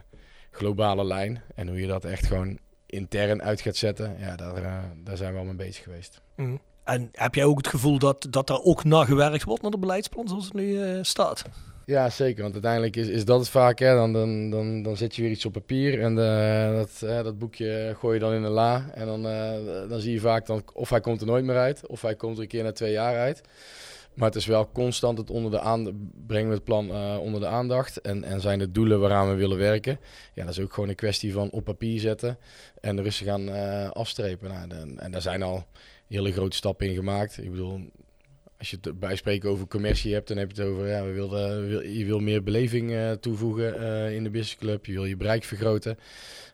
globale 0.52 1.04
lijn. 1.06 1.42
En 1.56 1.68
hoe 1.68 1.82
je 1.82 1.88
dat 1.88 2.06
echt 2.06 2.26
gewoon 2.26 2.60
intern 2.86 3.42
uit 3.42 3.62
gaat 3.62 3.76
zetten. 3.76 4.16
Ja, 4.20 4.36
daar, 4.36 4.56
eh, 4.56 4.84
daar 5.04 5.18
zijn 5.18 5.34
we 5.34 5.40
al 5.40 5.46
mee 5.46 5.56
bezig 5.56 5.84
geweest. 5.84 6.22
Mhm. 6.36 6.56
En 6.84 7.10
heb 7.12 7.36
jij 7.36 7.44
ook 7.44 7.58
het 7.58 7.68
gevoel 7.68 8.00
dat, 8.00 8.28
dat 8.30 8.48
daar 8.48 8.62
ook 8.62 8.84
naar 8.84 9.06
gewerkt 9.06 9.44
wordt, 9.44 9.62
naar 9.62 9.72
de 9.72 9.78
beleidsplan 9.78 10.28
zoals 10.28 10.46
het 10.46 10.54
nu 10.54 10.82
eh, 10.82 11.00
staat? 11.02 11.44
Ja, 11.92 12.10
zeker. 12.10 12.42
Want 12.42 12.54
uiteindelijk 12.54 12.96
is, 12.96 13.08
is 13.08 13.26
dat 13.26 13.40
het 13.40 13.50
vaak. 13.50 13.80
Hè. 13.80 13.96
Dan, 13.96 14.14
dan, 14.14 14.50
dan, 14.50 14.82
dan 14.84 14.98
zet 14.98 15.16
je 15.16 15.22
weer 15.22 15.32
iets 15.32 15.46
op 15.46 15.54
papier 15.54 16.02
en 16.02 16.18
eh, 16.18 16.76
dat, 16.76 17.24
dat 17.24 17.38
boekje 17.38 17.96
gooi 17.98 18.14
je 18.14 18.20
dan 18.20 18.34
in 18.34 18.44
een 18.44 18.52
la. 18.52 18.90
En 18.94 19.06
dan, 19.06 19.28
eh, 19.28 19.90
dan 19.90 20.00
zie 20.00 20.14
je 20.14 20.20
vaak 20.20 20.46
dan, 20.46 20.64
of 20.74 20.90
hij 20.90 21.00
komt 21.00 21.22
er 21.22 21.28
nooit 21.28 21.44
meer 21.46 21.58
uit, 21.58 21.88
of 21.88 22.02
hij 22.02 22.16
komt 22.16 22.36
er 22.36 22.42
een 22.42 22.48
keer 22.48 22.64
na 22.64 22.72
twee 22.72 22.92
jaar 22.92 23.18
uit. 23.18 23.42
Maar 24.14 24.28
het 24.28 24.36
is 24.38 24.46
wel 24.46 24.72
constant 24.72 25.18
het 25.18 25.30
onder 25.30 25.52
de 25.52 25.60
aandacht, 25.60 25.96
brengen 26.28 26.48
we 26.50 26.56
het 26.56 26.64
plan 26.64 26.90
eh, 26.92 27.18
onder 27.22 27.40
de 27.40 27.48
aandacht. 27.48 28.02
En, 28.02 28.24
en 28.24 28.42
zijn 28.42 28.60
de 28.60 28.72
doelen 28.72 29.00
waaraan 29.00 29.30
we 29.30 29.36
willen 29.36 29.58
werken. 29.58 30.00
Ja, 30.34 30.44
dat 30.44 30.52
is 30.58 30.60
ook 30.60 30.74
gewoon 30.74 30.90
een 30.90 30.96
kwestie 30.96 31.34
van 31.34 31.50
op 31.50 31.64
papier 31.64 32.00
zetten 32.00 32.38
en 32.82 33.02
rustig 33.04 33.28
gaan 33.28 33.50
afstrepen. 33.94 34.50
Nou, 34.50 34.68
dan- 34.68 35.00
en 35.00 35.12
daar 35.12 35.22
zijn 35.22 35.44
al 35.44 35.66
hele 36.08 36.32
grote 36.32 36.56
stappen 36.56 36.88
in 36.88 36.96
gemaakt. 36.96 37.38
Ik 37.38 37.52
bedoel, 37.52 37.80
als 38.62 38.70
je 38.70 38.78
het 38.82 39.00
bij 39.00 39.16
spreken 39.16 39.50
over 39.50 39.68
commercie 39.68 40.14
hebt, 40.14 40.28
dan 40.28 40.38
heb 40.38 40.52
je 40.52 40.62
het 40.62 40.72
over, 40.72 40.88
ja, 40.88 41.04
we 41.04 41.12
wilden, 41.12 41.62
we 41.62 41.68
wil, 41.68 41.82
je 41.82 42.06
wil 42.06 42.20
meer 42.20 42.44
beleving 42.44 42.92
eh, 42.92 43.12
toevoegen 43.12 43.80
eh, 43.80 44.16
in 44.16 44.24
de 44.24 44.30
businessclub. 44.30 44.86
Je 44.86 44.94
wil 44.94 45.06
je 45.06 45.18
bereik 45.18 45.44
vergroten. 45.44 45.98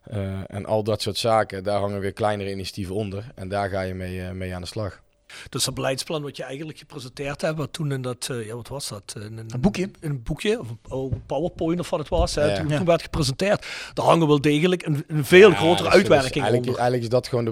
Eh, 0.03 0.39
en 0.47 0.65
al 0.65 0.83
dat 0.83 1.01
soort 1.01 1.17
zaken, 1.17 1.63
daar 1.63 1.79
hangen 1.79 1.99
weer 1.99 2.13
kleinere 2.13 2.51
initiatieven 2.51 2.95
onder. 2.95 3.31
En 3.35 3.47
daar 3.47 3.69
ga 3.69 3.81
je 3.81 3.93
mee, 3.93 4.33
mee 4.33 4.55
aan 4.55 4.61
de 4.61 4.67
slag. 4.67 5.01
Dus 5.49 5.63
dat 5.65 5.73
beleidsplan 5.73 6.21
wat 6.21 6.37
je 6.37 6.43
eigenlijk 6.43 6.77
gepresenteerd 6.77 7.41
hebt, 7.41 7.57
wat 7.57 7.73
toen 7.73 7.91
in 7.91 8.01
dat, 8.01 8.27
eh, 8.31 8.45
ja 8.45 8.55
wat 8.55 8.67
was 8.67 8.87
dat? 8.87 9.13
In 9.15 9.21
een, 9.37 9.45
Een 9.53 9.61
boekje? 9.61 9.83
In 9.99 10.09
een 10.09 10.23
boekje, 10.23 10.59
of 10.59 10.69
een 10.69 10.79
oh, 10.89 11.11
een 11.11 11.25
PowerPoint 11.25 11.79
of 11.79 11.89
wat 11.89 11.99
het 11.99 12.09
was, 12.09 12.35
hè, 12.35 12.45
Ja. 12.45 12.55
toen, 12.59 12.67
toen 12.67 12.85
werd 12.85 13.01
gepresenteerd. 13.01 13.67
Daar 13.93 14.05
hangen 14.05 14.27
wel 14.27 14.41
degelijk 14.41 14.85
een, 14.85 15.03
een 15.07 15.25
veel 15.25 15.49
Ja, 15.49 15.55
grotere 15.55 15.83
dus- 15.83 15.93
uitwerking 15.93 16.33
dus 16.33 16.43
eigenlijk, 16.43 16.67
onder. 16.67 16.81
eigenlijk 16.81 17.03
is 17.03 17.09
dat 17.09 17.27
gewoon 17.27 17.45
de, 17.45 17.51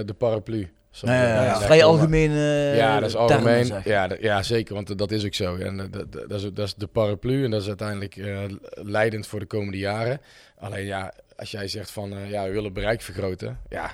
eh, 0.00 0.06
de 0.06 0.14
paraplu. 0.14 0.70
Zo- 0.96 1.06
Ja, 1.06 1.14
ja, 1.22 1.28
ja, 1.42 1.52
daar 1.52 1.62
vrij 1.62 1.84
algemeen. 1.84 2.30
eh, 2.30 2.76
Ja, 2.76 3.00
dat 3.00 3.08
is 3.08 3.16
algemeen. 3.16 3.72
Ja, 3.84 4.08
ja, 4.20 4.42
zeker, 4.42 4.74
want 4.74 4.98
dat 4.98 5.10
is 5.10 5.24
ook 5.24 5.34
zo. 5.34 5.56
En 5.56 5.76
dat, 5.76 5.92
dat, 5.92 6.12
dat, 6.28 6.40
is, 6.42 6.50
dat 6.52 6.66
is 6.66 6.74
de 6.74 6.86
paraplu 6.86 7.44
en 7.44 7.50
dat 7.50 7.60
is 7.62 7.68
uiteindelijk 7.68 8.16
eh, 8.16 8.42
leidend 8.72 9.26
voor 9.26 9.40
de 9.40 9.46
komende 9.46 9.78
jaren. 9.78 10.20
Alleen 10.58 10.84
ja, 10.84 11.12
als 11.36 11.50
jij 11.50 11.68
zegt 11.68 11.90
van 11.90 12.12
eh, 12.12 12.30
ja, 12.30 12.44
we 12.44 12.50
willen 12.50 12.72
bereik 12.72 13.02
vergroten. 13.02 13.60
Ja, 13.68 13.90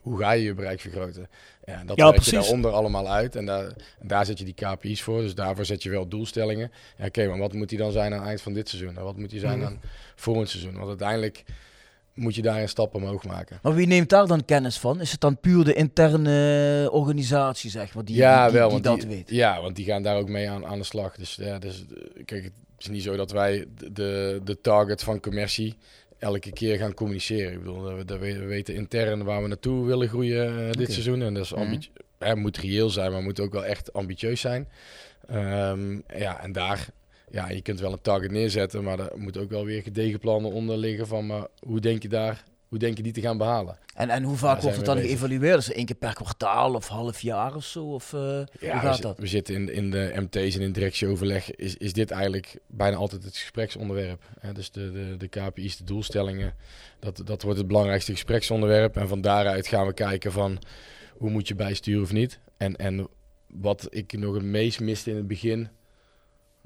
hoe 0.00 0.18
ga 0.18 0.32
je 0.32 0.42
je 0.42 0.54
bereik 0.54 0.80
vergroten? 0.80 1.28
Ja, 1.64 1.82
dat 1.86 1.96
Ja, 1.96 2.06
je 2.06 2.12
precies. 2.12 2.32
daaronder 2.32 2.70
allemaal 2.70 3.08
uit. 3.08 3.36
En 3.36 3.46
daar, 3.46 3.64
en 3.98 4.06
daar 4.08 4.26
zet 4.26 4.38
je 4.38 4.44
die 4.44 4.54
KPI's 4.54 5.02
voor. 5.02 5.20
Dus 5.20 5.34
daarvoor 5.34 5.64
zet 5.64 5.82
je 5.82 5.90
wel 5.90 6.08
doelstellingen. 6.08 6.72
Ja, 6.96 7.06
Oké, 7.06 7.26
maar 7.28 7.38
wat 7.38 7.52
moet 7.52 7.68
die 7.68 7.78
dan 7.78 7.92
zijn 7.92 8.12
aan 8.12 8.18
het 8.18 8.28
eind 8.28 8.40
van 8.42 8.52
dit 8.52 8.68
seizoen? 8.68 8.96
En 8.96 9.02
wat 9.04 9.16
moet 9.16 9.30
die 9.30 9.40
zijn 9.40 9.58
Mhm. 9.58 9.66
aan 9.66 9.80
volgend 10.16 10.48
seizoen? 10.48 10.74
Want 10.76 10.88
uiteindelijk 10.88 11.44
moet 12.18 12.34
je 12.34 12.42
daar 12.42 12.60
een 12.62 12.68
stap 12.68 12.94
omhoog 12.94 13.24
maken. 13.24 13.58
Maar 13.62 13.74
wie 13.74 13.86
neemt 13.86 14.08
daar 14.08 14.26
dan 14.26 14.44
kennis 14.44 14.78
van? 14.78 15.00
Is 15.00 15.10
het 15.12 15.20
dan 15.20 15.40
puur 15.40 15.64
de 15.64 15.74
interne 15.74 16.88
organisatie, 16.92 17.70
zeg 17.70 17.94
maar, 17.94 18.04
die, 18.04 18.16
ja, 18.16 18.42
die, 18.42 18.50
die, 18.50 18.60
wel, 18.60 18.68
die 18.70 18.80
dat 18.80 19.04
weet? 19.04 19.30
Ja, 19.30 19.60
want 19.62 19.76
die 19.76 19.84
gaan 19.84 20.02
daar 20.02 20.16
ook 20.16 20.28
mee 20.28 20.50
aan, 20.50 20.66
aan 20.66 20.78
de 20.78 20.84
slag. 20.84 21.16
Dus 21.16 21.34
ja, 21.34 21.58
dus, 21.58 21.84
eh, 21.94 22.24
kijk, 22.24 22.42
het 22.44 22.52
is 22.78 22.88
niet 22.88 23.02
zo 23.02 23.16
dat 23.16 23.30
wij 23.30 23.64
de- 23.92 24.40
de, 24.44 24.60
target 24.60 25.02
van 25.02 25.20
commercie 25.20 25.76
elke 26.18 26.52
keer 26.52 26.78
gaan 26.78 26.94
communiceren. 26.94 27.52
Ik 27.52 27.58
bedoel, 27.58 27.82
we, 27.82 28.04
we- 28.04 28.18
we 28.18 28.44
weten 28.46 28.74
intern 28.74 29.24
waar 29.24 29.42
we 29.42 29.48
naartoe 29.48 29.86
willen 29.86 30.08
groeien 30.08 30.66
eh, 30.68 30.72
dit 30.72 30.92
seizoen. 30.92 31.22
En 31.22 31.34
dat 31.34 31.44
is 31.44 31.52
Mhm. 31.52 31.60
ambitie- 31.62 31.92
hè, 32.18 32.36
moet 32.36 32.56
reëel 32.56 32.90
zijn, 32.90 33.12
maar 33.12 33.22
moet 33.22 33.40
ook 33.40 33.52
wel 33.52 33.64
echt 33.64 33.92
ambitieus 33.92 34.40
zijn. 34.40 34.68
Ehm, 35.28 35.92
ja, 36.16 36.42
en 36.42 36.52
daar, 36.52 36.88
ja, 37.30 37.48
je 37.50 37.60
kunt 37.62 37.80
wel 37.80 37.92
een 37.92 38.00
target 38.02 38.30
neerzetten, 38.30 38.84
maar 38.84 38.98
er 38.98 39.18
moet 39.18 39.38
ook 39.38 39.50
wel 39.50 39.64
weer 39.64 39.82
gedegen 39.82 40.18
plannen 40.18 40.52
onder 40.52 40.76
liggen 40.76 41.06
van, 41.06 41.26
maar 41.26 41.46
hoe 41.60 41.80
denk 41.80 42.02
je 42.02 42.08
daar, 42.08 42.44
hoe 42.68 42.78
denk 42.78 42.96
je 42.96 43.02
die 43.02 43.12
te 43.12 43.20
gaan 43.20 43.38
behalen? 43.38 43.78
En, 43.94 44.10
en 44.10 44.22
hoe 44.22 44.36
vaak 44.36 44.60
wordt 44.60 44.76
het 44.76 44.86
dan 44.86 44.94
bezig. 44.94 45.10
geëvalueerd? 45.10 45.58
Is 45.58 45.66
het 45.66 45.76
één 45.76 45.84
keer 45.86 45.96
per 45.96 46.14
kwartaal 46.14 46.74
of 46.74 46.88
half 46.88 47.20
jaar 47.20 47.54
of 47.54 47.64
zo? 47.64 47.84
Of, 47.84 48.12
eh, 48.12 48.20
hoe 48.20 48.46
Ja, 48.60 48.78
gaat 48.78 49.02
dat? 49.02 49.18
we 49.18 49.26
zitten 49.26 49.54
in, 49.54 49.72
in 49.72 49.90
de 49.90 50.12
MT's 50.14 50.54
en 50.56 50.60
in 50.60 50.72
directieoverleg. 50.72 51.54
Is, 51.54 51.76
is 51.76 51.92
dit 51.92 52.10
eigenlijk 52.10 52.58
bijna 52.66 52.96
altijd 52.96 53.24
het 53.24 53.36
gespreksonderwerp? 53.36 54.22
Hè? 54.40 54.52
Dus 54.52 54.70
de, 54.70 54.92
de, 54.92 55.14
de 55.16 55.28
KPI's, 55.28 55.76
de 55.76 55.84
doelstellingen, 55.84 56.54
dat, 56.98 57.20
dat 57.24 57.42
wordt 57.42 57.58
het 57.58 57.66
belangrijkste 57.66 58.12
gespreksonderwerp. 58.12 58.96
En 58.96 59.08
van 59.08 59.20
daaruit 59.20 59.66
gaan 59.66 59.86
we 59.86 59.92
kijken 59.92 60.32
van 60.32 60.58
hoe 61.16 61.30
moet 61.30 61.48
je 61.48 61.54
bijsturen 61.54 62.02
of 62.02 62.12
niet. 62.12 62.38
En, 62.56 62.76
en 62.76 63.08
wat 63.46 63.86
ik 63.90 64.12
nog 64.18 64.34
het 64.34 64.44
meest 64.44 64.80
miste 64.80 65.10
in 65.10 65.16
het 65.16 65.26
begin. 65.26 65.68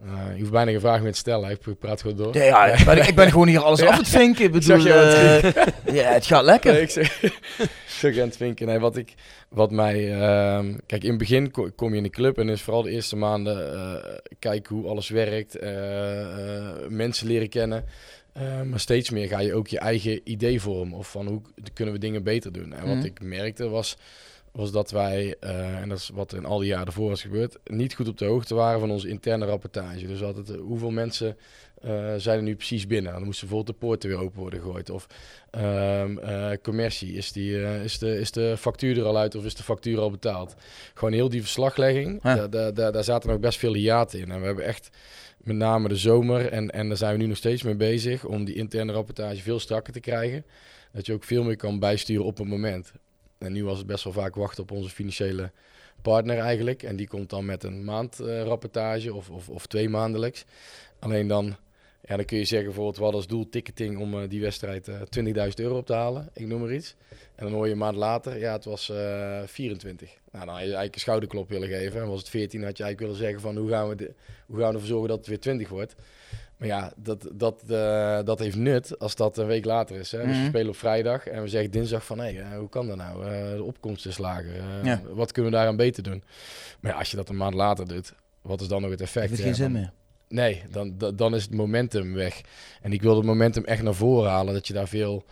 Eh, 0.04 0.32
je 0.34 0.38
hoeft 0.40 0.50
bijna 0.52 0.70
geen 0.70 0.80
vraag 0.80 1.02
meer 1.02 1.12
te 1.12 1.18
stellen. 1.18 1.50
Ik 1.50 1.78
praat 1.78 2.00
gewoon 2.00 2.16
door. 2.16 2.36
Ja, 2.36 2.44
ja, 2.66 2.66
ik, 2.78 2.84
ben, 2.84 3.08
ik 3.08 3.14
ben 3.14 3.30
gewoon 3.30 3.46
hier 3.48 3.60
alles 3.60 3.80
Ja. 3.80 3.86
af 3.88 3.96
het 3.98 4.08
vinken. 4.08 4.44
Ik 4.44 4.52
bedoel, 4.58 4.86
eh, 4.86 5.42
ja, 5.94 6.12
het 6.12 6.26
gaat 6.26 6.44
lekker. 6.44 6.72
Nee, 6.72 6.82
ik 6.82 6.90
zeg, 6.90 7.22
ik 7.22 7.30
zeg 7.86 8.18
aan 8.18 8.26
het 8.26 8.36
vinken. 8.36 8.66
Nee, 8.66 8.78
wat, 8.78 8.96
ik, 8.96 9.14
wat 9.48 9.70
mij... 9.70 10.20
ehm, 10.20 10.74
kijk, 10.86 11.02
in 11.02 11.08
het 11.10 11.18
begin 11.18 11.50
ko- 11.50 11.70
kom 11.76 11.90
je 11.90 11.96
in 11.96 12.02
de 12.02 12.10
club 12.10 12.38
en 12.38 12.48
is 12.48 12.62
vooral 12.62 12.82
de 12.82 12.90
eerste 12.90 13.16
maanden 13.16 13.72
eh, 13.74 14.14
kijken 14.38 14.76
hoe 14.76 14.88
alles 14.88 15.08
werkt. 15.08 15.56
eh, 15.58 16.58
eh, 16.58 16.88
mensen 16.88 17.26
leren 17.26 17.48
kennen. 17.48 17.84
Eh, 18.32 18.62
maar 18.62 18.80
steeds 18.80 19.10
meer 19.10 19.28
ga 19.28 19.40
je 19.40 19.54
ook 19.54 19.68
je 19.68 19.78
eigen 19.78 20.20
idee 20.24 20.60
vormen. 20.60 20.98
Of 20.98 21.10
van 21.10 21.26
hoe 21.26 21.40
kunnen 21.72 21.94
we 21.94 22.00
dingen 22.00 22.22
beter 22.22 22.52
doen. 22.52 22.72
En 22.72 22.86
wat 22.86 22.96
Mhm. 22.96 23.04
ik 23.04 23.20
merkte 23.22 23.68
was, 23.68 23.96
was 24.52 24.72
dat 24.72 24.90
wij, 24.90 25.36
eh, 25.40 25.76
en 25.76 25.88
dat 25.88 25.98
is 25.98 26.10
wat 26.14 26.32
er 26.32 26.38
in 26.38 26.44
al 26.44 26.58
die 26.58 26.68
jaren 26.68 26.86
ervoor 26.86 27.12
is 27.12 27.22
gebeurd, 27.22 27.58
niet 27.64 27.94
goed 27.94 28.08
op 28.08 28.18
de 28.18 28.24
hoogte 28.24 28.54
waren 28.54 28.80
van 28.80 28.90
onze 28.90 29.08
interne 29.08 29.46
rapportage. 29.46 30.06
Dus 30.06 30.22
altijd, 30.22 30.50
eh, 30.50 30.60
hoeveel 30.60 30.90
mensen 30.90 31.36
eh, 31.82 32.14
zijn 32.16 32.36
er 32.36 32.42
nu 32.42 32.56
precies 32.56 32.86
binnen? 32.86 33.12
Dan 33.12 33.24
moesten 33.24 33.48
bijvoorbeeld 33.48 33.78
de 33.78 33.86
poorten 33.86 34.08
weer 34.08 34.18
open 34.18 34.40
worden 34.40 34.60
gegooid. 34.60 34.90
Of 34.90 35.06
ehm, 35.50 36.18
eh, 36.18 36.50
commercie, 36.62 37.12
is, 37.14 37.32
die, 37.32 37.82
is, 37.82 37.98
de, 37.98 38.18
is 38.20 38.30
de 38.30 38.56
factuur 38.58 38.98
er 38.98 39.04
al 39.04 39.18
uit 39.18 39.34
of 39.34 39.44
is 39.44 39.54
de 39.54 39.62
factuur 39.62 39.98
al 40.00 40.10
betaald? 40.10 40.54
Gewoon 40.94 41.12
heel 41.12 41.28
die 41.28 41.40
verslaglegging, 41.40 42.20
Ja. 42.22 42.34
daar, 42.34 42.50
daar, 42.50 42.74
daar, 42.74 42.92
daar 42.92 43.04
zaten 43.04 43.30
nog 43.30 43.38
best 43.38 43.58
veel 43.58 43.74
hiaten 43.74 44.18
in. 44.20 44.30
En 44.30 44.40
we 44.40 44.46
hebben 44.46 44.64
echt 44.64 44.90
met 45.36 45.56
name 45.56 45.88
de 45.88 45.96
zomer, 45.96 46.48
en, 46.48 46.70
en 46.70 46.88
daar 46.88 46.96
zijn 46.96 47.12
we 47.12 47.22
nu 47.22 47.26
nog 47.26 47.36
steeds 47.36 47.62
mee 47.62 47.76
bezig, 47.76 48.24
om 48.24 48.44
die 48.44 48.54
interne 48.54 48.92
rapportage 48.92 49.42
veel 49.42 49.58
strakker 49.58 49.92
te 49.92 50.00
krijgen. 50.00 50.44
Dat 50.92 51.06
je 51.06 51.12
ook 51.12 51.24
veel 51.24 51.42
meer 51.42 51.56
kan 51.56 51.78
bijsturen 51.78 52.24
op 52.24 52.38
het 52.38 52.48
moment. 52.48 52.92
En 53.42 53.52
nu 53.52 53.64
was 53.64 53.78
het 53.78 53.86
best 53.86 54.04
wel 54.04 54.12
vaak 54.12 54.34
wachten 54.34 54.62
op 54.62 54.70
onze 54.70 54.90
financiële 54.90 55.50
partner 56.02 56.38
eigenlijk. 56.38 56.82
En 56.82 56.96
die 56.96 57.08
komt 57.08 57.30
dan 57.30 57.44
met 57.44 57.64
een 57.64 57.84
maandrapportage 57.84 59.14
of, 59.14 59.30
of, 59.30 59.48
of 59.48 59.66
twee 59.66 59.88
maandelijks. 59.88 60.44
Alleen 60.98 61.26
dan, 61.26 61.56
ja, 62.04 62.16
dan 62.16 62.24
kun 62.24 62.38
je 62.38 62.44
zeggen 62.44 62.66
bijvoorbeeld, 62.66 62.96
we 62.96 63.02
hadden 63.02 63.20
als 63.20 63.30
doel 63.30 63.48
ticketing 63.48 63.98
om 63.98 64.20
eh, 64.20 64.28
die 64.28 64.40
wedstrijd 64.40 64.88
eh 64.88 65.00
20.000 65.48 65.54
euro 65.54 65.76
op 65.76 65.86
te 65.86 65.94
halen. 65.94 66.28
Ik 66.32 66.46
noem 66.46 66.60
maar 66.60 66.74
iets. 66.74 66.94
En 67.34 67.44
dan 67.44 67.52
hoor 67.52 67.66
je 67.66 67.72
een 67.72 67.78
maand 67.78 67.96
later, 67.96 68.38
ja, 68.38 68.52
het 68.52 68.64
was 68.64 68.88
eh 68.88 69.42
24. 69.46 70.08
Nou, 70.32 70.44
dan 70.44 70.54
had 70.54 70.56
je 70.56 70.62
eigenlijk 70.64 70.94
een 70.94 71.00
schouderklop 71.00 71.48
willen 71.48 71.68
geven. 71.68 72.00
En 72.00 72.08
was 72.08 72.18
het 72.18 72.28
14, 72.28 72.62
had 72.62 72.76
je 72.76 72.82
eigenlijk 72.84 73.12
willen 73.12 73.26
zeggen 73.26 73.40
van 73.40 73.56
hoe 73.56 73.70
gaan 73.70 73.88
we, 73.88 74.14
hoe 74.46 74.58
gaan 74.58 74.68
we 74.68 74.74
ervoor 74.74 74.88
zorgen 74.88 75.08
dat 75.08 75.18
het 75.18 75.26
weer 75.26 75.40
20 75.40 75.68
wordt. 75.68 75.94
Maar 76.62 76.70
ja, 76.70 76.92
dat, 76.96 77.28
dat, 77.32 77.62
eh, 77.68 78.18
dat 78.24 78.38
heeft 78.38 78.56
nut 78.56 78.98
als 78.98 79.14
dat 79.14 79.36
een 79.38 79.46
week 79.46 79.64
later 79.64 79.96
is. 79.96 80.12
Hè? 80.12 80.18
Dus 80.18 80.26
we 80.30 80.36
Mhm. 80.36 80.46
spelen 80.48 80.68
op 80.68 80.76
vrijdag 80.76 81.26
en 81.26 81.42
we 81.42 81.48
zeggen 81.48 81.70
dinsdag 81.70 82.04
van... 82.04 82.18
hé, 82.18 82.28
eh, 82.40 82.56
hoe 82.58 82.68
kan 82.68 82.86
dat 82.86 82.96
nou? 82.96 83.24
Eh, 83.26 83.52
de 83.56 83.62
opkomst 83.62 84.06
is 84.06 84.18
lager. 84.18 84.54
Ja. 84.82 85.00
Wat 85.12 85.32
kunnen 85.32 85.50
we 85.50 85.56
daaraan 85.56 85.76
beter 85.76 86.02
doen? 86.02 86.22
Maar 86.80 86.92
ja, 86.92 86.98
als 86.98 87.10
je 87.10 87.16
dat 87.16 87.28
een 87.28 87.36
maand 87.36 87.54
later 87.54 87.88
doet, 87.88 88.12
wat 88.42 88.60
is 88.60 88.68
dan 88.68 88.82
nog 88.82 88.90
het 88.90 89.00
effect? 89.00 89.28
Heeft 89.28 89.38
Ja, 89.40 89.46
geen 89.46 89.54
zin 89.54 89.72
meer. 89.72 89.92
Nee, 90.28 90.62
dan, 90.70 90.94
dan, 91.14 91.34
is 91.34 91.42
het 91.42 91.54
momentum 91.54 92.14
weg. 92.14 92.40
En 92.82 92.92
ik 92.92 93.02
wil 93.02 93.16
het 93.16 93.24
momentum 93.26 93.64
echt 93.64 93.82
naar 93.82 93.94
voren 93.94 94.30
halen. 94.30 94.54
Dat 94.54 94.66
je 94.66 94.72
daar 94.72 94.88
veel 94.88 95.24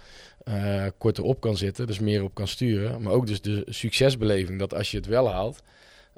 korter 0.98 1.24
op 1.24 1.40
kan 1.40 1.56
zitten. 1.56 1.86
Dus 1.86 1.98
meer 1.98 2.22
op 2.22 2.34
kan 2.34 2.48
sturen. 2.48 3.02
Maar 3.02 3.12
ook 3.12 3.26
dus 3.26 3.40
de 3.40 3.62
succesbeleving. 3.68 4.58
Dat 4.58 4.74
als 4.74 4.90
je 4.90 4.96
het 4.96 5.06
wel 5.06 5.30
haalt. 5.30 5.62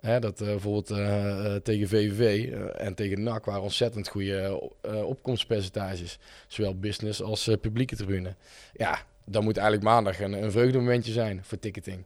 Hè, 0.02 0.20
dat 0.20 0.40
eh, 0.40 0.46
bijvoorbeeld 0.46 0.90
eh, 0.90 1.54
eh, 1.54 1.62
tegen 1.62 1.88
VVV 1.88 2.52
en 2.76 2.94
tegen 2.94 3.22
NAC 3.22 3.44
waren 3.44 3.62
ontzettend 3.62 4.08
goede 4.08 4.70
opkomstpercentages. 5.04 6.18
Zowel 6.46 6.78
business 6.78 7.22
als 7.22 7.50
publieke 7.60 7.96
tribune. 7.96 8.34
Ja, 8.72 8.98
dan 9.24 9.44
moet 9.44 9.56
eigenlijk 9.56 9.86
maandag 9.86 10.20
een, 10.20 10.32
een 10.32 11.02
zijn 11.02 11.40
voor 11.44 11.58
ticketing. 11.58 12.04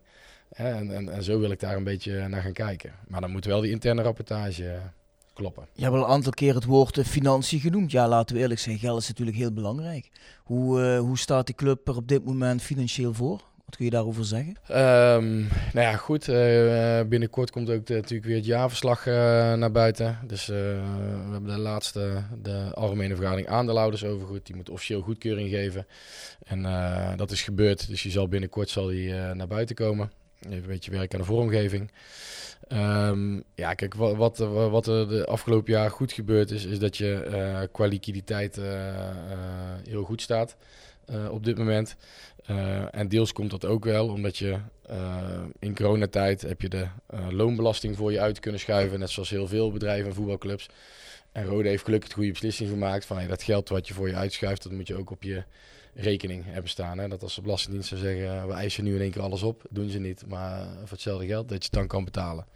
Hè, 0.54 0.70
en, 0.70 1.08
en, 1.08 1.22
zo 1.22 1.38
wil 1.38 1.50
ik 1.50 1.60
daar 1.60 1.76
een 1.76 1.84
beetje 1.84 2.28
naar 2.28 2.42
gaan 2.42 2.52
kijken. 2.52 2.92
Maar 3.08 3.20
dan 3.20 3.30
moet 3.30 3.44
wel 3.44 3.60
die 3.60 3.70
interne 3.70 4.02
rapportage 4.02 4.80
kloppen. 5.32 5.66
Je 5.72 5.82
hebt 5.82 5.94
al 5.94 6.02
een 6.02 6.08
aantal 6.08 6.32
keer 6.32 6.54
het 6.54 6.64
woord 6.64 7.00
financiën 7.06 7.60
genoemd. 7.60 7.90
Ja, 7.90 8.08
laten 8.08 8.36
we 8.36 8.42
eerlijk 8.42 8.60
zijn, 8.60 8.78
geld 8.78 9.00
is 9.00 9.08
natuurlijk 9.08 9.36
heel 9.36 9.52
belangrijk. 9.52 10.10
Hoe, 10.44 10.96
hoe 10.96 11.18
staat 11.18 11.46
die 11.46 11.54
club 11.54 11.88
er 11.88 11.96
op 11.96 12.08
dit 12.08 12.24
moment 12.24 12.62
financieel 12.62 13.14
voor? 13.14 13.42
Wat 13.66 13.76
kun 13.76 13.84
je 13.84 13.90
daarover 13.90 14.24
zeggen? 14.24 14.54
Ehm, 14.66 15.38
nou 15.72 15.86
ja, 15.86 15.96
goed. 15.96 16.28
eh, 16.28 17.00
binnenkort 17.08 17.50
komt 17.50 17.70
ook 17.70 17.88
natuurlijk 17.88 18.24
weer 18.24 18.36
het 18.36 18.44
jaarverslag 18.44 19.06
eh, 19.06 19.14
naar 19.54 19.72
buiten. 19.72 20.18
Dus 20.26 20.48
eh, 20.48 20.56
we 20.56 21.32
hebben 21.32 21.54
de 21.54 21.58
laatste, 21.58 22.22
de 22.42 22.70
algemene 22.74 23.14
vergadering 23.14 23.48
aandeelhouders 23.48 24.04
overgoed. 24.04 24.46
Die 24.46 24.56
moet 24.56 24.70
officieel 24.70 25.00
goedkeuring 25.00 25.50
geven. 25.50 25.86
En 26.44 26.62
dat 27.16 27.30
is 27.30 27.42
gebeurd. 27.42 27.88
Dus 27.88 28.02
die 28.02 28.12
zal 28.12 28.28
binnenkort 28.28 28.68
zal 28.68 28.86
die, 28.86 29.12
naar 29.12 29.46
buiten 29.46 29.76
komen. 29.76 30.12
Even 30.40 30.56
een 30.56 30.66
beetje 30.66 30.90
werk 30.90 31.14
aan 31.14 31.20
de 31.20 31.26
vormgeving. 31.26 31.90
Ehm, 32.68 33.40
ja, 33.54 33.74
kijk, 33.74 33.94
wat, 33.94 34.16
wat, 34.16 34.38
wat 34.70 34.86
er 34.86 35.08
de 35.08 35.24
afgelopen 35.26 35.72
jaar 35.72 35.90
goed 35.90 36.12
gebeurd 36.12 36.50
is, 36.50 36.64
is 36.64 36.78
dat 36.78 36.96
je 36.96 37.68
qua 37.72 37.86
liquiditeit 37.86 38.60
heel 39.88 40.02
goed 40.02 40.22
staat 40.22 40.56
op 41.30 41.44
dit 41.44 41.58
moment. 41.58 41.96
Eh, 42.46 42.94
en 42.94 43.08
deels 43.08 43.32
komt 43.32 43.50
dat 43.50 43.64
ook 43.64 43.84
wel 43.84 44.08
omdat 44.08 44.36
je 44.36 44.58
eh, 44.86 45.42
in 45.58 45.74
coronatijd 45.74 46.42
heb 46.42 46.60
je 46.60 46.68
de 46.68 46.86
eh, 47.06 47.26
loonbelasting 47.30 47.96
voor 47.96 48.12
je 48.12 48.20
uit 48.20 48.40
kunnen 48.40 48.60
schuiven, 48.60 48.98
net 48.98 49.10
zoals 49.10 49.30
heel 49.30 49.46
veel 49.46 49.72
bedrijven 49.72 50.08
en 50.08 50.14
voetbalclubs. 50.14 50.68
En 51.32 51.44
Rode 51.44 51.68
heeft 51.68 51.84
gelukkig 51.84 52.08
de 52.08 52.14
goede 52.14 52.30
beslissing 52.30 52.70
gemaakt 52.70 53.04
van 53.04 53.16
hey, 53.16 53.26
dat 53.26 53.42
geld 53.42 53.68
wat 53.68 53.88
je 53.88 53.94
voor 53.94 54.08
je 54.08 54.14
uitschuift, 54.14 54.62
dat 54.62 54.72
moet 54.72 54.86
je 54.86 54.96
ook 54.96 55.10
op 55.10 55.22
je 55.22 55.42
rekening 55.96 56.44
hebben 56.46 56.70
staan. 56.70 56.98
Hè? 56.98 57.08
Dat 57.08 57.22
als 57.22 57.34
de 57.34 57.42
Belastingdienst 57.42 57.88
zou 57.88 58.00
zeggen, 58.00 58.48
we 58.48 58.52
eisen 58.52 58.84
nu 58.84 58.94
in 58.94 59.00
één 59.00 59.10
keer 59.10 59.22
alles 59.22 59.42
op, 59.42 59.62
doen 59.70 59.88
ze 59.88 59.98
niet, 59.98 60.24
maar 60.28 60.66
voor 60.78 60.90
hetzelfde 60.90 61.26
geld 61.26 61.48
dat 61.48 61.58
je 61.58 61.64
het 61.64 61.78
dan 61.78 61.86
kan 61.86 62.04
betalen. 62.04 62.46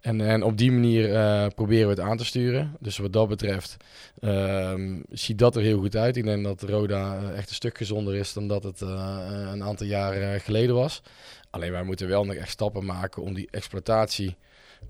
En, 0.00 0.20
en 0.20 0.42
op 0.42 0.58
die 0.58 0.72
manier 0.72 1.14
eh, 1.14 1.46
proberen 1.54 1.84
we 1.84 1.94
het 1.94 2.00
aan 2.00 2.16
te 2.16 2.24
sturen. 2.24 2.76
Dus 2.80 2.98
wat 2.98 3.12
dat 3.12 3.28
betreft 3.28 3.76
ehm, 4.20 5.00
ziet 5.10 5.38
dat 5.38 5.56
er 5.56 5.62
heel 5.62 5.78
goed 5.78 5.96
uit. 5.96 6.16
Ik 6.16 6.24
denk 6.24 6.44
dat 6.44 6.62
Roda 6.62 7.18
eh, 7.18 7.36
echt 7.36 7.48
een 7.48 7.54
stuk 7.54 7.76
gezonder 7.76 8.14
is 8.14 8.32
dan 8.32 8.48
dat 8.48 8.62
het 8.62 8.82
eh, 8.82 9.48
een 9.52 9.62
aantal 9.62 9.86
jaren 9.86 10.40
geleden 10.40 10.74
was. 10.74 11.02
Alleen 11.50 11.72
wij 11.72 11.82
moeten 11.82 12.08
wel 12.08 12.24
nog 12.24 12.34
echt 12.34 12.50
stappen 12.50 12.84
maken 12.84 13.22
om 13.22 13.34
die 13.34 13.48
exploitatie 13.50 14.36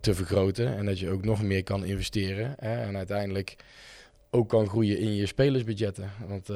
te 0.00 0.14
vergroten. 0.14 0.76
En 0.76 0.86
dat 0.86 0.98
je 0.98 1.10
ook 1.10 1.24
nog 1.24 1.42
meer 1.42 1.62
kan 1.62 1.84
investeren. 1.84 2.54
Hè? 2.58 2.82
En 2.82 2.96
uiteindelijk 2.96 3.56
ook 4.30 4.48
kan 4.48 4.68
groeien 4.68 4.98
in 4.98 5.14
je 5.14 5.26
spelersbudgetten. 5.26 6.10
Want 6.26 6.48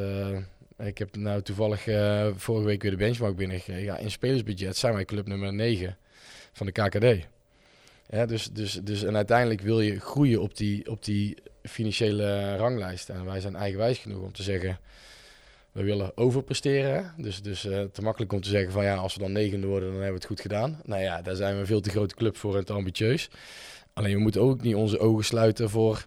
ik 0.82 0.98
heb 0.98 1.16
nou 1.16 1.42
toevallig 1.42 1.86
eh, 1.86 2.28
vorige 2.36 2.66
week 2.66 2.82
weer 2.82 2.90
de 2.90 2.96
benchmark 2.96 3.36
binnengekregen. 3.36 3.82
Ja, 3.82 3.96
in 3.96 4.10
spelersbudget 4.10 4.76
zijn 4.76 4.94
wij 4.94 5.04
club 5.04 5.26
nummer 5.26 5.52
9 5.52 5.96
van 6.52 6.66
de 6.66 6.72
KKD. 6.72 7.26
Dus, 8.28 8.50
dus, 8.52 8.72
dus, 8.72 9.02
en 9.02 9.16
uiteindelijk 9.16 9.60
wil 9.60 9.80
je 9.80 10.00
groeien 10.00 10.40
op 10.40 10.56
die, 10.56 10.90
op 10.90 11.04
die 11.04 11.36
financiële 11.62 12.56
ranglijst. 12.56 13.08
En 13.08 13.24
wij 13.24 13.40
zijn 13.40 13.56
eigenwijs 13.56 13.98
genoeg 13.98 14.22
om 14.22 14.32
te 14.32 14.42
zeggen, 14.42 14.78
we 15.72 15.82
willen 15.82 16.16
overpresteren. 16.16 17.14
Dus, 17.16 17.42
dus 17.42 17.64
eh, 17.64 17.82
te 17.92 18.02
makkelijk 18.02 18.32
om 18.32 18.40
te 18.40 18.48
zeggen 18.48 18.72
van 18.72 18.84
ja, 18.84 18.96
als 18.96 19.14
we 19.14 19.20
dan 19.20 19.32
negende 19.32 19.66
worden, 19.66 19.88
dan 19.88 20.02
hebben 20.02 20.12
we 20.14 20.18
het 20.20 20.30
goed 20.30 20.40
gedaan. 20.40 20.80
Nou 20.84 21.02
ja, 21.02 21.22
daar 21.22 21.36
zijn 21.36 21.54
we 21.54 21.60
een 21.60 21.66
veel 21.66 21.80
te 21.80 21.90
grote 21.90 22.14
club 22.14 22.36
voor 22.36 22.56
en 22.56 22.64
te 22.64 22.72
ambitieus. 22.72 23.30
Alleen 23.92 24.14
we 24.14 24.20
moeten 24.20 24.40
ook 24.40 24.62
niet 24.62 24.74
onze 24.74 24.98
ogen 24.98 25.24
sluiten 25.24 25.70
voor, 25.70 26.06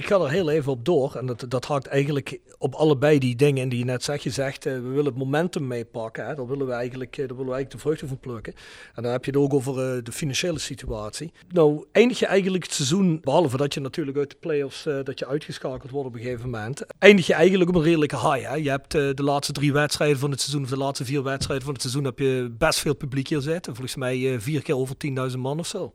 Ik 0.00 0.06
ga 0.06 0.20
er 0.20 0.30
heel 0.30 0.50
even 0.50 0.72
op 0.72 0.84
door. 0.84 1.14
En 1.14 1.26
dat, 1.26 1.44
dat 1.48 1.66
haakt 1.66 1.86
eigenlijk 1.86 2.38
op 2.58 2.74
allebei 2.74 3.18
die 3.18 3.36
dingen 3.36 3.68
die 3.68 3.78
je 3.78 3.84
net 3.84 4.04
zegt. 4.04 4.22
Je 4.22 4.30
zegt, 4.30 4.66
eh, 4.66 4.72
we 4.72 4.80
willen 4.80 5.04
het 5.04 5.16
momentum 5.16 5.66
meepakken. 5.66 6.36
Daar, 6.36 6.46
willen 6.46 6.66
we 6.66 6.72
eigenlijk, 6.72 7.12
eh, 7.12 7.18
daar 7.18 7.36
willen 7.36 7.46
we 7.46 7.52
eigenlijk 7.52 7.70
de 7.70 7.88
vruchten 7.88 8.08
van 8.08 8.18
plukken. 8.18 8.52
En 8.94 9.02
dan 9.02 9.12
heb 9.12 9.24
je 9.24 9.30
het 9.30 9.40
ook 9.40 9.54
over 9.54 9.96
eh, 9.96 10.04
de 10.04 10.12
financiële 10.12 10.58
situatie. 10.58 11.32
Nou, 11.48 11.84
eindig 11.92 12.18
je 12.18 12.26
eigenlijk 12.26 12.64
het 12.64 12.72
seizoen, 12.72 13.20
behalve 13.22 13.56
dat 13.56 13.74
je 13.74 13.80
natuurlijk 13.80 14.16
uit 14.16 14.30
de 14.30 14.36
play-offs, 14.40 14.82
dat 14.82 15.18
je 15.18 15.26
uitgeschakeld 15.26 15.90
wordt 15.90 16.08
op 16.08 16.14
een 16.14 16.20
gegeven 16.20 16.50
moment. 16.50 16.82
Eindig 16.98 17.26
je 17.26 17.34
eigenlijk 17.34 17.70
op 17.70 17.76
een 17.76 17.82
redelijke 17.82 18.16
high. 18.16 18.48
Hè? 18.48 18.54
Je 18.54 18.70
hebt 18.70 18.90
de 18.90 19.22
laatste 19.22 19.52
drie 19.52 19.72
wedstrijden 19.72 20.18
van 20.18 20.30
het 20.30 20.40
seizoen, 20.40 20.62
of 20.62 20.70
de 20.70 20.76
laatste 20.76 21.04
vier 21.04 21.22
wedstrijden 21.22 21.64
van 21.64 21.72
het 21.72 21.82
seizoen, 21.82 22.04
heb 22.04 22.18
je 22.18 22.54
best 22.58 22.78
veel 22.78 22.94
publiek 22.94 23.28
hier 23.28 23.40
zitten. 23.40 23.74
Volgens 23.74 23.96
mij 23.96 24.40
vier 24.40 24.62
keer 24.62 24.76
over 24.76 24.96
10.000 25.30 25.38
man 25.38 25.58
of 25.58 25.66
zo. 25.66 25.92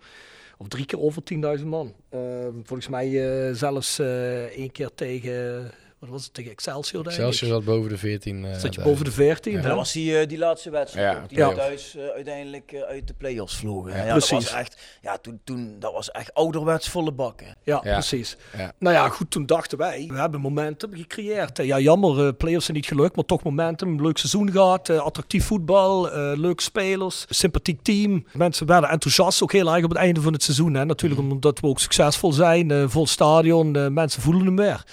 Of 0.58 0.68
drie 0.68 0.86
keer 0.86 1.00
over 1.00 1.22
10.000 1.60 1.66
man. 1.66 1.94
Ehm, 2.10 2.54
volgens 2.64 2.88
mij 2.88 3.08
eh, 3.08 3.54
zelfs 3.54 4.00
eh, 4.00 4.44
één 4.44 4.72
keer 4.72 4.90
tegen, 4.96 5.72
wat 6.06 6.14
was 6.14 6.24
het, 6.24 6.34
tegen 6.34 6.52
Excelsior 6.52 7.04
denk 7.04 7.16
ik. 7.16 7.22
Excelsior 7.24 7.50
zat 7.56 7.64
boven 7.66 7.90
de 7.90 7.98
14. 7.98 8.46
eh, 8.46 8.58
Zat 8.60 8.76
je 8.76 8.82
boven 8.82 9.06
de 9.06 9.12
14? 9.12 9.52
Ja. 9.54 9.60
hè? 9.62 9.68
Dat 9.68 9.76
was 9.78 9.92
die, 9.92 10.18
eh, 10.20 10.28
die 10.28 10.38
laatste 10.38 10.70
wedstrijd. 10.70 11.16
Ja, 11.18 11.26
die 11.28 11.38
ja. 11.38 11.54
thuis 11.54 11.96
eh, 11.96 12.04
uiteindelijk 12.08 12.74
uit 12.90 13.08
de 13.08 13.14
play-offs 13.14 13.56
vlogen. 13.56 13.92
Ja, 13.92 13.98
Ja, 13.98 14.04
Dat 14.04 14.12
precies. 14.28 14.52
was 14.52 14.60
echt, 14.60 14.78
ja, 15.02 15.18
toen, 15.18 15.40
toen, 15.44 15.76
dat 15.80 15.94
was 15.94 16.12
echt 16.12 16.34
ouderwets 16.34 16.90
volle 16.90 17.12
bakken. 17.12 17.48
Ja, 17.64 17.80
Ja. 17.84 17.94
precies. 17.94 18.38
Ja. 18.58 18.72
Nou 18.80 18.96
ja, 18.96 19.10
goed, 19.10 19.32
toen 19.32 19.46
dachten 19.46 19.78
wij, 19.78 20.06
we 20.12 20.20
hebben 20.20 20.42
momentum 20.42 20.94
gecreëerd. 20.94 21.58
Ja, 21.58 21.80
jammer, 21.80 22.34
play-offs 22.34 22.66
zijn 22.66 22.78
niet 22.78 22.86
gelukt, 22.88 23.16
maar 23.16 23.26
toch 23.26 23.44
momentum. 23.44 24.02
Leuk 24.02 24.18
seizoen 24.18 24.52
gehad, 24.52 24.90
eh, 24.90 24.98
attractief 25.00 25.46
voetbal, 25.46 26.12
eh, 26.12 26.32
leuke 26.38 26.62
spelers, 26.64 27.26
sympathiek 27.30 27.82
team. 27.82 28.26
Mensen 28.34 28.66
werden 28.68 28.90
enthousiast, 28.90 29.44
ook 29.44 29.52
heel 29.52 29.74
erg 29.74 29.84
op 29.84 29.90
het 29.90 30.00
einde 30.00 30.22
van 30.22 30.34
het 30.34 30.44
seizoen. 30.44 30.74
Hè. 30.74 30.86
Natuurlijk 30.86 31.22
omdat 31.22 31.60
we 31.60 31.68
ook 31.68 31.80
succesvol 31.80 32.32
zijn, 32.34 32.72
eh, 32.72 32.84
vol 32.88 33.08
stadion, 33.08 33.94
mensen 33.94 34.22
voelen 34.22 34.46
hem 34.46 34.56
weer. 34.56 34.84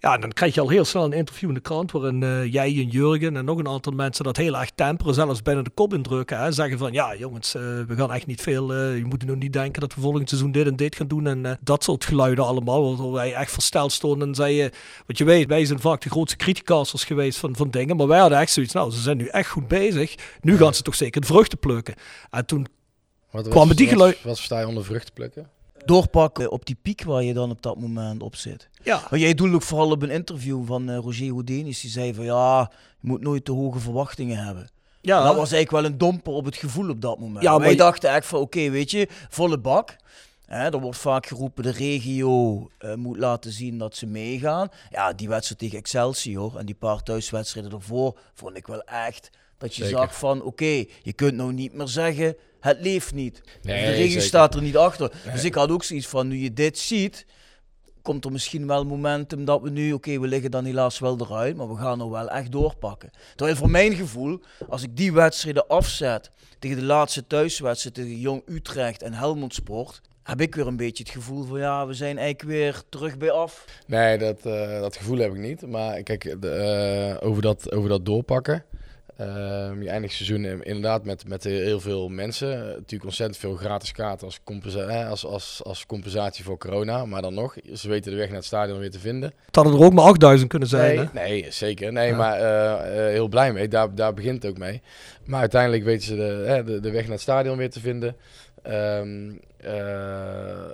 Ja, 0.00 0.14
en 0.14 0.20
dan 0.20 0.32
krijg 0.32 0.54
je 0.54 0.60
al 0.60 0.68
heel 0.68 0.84
snel 0.84 1.04
een 1.04 1.12
interview 1.12 1.48
in 1.48 1.54
de 1.54 1.60
krant 1.60 1.92
waarin 1.92 2.22
eh, 2.22 2.52
jij 2.52 2.66
en 2.66 2.86
Jurgen 2.88 3.36
en 3.36 3.44
nog 3.44 3.58
een 3.58 3.68
aantal 3.68 3.92
mensen 3.92 4.24
dat 4.24 4.36
heel 4.36 4.58
erg 4.58 4.70
temperen, 4.74 5.14
zelfs 5.14 5.42
bijna 5.42 5.62
de 5.62 5.70
kop 5.70 5.94
indrukken. 5.94 6.38
Hè. 6.38 6.52
Zeggen 6.52 6.78
van, 6.78 6.92
ja 6.92 7.16
jongens, 7.16 7.54
eh, 7.54 7.62
we 7.62 7.94
gaan 7.96 8.12
echt 8.12 8.26
niet 8.26 8.40
veel, 8.40 8.72
eh, 8.74 8.96
je 8.96 9.04
moet 9.04 9.24
nu 9.26 9.36
niet 9.36 9.52
denken 9.52 9.80
dat 9.80 9.94
we 9.94 10.00
volgend 10.00 10.28
seizoen 10.28 10.52
dit 10.52 10.66
en 10.66 10.76
dit 10.76 10.96
gaan 10.96 11.06
doen 11.06 11.26
en 11.26 11.58
dat 11.60 11.84
soort 11.84 12.04
geluiden 12.04 12.44
allemaal, 12.44 12.88
waardoor 12.88 13.12
wij 13.12 13.34
echt 13.34 13.52
versteld 13.52 13.92
stonden 13.92 14.28
en 14.28 14.34
zeiden, 14.34 14.70
wat 15.06 15.18
je 15.18 15.24
weet, 15.24 15.46
wij 15.48 15.64
zijn 15.64 15.80
vaak 15.80 16.00
de 16.00 16.10
grootste 16.10 16.36
criticasters 16.36 17.04
geweest 17.04 17.38
van, 17.38 17.56
van 17.56 17.70
dingen, 17.70 17.96
maar 17.96 18.06
wij 18.06 18.18
hadden 18.18 18.38
echt 18.38 18.52
zoiets, 18.52 18.72
nou 18.72 18.90
ze 18.90 19.00
zijn 19.00 19.16
nu 19.16 19.26
echt 19.26 19.48
goed 19.50 19.68
bezig, 19.68 20.14
nu 20.40 20.56
gaan 20.56 20.74
ze 20.74 20.82
toch 20.82 20.94
zeker 20.94 21.20
de 21.20 21.26
vruchten 21.26 21.58
plukken. 21.58 21.94
En 22.30 22.46
toen 22.46 22.66
Wat, 23.30 23.42
wat, 23.44 23.52
kwamen 23.52 23.76
die 23.76 23.86
wat- 23.86 23.94
geluid- 23.94 24.22
Wat 24.22 24.36
versta 24.36 24.60
je 24.60 24.66
onder 24.66 24.84
vruchten 24.84 25.12
plukken? 25.14 25.48
Doorpakken 25.84 26.50
op 26.50 26.66
die 26.66 26.76
piek 26.82 27.02
waar 27.04 27.22
je 27.22 27.34
dan 27.34 27.50
op 27.50 27.62
dat 27.62 27.78
moment 27.80 28.22
op 28.22 28.36
zit. 28.36 28.68
ja, 28.82 29.02
Maar 29.10 29.18
jij 29.18 29.34
doelde 29.34 29.54
ook 29.54 29.62
vooral 29.62 29.90
op 29.90 30.02
een 30.02 30.10
interview 30.10 30.66
van 30.66 30.88
eh, 30.90 30.96
Roger 30.96 31.28
Houdinius. 31.30 31.80
Die 31.80 31.90
zei 31.90 32.14
van 32.14 32.24
ja, 32.24 32.70
je 33.00 33.08
moet 33.08 33.20
nooit 33.20 33.44
te 33.44 33.52
hoge 33.52 33.78
verwachtingen 33.78 34.44
hebben. 34.44 34.68
ja, 35.00 35.18
En 35.18 35.24
dat 35.24 35.36
was 35.36 35.52
eigenlijk 35.52 35.70
wel 35.82 35.84
een 35.92 35.98
domper 35.98 36.32
op 36.32 36.44
het 36.44 36.56
gevoel 36.56 36.88
op 36.90 37.00
dat 37.00 37.18
moment. 37.18 37.42
Ja, 37.44 37.58
Wij 37.58 37.70
je- 37.70 37.76
dachten 37.76 38.10
echt 38.10 38.26
van 38.26 38.40
oké, 38.40 38.70
weet 38.70 38.90
je, 38.90 39.08
volle 39.28 39.58
bak. 39.58 39.96
Hè, 40.46 40.64
er 40.70 40.80
wordt 40.80 40.98
vaak 40.98 41.26
geroepen 41.26 41.62
de 41.62 41.70
regio 41.70 42.68
eh, 42.78 42.94
moet 42.94 43.16
laten 43.16 43.52
zien 43.52 43.78
dat 43.78 43.96
ze 43.96 44.06
meegaan. 44.06 44.68
Ja, 44.90 45.12
die 45.12 45.28
wedstrijd 45.28 45.60
tegen 45.60 45.78
Excelsior 45.78 46.56
en 46.56 46.66
die 46.66 46.74
paar 46.74 47.02
thuiswedstrijden 47.02 47.72
ervoor 47.72 48.18
vond 48.34 48.56
ik 48.56 48.66
wel 48.66 48.82
echt 48.82 49.30
dat 49.58 49.74
je 49.74 49.84
Zeker. 49.84 49.98
zag 49.98 50.18
van 50.18 50.42
oké, 50.42 50.84
je 51.02 51.12
kunt 51.14 51.34
nou 51.34 51.52
niet 51.52 51.72
meer 51.72 51.88
zeggen 51.88 52.36
het 52.60 52.80
leeft 52.80 53.14
niet. 53.14 53.40
Nee, 53.62 53.84
de 53.84 53.90
regio 53.90 54.20
staat 54.20 54.54
er 54.54 54.62
niet 54.62 54.76
achter. 54.76 55.12
Dus 55.32 55.44
ik 55.44 55.54
had 55.54 55.70
ook 55.70 55.84
zoiets 55.84 56.06
van 56.06 56.28
nu 56.28 56.36
je 56.36 56.52
dit 56.52 56.78
ziet, 56.78 57.26
komt 58.02 58.24
er 58.24 58.32
misschien 58.32 58.66
wel 58.66 58.84
momentum 58.84 59.44
dat 59.44 59.62
we 59.62 59.70
nu, 59.70 59.92
oké, 59.92 60.20
we 60.20 60.26
liggen 60.26 60.50
dan 60.50 60.64
helaas 60.64 60.98
wel 60.98 61.18
eruit, 61.20 61.56
maar 61.56 61.68
we 61.68 61.76
gaan 61.76 62.00
er 62.00 62.10
wel 62.10 62.28
echt 62.28 62.52
doorpakken. 62.52 63.10
Terwijl 63.34 63.56
voor 63.56 63.70
mijn 63.70 63.94
gevoel, 63.94 64.40
als 64.68 64.82
ik 64.82 64.96
die 64.96 65.12
wedstrijden 65.12 65.66
afzet 65.66 66.30
tegen 66.58 66.76
de 66.76 66.84
laatste 66.84 67.26
thuiswedstrijd 67.26 67.94
tegen 67.94 68.18
Jong 68.18 68.42
Utrecht 68.46 69.02
en 69.02 69.12
Helmond 69.12 69.54
Sport, 69.54 70.00
heb 70.22 70.40
ik 70.40 70.54
weer 70.54 70.66
een 70.66 70.76
beetje 70.76 71.02
het 71.02 71.12
gevoel 71.12 71.44
van 71.44 71.58
ja, 71.58 71.86
we 71.86 71.94
zijn 71.94 72.18
eigenlijk 72.18 72.48
weer 72.48 72.82
terug 72.88 73.18
bij 73.18 73.30
af. 73.30 73.64
Nee, 73.86 74.18
dat, 74.18 74.46
eh, 74.46 74.80
dat 74.80 74.96
gevoel 74.96 75.18
heb 75.18 75.32
ik 75.32 75.38
niet. 75.38 75.66
Maar 75.66 76.02
kijk, 76.02 76.36
de, 76.40 76.50
eh, 76.50 77.28
over, 77.28 77.42
dat, 77.42 77.72
over 77.72 77.88
dat 77.88 78.04
doorpakken. 78.04 78.64
Ehm, 79.18 79.82
je 79.82 79.88
eindigt 79.88 80.14
seizoen 80.14 80.44
in- 80.44 80.62
inderdaad 80.62 81.04
met, 81.04 81.28
met 81.28 81.44
heel 81.44 81.80
veel 81.80 82.08
mensen. 82.08 82.48
Natuurlijk 82.66 83.04
ontzettend 83.04 83.38
veel 83.38 83.54
gratis 83.56 83.92
kaarten 83.92 84.26
als, 84.26 84.40
compensa 84.44 85.08
als, 85.08 85.24
als, 85.24 85.60
als 85.64 85.86
compensatie 85.86 86.44
voor 86.44 86.58
corona. 86.58 87.04
Maar 87.04 87.22
dan 87.22 87.34
nog, 87.34 87.56
ze 87.74 87.88
weten 87.88 88.10
de 88.12 88.16
weg 88.18 88.26
naar 88.26 88.36
het 88.36 88.44
stadion 88.44 88.78
weer 88.78 88.90
te 88.90 88.98
vinden. 88.98 89.32
het 89.46 89.54
hadden 89.54 89.74
er 89.74 89.84
ook 89.84 89.92
maar 89.92 90.04
8000 90.04 90.48
kunnen 90.50 90.68
zijn. 90.68 90.96
Nee, 90.96 91.04
hè? 91.06 91.12
nee 91.12 91.46
zeker. 91.50 91.92
Nee, 91.92 92.08
Ja. 92.10 92.16
maar 92.16 92.38
eh, 92.40 93.06
eh, 93.06 93.12
heel 93.12 93.28
blij 93.28 93.52
mee. 93.52 93.68
Daar, 93.68 93.94
daar 93.94 94.14
begint 94.14 94.42
het 94.42 94.52
ook 94.52 94.58
mee. 94.58 94.82
Maar 95.24 95.40
uiteindelijk 95.40 95.84
weten 95.84 96.06
ze 96.06 96.16
de, 96.16 96.62
de, 96.64 96.80
de 96.80 96.90
weg 96.90 97.02
naar 97.02 97.10
het 97.12 97.20
stadion 97.20 97.56
weer 97.56 97.70
te 97.70 97.80
vinden. 97.80 98.16
Ehm, 98.62 99.30
eh, 99.56 100.70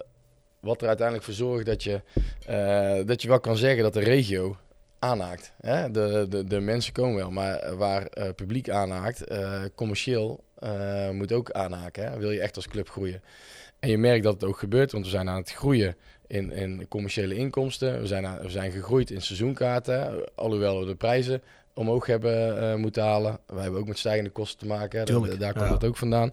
wat 0.60 0.80
er 0.80 0.86
uiteindelijk 0.88 1.26
voor 1.26 1.34
zorgt 1.34 1.66
dat 1.66 1.82
je, 1.82 2.00
dat 3.06 3.22
je 3.22 3.28
wel 3.28 3.40
kan 3.40 3.56
zeggen 3.56 3.82
dat 3.82 3.92
de 3.92 4.00
regio 4.00 4.56
aanhaakt. 5.04 5.52
Hè? 5.60 5.90
De, 5.90 6.26
de, 6.28 6.44
de 6.44 6.60
mensen 6.60 6.92
komen 6.92 7.16
wel, 7.16 7.30
maar 7.30 7.76
waar 7.76 8.06
eh, 8.06 8.28
publiek 8.36 8.70
aanhaakt, 8.70 9.24
eh, 9.24 9.62
commercieel 9.74 10.44
eh, 10.58 11.10
moet 11.10 11.32
ook 11.32 11.50
aanhaken. 11.50 12.10
Hè? 12.10 12.18
Wil 12.18 12.30
je 12.30 12.40
echt 12.40 12.56
als 12.56 12.68
club 12.68 12.88
groeien. 12.88 13.22
En 13.78 13.90
je 13.90 13.98
merkt 13.98 14.24
dat 14.24 14.34
het 14.34 14.44
ook 14.44 14.58
gebeurt, 14.58 14.92
want 14.92 15.04
we 15.04 15.10
zijn 15.10 15.28
aan 15.28 15.36
het 15.36 15.52
groeien 15.52 15.96
in, 16.26 16.52
in 16.52 16.88
commerciële 16.88 17.34
inkomsten. 17.34 18.00
We 18.00 18.06
zijn, 18.06 18.26
aan- 18.26 18.40
we 18.40 18.50
zijn 18.50 18.70
gegroeid 18.72 19.10
in 19.10 19.22
seizoenkaarten, 19.22 20.24
alhoewel 20.34 20.80
we 20.80 20.86
de 20.86 20.94
prijzen 20.94 21.42
omhoog 21.74 22.06
hebben 22.06 22.80
moeten 22.80 23.02
halen. 23.02 23.38
Wij 23.46 23.62
hebben 23.62 23.80
ook 23.80 23.88
met 23.88 23.98
stijgende 23.98 24.30
kosten 24.30 24.58
te 24.58 24.66
maken, 24.66 24.98
hè. 24.98 25.04
Daar, 25.04 25.38
daar 25.38 25.52
komt 25.52 25.64
ja. 25.64 25.70
dat 25.70 25.84
ook 25.84 25.96
vandaan. 25.96 26.32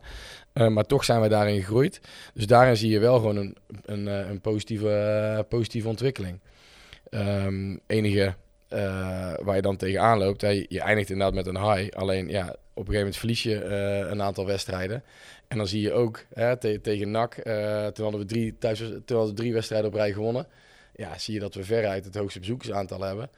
Maar 0.53 0.85
toch 0.85 1.03
zijn 1.03 1.19
wij 1.19 1.29
daarin 1.29 1.59
gegroeid. 1.59 2.01
Dus 2.33 2.47
daarin 2.47 2.77
zie 2.77 2.89
je 2.89 2.99
wel 2.99 3.15
gewoon 3.15 3.35
een, 3.35 3.55
een, 3.85 4.05
een 4.05 4.41
positieve, 4.41 5.45
positieve 5.49 5.87
ontwikkeling. 5.87 6.39
Ehm, 7.11 7.77
enige 7.87 8.35
waar 9.43 9.55
je 9.55 9.61
dan 9.61 9.77
tegenaan 9.77 10.17
loopt, 10.17 10.41
hè, 10.41 10.65
je, 10.67 10.79
eindigt 10.81 11.09
inderdaad 11.09 11.33
met 11.35 11.47
een 11.47 11.71
high. 11.73 11.97
Alleen 11.97 12.27
ja, 12.29 12.43
op 12.49 12.87
een 12.87 12.93
gegeven 12.93 12.93
moment 12.97 13.17
verlies 13.17 13.43
je 13.43 13.55
eh, 13.63 14.09
een 14.11 14.21
aantal 14.21 14.45
wedstrijden. 14.45 15.03
En 15.47 15.57
dan 15.57 15.67
zie 15.67 15.81
je 15.81 15.91
ook 15.93 16.25
hè, 16.33 16.57
te- 16.57 16.79
tegen 16.81 17.11
NAC, 17.11 17.33
eh, 17.37 17.85
toen, 17.87 18.03
hadden 18.03 18.21
we 18.21 18.27
drie, 18.27 18.57
thuis, 18.57 18.77
toen 18.79 19.17
hadden 19.17 19.27
we 19.27 19.33
drie 19.41 19.53
wedstrijden 19.53 19.87
op 19.87 19.93
rij 19.95 20.13
gewonnen. 20.13 20.47
Ja, 20.95 21.17
zie 21.17 21.33
je 21.33 21.39
dat 21.39 21.55
we 21.55 21.63
veruit 21.63 22.05
het 22.05 22.15
hoogste 22.15 22.39
bezoekersaantal 22.39 23.01
hebben. 23.01 23.29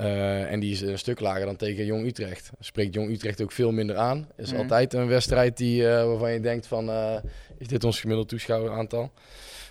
Eh, 0.00 0.52
en 0.52 0.60
die 0.60 0.72
is 0.72 0.80
een 0.80 0.98
stuk 0.98 1.20
lager 1.20 1.46
dan 1.46 1.56
tegen 1.56 1.84
Jong 1.84 2.06
Utrecht. 2.06 2.50
Spreekt 2.60 2.94
Jong 2.94 3.10
Utrecht 3.10 3.42
ook 3.42 3.52
veel 3.52 3.72
minder 3.72 3.96
aan. 3.96 4.28
Is 4.36 4.50
Mhm. 4.52 4.60
altijd 4.60 4.92
een 4.94 5.06
wedstrijd 5.08 5.56
die, 5.56 5.88
eh, 5.88 6.04
waarvan 6.06 6.32
je 6.32 6.40
denkt 6.40 6.66
van, 6.66 6.88
eh, 6.90 7.16
is 7.58 7.66
dit 7.68 7.84
ons 7.84 8.00
gemiddeld 8.00 8.28
toeschouweraantal? 8.28 9.10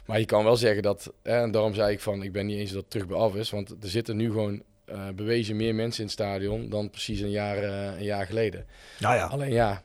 Maar 0.05 0.20
je 0.20 0.26
kan 0.26 0.43
wel 0.43 0.55
zeggen 0.55 0.82
dat, 0.84 1.13
hè, 1.24 1.41
en 1.41 1.51
daarom 1.51 1.74
zei 1.74 1.91
ik 1.91 1.99
van, 1.99 2.24
ik 2.24 2.32
ben 2.32 2.45
niet 2.45 2.57
eens 2.57 2.72
dat 2.72 2.82
het 2.82 2.89
terug 2.89 3.07
bij 3.07 3.17
af 3.17 3.36
is. 3.36 3.49
Want 3.49 3.70
er 3.70 3.89
zitten 3.89 4.15
nu 4.15 4.26
gewoon 4.32 4.61
eh, 4.89 5.07
bewezen 5.15 5.55
meer 5.55 5.75
mensen 5.75 5.99
in 5.99 6.05
het 6.05 6.13
stadion 6.13 6.69
dan 6.69 6.89
precies 6.89 7.19
een 7.19 7.29
jaar, 7.29 7.57
eh, 7.57 7.97
een 7.97 8.03
jaar 8.03 8.25
geleden. 8.25 8.65
Ja, 8.97 9.13
ja. 9.13 9.25
Alleen 9.25 9.51
ja, 9.51 9.83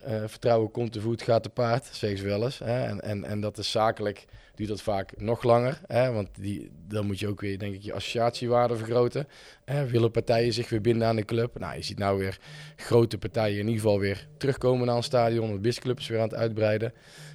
eh, 0.00 0.22
vertrouwen 0.26 0.70
komt 0.70 0.92
te 0.92 1.00
voet, 1.00 1.22
gaat 1.22 1.42
te 1.42 1.48
paard, 1.48 1.88
zeggen 1.92 2.18
ze 2.18 2.24
wel 2.24 2.44
eens. 2.44 2.58
Hè? 2.58 2.84
En, 2.84 3.00
en, 3.00 3.24
en 3.24 3.40
dat 3.40 3.58
is 3.58 3.70
zakelijk, 3.70 4.24
duurt 4.54 4.68
dat 4.68 4.82
vaak 4.82 5.12
nog 5.16 5.42
langer. 5.42 5.80
Hè? 5.86 6.12
Want 6.12 6.28
die, 6.38 6.70
dan 6.88 7.06
moet 7.06 7.18
je 7.18 7.28
ook 7.28 7.40
weer, 7.40 7.58
denk 7.58 7.74
ik, 7.74 7.82
je 7.82 7.92
associatiewaarde 7.92 8.76
vergroten. 8.76 9.28
Hè? 9.64 9.86
Willen 9.86 10.10
partijen 10.10 10.52
zich 10.52 10.68
weer 10.68 10.80
binden 10.80 11.08
aan 11.08 11.16
de 11.16 11.24
club? 11.24 11.58
Nou, 11.58 11.76
je 11.76 11.82
ziet 11.82 11.98
nou 11.98 12.18
weer 12.18 12.38
grote 12.76 13.18
partijen 13.18 13.58
in 13.58 13.66
ieder 13.66 13.80
geval 13.80 13.98
weer 13.98 14.28
terugkomen 14.36 14.86
naar 14.86 14.96
een 14.96 15.02
stadion. 15.02 15.52
De 15.52 15.58
BIS-club 15.58 15.98
is 15.98 16.08
weer 16.08 16.18
aan 16.18 16.28
het 16.28 16.34
uitbreiden. 16.34 16.92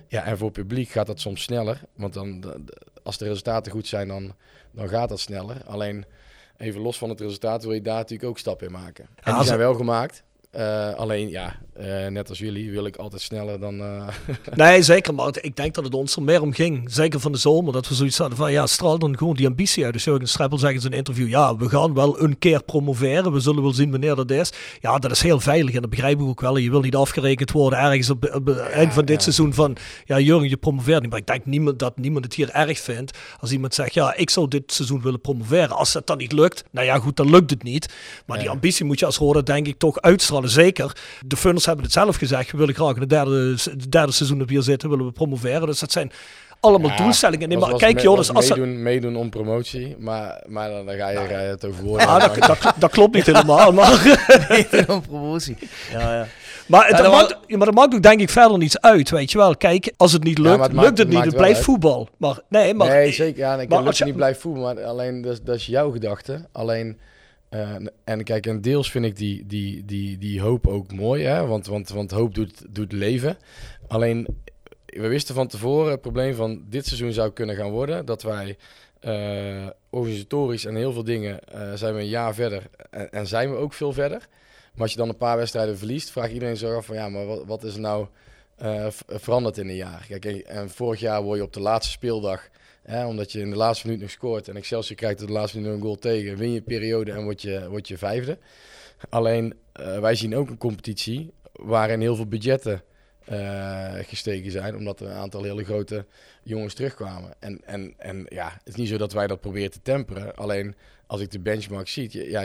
Ja, 0.07 0.23
en 0.23 0.37
voor 0.37 0.47
het 0.47 0.57
publiek 0.57 0.89
gaat 0.89 1.07
dat 1.07 1.19
soms 1.19 1.41
sneller. 1.41 1.81
Want 1.95 2.13
dan, 2.13 2.43
als 3.03 3.17
de 3.17 3.25
resultaten 3.25 3.71
goed 3.71 3.87
zijn, 3.87 4.07
dan, 4.07 4.35
dan 4.71 4.89
gaat 4.89 5.09
dat 5.09 5.19
sneller. 5.19 5.63
Alleen, 5.65 6.05
even 6.57 6.81
los 6.81 6.97
van 6.97 7.09
het 7.09 7.19
resultaat, 7.21 7.63
wil 7.63 7.73
je 7.73 7.81
daar 7.81 7.95
natuurlijk 7.95 8.29
ook 8.29 8.37
stappen 8.37 8.67
in 8.67 8.73
maken. 8.73 9.07
En 9.23 9.35
die 9.35 9.43
zijn 9.43 9.59
wel 9.59 9.73
gemaakt. 9.73 10.23
Eh, 10.55 10.93
alleen 10.93 11.29
ja, 11.29 11.55
eh, 11.73 12.07
net 12.07 12.29
als 12.29 12.39
jullie 12.39 12.71
wil 12.71 12.85
ik 12.85 12.95
altijd 12.95 13.21
sneller 13.21 13.59
dan. 13.59 13.79
eh, 13.79 14.07
Nee, 14.55 14.81
zeker. 14.81 15.13
Maar 15.13 15.33
ik 15.41 15.55
denk 15.55 15.73
dat 15.73 15.83
het 15.83 15.93
ons 15.93 16.15
er 16.15 16.21
meer 16.23 16.41
om 16.41 16.53
ging. 16.53 16.83
Zeker 16.91 17.19
van 17.19 17.31
de 17.31 17.37
zomer. 17.37 17.73
Dat 17.73 17.87
we 17.87 17.95
zoiets 17.95 18.17
hadden 18.17 18.37
van, 18.37 18.51
ja, 18.51 18.67
straal 18.67 18.99
dan 18.99 19.17
gewoon 19.17 19.35
die 19.35 19.47
ambitie 19.47 19.83
uit. 19.83 19.93
Dus 19.93 20.03
Jurgen 20.03 20.27
Streppel 20.27 20.57
zegt 20.57 20.73
in 20.73 20.81
zijn 20.81 20.93
interview, 20.93 21.27
ja, 21.27 21.55
we 21.55 21.69
gaan 21.69 21.93
wel 21.93 22.21
een 22.21 22.39
keer 22.39 22.63
promoveren. 22.63 23.31
We 23.31 23.39
zullen 23.39 23.61
wel 23.61 23.73
zien 23.73 23.91
wanneer 23.91 24.15
dat 24.15 24.31
is. 24.31 24.51
Ja, 24.81 24.97
dat 24.99 25.11
is 25.11 25.21
heel 25.21 25.39
veilig. 25.39 25.75
En 25.75 25.81
dat 25.81 25.89
begrijp 25.89 26.19
ik 26.19 26.25
ook 26.25 26.41
wel. 26.41 26.57
Je 26.57 26.69
wil 26.69 26.81
niet 26.81 26.95
afgerekend 26.95 27.51
worden 27.51 27.79
ergens 27.79 28.09
op, 28.09 28.31
op 28.33 28.45
het 28.45 28.59
eind 28.59 28.93
van 28.93 29.05
dit 29.05 29.21
seizoen 29.21 29.53
van, 29.53 29.77
ja, 30.05 30.19
Jurgen, 30.19 30.49
je 30.49 30.57
promoveert 30.57 31.01
niet. 31.01 31.09
Maar 31.09 31.19
ik 31.19 31.27
denk 31.27 31.45
niemand, 31.45 31.79
dat 31.79 31.97
niemand 31.97 32.25
het 32.25 32.33
hier 32.33 32.49
erg 32.49 32.79
vindt. 32.79 33.17
Als 33.39 33.51
iemand 33.51 33.73
zegt, 33.73 33.93
ja, 33.93 34.15
ik 34.15 34.29
zou 34.29 34.47
dit 34.47 34.71
seizoen 34.73 35.01
willen 35.01 35.21
promoveren. 35.21 35.75
Als 35.75 35.91
dat 35.91 36.07
dan 36.07 36.17
niet 36.17 36.31
lukt, 36.31 36.63
nou 36.71 36.85
ja, 36.85 36.99
goed, 36.99 37.15
dan 37.17 37.29
lukt 37.29 37.49
het 37.49 37.63
niet. 37.63 37.93
Maar 38.25 38.39
die 38.39 38.49
ambitie 38.49 38.86
moet 38.86 38.99
je 38.99 39.05
als 39.05 39.17
Roda 39.17 39.41
denk 39.41 39.67
ik 39.67 39.77
toch 39.77 40.01
uitstralen. 40.01 40.43
Zeker. 40.50 40.92
De 41.26 41.38
Funners 41.38 41.66
hebben 41.66 41.84
het 41.84 41.93
zelf 41.93 42.16
gezegd. 42.16 42.51
We 42.51 42.58
willen 42.58 42.76
graag 42.76 42.93
in 42.96 43.00
het 43.01 43.09
derde, 43.09 43.51
het 43.63 43.92
derde 43.92 44.12
seizoen 44.12 44.38
dat 44.38 44.47
we 44.47 44.54
hier 44.54 44.62
zitten, 44.63 44.89
willen 44.89 45.05
we 45.05 45.12
promoveren. 45.12 45.67
Dus 45.67 45.80
dat 45.80 45.92
zijn 45.92 46.12
allemaal 46.59 46.89
ja, 46.92 46.97
doelstellingen. 46.97 47.47
Nee, 47.47 47.58
was- 47.58 47.70
maar 47.70 47.80
was 47.80 47.89
kijk 47.89 48.00
joh, 48.01 48.16
was 48.16 48.28
dus 48.28 48.36
als 48.36 48.50
meedoen, 48.50 48.82
meedoen 48.84 49.16
om 49.16 49.30
promotie, 49.30 49.96
maar, 50.00 50.43
maar 50.47 50.70
dan, 50.70 50.86
dan 50.86 50.96
ga, 50.96 51.09
je, 51.09 51.17
ga 51.17 51.24
je 51.42 51.47
het 51.47 51.66
over 51.66 51.84
woorden. 51.84 52.08
Ah, 52.08 52.20
dat, 52.20 52.36
dat, 52.62 52.74
dat 52.80 52.92
klopt 52.92 53.13
niet 53.16 53.26
helemaal. 53.32 53.72
Maar, 53.72 53.92
Een 54.88 55.01
promotie. 55.01 55.58
Ja, 55.92 56.00
ja. 56.16 56.28
maar, 56.67 56.88
het, 56.88 56.97
Ja, 56.97 57.04
dat 57.04 57.12
maakt, 57.12 57.38
ja, 57.47 57.58
maar 57.58 57.66
dat 57.66 57.76
maakt 57.76 57.93
ook 57.96 58.01
denk 58.04 58.20
ik 58.20 58.30
verder 58.30 58.58
niets 58.58 58.82
uit. 58.82 59.09
Weet 59.09 59.32
je 59.32 59.38
wel. 59.38 59.55
Kijk, 59.58 59.93
als 59.97 60.12
het 60.12 60.24
niet 60.24 60.38
lukt, 60.38 60.50
het 60.51 60.72
lukt 60.72 60.74
maakt- 60.74 60.97
het 60.97 61.08
niet. 61.09 61.24
Het 61.26 61.36
blijft 61.36 61.55
uit. 61.55 61.66
voetbal. 61.66 62.09
Maar 62.17 62.39
nee, 62.50 62.74
maar... 62.74 62.88
nee, 62.88 63.12
zeker. 63.12 63.39
Ja, 63.39 63.51
ik 63.51 63.58
maar 63.70 63.78
kan 63.78 63.88
als 63.88 63.97
je 63.97 64.04
je- 64.04 64.09
niet 64.09 64.20
blijven 64.20 64.42
voelen, 64.42 64.62
maar 64.76 64.84
alleen 64.84 65.22
dat, 65.22 65.32
is- 65.34 65.42
dat 65.42 65.55
is 65.55 65.66
jouw 65.66 65.92
gedachte. 65.92 66.46
Alleen, 66.51 66.97
eh, 67.55 67.87
en 68.03 68.23
kijk, 68.23 68.45
en 68.45 68.61
deels 68.61 68.91
vind 68.91 69.05
ik 69.05 69.15
die, 69.15 69.45
die, 69.45 69.86
die, 69.86 70.17
die 70.17 70.41
hoop 70.41 70.67
ook 70.67 70.93
mooi, 70.93 71.23
hè? 71.23 71.45
Want, 71.45 71.67
want, 71.67 71.89
want 71.89 72.11
hoop 72.11 72.36
doet, 72.36 72.63
doet 72.69 72.91
leven. 72.91 73.37
Alleen, 73.87 74.27
we 74.86 75.07
wisten 75.07 75.36
van 75.36 75.47
tevoren 75.47 75.91
het 75.91 76.01
probleem 76.01 76.36
van 76.36 76.63
dit 76.69 76.86
seizoen 76.86 77.13
zou 77.13 77.32
kunnen 77.32 77.55
gaan 77.55 77.69
worden. 77.69 78.05
Dat 78.05 78.23
wij 78.23 78.57
eh, 78.99 79.67
organisatorisch 79.89 80.65
en 80.65 80.75
heel 80.75 80.91
veel 80.93 81.03
dingen 81.03 81.39
eh, 81.39 81.73
zijn 81.73 81.93
we 81.93 81.99
een 81.99 82.07
jaar 82.07 82.33
verder 82.33 82.63
en, 82.89 83.11
en 83.11 83.27
zijn 83.27 83.51
we 83.51 83.57
ook 83.57 83.73
veel 83.73 83.93
verder. 83.93 84.27
Maar 84.73 84.83
als 84.83 84.91
je 84.91 84.97
dan 84.97 85.09
een 85.09 85.17
paar 85.17 85.37
wedstrijden 85.37 85.77
verliest, 85.77 86.09
vraagt 86.09 86.32
iedereen 86.32 86.57
zich 86.57 86.75
af 86.75 86.86
van 86.86 86.95
ja, 86.95 87.09
maar 87.09 87.25
wat, 87.25 87.45
wat 87.45 87.63
is 87.63 87.73
er 87.73 87.79
nou 87.79 88.07
veranderd 89.07 89.57
in 89.57 89.69
een 89.69 89.75
jaar? 89.75 90.05
Kijk, 90.07 90.25
en, 90.25 90.45
en 90.45 90.69
vorig 90.69 90.99
jaar 90.99 91.23
word 91.23 91.37
je 91.37 91.43
op 91.43 91.53
de 91.53 91.59
laatste 91.59 91.91
speeldag, 91.91 92.49
omdat 92.86 93.32
je 93.32 93.39
in 93.39 93.49
de 93.49 93.55
laatste 93.55 93.87
minuut 93.87 94.01
nog 94.01 94.12
scoort 94.12 94.47
en 94.47 94.55
Excelsior 94.55 94.97
krijgt 94.97 95.21
op 95.21 95.28
de 95.28 95.33
laatste 95.33 95.59
minuut 95.59 95.74
een 95.74 95.82
goal 95.82 95.95
tegen, 95.95 96.37
win 96.37 96.51
je 96.51 96.62
periode 96.62 97.12
en 97.12 97.24
word 97.24 97.41
je, 97.41 97.70
word 97.70 97.87
je 97.87 97.97
vijfde. 97.97 98.37
Alleen, 99.09 99.53
eh, 99.71 99.99
wij 99.99 100.16
zien 100.16 100.36
ook 100.36 100.49
een 100.49 100.57
competitie 100.57 101.33
waarin 101.51 102.01
heel 102.01 102.16
veel 102.16 102.28
budgetten 102.28 102.83
eh, 103.25 103.93
gestegen 104.01 104.51
zijn, 104.51 104.75
omdat 104.75 104.99
er 104.99 105.07
een 105.07 105.13
aantal 105.13 105.43
hele 105.43 105.63
grote 105.63 106.05
jongens 106.43 106.74
terugkwamen. 106.74 107.33
En, 107.39 107.62
en, 107.66 107.93
en 107.97 108.25
ja, 108.29 108.51
het 108.57 108.67
is 108.67 108.75
niet 108.75 108.87
zo 108.87 108.97
dat 108.97 109.13
wij 109.13 109.28
dat 109.28 109.41
proberen 109.41 109.71
te 109.71 109.82
temperen. 109.82 110.36
Alleen 110.36 110.75
als 111.07 111.21
ik 111.21 111.32
de 111.32 111.39
benchmark 111.39 111.87
zie, 111.87 112.29
ja, 112.29 112.41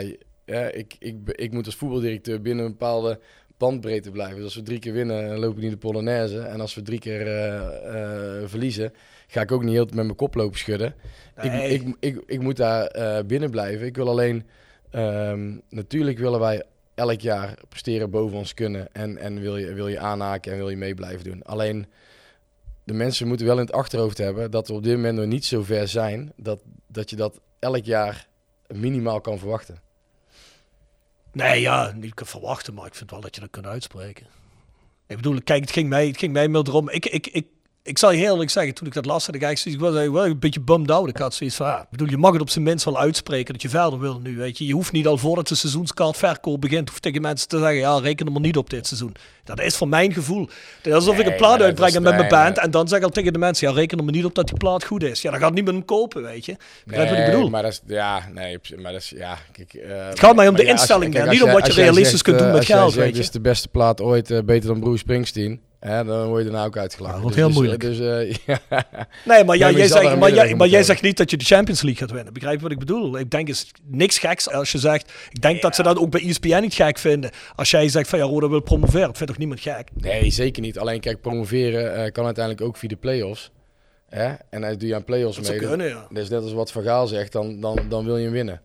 ik, 0.71 0.95
ik, 0.99 1.15
ik 1.25 1.51
moet 1.51 1.65
als 1.65 1.75
voetbaldirecteur 1.75 2.41
binnen 2.41 2.65
een 2.65 2.71
bepaalde 2.71 3.19
bandbreedte 3.61 4.11
blijven. 4.11 4.35
Dus 4.35 4.43
als 4.43 4.55
we 4.55 4.61
drie 4.61 4.79
keer 4.79 4.93
winnen, 4.93 5.39
loop 5.39 5.55
ik 5.55 5.61
niet 5.61 5.71
de 5.71 5.77
Polonaise. 5.77 6.39
En 6.39 6.61
als 6.61 6.75
we 6.75 6.81
drie 6.81 6.99
keer 6.99 7.27
eh, 7.27 8.47
verliezen, 8.47 8.93
ga 9.31 9.41
ik 9.41 9.51
ook 9.51 9.63
niet 9.63 9.73
heel 9.73 9.85
met 9.85 9.93
mijn 9.93 10.15
kop 10.15 10.35
lopen 10.35 10.59
schudden. 10.59 10.95
Nee. 11.35 11.73
Ik, 11.73 11.81
ik, 11.81 11.95
ik, 11.99 12.23
ik 12.25 12.39
moet 12.39 12.57
daar 12.57 12.85
eh, 12.85 13.25
binnen 13.25 13.49
blijven. 13.49 13.85
Ik 13.85 13.95
wil 13.95 14.07
alleen, 14.07 14.47
ehm, 14.89 15.57
natuurlijk 15.69 16.17
willen 16.17 16.39
wij 16.39 16.63
elk 16.95 17.21
jaar 17.21 17.57
presteren 17.69 18.09
boven 18.09 18.37
ons 18.37 18.53
kunnen. 18.53 18.93
En, 18.93 19.17
en 19.17 19.39
wil, 19.39 19.57
je, 19.57 19.73
wil 19.73 19.87
je 19.87 19.99
aanhaken 19.99 20.51
en 20.51 20.57
wil 20.57 20.69
je 20.69 20.77
mee 20.77 20.93
blijven 20.93 21.23
doen. 21.23 21.43
Alleen 21.43 21.85
de 22.83 22.93
mensen 22.93 23.27
moeten 23.27 23.45
wel 23.45 23.55
in 23.55 23.65
het 23.65 23.71
achterhoofd 23.71 24.17
hebben 24.17 24.51
dat 24.51 24.67
we 24.67 24.73
op 24.73 24.83
dit 24.83 24.95
moment 24.95 25.17
nog 25.17 25.25
niet 25.25 25.45
zo 25.45 25.63
ver 25.63 25.87
zijn 25.87 26.33
dat, 26.35 26.61
dat 26.87 27.09
je 27.09 27.15
dat 27.15 27.39
elk 27.59 27.85
jaar 27.85 28.27
minimaal 28.67 29.21
kan 29.21 29.39
verwachten. 29.39 29.81
Nee, 31.31 31.61
ja, 31.61 31.91
niet 31.91 32.13
kan 32.13 32.27
verwachten, 32.27 32.73
maar 32.73 32.85
ik 32.85 32.95
vind 32.95 33.11
wel 33.11 33.21
dat 33.21 33.35
je 33.35 33.41
dat 33.41 33.49
kunt 33.49 33.65
uitspreken. 33.65 34.25
Ik 35.07 35.15
bedoel, 35.15 35.41
kijk, 35.43 35.61
het 35.61 35.71
ging 35.71 35.89
mij, 35.89 36.07
het 36.07 36.17
ging 36.17 36.33
mij 36.33 36.47
meer 36.47 36.67
erom. 36.67 36.89
Ik, 36.89 37.05
ik, 37.05 37.27
ik, 37.27 37.47
ik 37.83 37.97
zal 37.97 38.11
je 38.11 38.17
heel 38.17 38.31
eerlijk 38.31 38.49
zeggen, 38.49 38.73
toen 38.73 38.87
ik 38.87 38.93
dat 38.93 39.05
las, 39.05 39.25
had 39.25 39.35
ik 39.35 39.41
eigenlijk 39.41 39.57
zoiets- 39.61 39.81
ik 39.83 39.89
was 39.89 39.95
eigenlijk 39.99 40.23
wel 40.25 40.33
een 40.33 40.39
beetje 40.39 40.59
bummed 40.59 40.91
out. 40.91 41.09
Ik 41.09 41.17
had 41.17 41.33
zoiets 41.33 41.55
van, 41.55 41.67
ik 41.69 41.85
bedoel, 41.89 42.09
je 42.09 42.17
mag 42.17 42.31
het 42.33 42.41
op 42.41 42.49
zijn 42.49 42.63
minst 42.63 42.85
wel 42.85 42.99
uitspreken 42.99 43.53
dat 43.53 43.61
je 43.61 43.69
verder 43.69 43.99
wil 43.99 44.19
nu, 44.19 44.37
weet 44.37 44.57
je. 44.57 44.65
Je 44.65 44.73
hoeft 44.73 44.91
niet 44.91 45.07
al 45.07 45.17
voordat 45.17 45.47
de 45.47 45.55
seizoenskaartverkoop 45.55 46.61
begint, 46.61 46.89
hoeft 46.89 47.01
tegen 47.01 47.21
mensen 47.21 47.47
te 47.47 47.57
zeggen, 47.57 47.75
ja, 47.75 47.97
reken 47.97 48.25
er 48.25 48.31
maar 48.31 48.41
niet 48.41 48.57
op 48.57 48.69
dit 48.69 48.87
seizoen. 48.87 49.15
Dat 49.43 49.59
is 49.61 49.75
voor 49.75 49.87
mijn 49.87 50.13
gevoel. 50.13 50.41
Het 50.77 50.87
is 50.87 50.93
alsof 50.93 51.13
ik 51.13 51.19
een 51.23 51.25
Nee, 51.29 51.37
plaat 51.37 51.61
uitbreng 51.61 51.93
met 51.93 52.03
mijn 52.03 52.15
nee, 52.17 52.27
band 52.29 52.57
en 52.57 52.71
dan 52.71 52.87
zeg 52.87 52.97
ik 52.99 53.03
al 53.03 53.09
tegen 53.11 53.33
de 53.33 53.39
mensen, 53.39 53.67
ja, 53.67 53.73
reken 53.73 53.97
er 53.97 54.03
maar 54.03 54.13
niet 54.13 54.25
op 54.25 54.35
dat 54.35 54.47
die 54.47 54.57
plaat 54.57 54.83
goed 54.85 55.03
is. 55.03 55.21
Ja, 55.21 55.31
dan 55.31 55.39
gaat 55.39 55.53
niemand 55.53 55.75
hem 55.75 55.85
kopen, 55.85 56.21
weet 56.23 56.45
je. 56.45 56.55
Begrijp 56.85 57.09
je 57.09 57.15
wat 57.15 57.25
ik 57.25 57.31
bedoel? 57.31 57.49
maar 57.49 57.61
dat 57.61 57.71
is, 57.71 57.81
ja, 57.87 58.27
nee, 58.33 58.57
maar 58.81 58.91
dat 58.91 59.01
is, 59.01 59.09
ja, 59.09 59.37
kijk, 59.51 59.73
eh, 59.73 60.07
Het 60.07 60.19
gaat 60.19 60.35
mij 60.35 60.47
om 60.47 60.55
de 60.55 60.61
ja, 60.63 60.71
als- 60.71 60.79
instelling, 60.79 61.11
kijk, 61.13 61.23
hè, 61.23 61.29
als 61.29 61.39
niet 61.39 61.47
om 61.47 61.53
wat 61.53 61.67
je 61.67 61.73
realistisch 61.73 62.09
zegt, 62.09 62.23
kunt 62.23 62.37
doen 62.37 62.47
eh, 62.47 62.53
met 62.53 62.65
jij 62.67 62.77
geld, 62.77 62.91
zegt, 62.91 63.03
weet 63.05 63.13
Dit 63.13 63.21
je. 63.23 63.27
is 63.27 63.31
de 63.31 63.41
beste 63.41 63.67
plaat 63.67 64.01
ooit, 64.01 64.31
eh, 64.31 64.39
beter 64.45 64.67
dan 64.69 64.79
Bruce 64.79 64.97
Springsteen. 64.97 65.61
Dan 65.81 66.27
word 66.27 66.43
je 66.43 66.49
daarna 66.49 66.65
ook 66.65 66.77
uitgelachen. 66.77 67.15
Ja, 67.17 67.21
wordt 67.21 67.35
Dus- 67.37 67.45
heel 67.45 67.53
dus, 67.53 67.55
moeilijk. 67.55 67.81
Dus, 67.81 67.99
eh, 67.99 68.35
ja. 68.69 68.85
Nee, 69.25 69.43
maar, 69.43 69.57
ja, 69.57 69.71
jij, 69.71 69.87
zegt, 69.87 70.17
maar, 70.17 70.33
jij, 70.33 70.55
jij 70.69 70.83
zegt 70.83 71.01
niet 71.01 71.17
dat 71.17 71.31
je 71.31 71.37
de 71.37 71.45
Champions 71.45 71.81
League 71.81 72.01
gaat 72.01 72.11
winnen. 72.15 72.33
Begrijp 72.33 72.55
je 72.55 72.61
wat 72.61 72.71
ik 72.71 72.79
bedoel? 72.79 73.17
Ik 73.17 73.29
denk 73.31 73.47
is 73.47 73.71
niks 73.85 74.17
geks 74.17 74.49
als 74.49 74.71
je 74.71 74.77
zegt. 74.77 75.11
Ik 75.29 75.41
denk 75.41 75.61
dat 75.61 75.75
ze 75.75 75.83
dat 75.83 75.97
ook 75.97 76.09
bij 76.11 76.21
ESPN 76.21 76.61
niet 76.61 76.73
gek 76.73 76.97
vinden. 76.97 77.31
Als 77.55 77.71
jij 77.71 77.89
zegt 77.89 78.09
van 78.09 78.19
ja, 78.19 78.25
Roda 78.25 78.49
wil 78.49 78.59
promoveren. 78.61 79.07
Dat 79.07 79.17
vindt 79.17 79.31
toch 79.31 79.37
niemand 79.41 79.59
gek? 79.59 79.89
Nee, 79.93 80.31
zeker 80.31 80.61
niet. 80.61 80.79
Alleen 80.79 80.99
kijk, 80.99 81.21
promoveren 81.21 81.95
eh, 81.95 82.11
kan 82.11 82.25
uiteindelijk 82.25 82.65
ook 82.65 82.77
via 82.77 82.89
de 82.89 82.95
play-offs. 82.95 83.51
Hè? 84.09 84.33
En 84.49 84.61
dan 84.61 84.77
doe 84.77 84.87
je 84.87 84.95
aan 84.95 85.03
play-offs 85.03 85.37
Dat 85.37 85.49
mee. 85.49 85.59
kunnen, 85.59 85.87
ja. 85.87 86.07
Dat 86.09 86.23
is 86.23 86.29
net 86.29 86.41
als 86.43 86.53
wat 86.53 86.71
Van 86.71 86.83
Gaal 86.83 87.07
zegt, 87.07 87.31
dan, 87.31 87.59
dan, 87.59 87.79
dan 87.89 88.05
wil 88.05 88.17
je 88.17 88.23
hem 88.23 88.33
winnen. 88.33 88.61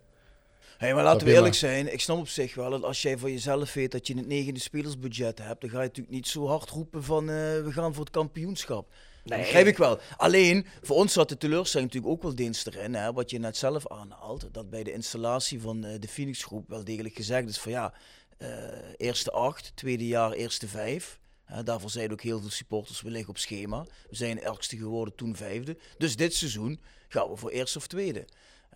Hey, 0.79 0.95
maar 0.95 1.05
laten 1.05 1.27
we 1.27 1.33
eerlijk 1.33 1.61
maar- 1.61 1.71
zijn, 1.71 1.93
ik 1.93 2.01
snap 2.01 2.19
op 2.19 2.29
zich 2.29 2.55
wel 2.55 2.71
dat 2.71 2.83
als 2.83 3.03
jij 3.03 3.19
voor 3.19 3.31
jezelf 3.31 3.73
weet 3.75 3.93
dat 3.93 4.07
je 4.07 4.17
het 4.17 4.27
negende 4.27 4.61
spelersbudget 4.61 5.39
hebt, 5.39 5.61
dan 5.61 5.71
ga 5.71 5.81
je 5.81 5.87
natuurlijk 5.87 6.17
niet 6.17 6.29
zo 6.29 6.47
hard 6.47 6.71
roepen 6.71 7.05
van 7.05 7.23
eh, 7.23 7.35
we 7.37 7.69
gaan 7.73 7.95
voor 7.95 8.05
het 8.05 8.13
kampioenschap. 8.13 8.93
Dat 9.25 9.39
begrijp 9.39 9.67
ik 9.67 9.77
wel. 9.77 9.99
Alleen, 10.17 10.67
voor 10.83 10.97
ons 10.97 11.13
zat 11.13 11.29
de 11.29 11.37
teleurstelling 11.37 11.93
natuurlijk 11.93 12.17
ook 12.17 12.23
wel 12.23 12.35
dienst 12.35 12.67
erin, 12.67 12.95
hè, 12.95 13.13
wat 13.13 13.31
je 13.31 13.39
net 13.39 13.57
zelf 13.57 13.89
aanhaalt, 13.89 14.49
dat 14.53 14.71
bij 14.71 14.83
de 14.83 14.93
installatie 14.93 15.61
van 15.61 15.85
eh, 15.85 16.01
de 16.01 16.09
Phoenix 16.09 16.45
groep 16.45 16.69
wel 16.69 16.85
degelijk 16.85 17.15
gezegd 17.15 17.49
is 17.49 17.59
van 17.59 17.73
ja, 17.73 17.93
eh, 18.39 18.49
eerste 18.97 19.31
acht, 19.31 19.73
tweede 19.75 20.07
jaar 20.07 20.33
eerste 20.33 20.69
vijf. 20.69 21.19
Hè, 21.45 21.63
daarvoor 21.63 21.91
zeiden 21.91 22.17
ook 22.17 22.23
heel 22.23 22.41
veel 22.41 22.51
supporters, 22.51 23.03
we 23.03 23.11
liggen 23.11 23.31
op 23.31 23.39
schema. 23.39 23.87
We 24.09 24.17
zijn 24.17 24.43
ergste 24.43 24.77
geworden, 24.77 25.15
toen 25.15 25.37
vijfde. 25.37 25.77
Dus 25.99 26.17
dit 26.17 26.35
seizoen 26.35 26.81
gaan 27.09 27.29
we 27.31 27.37
voor 27.37 27.51
eerste 27.51 27.79
of 27.79 27.87
tweede. 27.87 28.25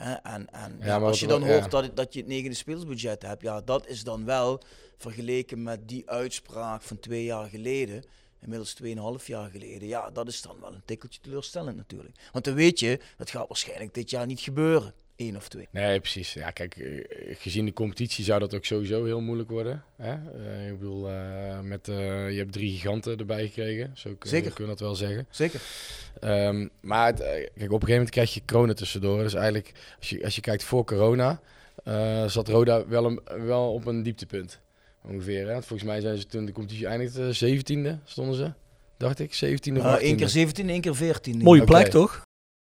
Hè, 0.02 0.12
en 0.12 0.52
en 0.52 0.76
Ja, 0.80 0.86
ja, 0.86 0.98
maar 0.98 1.08
als 1.08 1.20
je 1.20 1.26
dan 1.26 1.42
hoort 1.60 1.70
dat, 1.70 1.82
het- 1.82 1.96
dat 1.96 2.12
je 2.12 2.18
het 2.20 2.28
negende 2.28 2.56
speelsbudget 2.56 3.22
hebt, 3.22 3.42
ja, 3.42 3.60
dat 3.60 3.86
is 3.86 4.04
dan 4.04 4.24
wel 4.24 4.60
vergeleken 4.98 5.62
met 5.62 5.88
die 5.88 6.10
uitspraak 6.10 6.82
van 6.82 6.98
twee 7.00 7.24
jaar 7.24 7.48
geleden, 7.48 8.02
inmiddels 8.40 8.72
tweeënhalf 8.74 9.26
jaar 9.26 9.50
geleden, 9.50 9.88
ja, 9.88 10.10
dat 10.10 10.28
is 10.28 10.42
dan 10.42 10.56
wel 10.60 10.74
een 10.74 10.82
tikkeltje 10.84 11.20
teleurstellend 11.20 11.76
natuurlijk. 11.76 12.16
Want 12.32 12.44
dan 12.44 12.54
weet 12.54 12.78
je, 12.80 13.00
dat 13.16 13.30
gaat 13.30 13.48
waarschijnlijk 13.48 13.94
dit 13.94 14.10
jaar 14.10 14.26
niet 14.26 14.40
gebeuren, 14.40 14.94
één 15.20 15.36
of 15.36 15.48
twee. 15.48 15.68
Nee, 15.70 16.00
precies. 16.00 16.32
Ja, 16.32 16.50
kijk, 16.50 16.76
eh, 16.76 17.04
gezien 17.38 17.64
de 17.64 17.72
competitie 17.72 18.24
zou 18.24 18.40
dat 18.40 18.54
ook 18.54 18.64
sowieso 18.64 19.04
heel 19.04 19.20
moeilijk 19.20 19.50
worden. 19.50 19.82
Hè? 19.96 20.12
Eh, 20.12 20.68
ik 20.68 20.78
bedoel, 20.78 21.08
eh, 21.10 21.60
met, 21.60 21.88
eh, 21.88 22.30
je 22.30 22.38
hebt 22.38 22.52
drie 22.52 22.70
giganten 22.70 23.18
erbij 23.18 23.46
gekregen. 23.46 23.90
Zo 23.94 24.14
kun- 24.18 24.30
Zeker. 24.30 24.52
kunnen 24.52 24.72
we 24.74 24.78
dat 24.78 24.88
wel 24.88 24.96
zeggen. 25.08 25.26
Zeker. 25.30 25.60
Ehm, 26.20 26.68
maar 26.80 27.06
het, 27.06 27.18
kijk, 27.18 27.42
op 27.44 27.60
een 27.60 27.68
gegeven 27.70 27.92
moment 27.92 28.10
krijg 28.10 28.34
je 28.34 28.42
corona 28.46 28.72
tussendoor. 28.74 29.22
Dus 29.22 29.34
eigenlijk, 29.34 29.72
als 29.98 30.10
je, 30.10 30.24
als 30.24 30.34
je 30.34 30.40
kijkt 30.40 30.64
voor 30.64 30.84
corona, 30.84 31.40
eh, 31.84 32.26
zat 32.28 32.48
Roda 32.48 32.86
wel, 32.88 33.04
een, 33.04 33.20
wel 33.46 33.72
op 33.72 33.86
een 33.86 34.02
dieptepunt. 34.02 34.60
Ongeveer. 35.04 35.46
Hè? 35.48 35.52
Volgens 35.62 35.82
mij 35.82 36.00
zijn 36.00 36.18
ze 36.18 36.26
toen 36.26 36.44
de 36.44 36.52
competitie 36.52 36.86
eindigde, 36.86 37.32
17e 37.32 37.98
stonden 38.04 38.34
ze. 38.34 38.52
Dacht 38.96 39.18
ik, 39.18 39.34
17e 39.34 39.78
of 39.78 39.84
Uh, 39.84 39.92
18e. 39.94 40.04
Eén 40.06 40.16
keer 40.16 40.28
17, 40.28 40.68
één 40.68 40.80
keer 40.80 40.94
14. 40.94 41.38
Mooie 41.38 41.64
plek 41.64 41.86
toch? 41.86 42.22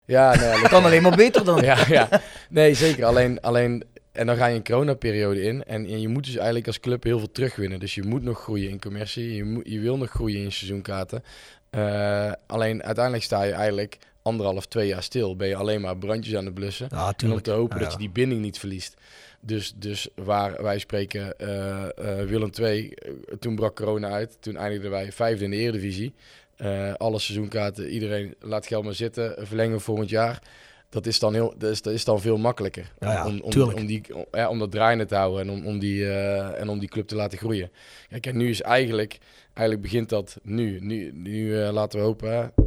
Ja, 0.05 0.35
nee, 0.35 0.61
dat 0.61 0.69
Kan 0.69 0.83
alleen 0.83 1.01
maar 1.01 1.15
beter 1.15 1.45
dan. 1.45 1.61
ja, 1.71 1.77
ja. 1.87 2.09
Nee, 2.49 2.73
zeker. 2.73 3.05
Alleen, 3.05 3.41
alleen, 3.41 3.83
en 4.11 4.25
dan 4.25 4.35
ga 4.35 4.45
je 4.45 4.55
een 4.55 4.63
coronaperiode 4.63 5.41
in. 5.41 5.63
En, 5.63 5.85
en 5.85 6.01
je 6.01 6.07
moet 6.07 6.25
dus 6.25 6.35
eigenlijk 6.35 6.67
als 6.67 6.79
club 6.79 7.03
heel 7.03 7.19
veel 7.19 7.31
terugwinnen. 7.31 7.79
Dus 7.79 7.95
je 7.95 8.03
moet 8.03 8.23
nog 8.23 8.41
groeien 8.41 8.69
in 8.69 8.79
commercie. 8.79 9.35
Je, 9.35 9.43
moet, 9.43 9.67
je 9.67 9.79
wil 9.79 9.97
nog 9.97 10.09
groeien 10.09 10.43
in 10.43 10.51
seizoenkaarten. 10.51 11.23
Eh, 11.69 12.31
alleen 12.47 12.83
uiteindelijk 12.83 13.23
sta 13.23 13.43
je 13.43 13.51
eigenlijk 13.51 13.97
anderhalf, 14.21 14.65
twee 14.65 14.87
jaar 14.87 15.03
stil. 15.03 15.35
Ben 15.35 15.47
je 15.47 15.55
alleen 15.55 15.81
maar 15.81 15.97
brandjes 15.97 16.35
aan 16.35 16.45
het 16.45 16.53
blussen. 16.53 16.87
Ja, 16.91 17.13
En 17.17 17.31
om 17.31 17.41
te 17.41 17.51
hopen 17.51 17.77
Ja, 17.77 17.83
dat 17.83 17.91
je 17.91 17.99
die 17.99 18.09
binding 18.09 18.41
niet 18.41 18.59
verliest. 18.59 18.95
Dus, 19.43 19.73
dus 19.75 20.07
waar 20.15 20.63
wij 20.63 20.79
spreken, 20.79 21.37
eh 21.37 21.83
eh 21.83 22.27
Willem 22.27 22.49
II, 22.59 22.93
toen 23.39 23.55
brak 23.55 23.75
corona 23.75 24.09
uit. 24.09 24.37
Toen 24.39 24.57
eindigden 24.57 24.91
wij 24.91 25.11
vijfde 25.11 25.43
in 25.43 25.51
de 25.51 25.57
Eredivisie. 25.57 26.13
Eh 26.61 26.93
alle 26.93 27.19
seizoenkaarten, 27.19 27.89
iedereen 27.89 28.35
laat 28.39 28.67
geld 28.67 28.83
maar 28.83 28.93
zitten. 28.93 29.35
Verlengen 29.47 29.81
volgend 29.81 30.09
jaar. 30.09 30.41
dat 30.89 31.05
is 31.05 31.19
dan, 31.19 31.33
heel, 31.33 31.53
dat 31.57 31.71
is, 31.71 31.81
dat 31.81 31.93
is 31.93 32.05
dan 32.05 32.21
veel 32.21 32.37
makkelijker. 32.37 32.91
Ja, 32.99 33.11
ja, 33.11 33.25
om, 33.25 33.41
om, 33.41 33.85
die, 33.85 34.15
om, 34.15 34.25
ja, 34.31 34.49
om 34.49 34.59
dat 34.59 34.71
draaiende 34.71 35.05
te 35.05 35.15
houden 35.15 35.41
en 35.41 35.49
om, 35.49 35.65
om 35.65 35.79
die, 35.79 36.09
eh, 36.09 36.59
en 36.59 36.69
om 36.69 36.79
die 36.79 36.89
club 36.89 37.07
te 37.07 37.15
laten 37.15 37.37
groeien. 37.37 37.71
Kijk, 38.09 38.25
en 38.25 38.37
nu 38.37 38.49
is 38.49 38.61
eigenlijk, 38.61 39.17
eigenlijk 39.53 39.81
begint 39.81 40.09
dat 40.09 40.37
nu. 40.43 40.79
Nu, 40.79 41.11
nu 41.13 41.61
eh, 41.61 41.71
laten 41.71 41.99
we 41.99 42.05
hopen 42.05 42.31
hè, 42.31 42.63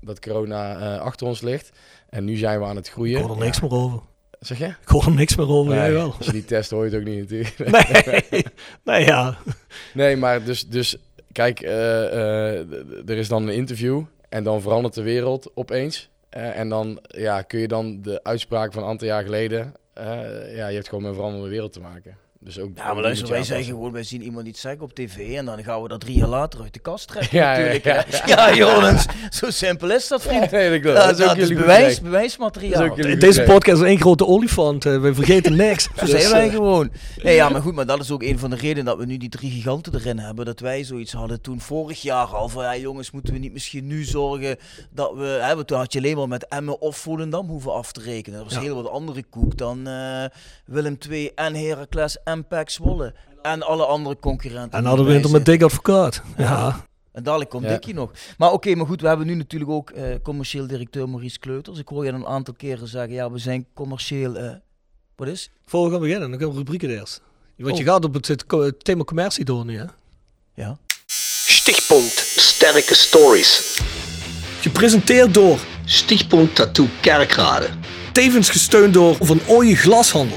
dat 0.00 0.20
corona 0.20 0.96
achter 0.98 1.26
ons 1.26 1.40
ligt. 1.40 1.70
En 2.08 2.24
nu 2.24 2.36
zijn 2.36 2.58
we 2.58 2.64
aan 2.64 2.76
het 2.76 2.88
groeien. 2.88 3.18
Ik 3.18 3.26
hoor 3.26 3.36
er 3.36 3.44
niks 3.44 3.60
meer 3.60 3.72
over. 3.72 4.00
Zeg 4.40 4.58
je? 4.58 4.66
Ik 4.66 4.88
hoor 4.88 5.04
er 5.04 5.14
niks 5.14 5.36
meer 5.36 5.48
over, 5.48 5.74
jij 5.74 5.82
Nee, 5.82 5.92
wel. 5.92 6.14
Als 6.16 6.26
je 6.26 6.32
die 6.32 6.44
test 6.44 6.70
hoor 6.70 6.84
je 6.84 6.90
het 6.90 7.00
ook 7.00 7.06
niet 7.06 7.30
natuurlijk. 7.30 7.58
Nee, 8.30 8.44
nee 8.84 9.04
ja. 9.04 9.36
Nee, 9.94 10.16
maar 10.16 10.44
dus, 10.44 10.68
dus 10.68 10.96
kijk, 11.34 11.60
eh, 11.60 12.04
eh, 12.04 13.08
er 13.08 13.16
is 13.16 13.28
dan 13.28 13.42
een 13.42 13.54
interview 13.54 14.02
en 14.28 14.44
dan 14.44 14.60
verandert 14.60 14.94
de 14.94 15.02
wereld 15.02 15.50
opeens. 15.54 16.10
Eh, 16.28 16.58
en 16.58 16.68
dan 16.68 16.98
ja, 17.08 17.42
kun 17.42 17.60
je 17.60 17.68
dan 17.68 18.02
de 18.02 18.22
uitspraak 18.22 18.72
van 18.72 18.82
een 18.82 18.88
aantal 18.88 19.08
jaar 19.08 19.22
geleden, 19.22 19.74
ja, 20.54 20.68
je 20.68 20.74
hebt 20.74 20.88
gewoon 20.88 21.02
met 21.02 21.10
een 21.10 21.16
veranderende 21.16 21.50
wereld 21.50 21.72
te 21.72 21.80
maken. 21.80 22.16
Dus 22.44 22.58
ook, 22.58 22.70
Ja, 22.76 22.92
maar 22.94 23.02
luister, 23.02 23.28
wij 23.28 23.42
zeggen 23.42 23.66
gewoon, 23.66 23.92
wij 23.92 24.02
zien 24.02 24.22
iemand 24.22 24.46
iets 24.46 24.60
zeggen 24.60 24.82
op 24.82 24.94
tv 24.94 25.36
en 25.36 25.44
dan 25.44 25.62
gaan 25.64 25.82
we 25.82 25.88
dat 25.88 26.00
drie 26.00 26.18
jaar 26.18 26.28
later 26.28 26.60
uit 26.62 26.72
de 26.72 26.78
kast 26.78 27.08
trekken. 27.08 27.38
Ja, 27.38 27.52
ja, 27.52 27.58
natuurlijk, 27.58 27.84
ja, 27.84 28.04
ja. 28.26 28.48
ja, 28.48 28.54
Jongens, 28.54 29.06
zo 29.30 29.50
simpel 29.50 29.90
is 29.90 30.08
dat, 30.08 30.22
vriend. 30.22 30.50
Nee, 30.50 30.70
dat 30.70 30.80
klopt. 30.80 30.96
Ja, 30.98 31.06
Dat 31.06 31.18
is 31.18 31.22
ook 31.24 31.28
dat 31.28 31.38
is 31.38 31.48
bewijs, 31.56 32.00
bewijsmateriaal. 32.00 32.72
Dat 32.72 32.82
is 32.84 32.88
ook 32.90 32.96
jullie 32.96 33.12
goed 33.12 33.20
Deze 33.20 33.42
podcast 33.42 33.82
is 33.82 33.88
één 33.88 34.00
grote 34.00 34.26
olifant. 34.26 34.86
eh, 34.86 35.00
we 35.00 35.14
vergeten 35.14 35.56
niks. 35.56 35.84
Zo 35.84 35.90
Dus, 36.06 36.10
zijn 36.10 36.30
wij 36.30 36.46
eh, 36.46 36.52
gewoon. 36.54 36.90
Nee, 37.22 37.34
ja, 37.34 37.48
maar 37.48 37.62
goed, 37.62 37.74
maar 37.74 37.86
dat 37.86 38.00
is 38.00 38.10
ook 38.10 38.22
een 38.22 38.38
van 38.38 38.50
de 38.50 38.56
redenen 38.56 38.84
dat 38.84 38.98
we 38.98 39.06
nu 39.06 39.16
die 39.16 39.28
drie 39.28 39.50
giganten 39.50 39.94
erin 39.94 40.18
hebben. 40.18 40.44
Dat 40.44 40.60
wij 40.60 40.84
zoiets 40.84 41.12
hadden 41.12 41.40
toen 41.40 41.60
vorig 41.60 42.02
jaar 42.02 42.26
al 42.26 42.48
van, 42.48 42.62
ja 42.64 42.76
jongens, 42.76 43.10
moeten 43.10 43.32
we 43.32 43.38
niet 43.38 43.52
misschien 43.52 43.86
nu 43.86 44.04
zorgen 44.04 44.56
dat 44.90 45.12
we... 45.14 45.38
Hè, 45.42 45.54
want 45.54 45.66
toen 45.66 45.78
had 45.78 45.92
je 45.92 45.98
alleen 45.98 46.16
maar 46.16 46.28
met 46.28 46.46
Emmen 46.48 46.80
of 46.80 46.96
Volendam 46.96 47.48
hoeven 47.48 47.72
af 47.72 47.92
te 47.92 48.00
rekenen. 48.00 48.38
Dat 48.38 48.48
was 48.48 48.54
Ja. 48.58 48.60
heel 48.64 48.82
wat 48.82 48.90
andere 48.90 49.22
koek 49.30 49.56
dan 49.58 49.86
eh, 49.86 50.24
Willem 50.64 50.98
II 51.10 51.30
en 51.34 51.54
Heracles 51.54 52.16
en 52.24 52.33
PEC 52.42 52.70
Zwolle. 52.70 53.14
En 53.42 53.62
alle 53.62 53.84
andere 53.86 54.16
concurrenten. 54.20 54.78
En 54.78 54.84
hadden 54.84 55.06
we 55.06 55.12
het 55.12 55.30
met 55.30 55.44
dik 55.44 55.62
advocaat. 55.62 56.22
Ja. 56.36 56.84
En 57.12 57.22
dadelijk 57.22 57.50
komt 57.50 57.64
Ja. 57.64 57.68
Dikkie 57.70 57.94
nog. 57.94 58.10
Maar 58.38 58.52
oké, 58.52 58.74
maar 58.74 58.86
goed, 58.86 59.00
we 59.00 59.08
hebben 59.08 59.26
nu 59.26 59.34
natuurlijk 59.34 59.70
ook 59.70 59.90
eh, 59.90 60.04
commercieel 60.22 60.66
directeur 60.66 61.08
Maurice 61.08 61.38
Kleuters. 61.38 61.78
Ik 61.78 61.88
hoor 61.88 62.04
je 62.04 62.10
een 62.12 62.26
aantal 62.26 62.54
keren 62.54 62.88
zeggen, 62.88 63.12
ja, 63.14 63.30
we 63.30 63.38
zijn 63.38 63.66
commercieel... 63.74 64.34
eh, 64.36 64.50
wat 65.16 65.28
is? 65.28 65.50
Voor 65.66 65.84
we 65.84 65.90
gaan 65.90 66.00
beginnen, 66.00 66.30
dan 66.30 66.40
gaan 66.40 66.48
we 66.50 66.56
rubrieken 66.56 66.90
eerst. 66.90 67.20
Want 67.56 67.76
je 67.78 67.84
Oh. 67.84 67.90
gaat 67.90 68.04
op 68.04 68.14
het, 68.14 68.28
het 68.28 68.46
co- 68.46 68.62
het 68.62 68.84
thema 68.84 69.04
commercie 69.04 69.44
door 69.44 69.64
nu, 69.64 69.78
hè? 69.78 69.84
Ja. 70.54 70.78
Stichtpunt 71.46 72.12
Sterke 72.36 72.94
Stories. 72.94 73.80
Gepresenteerd 74.60 75.34
door, 75.34 75.58
Stichtpunt 75.84 76.54
Tattoo 76.54 76.86
Kerkrade. 77.00 77.68
tevens 78.12 78.50
gesteund 78.50 78.94
door 78.94 79.16
Van 79.20 79.40
Ooyen 79.46 79.76
Glashandel. 79.76 80.36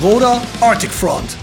Roda 0.00 0.42
Arctic 0.60 0.90
Front. 0.90 1.36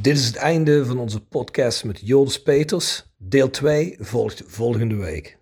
Dit 0.00 0.16
is 0.16 0.26
het 0.26 0.36
einde 0.36 0.84
van 0.84 0.98
onze 0.98 1.20
podcast 1.20 1.84
met 1.84 2.00
Joris 2.02 2.42
Peters. 2.42 3.04
Deel 3.18 3.50
2 3.50 3.96
volgt 3.98 4.42
volgende 4.46 4.94
week. 4.94 5.39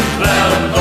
Supporter 0.00 0.79